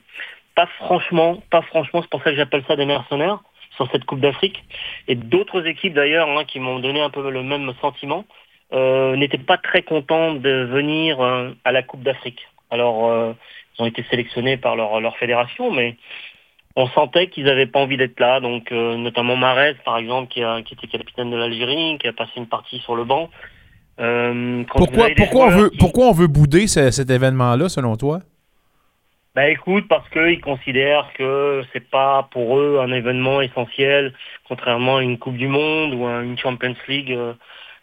pas 0.54 0.66
franchement, 0.78 1.42
pas 1.50 1.62
franchement, 1.62 2.00
c'est 2.02 2.10
pour 2.10 2.22
ça 2.22 2.30
que 2.30 2.36
j'appelle 2.36 2.64
ça 2.66 2.76
des 2.76 2.86
mercenaires 2.86 3.40
sur 3.76 3.90
cette 3.90 4.04
Coupe 4.04 4.20
d'Afrique. 4.20 4.62
Et 5.08 5.14
d'autres 5.14 5.66
équipes 5.66 5.94
d'ailleurs 5.94 6.28
hein, 6.28 6.44
qui 6.44 6.60
m'ont 6.60 6.78
donné 6.78 7.00
un 7.00 7.10
peu 7.10 7.28
le 7.28 7.42
même 7.42 7.72
sentiment 7.80 8.24
euh, 8.72 9.16
n'étaient 9.16 9.38
pas 9.38 9.58
très 9.58 9.82
contents 9.82 10.34
de 10.34 10.64
venir 10.64 11.20
euh, 11.20 11.50
à 11.64 11.72
la 11.72 11.82
Coupe 11.82 12.02
d'Afrique. 12.02 12.40
Alors 12.70 13.10
euh, 13.10 13.32
ils 13.78 13.82
ont 13.82 13.86
été 13.86 14.04
sélectionnés 14.10 14.56
par 14.56 14.76
leur, 14.76 15.00
leur 15.00 15.16
fédération, 15.16 15.70
mais 15.70 15.96
on 16.76 16.88
sentait 16.88 17.28
qu'ils 17.28 17.44
n'avaient 17.44 17.66
pas 17.66 17.80
envie 17.80 17.96
d'être 17.96 18.18
là. 18.20 18.40
Donc 18.40 18.70
notamment 18.70 19.36
Marez 19.36 19.76
par 19.84 19.98
exemple 19.98 20.28
qui, 20.32 20.42
a, 20.42 20.62
qui 20.62 20.74
était 20.74 20.86
capitaine 20.86 21.30
de 21.30 21.36
l'Algérie, 21.36 21.98
qui 22.00 22.08
a 22.08 22.12
passé 22.12 22.32
une 22.36 22.48
partie 22.48 22.78
sur 22.80 22.96
le 22.96 23.04
banc. 23.04 23.28
pourquoi, 24.68 25.08
pourquoi, 25.16 25.46
on 25.46 25.50
veut, 25.50 25.70
pourquoi 25.78 26.06
on 26.06 26.12
veut 26.12 26.26
bouder 26.26 26.66
cet 26.66 27.10
événement-là 27.10 27.68
selon 27.68 27.96
toi? 27.96 28.20
Bah 29.34 29.48
écoute, 29.48 29.88
parce 29.88 30.08
qu'ils 30.10 30.40
considèrent 30.40 31.12
que 31.14 31.64
c'est 31.72 31.90
pas 31.90 32.28
pour 32.30 32.56
eux 32.60 32.78
un 32.80 32.92
événement 32.92 33.40
essentiel, 33.40 34.14
contrairement 34.46 34.98
à 34.98 35.02
une 35.02 35.18
Coupe 35.18 35.36
du 35.36 35.48
Monde 35.48 35.94
ou 35.94 36.06
à 36.06 36.22
une 36.22 36.38
Champions 36.38 36.76
League, 36.86 37.10
euh, 37.10 37.34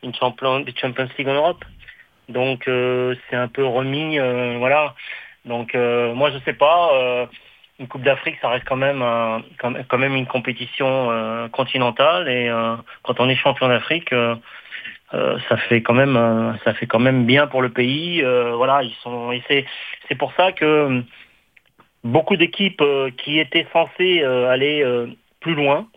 une 0.02 0.16
Champions, 0.16 0.60
League 0.60 1.28
en 1.28 1.34
Europe. 1.34 1.66
Donc 2.30 2.70
euh, 2.70 3.16
c'est 3.30 3.36
un 3.36 3.50
peu 3.50 3.66
remis, 3.66 4.18
euh, 4.18 4.56
voilà. 4.60 4.96
Donc 5.44 5.74
moi 5.74 6.32
je 6.32 6.38
sais 6.46 6.54
pas, 6.54 7.28
une 7.80 7.88
Coupe 7.88 8.04
d'Afrique 8.04 8.38
ça 8.42 8.50
reste 8.50 8.66
quand 8.66 8.78
même 8.78 9.04
quand 9.60 9.98
même 9.98 10.16
une 10.16 10.28
compétition 10.28 11.50
continentale 11.52 12.30
et 12.30 12.50
quand 13.04 13.20
on 13.20 13.28
est 13.28 13.36
champion 13.36 13.68
d'Afrique. 13.68 14.14
ça 15.12 15.58
fait 15.68 15.82
quand 15.82 15.96
même 15.96 16.58
ça 16.64 16.74
fait 16.76 16.86
quand 16.88 17.00
même 17.00 17.26
bien 17.26 17.48
pour 17.48 17.62
le 17.64 17.70
pays 17.70 18.22
voilà 18.22 18.84
ils 18.84 18.94
sont 19.04 19.32
et 19.32 19.42
c'est 20.08 20.16
pour 20.16 20.32
ça 20.34 20.52
que 20.52 21.04
beaucoup 22.04 22.36
d'équipes 22.36 22.82
euh, 22.82 23.12
qui 23.12 23.40
étaient 23.40 23.68
censées 23.72 24.22
euh, 24.22 24.50
aller 24.50 24.82
euh, 24.84 25.08
plus 25.40 25.56
loin 25.56 25.88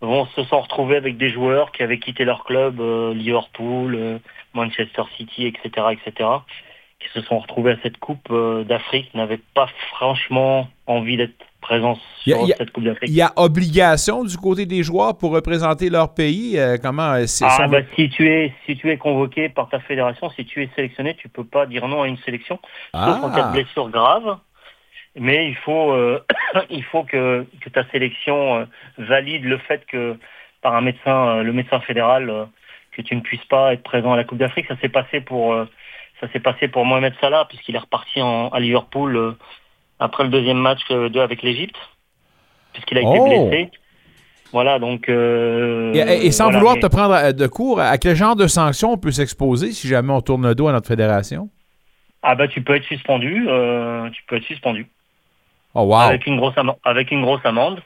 vont 0.00 0.26
se 0.26 0.44
sont 0.44 0.60
retrouvées 0.60 0.96
avec 0.96 1.16
des 1.16 1.30
joueurs 1.30 1.72
qui 1.72 1.82
avaient 1.82 1.98
quitté 1.98 2.24
leur 2.24 2.44
club, 2.44 2.80
Liverpool, 3.14 4.20
Manchester 4.52 5.02
City, 5.16 5.46
etc., 5.46 5.86
etc., 5.90 6.28
qui 7.00 7.08
se 7.14 7.22
sont 7.22 7.38
retrouvés 7.38 7.72
à 7.72 7.76
cette 7.82 7.96
Coupe 7.96 8.30
d'Afrique, 8.68 9.14
n'avaient 9.14 9.40
pas 9.54 9.68
franchement 9.88 10.68
envie 10.86 11.16
d'être 11.16 11.34
présents 11.62 11.98
sur 12.20 12.46
cette 12.46 12.72
Coupe 12.72 12.84
d'Afrique. 12.84 13.08
Il 13.08 13.16
y 13.16 13.22
a 13.22 13.32
obligation 13.36 14.22
du 14.22 14.36
côté 14.36 14.66
des 14.66 14.82
joueurs 14.82 15.16
pour 15.16 15.32
représenter 15.32 15.88
leur 15.88 16.12
pays. 16.12 16.58
comment 16.82 17.14
ah, 17.42 17.66
bah, 17.66 17.78
si 17.96 18.10
tu 18.10 18.28
es 18.28 18.52
si 18.66 18.76
tu 18.76 18.90
es 18.90 18.98
convoqué 18.98 19.48
par 19.48 19.70
ta 19.70 19.80
fédération, 19.80 20.28
si 20.36 20.44
tu 20.44 20.62
es 20.62 20.68
sélectionné, 20.76 21.16
tu 21.16 21.30
peux 21.30 21.44
pas 21.44 21.64
dire 21.64 21.88
non 21.88 22.02
à 22.02 22.06
une 22.06 22.18
sélection, 22.18 22.58
sauf 22.92 23.24
en 23.24 23.30
cas 23.30 23.44
de 23.44 23.48
ah. 23.48 23.52
blessure 23.52 23.88
grave 23.88 24.38
mais 25.18 25.48
il 25.48 25.56
faut, 25.56 25.92
euh, 25.92 26.22
il 26.70 26.84
faut 26.84 27.04
que, 27.04 27.46
que, 27.60 27.68
ta 27.70 27.88
sélection 27.90 28.58
euh, 28.58 28.64
valide 28.98 29.44
le 29.44 29.58
fait 29.58 29.84
que 29.86 30.16
par 30.62 30.74
un 30.74 30.80
médecin, 30.80 31.28
euh, 31.28 31.42
le 31.42 31.52
médecin 31.52 31.80
fédéral, 31.80 32.48
que 32.92 33.02
tu 33.02 33.14
ne 33.14 33.20
puisses 33.20 33.44
pas 33.44 33.72
être 33.72 33.82
présent 33.82 34.12
à 34.12 34.16
la 34.16 34.24
Coupe 34.24 34.38
d'Afrique. 34.38 34.66
Ça 34.68 34.76
s'est 34.80 34.88
passé 34.88 35.20
pour, 35.20 35.54
ça 36.20 36.28
s'est 36.32 36.40
passé 36.40 36.68
pour 36.68 36.84
Mohamed 36.84 37.12
Salah 37.20 37.44
puisqu'il 37.48 37.74
est 37.74 37.80
reparti 37.80 38.22
en, 38.22 38.48
à 38.48 38.60
Liverpool 38.60 39.36
après 39.98 40.24
le 40.24 40.30
deuxième 40.30 40.58
match 40.58 40.80
avec 40.90 41.42
l'Égypte, 41.42 41.76
puisqu'il 42.72 42.98
a 42.98 43.02
été 43.02 43.18
oh. 43.18 43.26
blessé. 43.26 43.70
Voilà, 44.52 44.78
donc. 44.78 45.08
et, 45.08 46.30
sans 46.30 46.50
vouloir 46.50 46.78
te 46.78 46.86
prendre 46.86 47.32
de 47.32 47.46
cours, 47.46 47.80
à 47.80 47.98
quel 47.98 48.16
genre 48.16 48.36
de 48.36 48.46
sanctions 48.46 48.92
on 48.92 48.96
peut 48.96 49.10
s'exposer 49.10 49.72
si 49.72 49.88
jamais 49.88 50.12
on 50.12 50.22
tourne 50.22 50.46
le 50.46 50.54
dos 50.54 50.68
à 50.68 50.72
notre 50.72 50.88
fédération? 50.88 51.50
Ah 52.22 52.34
bah 52.34 52.48
tu 52.48 52.62
peux 52.62 52.74
être 52.74 52.86
suspendu, 52.86 53.46
tu 54.12 54.22
peux 54.26 54.36
être 54.36 54.44
suspendu. 54.44 54.86
Oh, 55.78 55.94
avec, 55.94 56.26
une 56.26 56.38
grosse 56.38 56.54
avec 56.84 57.10
une 57.10 57.20
grosse 57.20 57.44
amende. 57.44 57.82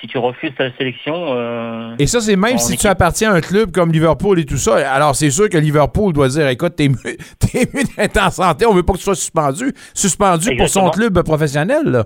Si 0.00 0.06
tu 0.06 0.16
refuses 0.18 0.54
ta 0.56 0.72
sélection. 0.78 1.14
Euh, 1.14 1.94
et 1.98 2.06
ça, 2.06 2.20
c'est 2.20 2.34
même 2.34 2.58
si 2.58 2.76
tu 2.76 2.86
appartiens 2.86 3.32
à 3.32 3.36
un 3.36 3.40
club 3.40 3.72
comme 3.72 3.92
Liverpool 3.92 4.40
et 4.40 4.44
tout 4.44 4.56
ça. 4.56 4.90
Alors, 4.90 5.14
c'est 5.14 5.30
sûr 5.30 5.48
que 5.48 5.58
Liverpool 5.58 6.12
doit 6.12 6.28
dire 6.28 6.48
écoute, 6.48 6.74
t'es 6.76 6.88
mieux, 6.88 7.16
d'être 7.96 8.20
en 8.20 8.30
santé, 8.30 8.64
on 8.64 8.72
veut 8.72 8.82
pas 8.82 8.94
que 8.94 8.98
tu 8.98 9.04
sois 9.04 9.14
suspendu. 9.14 9.72
Suspendu 9.92 10.56
pour 10.56 10.68
son 10.68 10.88
club 10.90 11.22
professionnel, 11.22 11.82
là. 11.84 12.04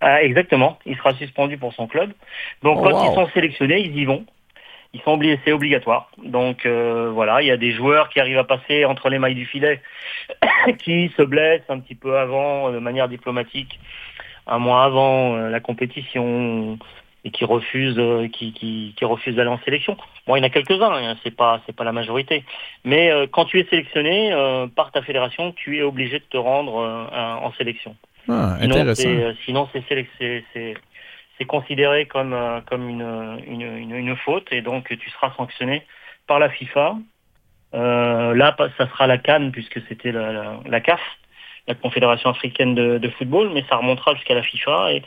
Ah, 0.00 0.22
exactement, 0.22 0.78
il 0.86 0.96
sera 0.96 1.12
suspendu 1.12 1.58
pour 1.58 1.74
son 1.74 1.86
club. 1.86 2.12
Donc 2.62 2.78
Oh, 2.80 2.84
quand 2.84 2.92
wow. 2.92 3.10
ils 3.10 3.14
sont 3.14 3.28
sélectionnés, 3.34 3.80
ils 3.80 3.96
y 3.98 4.06
vont. 4.06 4.24
Ils 4.94 5.00
sont 5.02 5.12
obligés, 5.12 5.38
c'est 5.44 5.52
obligatoire. 5.52 6.10
Donc 6.24 6.64
euh, 6.64 7.10
voilà, 7.12 7.42
il 7.42 7.48
y 7.48 7.50
a 7.50 7.58
des 7.58 7.70
joueurs 7.70 8.08
qui 8.08 8.18
arrivent 8.18 8.38
à 8.38 8.44
passer 8.44 8.86
entre 8.86 9.10
les 9.10 9.18
mailles 9.18 9.34
du 9.34 9.44
filet, 9.44 9.80
qui 10.78 11.12
se 11.16 11.22
blessent 11.22 11.68
un 11.68 11.78
petit 11.80 11.94
peu 11.94 12.18
avant, 12.18 12.72
de 12.72 12.78
manière 12.78 13.08
diplomatique, 13.08 13.78
un 14.50 14.58
mois 14.58 14.84
avant 14.84 15.36
euh, 15.36 15.48
la 15.48 15.60
compétition, 15.60 16.78
et 17.24 17.30
qui 17.30 17.44
refusent, 17.44 17.98
euh, 17.98 18.28
qui, 18.28 18.52
qui, 18.52 18.94
qui 18.96 19.04
refusent 19.04 19.36
d'aller 19.36 19.50
en 19.50 19.60
sélection. 19.60 19.96
Bon, 20.26 20.36
il 20.36 20.40
y 20.40 20.42
en 20.42 20.46
a 20.46 20.50
quelques-uns, 20.50 20.92
hein, 20.92 21.16
c'est 21.22 21.34
pas, 21.34 21.60
c'est 21.66 21.74
pas 21.74 21.84
la 21.84 21.92
majorité. 21.92 22.44
Mais 22.84 23.10
euh, 23.10 23.26
quand 23.30 23.44
tu 23.44 23.60
es 23.60 23.64
sélectionné 23.64 24.32
euh, 24.32 24.66
par 24.68 24.90
ta 24.92 25.02
fédération, 25.02 25.52
tu 25.52 25.78
es 25.78 25.82
obligé 25.82 26.18
de 26.18 26.24
te 26.24 26.36
rendre 26.36 26.78
euh, 26.78 27.46
en 27.46 27.52
sélection. 27.54 27.96
Ah, 28.28 28.56
Sinon, 28.60 29.68
c'est, 29.72 30.06
c'est, 30.52 31.44
considéré 31.46 32.04
comme, 32.04 32.36
comme 32.66 32.88
une, 32.88 33.40
une, 33.46 33.62
une, 33.62 33.94
une 33.94 34.16
faute 34.16 34.46
et 34.52 34.60
donc 34.60 34.86
tu 34.88 35.10
seras 35.10 35.32
sanctionné 35.38 35.86
par 36.26 36.38
la 36.38 36.50
FIFA. 36.50 36.98
Là, 37.72 38.56
ça 38.76 38.88
sera 38.88 39.06
la 39.06 39.16
Cannes 39.16 39.50
puisque 39.50 39.80
c'était 39.88 40.12
la, 40.12 40.32
la, 40.32 40.60
la 40.66 40.80
CAF, 40.80 41.00
la 41.70 41.74
Confédération 41.76 42.30
africaine 42.30 42.74
de, 42.74 42.98
de 42.98 43.08
football, 43.10 43.50
mais 43.54 43.64
ça 43.68 43.76
remontera 43.76 44.14
jusqu'à 44.14 44.34
la 44.34 44.42
FIFA 44.42 44.92
et, 44.92 45.02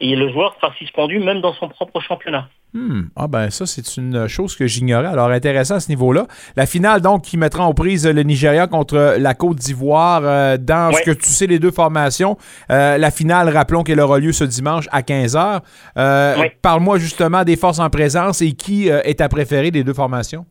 et 0.00 0.16
le 0.16 0.30
joueur 0.32 0.54
sera 0.60 0.72
suspendu 0.74 1.18
même 1.20 1.40
dans 1.40 1.52
son 1.54 1.68
propre 1.68 2.00
championnat. 2.00 2.48
Hmm. 2.74 3.04
Ah 3.16 3.28
ben 3.28 3.48
ça, 3.50 3.64
c'est 3.64 3.96
une 3.96 4.28
chose 4.28 4.54
que 4.54 4.66
j'ignorais. 4.66 5.06
Alors 5.08 5.30
intéressant 5.30 5.76
à 5.76 5.80
ce 5.80 5.88
niveau-là. 5.88 6.26
La 6.56 6.66
finale, 6.66 7.00
donc, 7.00 7.22
qui 7.22 7.38
mettra 7.38 7.64
en 7.64 7.72
prise 7.72 8.06
le 8.06 8.22
Nigeria 8.22 8.66
contre 8.66 9.16
la 9.18 9.34
Côte 9.34 9.56
d'Ivoire 9.56 10.20
euh, 10.24 10.56
dans 10.58 10.92
ce 10.92 11.02
que 11.02 11.12
tu 11.12 11.28
sais, 11.28 11.46
les 11.46 11.58
deux 11.58 11.70
formations. 11.70 12.36
Euh, 12.70 12.98
la 12.98 13.10
finale, 13.10 13.48
rappelons 13.48 13.84
qu'elle 13.84 14.00
aura 14.00 14.18
lieu 14.18 14.32
ce 14.32 14.44
dimanche 14.44 14.86
à 14.92 15.00
15h. 15.00 15.60
Euh, 15.96 16.48
Parle-moi 16.60 16.98
justement 16.98 17.44
des 17.44 17.56
forces 17.56 17.78
en 17.78 17.88
présence 17.88 18.42
et 18.42 18.52
qui 18.52 18.88
est 18.88 19.18
ta 19.18 19.28
préférée 19.28 19.70
des 19.70 19.82
deux 19.82 19.94
formations? 19.94 20.44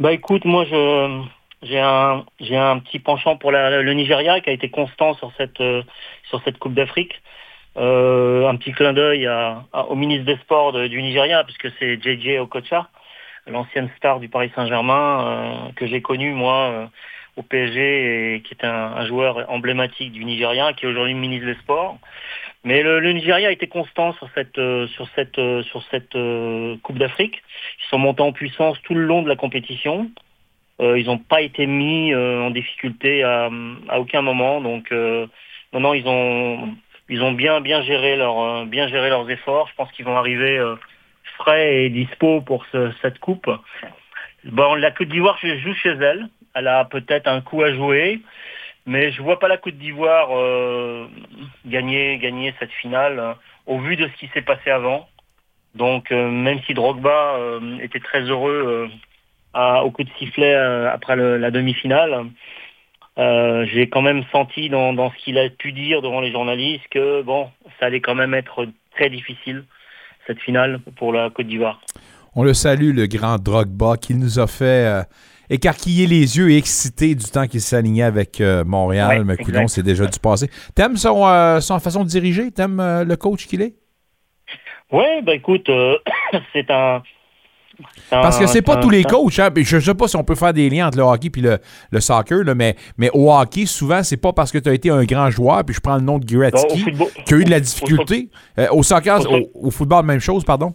Bah 0.00 0.12
écoute, 0.12 0.44
moi 0.44 0.64
je 0.64 1.22
j'ai 1.62 1.78
un 1.78 2.24
un 2.50 2.78
petit 2.80 2.98
penchant 2.98 3.36
pour 3.36 3.52
le 3.52 3.92
Nigeria 3.92 4.40
qui 4.40 4.50
a 4.50 4.52
été 4.52 4.68
constant 4.68 5.14
sur 5.14 5.32
cette 5.36 5.60
euh, 5.60 5.82
sur 6.28 6.42
cette 6.42 6.58
Coupe 6.58 6.74
d'Afrique. 6.74 7.22
Euh, 7.76 8.48
un 8.48 8.56
petit 8.56 8.72
clin 8.72 8.92
d'œil 8.92 9.28
au 9.88 9.94
ministre 9.94 10.26
des 10.26 10.36
Sports 10.38 10.72
du 10.72 11.00
Nigeria 11.02 11.42
puisque 11.44 11.74
c'est 11.78 12.02
JJ 12.02 12.38
Okocha, 12.40 12.88
l'ancienne 13.46 13.88
star 13.96 14.20
du 14.20 14.28
Paris 14.28 14.52
Saint-Germain 14.54 15.24
euh, 15.24 15.72
que 15.76 15.86
j'ai 15.86 16.02
connu 16.02 16.32
moi 16.32 16.90
au 17.36 17.42
PSG 17.42 18.34
et 18.34 18.42
qui 18.42 18.52
est 18.52 18.66
un, 18.66 19.06
joueur 19.06 19.50
emblématique 19.50 20.12
du 20.12 20.24
Nigeria 20.26 20.74
qui 20.74 20.84
est 20.84 20.88
aujourd'hui 20.88 21.14
ministre 21.14 21.46
des 21.46 21.54
Sports. 21.60 21.96
Mais 22.64 22.82
le, 22.82 23.00
Nigeria 23.12 23.48
a 23.48 23.52
été 23.52 23.68
constant 23.68 24.12
sur 24.14 24.28
cette 24.34 24.60
sur 24.88 25.08
cette 25.14 25.40
sur 25.62 25.82
cette 25.90 26.16
Coupe 26.82 26.98
d'Afrique. 26.98 27.42
Ils 27.80 27.88
sont 27.88 27.98
montés 27.98 28.22
en 28.22 28.32
puissance 28.32 28.76
tout 28.82 28.94
le 28.94 29.04
long 29.04 29.22
de 29.22 29.28
la 29.28 29.36
compétition. 29.36 30.10
Euh, 30.82 30.98
ils 30.98 31.06
n'ont 31.06 31.18
pas 31.18 31.42
été 31.42 31.66
mis 31.66 32.12
euh, 32.12 32.42
en 32.42 32.50
difficulté 32.50 33.22
à, 33.22 33.48
aucun 33.98 34.20
moment. 34.20 34.60
Donc 34.60 34.90
euh, 34.90 35.26
non 35.72 35.94
ils 35.94 36.08
ont 36.08 37.32
bien 37.32 37.82
géré 37.82 38.16
leurs 38.16 39.30
efforts. 39.30 39.68
Je 39.68 39.74
pense 39.76 39.90
qu'ils 39.92 40.04
vont 40.04 40.16
arriver 40.16 40.60
frais 41.38 41.84
et 41.84 41.88
dispo 41.90 42.40
pour 42.40 42.66
ce- 42.72 42.92
cette 43.00 43.18
coupe. 43.20 43.50
Bon 44.44 44.74
la 44.74 44.90
Côte 44.90 45.08
d'Ivoire 45.08 45.38
joue 45.40 45.74
chez 45.74 45.90
elle. 45.90 46.28
Elle 46.54 46.68
a 46.68 46.84
peut-être 46.84 47.28
un 47.28 47.40
coup 47.40 47.62
à 47.62 47.72
jouer. 47.72 48.20
Mais 48.84 49.12
je 49.12 49.22
vois 49.22 49.38
pas 49.38 49.46
la 49.46 49.58
Côte 49.58 49.78
d'Ivoire 49.78 50.30
gagner, 51.64 52.54
cette 52.58 52.72
finale 52.72 53.36
au 53.66 53.78
vu 53.78 53.94
de 53.96 54.08
ce 54.08 54.16
qui 54.18 54.28
s'est 54.34 54.42
passé 54.42 54.70
avant. 54.70 55.08
Donc 55.76 56.10
même 56.10 56.60
si 56.66 56.74
Drogba 56.74 57.38
était 57.80 58.00
très 58.00 58.22
heureux 58.22 58.90
à- 59.54 59.84
au 59.84 59.90
coup 59.90 60.04
de 60.04 60.10
sifflet 60.18 60.54
euh, 60.54 60.90
après 60.90 61.16
le- 61.16 61.36
la 61.38 61.50
demi-finale, 61.50 62.26
euh, 63.18 63.66
j'ai 63.72 63.88
quand 63.88 64.02
même 64.02 64.24
senti 64.32 64.68
dans, 64.70 64.92
dans 64.94 65.10
ce 65.10 65.16
qu'il 65.22 65.38
a 65.38 65.48
pu 65.50 65.72
dire 65.72 66.00
devant 66.02 66.20
les 66.20 66.32
journalistes 66.32 66.86
que 66.90 67.22
bon, 67.22 67.48
ça 67.78 67.86
allait 67.86 68.00
quand 68.00 68.14
même 68.14 68.34
être 68.34 68.66
très 68.96 69.10
difficile 69.10 69.64
cette 70.26 70.40
finale 70.40 70.80
pour 70.96 71.12
la 71.12 71.30
Côte 71.30 71.46
d'Ivoire. 71.48 71.80
On 72.34 72.44
le 72.44 72.54
salue, 72.54 72.94
le 72.94 73.06
grand 73.06 73.36
Drogba, 73.36 73.96
qui 73.96 74.14
nous 74.14 74.38
a 74.38 74.46
fait 74.46 74.64
euh, 74.86 75.02
écarquiller 75.50 76.06
les 76.06 76.38
yeux 76.38 76.50
et 76.50 76.56
exciter 76.56 77.14
du 77.14 77.24
temps 77.26 77.46
qu'il 77.46 77.60
s'alignait 77.60 78.04
avec 78.04 78.40
euh, 78.40 78.64
Montréal. 78.64 79.18
Ouais, 79.18 79.24
mais 79.24 79.36
coudonc, 79.36 79.62
exact. 79.62 79.68
c'est 79.74 79.82
déjà 79.82 80.06
du 80.06 80.18
passé. 80.18 80.48
T'aimes 80.74 80.96
son, 80.96 81.60
son 81.60 81.78
façon 81.80 82.04
de 82.04 82.08
diriger? 82.08 82.50
T'aimes 82.50 82.80
le 83.06 83.16
coach 83.16 83.46
qu'il 83.46 83.60
est? 83.60 83.74
Ouais, 84.90 85.20
bah 85.22 85.34
écoute, 85.34 85.70
c'est 86.54 86.70
un. 86.70 87.02
Parce 88.10 88.38
que 88.38 88.46
c'est 88.46 88.62
pas 88.62 88.76
tous 88.76 88.90
les 88.90 89.00
un- 89.00 89.08
coachs. 89.08 89.38
hein. 89.38 89.48
Je 89.56 89.78
sais 89.80 89.94
pas 89.94 90.08
si 90.08 90.16
on 90.16 90.24
peut 90.24 90.34
faire 90.34 90.52
des 90.52 90.68
liens 90.70 90.88
entre 90.88 90.98
le 90.98 91.04
hockey 91.04 91.30
et 91.36 91.40
le, 91.40 91.58
le 91.90 92.00
soccer, 92.00 92.44
là, 92.44 92.54
mais, 92.54 92.76
mais 92.98 93.10
au 93.12 93.32
hockey, 93.32 93.66
souvent, 93.66 94.02
c'est 94.02 94.16
pas 94.16 94.32
parce 94.32 94.50
que 94.52 94.58
tu 94.58 94.68
as 94.68 94.74
été 94.74 94.90
un 94.90 95.04
grand 95.04 95.30
joueur, 95.30 95.64
puis 95.64 95.74
je 95.74 95.80
prends 95.80 95.96
le 95.96 96.02
nom 96.02 96.18
de 96.18 96.24
Gretzky, 96.26 96.84
y 96.84 97.34
a 97.34 97.36
eu 97.36 97.44
de 97.44 97.50
la 97.50 97.56
au- 97.56 97.60
difficulté. 97.60 98.28
Euh, 98.58 98.66
Au 98.72 98.82
soccer, 98.82 99.20
au 99.54 99.70
football, 99.70 100.04
même 100.04 100.20
chose, 100.20 100.44
pardon. 100.44 100.74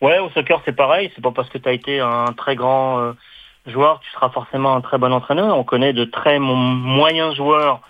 Ouais, 0.00 0.18
au 0.18 0.28
soccer, 0.30 0.60
c'est 0.64 0.76
pareil. 0.76 1.10
C'est 1.14 1.22
pas 1.22 1.30
parce 1.30 1.48
que 1.48 1.58
tu 1.58 1.68
as 1.68 1.72
été 1.72 2.00
un 2.00 2.26
très 2.36 2.56
grand 2.56 2.98
euh, 3.00 3.12
joueur 3.66 4.00
que 4.00 4.04
tu 4.04 4.10
seras 4.12 4.28
forcément 4.30 4.74
un 4.76 4.80
très 4.80 4.98
bon 4.98 5.12
entraîneur. 5.12 5.56
On 5.56 5.64
connaît 5.64 5.92
de 5.92 6.04
très 6.04 6.38
mo- 6.38 6.54
moyens 6.54 7.34
joueurs 7.36 7.80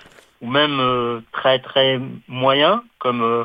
ou 0.40 0.46
même 0.48 0.78
euh, 0.80 1.20
très 1.32 1.58
très 1.58 1.98
moyens 2.28 2.78
comme 2.98 3.22
euh, 3.22 3.44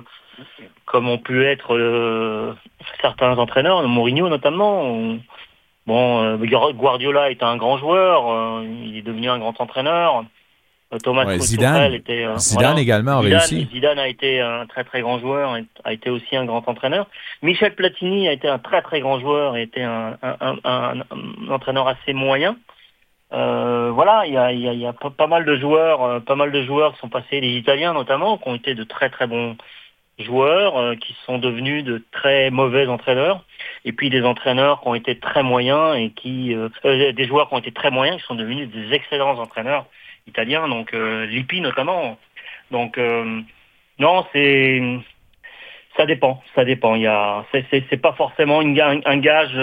comme 0.86 1.10
ont 1.10 1.18
pu 1.18 1.46
être 1.46 1.76
euh, 1.76 2.54
certains 3.02 3.38
entraîneurs, 3.38 3.88
Mourinho 3.88 4.30
notamment. 4.30 4.82
On- 4.84 5.20
Bon, 5.88 6.22
euh, 6.22 6.38
Guardiola 6.74 7.32
est 7.32 7.42
un 7.42 7.58
grand 7.58 7.80
joueur, 7.80 8.30
euh, 8.32 8.64
il 8.86 8.96
est 8.98 9.02
devenu 9.02 9.28
un 9.28 9.40
grand 9.40 9.60
entraîneur. 9.60 10.24
Thomas 11.04 11.26
Ouais, 11.26 11.40
Zidane. 11.40 11.94
était 11.94 12.28
Zidane 12.38 12.78
également 12.78 13.20
a 13.20 13.24
Zidane, 13.24 13.40
réussi. 13.40 13.68
Zidane 13.74 13.98
a 14.00 14.08
été 14.08 14.40
un 14.40 14.68
très 14.68 14.84
très 14.84 15.02
grand 15.02 15.18
joueur, 15.20 15.56
a 15.84 15.94
été 15.94 16.12
aussi 16.12 16.36
un 16.36 16.46
grand 16.46 16.68
entraîneur. 16.68 17.08
Michel 17.42 17.74
Platini 17.74 18.28
a 18.28 18.34
été 18.34 18.48
un 18.48 18.60
très 18.60 18.84
très 18.84 19.00
grand 19.00 19.20
joueur, 19.20 19.56
et 19.58 19.64
était 19.64 19.82
un, 19.82 20.18
un, 20.22 20.36
un- 20.42 20.58
un- 20.64 21.00
un 21.48 21.52
entraîneur 21.52 21.88
assez 21.88 22.14
moyen. 22.14 22.56
Euh, 23.34 23.90
voilà, 23.94 24.26
il 24.28 24.34
y 24.34 24.38
a, 24.38 24.52
y 24.52 24.68
a- 24.68 24.74
y 24.74 24.86
a 24.88 24.94
pas, 24.94 25.10
pas 25.12 25.28
mal 25.28 25.46
de 25.46 25.56
joueurs, 25.58 26.04
euh, 26.04 26.20
pas 26.20 26.36
mal 26.36 26.52
de 26.52 26.64
joueurs 26.64 26.94
qui 26.94 27.00
sont 27.00 27.10
passés, 27.10 27.40
les 27.40 27.52
Italiens 27.58 27.94
notamment, 27.94 28.38
qui 28.38 28.48
ont 28.50 28.56
été 28.56 28.74
de 28.76 28.84
très 28.84 29.10
très 29.10 29.28
bons 29.28 29.56
joueurs, 30.20 30.78
euh, 30.78 30.96
qui 30.96 31.16
sont 31.26 31.38
devenus 31.38 31.84
de 31.84 32.04
très 32.12 32.50
mauvais 32.52 32.88
entraîneurs, 32.88 33.44
et 33.86 33.92
puis 33.92 34.10
des 34.10 34.24
entraîneurs 34.24 34.82
qui 34.82 34.88
ont 34.88 34.96
été 34.96 35.18
très 35.20 35.44
moyens 35.44 35.98
et 35.98 36.12
qui, 36.12 36.54
euh, 36.54 36.70
euh, 36.86 37.12
des 37.12 37.26
joueurs 37.26 37.50
qui 37.50 37.56
ont 37.56 37.60
été 37.60 37.72
très 37.72 37.92
moyens, 37.92 38.20
qui 38.20 38.28
sont 38.28 38.36
devenus 38.36 38.70
des 38.70 38.94
excellents 38.94 39.38
entraîneurs 39.40 39.86
italiens, 40.28 40.68
donc 40.68 40.92
Lippi 40.92 41.62
notamment. 41.62 42.18
Donc 42.72 43.00
non, 43.98 44.26
c'est 44.32 45.00
ça 45.98 46.06
dépend, 46.06 46.44
ça 46.54 46.64
dépend. 46.66 46.94
Il 46.96 47.02
y 47.02 47.08
a, 47.08 47.46
c'est, 47.52 47.98
pas 48.02 48.14
forcément 48.14 48.62
une, 48.62 48.76
ga- 48.76 49.02
un 49.06 49.18
gage, 49.18 49.58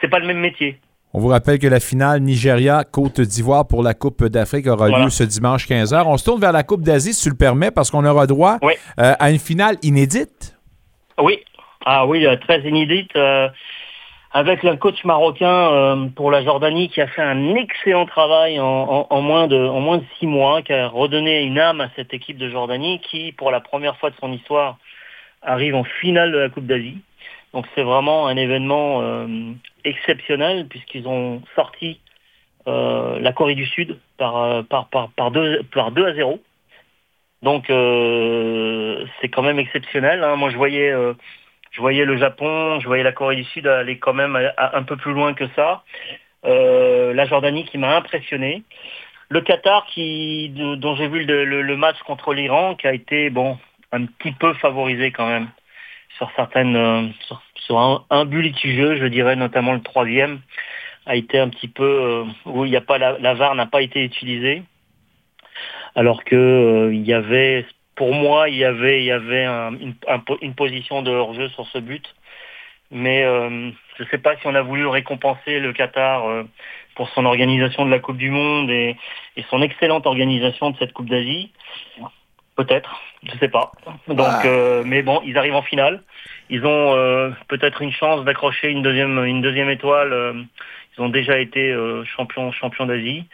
c'est 0.00 0.08
pas 0.08 0.18
le 0.18 0.26
même 0.26 0.38
métier. 0.38 0.78
On 1.14 1.20
vous 1.20 1.28
rappelle 1.28 1.58
que 1.58 1.66
la 1.66 1.80
finale 1.80 2.20
Nigeria-Côte 2.20 3.20
d'Ivoire 3.22 3.66
pour 3.66 3.82
la 3.82 3.94
Coupe 3.94 4.24
d'Afrique 4.26 4.66
aura 4.66 4.88
Voilà. 4.88 5.04
lieu 5.04 5.10
ce 5.10 5.24
dimanche 5.24 5.66
15h. 5.66 6.04
On 6.06 6.16
se 6.18 6.24
tourne 6.24 6.40
vers 6.40 6.52
la 6.52 6.62
Coupe 6.64 6.82
d'Asie, 6.82 7.14
si 7.14 7.22
tu 7.24 7.30
le 7.30 7.36
permets, 7.36 7.70
parce 7.70 7.90
qu'on 7.90 8.04
aura 8.04 8.26
droit 8.26 8.58
euh, 9.00 9.14
à 9.18 9.30
une 9.30 9.38
finale 9.38 9.76
inédite. 9.82 10.54
Oui, 11.20 11.38
ah 11.86 12.06
oui, 12.06 12.26
euh, 12.26 12.36
très 12.36 12.60
inédite. 12.60 13.10
euh, 13.16 13.48
avec 14.32 14.62
un 14.66 14.76
coach 14.76 15.02
marocain 15.04 15.48
euh, 15.72 16.06
pour 16.14 16.30
la 16.30 16.44
Jordanie 16.44 16.90
qui 16.90 17.00
a 17.00 17.06
fait 17.06 17.22
un 17.22 17.54
excellent 17.54 18.04
travail 18.04 18.60
en, 18.60 18.66
en- 18.66 19.06
en 19.08 19.22
moins 19.22 19.46
de, 19.48 19.56
en 19.56 19.80
moins 19.80 19.96
de 19.98 20.04
six 20.18 20.26
mois, 20.26 20.60
qui 20.60 20.74
a 20.74 20.86
redonné 20.88 21.40
une 21.44 21.58
âme 21.58 21.80
à 21.80 21.88
cette 21.96 22.12
équipe 22.12 22.36
de 22.36 22.50
Jordanie 22.50 23.00
qui, 23.10 23.32
pour 23.32 23.50
la 23.50 23.60
première 23.60 23.96
fois 23.96 24.10
de 24.10 24.16
son 24.20 24.30
histoire, 24.30 24.76
arrive 25.40 25.74
en 25.74 25.84
finale 25.84 26.30
de 26.32 26.38
la 26.38 26.50
Coupe 26.50 26.66
d'Asie. 26.66 26.98
Donc 27.52 27.66
c'est 27.74 27.82
vraiment 27.82 28.26
un 28.26 28.36
événement 28.36 29.00
euh, 29.02 29.26
exceptionnel 29.84 30.66
puisqu'ils 30.68 31.08
ont 31.08 31.42
sorti 31.54 32.00
euh, 32.66 33.18
la 33.20 33.32
Corée 33.32 33.54
du 33.54 33.66
Sud 33.66 33.98
par, 34.18 34.36
euh, 34.36 34.62
par, 34.62 34.88
par, 34.88 35.10
par, 35.10 35.30
deux, 35.30 35.62
par 35.72 35.92
2 35.92 36.06
à 36.06 36.14
0. 36.14 36.40
Donc 37.42 37.66
c'est 37.68 39.28
quand 39.28 39.42
même 39.42 39.60
exceptionnel. 39.60 40.24
hein. 40.24 40.34
Moi 40.36 40.50
je 40.50 40.56
voyais, 40.56 40.92
le 40.92 42.16
Japon, 42.16 42.80
je 42.80 42.86
voyais 42.86 43.04
la 43.04 43.12
Corée 43.12 43.36
du 43.36 43.44
Sud 43.44 43.66
aller 43.68 43.98
quand 43.98 44.12
même 44.12 44.36
un 44.56 44.82
peu 44.82 44.96
plus 44.96 45.12
loin 45.12 45.34
que 45.34 45.46
ça. 45.54 45.84
La 46.42 47.26
Jordanie 47.26 47.64
qui 47.64 47.78
m'a 47.78 47.96
impressionné. 47.96 48.64
Le 49.28 49.40
Qatar 49.40 49.86
dont 49.94 50.96
j'ai 50.96 51.06
vu 51.06 51.24
le, 51.26 51.76
match 51.76 51.98
contre 52.04 52.34
l'Iran 52.34 52.74
qui 52.74 52.88
a 52.88 52.92
été 52.92 53.32
un 53.92 54.06
petit 54.06 54.32
peu 54.32 54.52
favorisé 54.54 55.12
quand 55.12 55.28
même 55.28 55.48
sur 56.16 56.30
certaines 56.36 56.76
euh, 56.76 57.02
sur, 57.54 58.04
un, 58.10 58.24
but 58.24 58.42
litigieux, 58.42 58.96
je 58.96 59.06
dirais 59.06 59.36
notamment 59.36 59.74
le 59.74 59.82
troisième 59.82 60.40
a 61.06 61.16
été 61.16 61.38
un 61.38 61.48
petit 61.48 61.68
peu 61.68 61.84
euh, 61.84 62.24
où 62.46 62.64
il 62.64 62.70
n'y 62.70 62.76
a 62.76 62.80
pas 62.80 62.98
la, 62.98 63.34
VAR 63.34 63.54
n'a 63.54 63.66
pas 63.66 63.82
été 63.82 64.02
utilisée 64.02 64.62
alors 65.94 66.24
que 66.24 66.36
euh, 66.36 66.94
y 66.94 67.12
avait 67.12 67.66
pour 67.94 68.14
moi, 68.14 68.48
il 68.48 68.54
y 68.54 68.64
avait, 68.64 69.04
une, 69.08 70.54
position 70.54 71.02
de 71.02 71.10
hors-jeu 71.10 71.48
sur 71.48 71.66
ce 71.66 71.78
but. 71.78 72.14
Mais 72.92 73.24
je 73.24 74.02
ne 74.04 74.08
sais 74.08 74.18
pas 74.18 74.36
si 74.36 74.46
on 74.46 74.54
a 74.54 74.62
voulu 74.62 74.86
récompenser 74.86 75.58
le 75.58 75.72
Qatar 75.72 76.44
pour 76.94 77.08
son 77.08 77.24
organisation 77.24 77.84
de 77.84 77.90
la 77.90 77.98
Coupe 77.98 78.18
du 78.18 78.30
Monde 78.30 78.70
et 78.70 78.96
son 79.50 79.62
excellente 79.62 80.06
organisation 80.06 80.70
de 80.70 80.76
cette 80.78 80.92
Coupe 80.92 81.10
d'Asie. 81.10 81.50
Peut-être, 82.58 83.00
je 83.22 83.32
ne 83.32 83.38
sais 83.38 83.48
pas. 83.48 83.72
Donc, 84.08 84.44
euh, 84.44 84.82
mais 84.84 85.02
bon, 85.02 85.22
ils 85.24 85.38
arrivent 85.38 85.54
en 85.54 85.62
finale. 85.62 86.02
Ils 86.50 86.66
ont 86.66 86.92
peut-être 87.48 87.82
une 87.82 87.92
chance 87.92 88.24
d'accrocher 88.24 88.68
une 88.70 88.82
deuxième, 88.82 89.24
une 89.24 89.40
deuxième 89.40 89.70
étoile. 89.70 90.46
ils 90.96 91.00
ont 91.00 91.08
déjà 91.08 91.38
été 91.38 91.74
champions, 92.04 92.50
champions 92.52 92.86
d'Asie. 92.86 93.26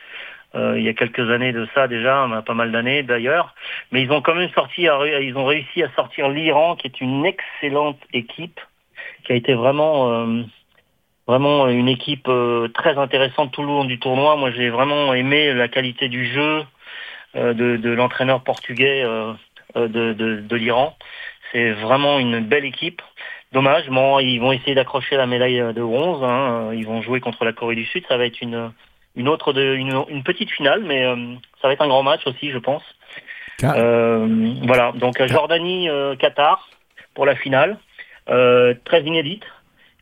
Euh, 0.54 0.78
il 0.78 0.84
y 0.84 0.88
a 0.88 0.94
quelques 0.94 1.30
années 1.30 1.52
de 1.52 1.66
ça 1.74 1.88
déjà, 1.88 2.28
pas 2.46 2.54
mal 2.54 2.70
d'années 2.70 3.02
d'ailleurs. 3.02 3.54
Mais 3.90 4.02
ils 4.02 4.12
ont 4.12 4.22
quand 4.22 4.34
même 4.34 4.50
sorti, 4.50 4.82
ils 4.82 5.36
ont 5.36 5.44
réussi 5.44 5.82
à 5.82 5.90
sortir 5.96 6.28
l'Iran, 6.28 6.76
qui 6.76 6.86
est 6.86 7.00
une 7.00 7.26
excellente 7.26 7.98
équipe, 8.12 8.60
qui 9.24 9.32
a 9.32 9.34
été 9.34 9.54
vraiment, 9.54 10.12
euh, 10.12 10.42
vraiment 11.26 11.68
une 11.68 11.88
équipe 11.88 12.28
euh, 12.28 12.68
très 12.68 12.96
intéressante 12.98 13.52
tout 13.52 13.62
le 13.62 13.68
long 13.68 13.84
du 13.84 13.98
tournoi. 13.98 14.36
Moi, 14.36 14.52
j'ai 14.52 14.70
vraiment 14.70 15.12
aimé 15.12 15.52
la 15.54 15.68
qualité 15.68 16.08
du 16.08 16.26
jeu 16.26 16.62
de, 17.34 17.90
l'entraîneur 17.90 18.42
portugais 18.42 19.02
de, 19.74 20.56
l'Iran. 20.56 20.96
C'est 21.52 21.72
vraiment 21.72 22.18
une 22.18 22.40
belle 22.40 22.64
équipe. 22.64 23.02
Dommage, 23.52 23.88
bon, 23.88 24.18
ils 24.18 24.38
vont 24.38 24.52
essayer 24.52 24.74
d'accrocher 24.74 25.16
la 25.16 25.26
médaille 25.26 25.58
de 25.58 25.82
bronze. 25.82 26.22
Hein. 26.24 26.70
Ils 26.74 26.86
vont 26.86 27.02
jouer 27.02 27.20
contre 27.20 27.44
la 27.44 27.52
Corée 27.52 27.76
du 27.76 27.84
Sud. 27.84 28.04
Ça 28.08 28.16
va 28.16 28.26
être 28.26 28.40
une 28.40 28.72
une 29.16 29.28
autre 29.28 29.52
de 29.52 29.74
une, 29.74 30.22
petite 30.24 30.50
finale, 30.50 30.82
mais 30.84 31.04
euh, 31.04 31.16
ça 31.60 31.68
va 31.68 31.74
être 31.74 31.82
un 31.82 31.88
grand 31.88 32.02
match 32.02 32.26
aussi, 32.26 32.50
je 32.50 32.58
pense. 32.58 32.82
Euh, 33.62 34.26
voilà, 34.64 34.92
donc 34.92 35.22
Jordanie 35.26 35.88
Qatar 36.18 36.68
pour 37.14 37.24
la 37.24 37.36
finale, 37.36 37.78
euh, 38.28 38.74
très 38.84 39.02
inédite, 39.02 39.44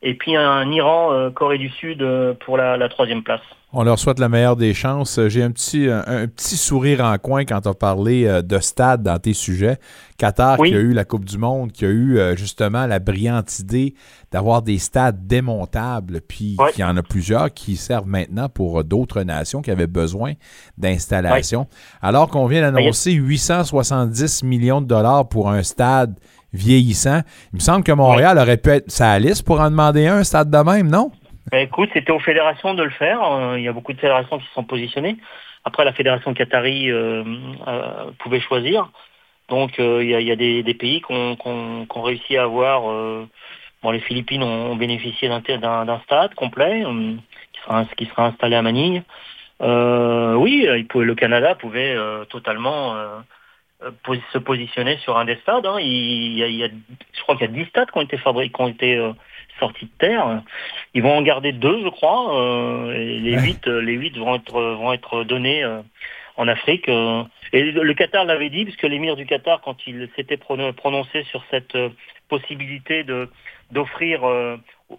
et 0.01 0.15
puis 0.15 0.35
un 0.37 0.71
Iran 0.71 1.31
Corée 1.35 1.59
du 1.59 1.69
Sud 1.69 2.05
pour 2.41 2.57
la 2.57 2.89
troisième 2.89 3.23
place. 3.23 3.43
On 3.75 3.85
leur 3.85 3.99
souhaite 3.99 4.19
la 4.19 4.29
meilleure 4.29 4.57
des 4.57 4.75
chances. 4.75 5.19
J'ai 5.29 5.43
un 5.43 5.51
petit, 5.51 5.89
un, 5.89 6.27
petit 6.27 6.59
sourire 6.59 7.01
en 7.01 7.17
coin 7.17 7.47
quand 7.47 7.63
tu 7.63 7.69
as 7.71 7.75
parlé 7.75 8.27
euh, 8.27 8.43
de 8.43 8.59
stade 8.59 9.03
dans 9.03 9.19
tes 9.19 9.33
sujets. 9.33 9.79
Qatar 10.19 10.59
qui 10.59 10.75
a 10.75 10.79
eu 10.79 10.93
la 10.93 11.07
Coupe 11.07 11.25
du 11.25 11.39
Monde, 11.39 11.73
qui 11.73 11.87
a 11.87 11.89
eu 11.89 12.19
euh, 12.19 12.37
justement 12.37 12.87
la 12.87 12.99
brillante 12.99 13.59
idée 13.61 13.95
d'avoir 14.31 14.61
des 14.61 14.79
stades 14.79 15.27
démontables, 15.27 16.21
puis 16.21 16.59
il 16.77 16.81
y 16.81 16.85
en 16.85 16.97
a 16.99 17.03
plusieurs 17.03 17.53
qui 17.53 17.77
servent 17.77 18.07
maintenant 18.07 18.51
pour 18.51 18.81
euh, 18.81 18.85
d'autres 18.85 19.23
nations 19.23 19.63
qui 19.63 19.71
avaient 19.71 19.87
besoin 19.87 20.35
d'installation. 20.77 21.67
Alors 22.03 22.29
qu'on 22.29 22.47
vient 22.47 22.61
d'annoncer 22.71 23.13
870 23.13 24.43
millions 24.43 24.83
de 24.83 24.87
dollars 24.87 25.31
pour 25.31 25.49
un 25.51 25.63
stade 25.63 26.21
vieillissant, 26.53 27.23
il 27.55 27.57
me 27.57 27.61
semble 27.61 27.85
que 27.85 27.93
Montréal 27.93 28.37
aurait 28.37 28.59
pu 28.59 28.69
être 28.69 28.91
sa 28.91 29.19
liste 29.19 29.45
pour 29.45 29.61
en 29.61 29.71
demander 29.71 30.09
un, 30.09 30.19
un 30.19 30.25
stade 30.25 30.51
de 30.51 30.59
même, 30.59 30.89
non? 30.89 31.11
Ben, 31.51 31.59
écoute, 31.59 31.91
c'était 31.93 32.13
aux 32.13 32.21
fédérations 32.21 32.75
de 32.75 32.83
le 32.83 32.91
faire. 32.91 33.23
Euh, 33.23 33.59
il 33.59 33.65
y 33.65 33.69
a 33.69 33.73
beaucoup 33.73 33.93
de 33.93 34.01
fédérations 34.01 34.39
qui 34.39 34.47
se 34.47 34.53
sont 34.53 34.65
positionnées. 34.65 35.17
Après, 35.65 35.85
la 35.85 35.93
fédération 35.93 36.35
qatari 36.35 36.91
euh, 36.91 37.25
euh, 37.67 38.11
pouvait 38.19 38.41
choisir. 38.41 38.91
Donc, 39.49 39.77
il 39.79 40.09
y, 40.09 40.31
a, 40.31 40.37
des, 40.37 40.75
pays 40.75 41.03
qui 41.03 41.13
ont, 41.13 41.87
réussi 42.03 42.39
à 42.39 42.45
avoir... 42.45 42.83
bon, 43.83 43.91
les 43.91 44.01
Philippines 44.01 44.43
ont, 44.43 44.77
bénéficié 44.77 45.29
d'un 45.29 46.01
stade 46.05 46.35
complet 46.35 46.85
qui 47.97 48.07
sera, 48.07 48.27
installé 48.29 48.57
à 48.57 48.63
Manille. 48.63 49.03
oui, 49.61 50.65
le 50.65 51.15
Canada 51.15 51.55
pouvait 51.55 51.95
totalement 52.31 52.95
se 54.33 54.39
positionner 54.39 54.97
sur 54.99 55.19
un 55.19 55.27
des 55.27 55.37
stades. 55.37 55.67
Hein. 55.67 55.77
Il, 55.81 56.39
y 56.39 56.65
a, 56.65 56.69
je 56.69 57.23
crois 57.23 57.37
qu'il 57.37 57.47
y 57.47 57.51
a 57.51 57.53
10 57.53 57.69
stades 57.69 57.91
qui 57.91 57.99
ont 57.99 58.03
été 58.03 58.17
fabriqués, 58.17 58.53
qui 58.55 58.63
ont 58.63 58.69
été 58.69 59.13
sortis 59.63 59.87
de 59.87 60.07
terre. 60.07 60.43
Ils 60.95 61.03
vont 61.03 61.17
en 61.17 61.23
garder 61.23 61.53
deux, 61.53 61.83
je 61.85 61.89
crois. 61.89 62.37
Euh, 62.37 62.95
et 62.95 63.21
les 63.21 63.39
huit, 63.39 63.67
euh, 63.69 63.81
les 63.81 63.93
huit 63.93 64.17
vont 64.19 64.35
être 64.35 64.61
vont 64.61 64.93
être 64.93 65.25
donnés 65.25 65.63
euh, 65.63 65.81
en 66.37 66.49
Afrique. 66.49 66.89
et 66.89 67.63
le 67.63 67.95
Qatar 67.95 68.25
l'avait 68.25 68.51
dit, 68.51 68.65
puisque 68.65 68.83
l'émir 68.83 69.17
du 69.17 69.27
Qatar, 69.27 69.61
quand 69.63 69.77
il 69.87 70.09
s'était 70.17 70.39
prononcé 70.39 71.25
sur 71.31 71.45
cette 71.51 71.77
possibilité 72.29 73.05
de 73.05 73.29
d'offrir 73.71 74.23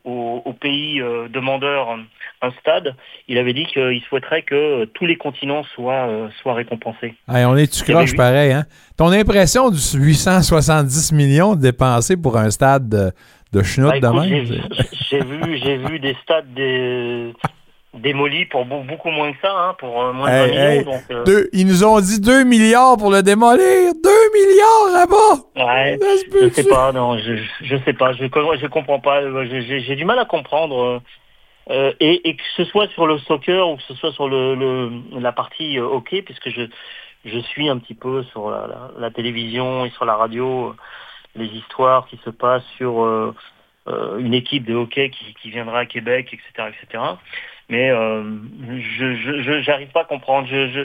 aux, 0.04 0.56
pays 0.60 1.00
demandeurs 1.30 1.98
un 2.42 2.52
stade, 2.60 2.96
il 3.28 3.38
avait 3.38 3.54
dit 3.54 3.66
qu'il 3.66 4.02
souhaiterait 4.10 4.44
que 4.44 4.86
tous 4.86 5.06
les 5.06 5.16
continents 5.16 5.64
soient, 5.76 6.30
soient 6.42 6.54
récompensés. 6.54 7.16
on 7.28 7.56
est 7.56 7.72
tu 7.72 7.84
croche 7.92 8.16
pareil, 8.16 8.52
hein? 8.52 8.66
Ton 8.98 9.12
impression 9.12 9.70
du 9.70 9.78
870 9.78 11.12
millions 11.12 11.56
dépensés 11.56 12.18
pour 12.18 12.38
un 12.38 12.52
stade 12.52 13.14
de 13.54 14.02
bah, 14.02 14.24
J'ai 15.10 15.22
vu, 15.22 15.58
j'ai 15.58 15.78
vu 15.78 16.00
des 16.00 16.16
stades 16.24 16.54
démolis 17.94 18.46
pour 18.46 18.66
beaucoup 18.66 19.10
moins 19.10 19.32
que 19.32 19.38
ça, 19.42 19.52
hein, 19.56 19.76
pour 19.78 20.02
euh, 20.02 20.14
moins 20.14 20.30
de 20.30 20.54
20 20.54 20.70
millions. 20.78 21.02
Euh. 21.12 21.48
ils 21.54 21.68
nous 21.68 21.84
ont 21.84 22.00
dit 22.00 22.20
2 22.20 22.44
milliards 22.44 22.98
pour 22.98 23.12
le 23.12 23.22
démolir. 23.22 23.94
2 24.04 24.10
milliards 24.34 24.94
là-bas! 24.94 25.66
Ouais, 25.68 26.00
je 26.42 26.50
sais 26.50 26.68
pas, 26.68 26.92
non, 26.92 27.18
je, 27.20 27.36
je 27.62 27.76
sais 27.86 27.94
pas, 27.94 28.14
je, 28.14 28.24
je 28.24 28.68
comprends 28.68 29.00
pas, 29.00 29.22
j'ai 29.48 29.96
du 29.96 30.06
mal 30.06 30.20
à 30.20 30.26
comprendre. 30.26 31.02
Euh, 31.70 31.94
et, 32.02 32.36
que 32.36 32.44
ce 32.58 32.66
soit 32.66 32.90
sur 32.90 33.08
le 33.08 33.18
soccer 33.20 33.70
ou 33.70 33.78
que 33.78 33.84
ce 33.84 33.94
soit 33.94 34.12
sur 34.12 34.28
le, 34.28 34.90
la 35.18 35.32
partie 35.32 35.80
hockey, 35.80 36.22
puisque 36.22 36.50
je, 36.50 36.64
je 37.24 37.40
suis 37.40 37.70
un 37.70 37.78
petit 37.78 37.94
peu 37.94 38.24
sur 38.24 38.52
la 39.00 39.12
télévision 39.12 39.86
et 39.86 39.90
sur 39.92 40.04
la 40.04 40.16
radio 40.16 40.76
les 41.36 41.48
histoires 41.48 42.08
qui 42.08 42.20
se 42.24 42.30
passent 42.30 42.66
sur 42.78 43.04
euh, 43.04 43.34
euh, 43.88 44.18
une 44.20 44.34
équipe 44.34 44.66
de 44.66 44.76
hockey 44.76 45.10
qui, 45.10 45.34
qui, 45.36 45.50
viendra 45.50 45.80
à 45.80 45.86
Québec, 45.86 46.30
etc., 46.32 46.70
etc. 46.70 47.04
Mais 47.70 47.90
euh, 47.90 48.24
je 48.98 49.62
j'arrive 49.62 49.90
pas 49.90 50.02
à 50.02 50.06
comprendre. 50.06 50.48
Je, 50.50 50.70
je, 50.70 50.82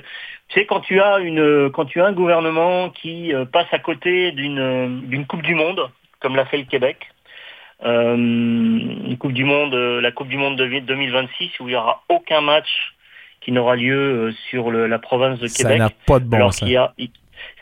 tu 0.49 0.61
sais, 0.61 0.67
quand 0.67 0.81
tu 0.81 1.01
as 1.01 1.19
une, 1.19 1.71
quand 1.71 1.85
tu 1.85 2.01
as 2.01 2.07
un 2.07 2.13
gouvernement 2.13 2.91
qui 2.91 3.33
passe 3.53 3.67
à 3.73 3.79
côté 3.79 4.33
d'une 4.33 5.27
Coupe 5.29 5.43
du 5.43 5.55
Monde, 5.55 5.91
comme 6.21 6.37
l'a 6.37 6.47
fait 6.47 6.59
le 6.59 6.65
Québec, 6.65 6.99
une 7.85 9.17
Coupe 9.19 9.33
du 9.33 9.45
Monde, 9.45 9.75
la 9.75 10.13
Coupe 10.13 10.29
du 10.29 10.39
Monde 10.39 10.57
de 10.57 10.79
2026 10.81 11.61
où 11.61 11.69
il 11.69 11.73
y 11.73 11.77
aura 11.77 12.05
aucun 12.09 12.41
match 12.41 12.95
qui 13.41 13.53
n'aura 13.53 13.77
lieu 13.77 14.33
sur 14.51 14.71
le, 14.71 14.87
la 14.87 14.99
province 14.99 15.39
de 15.41 15.49
Québec. 15.49 15.79
Ça 15.79 15.79
n'a 15.79 15.91
pas 16.07 16.21
de 16.21 16.25
bon 16.25 16.51
sens. 16.51 16.71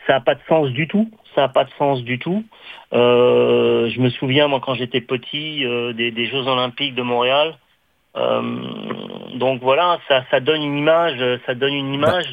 ça 0.05 0.13
n'a 0.13 0.21
pas 0.21 0.35
de 0.35 0.41
sens 0.47 0.69
du 0.69 0.87
tout 0.87 1.09
ça 1.37 1.43
n'a 1.43 1.49
pas 1.49 1.65
de 1.65 1.69
sens 1.77 2.01
du 2.01 2.17
tout. 2.17 2.43
Euh, 2.93 3.89
je 3.89 4.01
me 4.01 4.09
souviens, 4.09 4.47
moi, 4.47 4.59
quand 4.59 4.73
j'étais 4.73 5.01
petit, 5.01 5.63
euh, 5.65 5.93
des, 5.93 6.25
Jeux 6.25 6.47
Olympiques 6.47 6.95
de 6.95 7.03
Montréal. 7.03 7.55
Euh, 8.15 8.41
donc 9.35 9.61
voilà, 9.61 9.99
ça, 10.07 10.23
ça, 10.31 10.39
donne 10.39 10.63
une 10.63 10.79
image, 10.79 11.19
ça 11.45 11.53
donne 11.53 11.73
une 11.73 11.93
image 11.93 12.25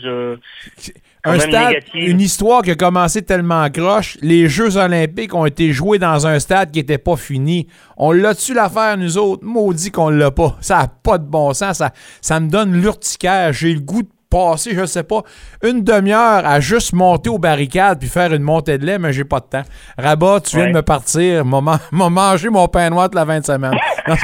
un 1.26 1.38
stade, 1.38 1.76
une 1.94 2.20
histoire 2.20 2.62
qui 2.62 2.70
a 2.70 2.74
commencé 2.74 3.22
tellement 3.22 3.68
croche. 3.70 4.18
Les 4.20 4.48
Jeux 4.48 4.76
Olympiques 4.76 5.34
ont 5.34 5.46
été 5.46 5.72
joués 5.72 5.98
dans 5.98 6.26
un 6.26 6.38
stade 6.38 6.70
qui 6.70 6.78
n'était 6.78 6.98
pas 6.98 7.16
fini. 7.16 7.66
On 7.96 8.12
l'a-tu 8.12 8.52
l'affaire, 8.54 8.96
nous 8.98 9.16
autres? 9.16 9.42
Maudit 9.44 9.90
qu'on 9.90 10.10
l'a 10.10 10.30
pas. 10.30 10.56
Ça 10.60 10.78
n'a 10.78 10.88
pas 10.88 11.18
de 11.18 11.24
bon 11.24 11.52
sens. 11.54 11.78
Ça, 11.78 11.92
ça 12.20 12.40
me 12.40 12.50
donne 12.50 12.74
l'urticaire. 12.74 13.52
J'ai 13.52 13.72
le 13.72 13.80
goût 13.80 14.02
de 14.02 14.08
passer, 14.34 14.74
je 14.74 14.84
sais 14.84 15.04
pas, 15.04 15.22
une 15.62 15.84
demi-heure 15.84 16.44
à 16.44 16.58
juste 16.58 16.92
monter 16.92 17.30
aux 17.30 17.38
barricades 17.38 18.00
puis 18.00 18.08
faire 18.08 18.32
une 18.32 18.42
montée 18.42 18.78
de 18.78 18.84
lait, 18.84 18.98
mais 18.98 19.12
j'ai 19.12 19.24
pas 19.24 19.38
de 19.38 19.44
temps. 19.44 19.62
Rabat, 19.96 20.40
tu 20.40 20.56
viens 20.56 20.66
de 20.66 20.72
me 20.72 20.82
partir, 20.82 21.44
m'a 21.92 22.10
mangé 22.10 22.48
mon 22.48 22.66
pain 22.66 22.90
noir 22.90 23.08
de 23.08 23.14
la 23.14 23.24
20 23.24 23.46
semaines. 23.46 23.78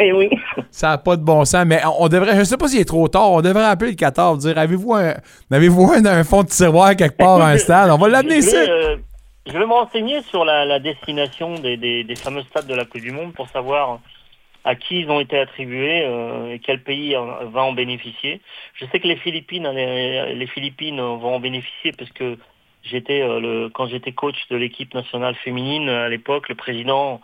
Eh 0.00 0.12
oui. 0.12 0.28
Ça 0.70 0.88
n'a 0.88 0.98
pas 0.98 1.16
de 1.16 1.22
bon 1.22 1.44
sens, 1.44 1.64
mais 1.66 1.80
on 1.98 2.08
devrait, 2.08 2.36
je 2.36 2.44
sais 2.44 2.56
pas 2.56 2.68
s'il 2.68 2.80
est 2.80 2.84
trop 2.84 3.08
tard, 3.08 3.30
on 3.30 3.40
devrait 3.40 3.64
appeler 3.64 3.92
le 3.92 3.96
14, 3.96 4.44
dire 4.44 4.58
avez-vous 4.58 4.94
un, 4.94 5.14
avez-vous 5.50 5.92
un, 5.92 6.24
fond 6.24 6.42
de 6.42 6.48
tiroir 6.48 6.96
quelque 6.96 7.16
part 7.16 7.40
à 7.40 7.50
un 7.50 7.58
stade? 7.58 7.90
On 7.90 7.96
va 7.96 8.08
l'amener 8.08 8.38
ici. 8.38 8.56
Euh, 8.56 8.96
je 9.46 9.52
vais 9.52 9.66
me 9.66 9.72
renseigner 9.72 10.20
sur 10.22 10.44
la, 10.44 10.78
destination 10.80 11.54
des, 11.54 11.76
des, 11.76 12.16
fameux 12.16 12.42
stades 12.42 12.66
de 12.66 12.74
la 12.74 12.84
Coupe 12.84 13.00
du 13.00 13.12
Monde 13.12 13.32
pour 13.32 13.48
savoir 13.48 14.00
à 14.66 14.74
qui 14.74 14.98
ils 14.98 15.10
ont 15.10 15.20
été 15.20 15.38
attribués 15.38 16.02
euh, 16.04 16.52
et 16.52 16.58
quel 16.58 16.82
pays 16.82 17.14
va 17.14 17.62
en 17.62 17.72
bénéficier. 17.72 18.40
Je 18.74 18.84
sais 18.86 18.98
que 18.98 19.06
les 19.06 19.14
Philippines, 19.16 19.68
les, 19.68 20.46
Philippines 20.48 20.96
vont 20.96 21.36
en 21.36 21.40
bénéficier 21.40 21.92
parce 21.96 22.10
que 22.10 22.36
j'étais 22.82 23.22
euh, 23.22 23.68
quand 23.72 23.86
j'étais 23.86 24.10
coach 24.10 24.36
de 24.50 24.56
l'équipe 24.56 24.92
nationale 24.92 25.36
féminine 25.36 25.88
à 25.88 26.08
l'époque, 26.08 26.48
le 26.48 26.56
président, 26.56 27.20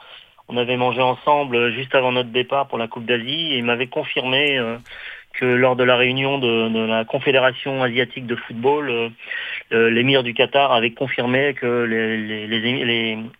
on 0.49 0.57
avait 0.57 0.77
mangé 0.77 1.03
ensemble 1.03 1.73
juste 1.73 1.97
avant 1.97 2.13
notre 2.13 2.31
départ 2.31 2.69
pour 2.69 2.79
la 2.79 2.87
Coupe 2.87 3.07
d'Asie 3.07 3.55
et 3.55 3.59
il 3.59 3.65
m'avait 3.65 3.89
confirmé 3.89 4.57
euh, 4.57 4.77
que 5.33 5.45
lors 5.45 5.75
de 5.75 5.83
la 5.83 5.97
réunion 5.97 6.39
de, 6.39 6.87
la 6.87 7.05
Confédération 7.05 7.83
asiatique 7.83 8.27
de 8.27 8.37
football, 8.37 9.11
l'émir 9.71 10.23
du 10.23 10.35
Qatar 10.35 10.73
avait 10.73 10.91
confirmé 10.91 11.55
que 11.55 11.67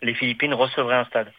les 0.01 0.13
Philippines 0.15 0.55
recevraient 0.55 0.95
un 0.95 1.05
stade. 1.05 1.31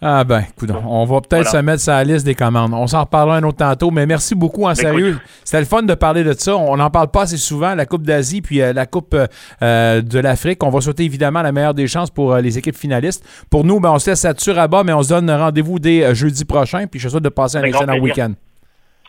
Ah 0.00 0.22
ben, 0.22 0.44
écoute, 0.48 0.70
on 0.86 1.04
va 1.06 1.20
peut-être 1.20 1.50
se 1.50 1.56
mettre 1.56 1.82
sur 1.82 1.92
la 1.92 2.04
liste 2.04 2.24
des 2.24 2.36
commandes. 2.36 2.72
On 2.72 2.86
s'en 2.86 3.00
reparlera 3.00 3.38
un 3.38 3.42
autre 3.42 3.56
tantôt, 3.58 3.90
mais 3.90 4.06
merci 4.06 4.36
beaucoup 4.36 4.64
en 4.64 4.68
ben, 4.68 4.74
sérieux. 4.76 5.18
C'était 5.42 5.58
le 5.58 5.66
fun 5.66 5.82
de 5.82 5.94
parler 5.94 6.22
de 6.22 6.32
ça. 6.34 6.56
On 6.56 6.76
n'en 6.76 6.88
parle 6.88 7.08
pas 7.08 7.22
assez 7.22 7.36
souvent, 7.36 7.74
la 7.74 7.84
Coupe 7.84 8.04
d'Asie 8.04 8.40
puis 8.40 8.62
euh, 8.62 8.72
la 8.72 8.86
Coupe 8.86 9.16
euh, 9.16 10.00
de 10.00 10.18
l'Afrique. 10.20 10.62
On 10.62 10.70
va 10.70 10.80
souhaiter 10.80 11.04
évidemment 11.04 11.42
la 11.42 11.50
meilleure 11.50 11.74
des 11.74 11.88
chances 11.88 12.10
pour 12.10 12.32
euh, 12.32 12.40
les 12.40 12.58
équipes 12.58 12.76
finalistes. 12.76 13.24
Pour 13.50 13.64
nous, 13.64 13.80
ben, 13.80 13.90
on 13.90 13.98
se 13.98 14.10
laisse 14.10 14.22
là-dessus 14.22 14.52
à 14.52 14.68
bas, 14.68 14.84
mais 14.84 14.92
on 14.92 15.02
se 15.02 15.08
donne 15.08 15.28
rendez-vous 15.28 15.80
dès 15.80 16.14
jeudi 16.14 16.44
prochain, 16.44 16.86
puis 16.86 17.00
je 17.00 17.08
souhaite 17.08 17.24
de 17.24 17.28
passer 17.28 17.58
un 17.58 17.64
excellent 17.64 17.98
week-end. 17.98 18.34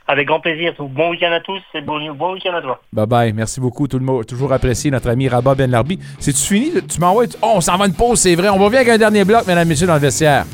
Avec 0.08 0.28
grand 0.28 0.40
plaisir. 0.40 0.74
Bon 0.80 1.12
week-end 1.12 1.32
à 1.32 1.40
tous 1.40 1.62
et 1.76 1.82
bon, 1.82 2.00
bon 2.16 2.34
week-end 2.34 2.56
à 2.56 2.64
toi. 2.64 2.82
Bye 2.92 3.06
bye. 3.06 3.34
Merci 3.34 3.60
beaucoup. 3.60 3.88
Tout 3.88 4.00
le 4.00 4.06
monde, 4.06 4.26
toujours 4.26 4.52
apprécié 4.52 4.90
notre 4.90 5.10
ami 5.10 5.28
Rabat 5.28 5.54
Ben 5.54 5.70
Larbi. 5.70 6.00
C'est-tu 6.18 6.42
fini? 6.42 6.72
Tu 6.90 7.00
m'envoies. 7.00 7.26
Oh, 7.44 7.52
on 7.58 7.62
s'en 7.62 7.78
va 7.78 7.86
une 7.86 7.94
pause, 7.94 8.20
c'est 8.20 8.34
vrai. 8.34 8.50
On 8.50 8.58
bien 8.58 8.80
avec 8.80 8.90
un 8.90 8.98
dernier 8.98 9.24
bloc, 9.24 9.46
mesdames 9.46 9.68
et 9.68 9.70
messieurs, 9.70 9.86
dans 9.86 9.94
le 9.94 10.00
vestiaire. 10.00 10.46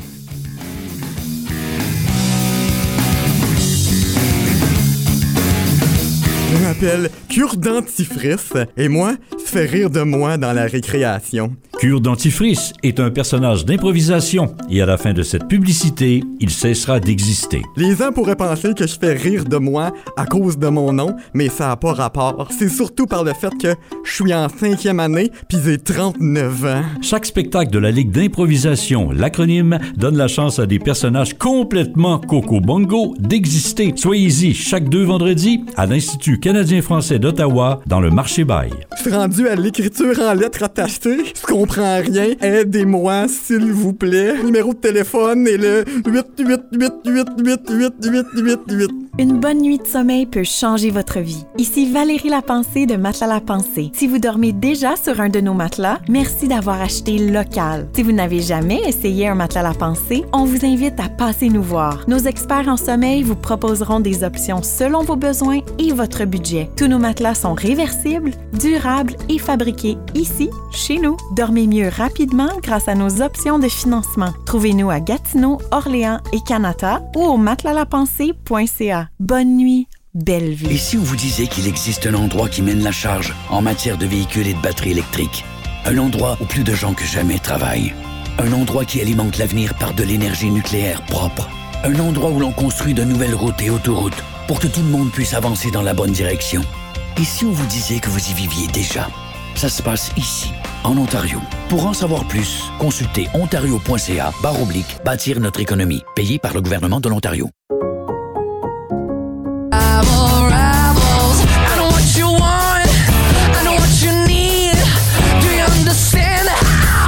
M'appelle 6.76 7.10
Cure 7.28 7.56
Dentifrice 7.56 8.52
et 8.76 8.88
moi, 8.88 9.14
ça 9.38 9.46
fait 9.46 9.66
rire 9.66 9.90
de 9.90 10.02
moi 10.02 10.36
dans 10.36 10.52
la 10.52 10.66
récréation. 10.66 11.56
Cure 11.78 12.00
Dentifrice 12.00 12.72
est 12.82 13.00
un 13.00 13.10
personnage 13.10 13.66
d'improvisation 13.66 14.54
et 14.70 14.80
à 14.80 14.86
la 14.86 14.96
fin 14.96 15.12
de 15.12 15.22
cette 15.22 15.46
publicité, 15.46 16.24
il 16.40 16.48
cessera 16.48 17.00
d'exister. 17.00 17.62
Les 17.76 17.94
gens 17.94 18.12
pourraient 18.12 18.36
penser 18.36 18.72
que 18.72 18.86
je 18.86 18.98
fais 18.98 19.12
rire 19.12 19.44
de 19.44 19.58
moi 19.58 19.92
à 20.16 20.24
cause 20.24 20.58
de 20.58 20.68
mon 20.68 20.92
nom, 20.92 21.14
mais 21.34 21.50
ça 21.50 21.68
n'a 21.68 21.76
pas 21.76 21.92
rapport. 21.92 22.48
C'est 22.58 22.70
surtout 22.70 23.06
par 23.06 23.24
le 23.24 23.34
fait 23.34 23.52
que 23.60 23.74
je 24.04 24.12
suis 24.12 24.32
en 24.32 24.48
cinquième 24.48 25.00
année 25.00 25.30
puis 25.48 25.58
j'ai 25.62 25.76
39 25.76 26.64
ans. 26.64 26.82
Chaque 27.02 27.26
spectacle 27.26 27.70
de 27.70 27.78
la 27.78 27.90
Ligue 27.90 28.10
d'improvisation, 28.10 29.10
l'acronyme, 29.10 29.78
donne 29.96 30.16
la 30.16 30.28
chance 30.28 30.58
à 30.58 30.66
des 30.66 30.78
personnages 30.78 31.34
complètement 31.36 32.18
coco-bongo 32.18 33.14
d'exister. 33.18 33.92
Soyez-y 33.96 34.54
chaque 34.54 34.88
deux 34.88 35.04
vendredis 35.04 35.60
à 35.76 35.84
l'Institut 35.84 36.40
canadien-français 36.66 37.20
d'Ottawa 37.20 37.78
dans 37.86 38.00
le 38.00 38.10
marché 38.10 38.42
bail. 38.42 38.72
Je 38.96 39.02
suis 39.02 39.14
rendu 39.14 39.46
à 39.46 39.54
l'écriture 39.54 40.18
en 40.18 40.34
lettres 40.34 40.64
attachées. 40.64 41.32
Je 41.32 41.46
comprends 41.46 42.00
rien. 42.00 42.34
Aidez-moi, 42.40 43.28
s'il 43.28 43.70
vous 43.72 43.92
plaît. 43.92 44.42
numéro 44.42 44.74
de 44.74 44.78
téléphone 44.78 45.46
est 45.46 45.58
le 45.58 45.84
888888888. 46.04 48.88
Une 49.18 49.38
bonne 49.38 49.60
nuit 49.60 49.78
de 49.78 49.86
sommeil 49.86 50.26
peut 50.26 50.42
changer 50.42 50.90
votre 50.90 51.20
vie. 51.20 51.44
Ici 51.56 51.88
Valérie 51.90 52.30
Lapensée 52.30 52.86
de 52.86 52.96
Matelas 52.96 53.28
La 53.28 53.40
Pensée. 53.40 53.92
Si 53.94 54.08
vous 54.08 54.18
dormez 54.18 54.52
déjà 54.52 54.96
sur 54.96 55.20
un 55.20 55.28
de 55.28 55.40
nos 55.40 55.54
matelas, 55.54 56.00
merci 56.08 56.48
d'avoir 56.48 56.82
acheté 56.82 57.18
local. 57.18 57.86
Si 57.94 58.02
vous 58.02 58.10
n'avez 58.12 58.40
jamais 58.40 58.80
essayé 58.86 59.28
un 59.28 59.36
matelas 59.36 59.62
La 59.62 59.72
Pensée, 59.72 60.24
on 60.32 60.44
vous 60.44 60.66
invite 60.66 60.98
à 61.00 61.08
passer 61.08 61.48
nous 61.48 61.62
voir. 61.62 62.04
Nos 62.08 62.18
experts 62.18 62.68
en 62.68 62.76
sommeil 62.76 63.22
vous 63.22 63.36
proposeront 63.36 64.00
des 64.00 64.24
options 64.24 64.62
selon 64.62 65.02
vos 65.02 65.16
besoins 65.16 65.60
et 65.78 65.92
votre 65.92 66.24
budget 66.24 66.55
tous 66.76 66.86
nos 66.86 66.98
matelas 66.98 67.34
sont 67.34 67.54
réversibles, 67.54 68.32
durables 68.52 69.16
et 69.28 69.38
fabriqués 69.38 69.96
ici, 70.14 70.50
chez 70.72 70.98
nous. 70.98 71.16
Dormez 71.34 71.66
mieux 71.66 71.88
rapidement 71.88 72.50
grâce 72.62 72.88
à 72.88 72.94
nos 72.94 73.22
options 73.22 73.58
de 73.58 73.68
financement. 73.68 74.32
Trouvez-nous 74.46 74.90
à 74.90 75.00
Gatineau, 75.00 75.58
Orléans 75.70 76.20
et 76.32 76.40
Canada 76.46 77.02
ou 77.14 77.22
au 77.22 77.36
matelaslapensée.ca. 77.36 79.08
Bonne 79.20 79.56
nuit, 79.56 79.88
belle 80.14 80.52
vie. 80.52 80.74
Et 80.74 80.78
si 80.78 80.96
on 80.96 81.02
vous 81.02 81.16
disait 81.16 81.46
qu'il 81.46 81.68
existe 81.68 82.06
un 82.06 82.14
endroit 82.14 82.48
qui 82.48 82.62
mène 82.62 82.82
la 82.82 82.92
charge 82.92 83.34
en 83.50 83.62
matière 83.62 83.98
de 83.98 84.06
véhicules 84.06 84.48
et 84.48 84.54
de 84.54 84.62
batteries 84.62 84.92
électriques? 84.92 85.44
Un 85.84 85.98
endroit 85.98 86.36
où 86.40 86.46
plus 86.46 86.64
de 86.64 86.74
gens 86.74 86.94
que 86.94 87.04
jamais 87.04 87.38
travaillent. 87.38 87.94
Un 88.38 88.52
endroit 88.52 88.84
qui 88.84 89.00
alimente 89.00 89.38
l'avenir 89.38 89.74
par 89.74 89.94
de 89.94 90.02
l'énergie 90.02 90.50
nucléaire 90.50 91.02
propre. 91.06 91.48
Un 91.84 91.98
endroit 92.00 92.30
où 92.30 92.40
l'on 92.40 92.52
construit 92.52 92.94
de 92.94 93.04
nouvelles 93.04 93.34
routes 93.34 93.60
et 93.62 93.70
autoroutes 93.70 94.22
pour 94.46 94.60
que 94.60 94.66
tout 94.66 94.80
le 94.80 94.88
monde 94.88 95.10
puisse 95.10 95.34
avancer 95.34 95.70
dans 95.70 95.82
la 95.82 95.94
bonne 95.94 96.12
direction. 96.12 96.62
Et 97.18 97.24
si 97.24 97.44
on 97.44 97.50
vous 97.50 97.66
disait 97.66 97.98
que 97.98 98.08
vous 98.08 98.30
y 98.30 98.34
viviez 98.34 98.66
déjà? 98.68 99.08
Ça 99.54 99.68
se 99.68 99.82
passe 99.82 100.12
ici, 100.16 100.52
en 100.84 100.96
Ontario. 100.96 101.40
Pour 101.68 101.86
en 101.86 101.94
savoir 101.94 102.26
plus, 102.28 102.64
consultez 102.78 103.28
ontario.ca 103.34 104.32
barre 104.42 104.60
oblique 104.60 104.98
bâtir 105.04 105.40
notre 105.40 105.60
économie, 105.60 106.02
payé 106.14 106.38
par 106.38 106.54
le 106.54 106.60
gouvernement 106.60 107.00
de 107.00 107.08
l'Ontario. 107.08 107.48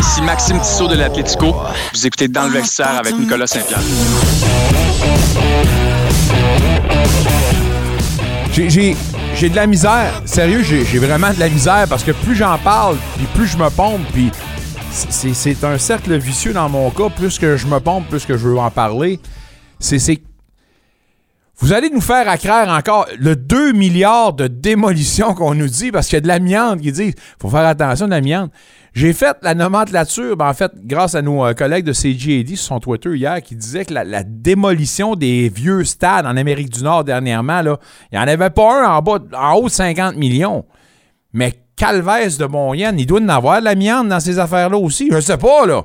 Ici 0.01 0.23
Maxime 0.23 0.60
Tissot 0.60 0.89
de 0.89 0.94
l'Atletico. 0.94 1.55
Vous 1.93 2.06
écoutez 2.06 2.28
Dans 2.28 2.48
le 2.48 2.62
avec 2.98 3.15
Nicolas 3.19 3.47
Saint-Pierre. 3.47 3.82
J'ai 8.52 9.48
de 9.48 9.56
la 9.56 9.66
misère. 9.66 10.22
Sérieux, 10.24 10.62
j'ai 10.62 10.98
vraiment 10.98 11.32
de 11.32 11.38
la 11.38 11.48
misère 11.48 11.86
parce 11.88 12.02
que 12.02 12.12
plus 12.12 12.34
j'en 12.34 12.58
parle, 12.58 12.96
puis 13.16 13.26
plus 13.34 13.46
je 13.46 13.56
me 13.56 13.68
pompe, 13.70 14.00
puis 14.12 14.30
c'est 14.90 15.64
un 15.64 15.78
cercle 15.78 16.16
vicieux 16.16 16.52
dans 16.52 16.68
mon 16.68 16.90
cas. 16.90 17.08
Plus 17.08 17.38
que 17.38 17.56
je 17.56 17.66
me 17.66 17.78
pompe, 17.78 18.08
plus 18.08 18.24
que 18.24 18.36
je 18.36 18.48
veux 18.48 18.58
en 18.58 18.70
parler. 18.70 19.20
C'est. 19.78 19.98
Vous 21.60 21.72
allez 21.72 21.90
nous 21.90 22.00
faire 22.00 22.28
accraire 22.28 22.68
encore 22.68 23.06
le 23.18 23.34
2 23.34 23.72
milliards 23.72 24.32
de 24.32 24.46
démolition 24.46 25.34
qu'on 25.34 25.54
nous 25.54 25.66
dit 25.66 25.90
parce 25.90 26.06
qu'il 26.06 26.14
y 26.14 26.18
a 26.18 26.20
de 26.20 26.28
l'amiante 26.28 26.80
qui 26.80 26.92
dit 26.92 27.14
faut 27.40 27.50
faire 27.50 27.66
attention 27.66 28.06
de 28.06 28.12
l'amiante. 28.12 28.52
J'ai 28.98 29.12
fait 29.12 29.36
la 29.42 29.54
nomenclature, 29.54 30.36
ben 30.36 30.48
en 30.48 30.54
fait, 30.54 30.72
grâce 30.82 31.14
à 31.14 31.22
nos 31.22 31.44
euh, 31.44 31.54
collègues 31.54 31.84
de 31.84 31.92
CGAD 31.92 32.48
sur 32.56 32.58
son 32.58 32.80
Twitter 32.80 33.16
hier, 33.16 33.40
qui 33.42 33.54
disaient 33.54 33.84
que 33.84 33.94
la, 33.94 34.24
démolition 34.24 35.14
des 35.14 35.48
vieux 35.48 35.84
stades 35.84 36.26
en 36.26 36.36
Amérique 36.36 36.70
du 36.70 36.82
Nord 36.82 37.04
dernièrement, 37.04 37.60
il 37.60 37.76
n'y 38.12 38.18
en 38.18 38.26
avait 38.26 38.50
pas 38.50 38.82
un 38.82 38.96
en 38.96 39.00
bas, 39.00 39.20
en 39.36 39.54
haut 39.54 39.66
de 39.66 39.72
50 39.72 40.16
millions. 40.16 40.64
Mais 41.32 41.52
Calvès 41.76 42.38
de 42.38 42.46
Montréal, 42.46 42.96
il 42.98 43.06
doit 43.06 43.20
en 43.20 43.28
avoir 43.28 43.60
de 43.60 43.66
l'amiante 43.66 44.08
dans 44.08 44.18
ces 44.18 44.40
affaires-là 44.40 44.78
aussi. 44.78 45.10
Je 45.12 45.20
sais 45.20 45.38
pas, 45.38 45.64
là. 45.64 45.84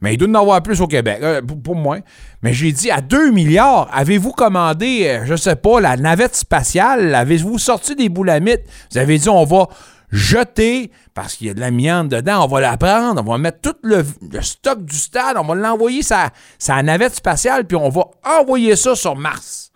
Mais 0.00 0.14
il 0.14 0.16
doit 0.16 0.30
en 0.30 0.40
avoir 0.40 0.62
plus 0.62 0.80
au 0.80 0.86
Québec, 0.86 1.18
euh, 1.20 1.42
pour, 1.42 1.76
moi. 1.76 1.98
Mais 2.40 2.54
j'ai 2.54 2.72
dit, 2.72 2.90
à 2.90 3.02
2 3.02 3.30
milliards, 3.30 3.90
avez-vous 3.92 4.32
commandé, 4.32 5.06
euh, 5.06 5.26
je 5.26 5.36
sais 5.36 5.56
pas, 5.56 5.82
la 5.82 5.98
navette 5.98 6.34
spatiale? 6.34 7.14
Avez-vous 7.14 7.58
sorti 7.58 7.94
des 7.94 8.08
boulamites? 8.08 8.62
Vous 8.90 8.96
avez 8.96 9.18
dit, 9.18 9.28
on 9.28 9.44
va 9.44 9.68
jeter 10.10 10.90
parce 11.14 11.34
qu'il 11.34 11.46
y 11.48 11.50
a 11.50 11.54
de 11.54 11.60
l'amiante 11.60 12.08
dedans. 12.08 12.44
On 12.44 12.48
va 12.48 12.60
la 12.60 12.76
prendre, 12.76 13.22
on 13.24 13.30
va 13.30 13.38
mettre 13.38 13.60
tout 13.60 13.76
le, 13.82 14.04
stock 14.40 14.84
du 14.84 14.96
stade, 14.96 15.36
on 15.36 15.44
va 15.44 15.54
l'envoyer 15.54 16.02
sa, 16.02 16.30
sa 16.58 16.82
navette 16.82 17.14
spatiale, 17.14 17.66
puis 17.66 17.76
on 17.76 17.88
va 17.88 18.06
envoyer 18.24 18.76
ça 18.76 18.94
sur 18.94 19.16
Mars. 19.16 19.70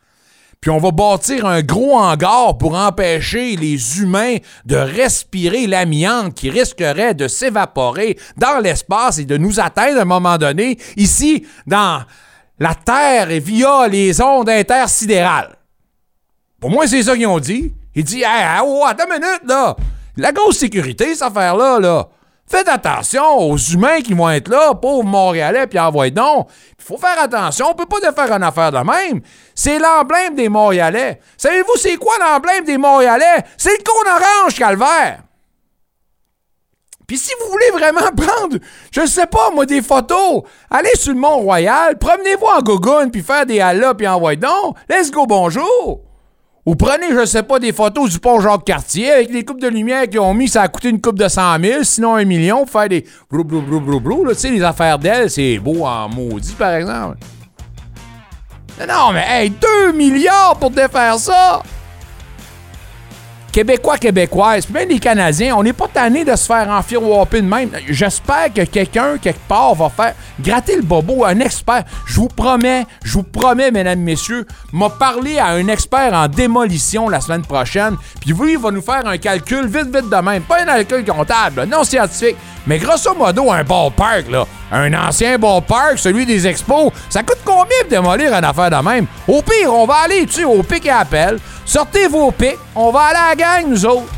Puis 0.61 0.71
on 0.71 0.79
va 0.79 0.91
bâtir 0.91 1.47
un 1.47 1.63
gros 1.63 1.97
hangar 1.97 2.59
pour 2.59 2.75
empêcher 2.75 3.55
les 3.55 4.01
humains 4.01 4.37
de 4.65 4.75
respirer 4.75 5.69
l'amiante 5.69 6.35
qui 6.35 6.51
risquerait 6.51 7.15
de 7.15 7.29
s'évaporer 7.29 8.19
dans 8.37 8.59
l'espace 8.59 9.19
et 9.19 9.25
de 9.25 9.37
nous 9.37 9.61
atteindre 9.61 9.99
à 9.99 10.03
un 10.03 10.05
moment 10.05 10.37
donné, 10.37 10.79
ici, 10.97 11.47
dans 11.67 12.03
la 12.59 12.75
Terre 12.75 13.31
et 13.31 13.39
via 13.39 13.87
les 13.87 14.21
ondes 14.21 14.49
intersidérales. 14.49 15.57
Pour 16.61 16.71
moi, 16.71 16.89
c'est 16.89 17.05
ça 17.05 17.15
qu'ils 17.17 17.29
ont 17.29 17.39
dit. 17.39 17.73
Ils 17.95 18.03
disent 18.03 18.25
Hey, 18.25 18.61
oh, 18.65 18.83
attends 18.85 19.05
une 19.07 19.21
minute, 19.21 19.43
là! 19.47 19.77
La 20.19 20.33
grosse 20.33 20.59
sécurité, 20.59 21.15
cette 21.15 21.29
affaire-là, 21.29 21.79
là. 21.79 22.09
Faites 22.51 22.69
attention 22.69 23.37
aux 23.37 23.57
humains 23.57 24.01
qui 24.01 24.15
vont 24.15 24.29
être 24.31 24.49
là, 24.49 24.75
pauvres 24.75 25.05
Montréalais, 25.05 25.69
puis 25.69 25.79
envoyez 25.79 26.11
donc. 26.11 26.49
Il 26.77 26.85
faut 26.85 26.97
faire 26.97 27.21
attention, 27.21 27.67
on 27.71 27.75
peut 27.75 27.87
pas 27.87 28.01
faire 28.13 28.33
une 28.33 28.43
affaire 28.43 28.73
de 28.73 28.79
même. 28.79 29.21
C'est 29.55 29.79
l'emblème 29.79 30.35
des 30.35 30.49
Montréalais. 30.49 31.21
Savez-vous 31.37 31.77
c'est 31.77 31.97
quoi 31.97 32.15
l'emblême 32.19 32.65
des 32.65 32.79
Montréalais? 32.79 33.45
C'est 33.57 33.79
le 33.79 33.85
cône 33.85 34.13
orange 34.13 34.57
calvaire. 34.57 35.21
Puis 37.07 37.19
si 37.19 37.31
vous 37.41 37.53
voulez 37.53 37.71
vraiment 37.71 38.11
prendre, 38.17 38.57
je 38.91 39.07
sais 39.07 39.27
pas, 39.27 39.51
moi, 39.51 39.67
des 39.67 39.83
photos, 39.83 40.43
allez 40.69 40.97
sur 40.97 41.13
le 41.13 41.21
Mont-Royal, 41.21 41.97
promenez-vous 41.97 42.47
en 42.47 42.63
gogoune, 42.63 43.13
puis 43.13 43.23
faire 43.23 43.47
des 43.47 43.61
halas, 43.61 43.95
puis 43.95 44.09
envoyez 44.09 44.39
donc. 44.39 44.77
Let's 44.89 45.13
go, 45.13 45.27
bonjour. 45.27 46.08
Ou 46.69 46.77
prenez, 46.77 47.15
je 47.15 47.25
sais 47.25 47.43
pas, 47.43 47.59
des 47.59 47.73
photos 47.73 48.11
du 48.11 48.19
pont 48.19 48.41
Jacques-Cartier 48.41 49.11
avec 49.11 49.31
les 49.31 49.43
coupes 49.43 49.59
de 49.59 49.69
lumière 49.69 50.07
qu'ils 50.07 50.21
ont 50.21 50.35
mis, 50.35 50.49
ça 50.49 50.61
a 50.61 50.69
coûté 50.69 50.91
une 50.91 51.01
coupe 51.01 51.19
de 51.19 51.27
100 51.27 51.59
000, 51.63 51.83
sinon 51.83 52.17
un 52.17 52.27
million 52.27 52.67
pour 52.67 52.69
faire 52.69 52.91
des 52.91 53.07
blou 53.31 53.43
blou 53.43 53.63
blou 53.63 53.81
blou 53.81 54.01
blou. 54.01 54.29
Tu 54.29 54.35
sais, 54.35 54.51
les 54.51 54.63
affaires 54.63 54.99
d'elle, 54.99 55.31
c'est 55.31 55.59
beau 55.61 55.87
en 55.87 56.11
maudit, 56.11 56.53
par 56.53 56.75
exemple. 56.75 57.17
Non, 58.87 59.13
mais 59.15 59.25
hey, 59.27 59.49
2 59.49 59.93
milliards 59.93 60.57
pour 60.61 60.69
défaire 60.69 61.19
ça! 61.19 61.63
Québécois, 63.53 63.99
Québécoises, 63.99 64.67
puis 64.67 64.75
même 64.75 64.89
les 64.89 64.99
Canadiens, 64.99 65.57
on 65.57 65.63
n'est 65.63 65.73
pas 65.73 65.89
tanné 65.89 66.25
de 66.25 66.37
se 66.37 66.47
faire 66.47 66.69
enfirouaper 66.69 67.41
de 67.41 67.47
même. 67.47 67.71
J'espère 67.89 68.53
que 68.55 68.63
quelqu'un, 68.63 69.19
quelque 69.19 69.41
part, 69.49 69.75
va 69.75 69.89
faire 69.89 70.15
gratter 70.41 70.77
le 70.77 70.83
bobo, 70.83 71.25
un 71.25 71.41
expert. 71.41 71.85
Je 72.07 72.17
vous 72.17 72.29
promets, 72.29 72.87
je 73.05 73.15
vous 73.15 73.23
promets, 73.23 73.71
mesdames, 73.71 74.01
messieurs, 74.01 74.47
m'a 74.73 74.91
parlé 74.91 75.39
à 75.39 75.49
un 75.49 75.67
expert 75.69 76.13
en 76.13 76.29
démolition 76.29 77.09
la 77.09 77.21
semaine 77.21 77.43
prochaine, 77.43 77.97
puis 78.21 78.33
lui, 78.33 78.53
il 78.53 78.59
va 78.59 78.71
nous 78.71 78.83
faire 78.83 79.07
un 79.07 79.17
calcul 79.17 79.67
vite, 79.67 79.87
vite 79.87 80.11
de 80.11 80.23
même. 80.23 80.43
Pas 80.43 80.63
un 80.63 80.67
calcul 80.67 81.05
comptable, 81.05 81.65
non 81.65 81.85
scientifique, 81.85 82.37
Mais 82.69 82.79
grosso 82.79 83.15
modo, 83.15 83.51
un 83.51 83.65
ballpark, 83.65 84.29
là, 84.29 84.45
un 84.71 84.93
ancien 84.93 85.39
ballpark, 85.39 85.99
celui 85.99 86.27
des 86.27 86.47
expos, 86.47 86.93
ça 87.09 87.23
coûte 87.23 87.39
combien 87.43 87.79
de 87.85 87.89
démolir 87.89 88.35
une 88.35 88.45
affaire 88.45 88.71
de 88.71 88.77
même? 88.77 89.07
Au 89.27 89.41
pire, 89.41 89.73
on 89.73 89.87
va 89.87 89.95
aller, 90.05 90.27
tu 90.27 90.45
au 90.45 90.63
pic 90.63 90.85
et 90.85 90.91
appel. 90.91 91.39
Sortez 91.65 92.09
vos 92.09 92.31
pics, 92.31 92.59
on 92.75 92.91
va 92.91 93.01
aller 93.05 93.19
à 93.19 93.29
la 93.31 93.35
gang, 93.37 93.71
nous 93.71 93.87
autres. 93.87 94.13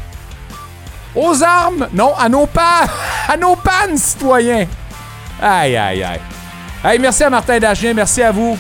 Aux 1.14 1.40
armes, 1.44 1.86
non, 1.92 2.12
à 2.18 2.28
nos 2.28 2.46
pas, 2.46 2.86
à 3.28 3.36
nos 3.36 3.54
pannes, 3.54 3.96
citoyens. 3.96 4.66
Aïe, 5.40 5.76
aïe, 5.76 6.02
aïe. 6.02 6.20
Hey, 6.84 6.98
merci 6.98 7.22
à 7.22 7.30
Martin 7.30 7.60
Dachien, 7.60 7.94
merci 7.94 8.20
à 8.20 8.32
vous. 8.32 8.58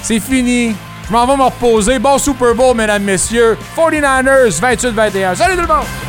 C'est 0.00 0.20
fini. 0.20 0.76
Je 1.08 1.12
m'en 1.12 1.26
vais 1.26 1.36
me 1.36 1.42
reposer. 1.42 1.98
Bon 1.98 2.18
Super 2.18 2.54
Bowl, 2.54 2.76
mesdames, 2.76 3.02
messieurs. 3.02 3.58
49ers, 3.76 4.60
28-21. 4.60 5.34
Salut 5.34 5.56
tout 5.56 5.62
le 5.62 5.66
monde! 5.66 6.08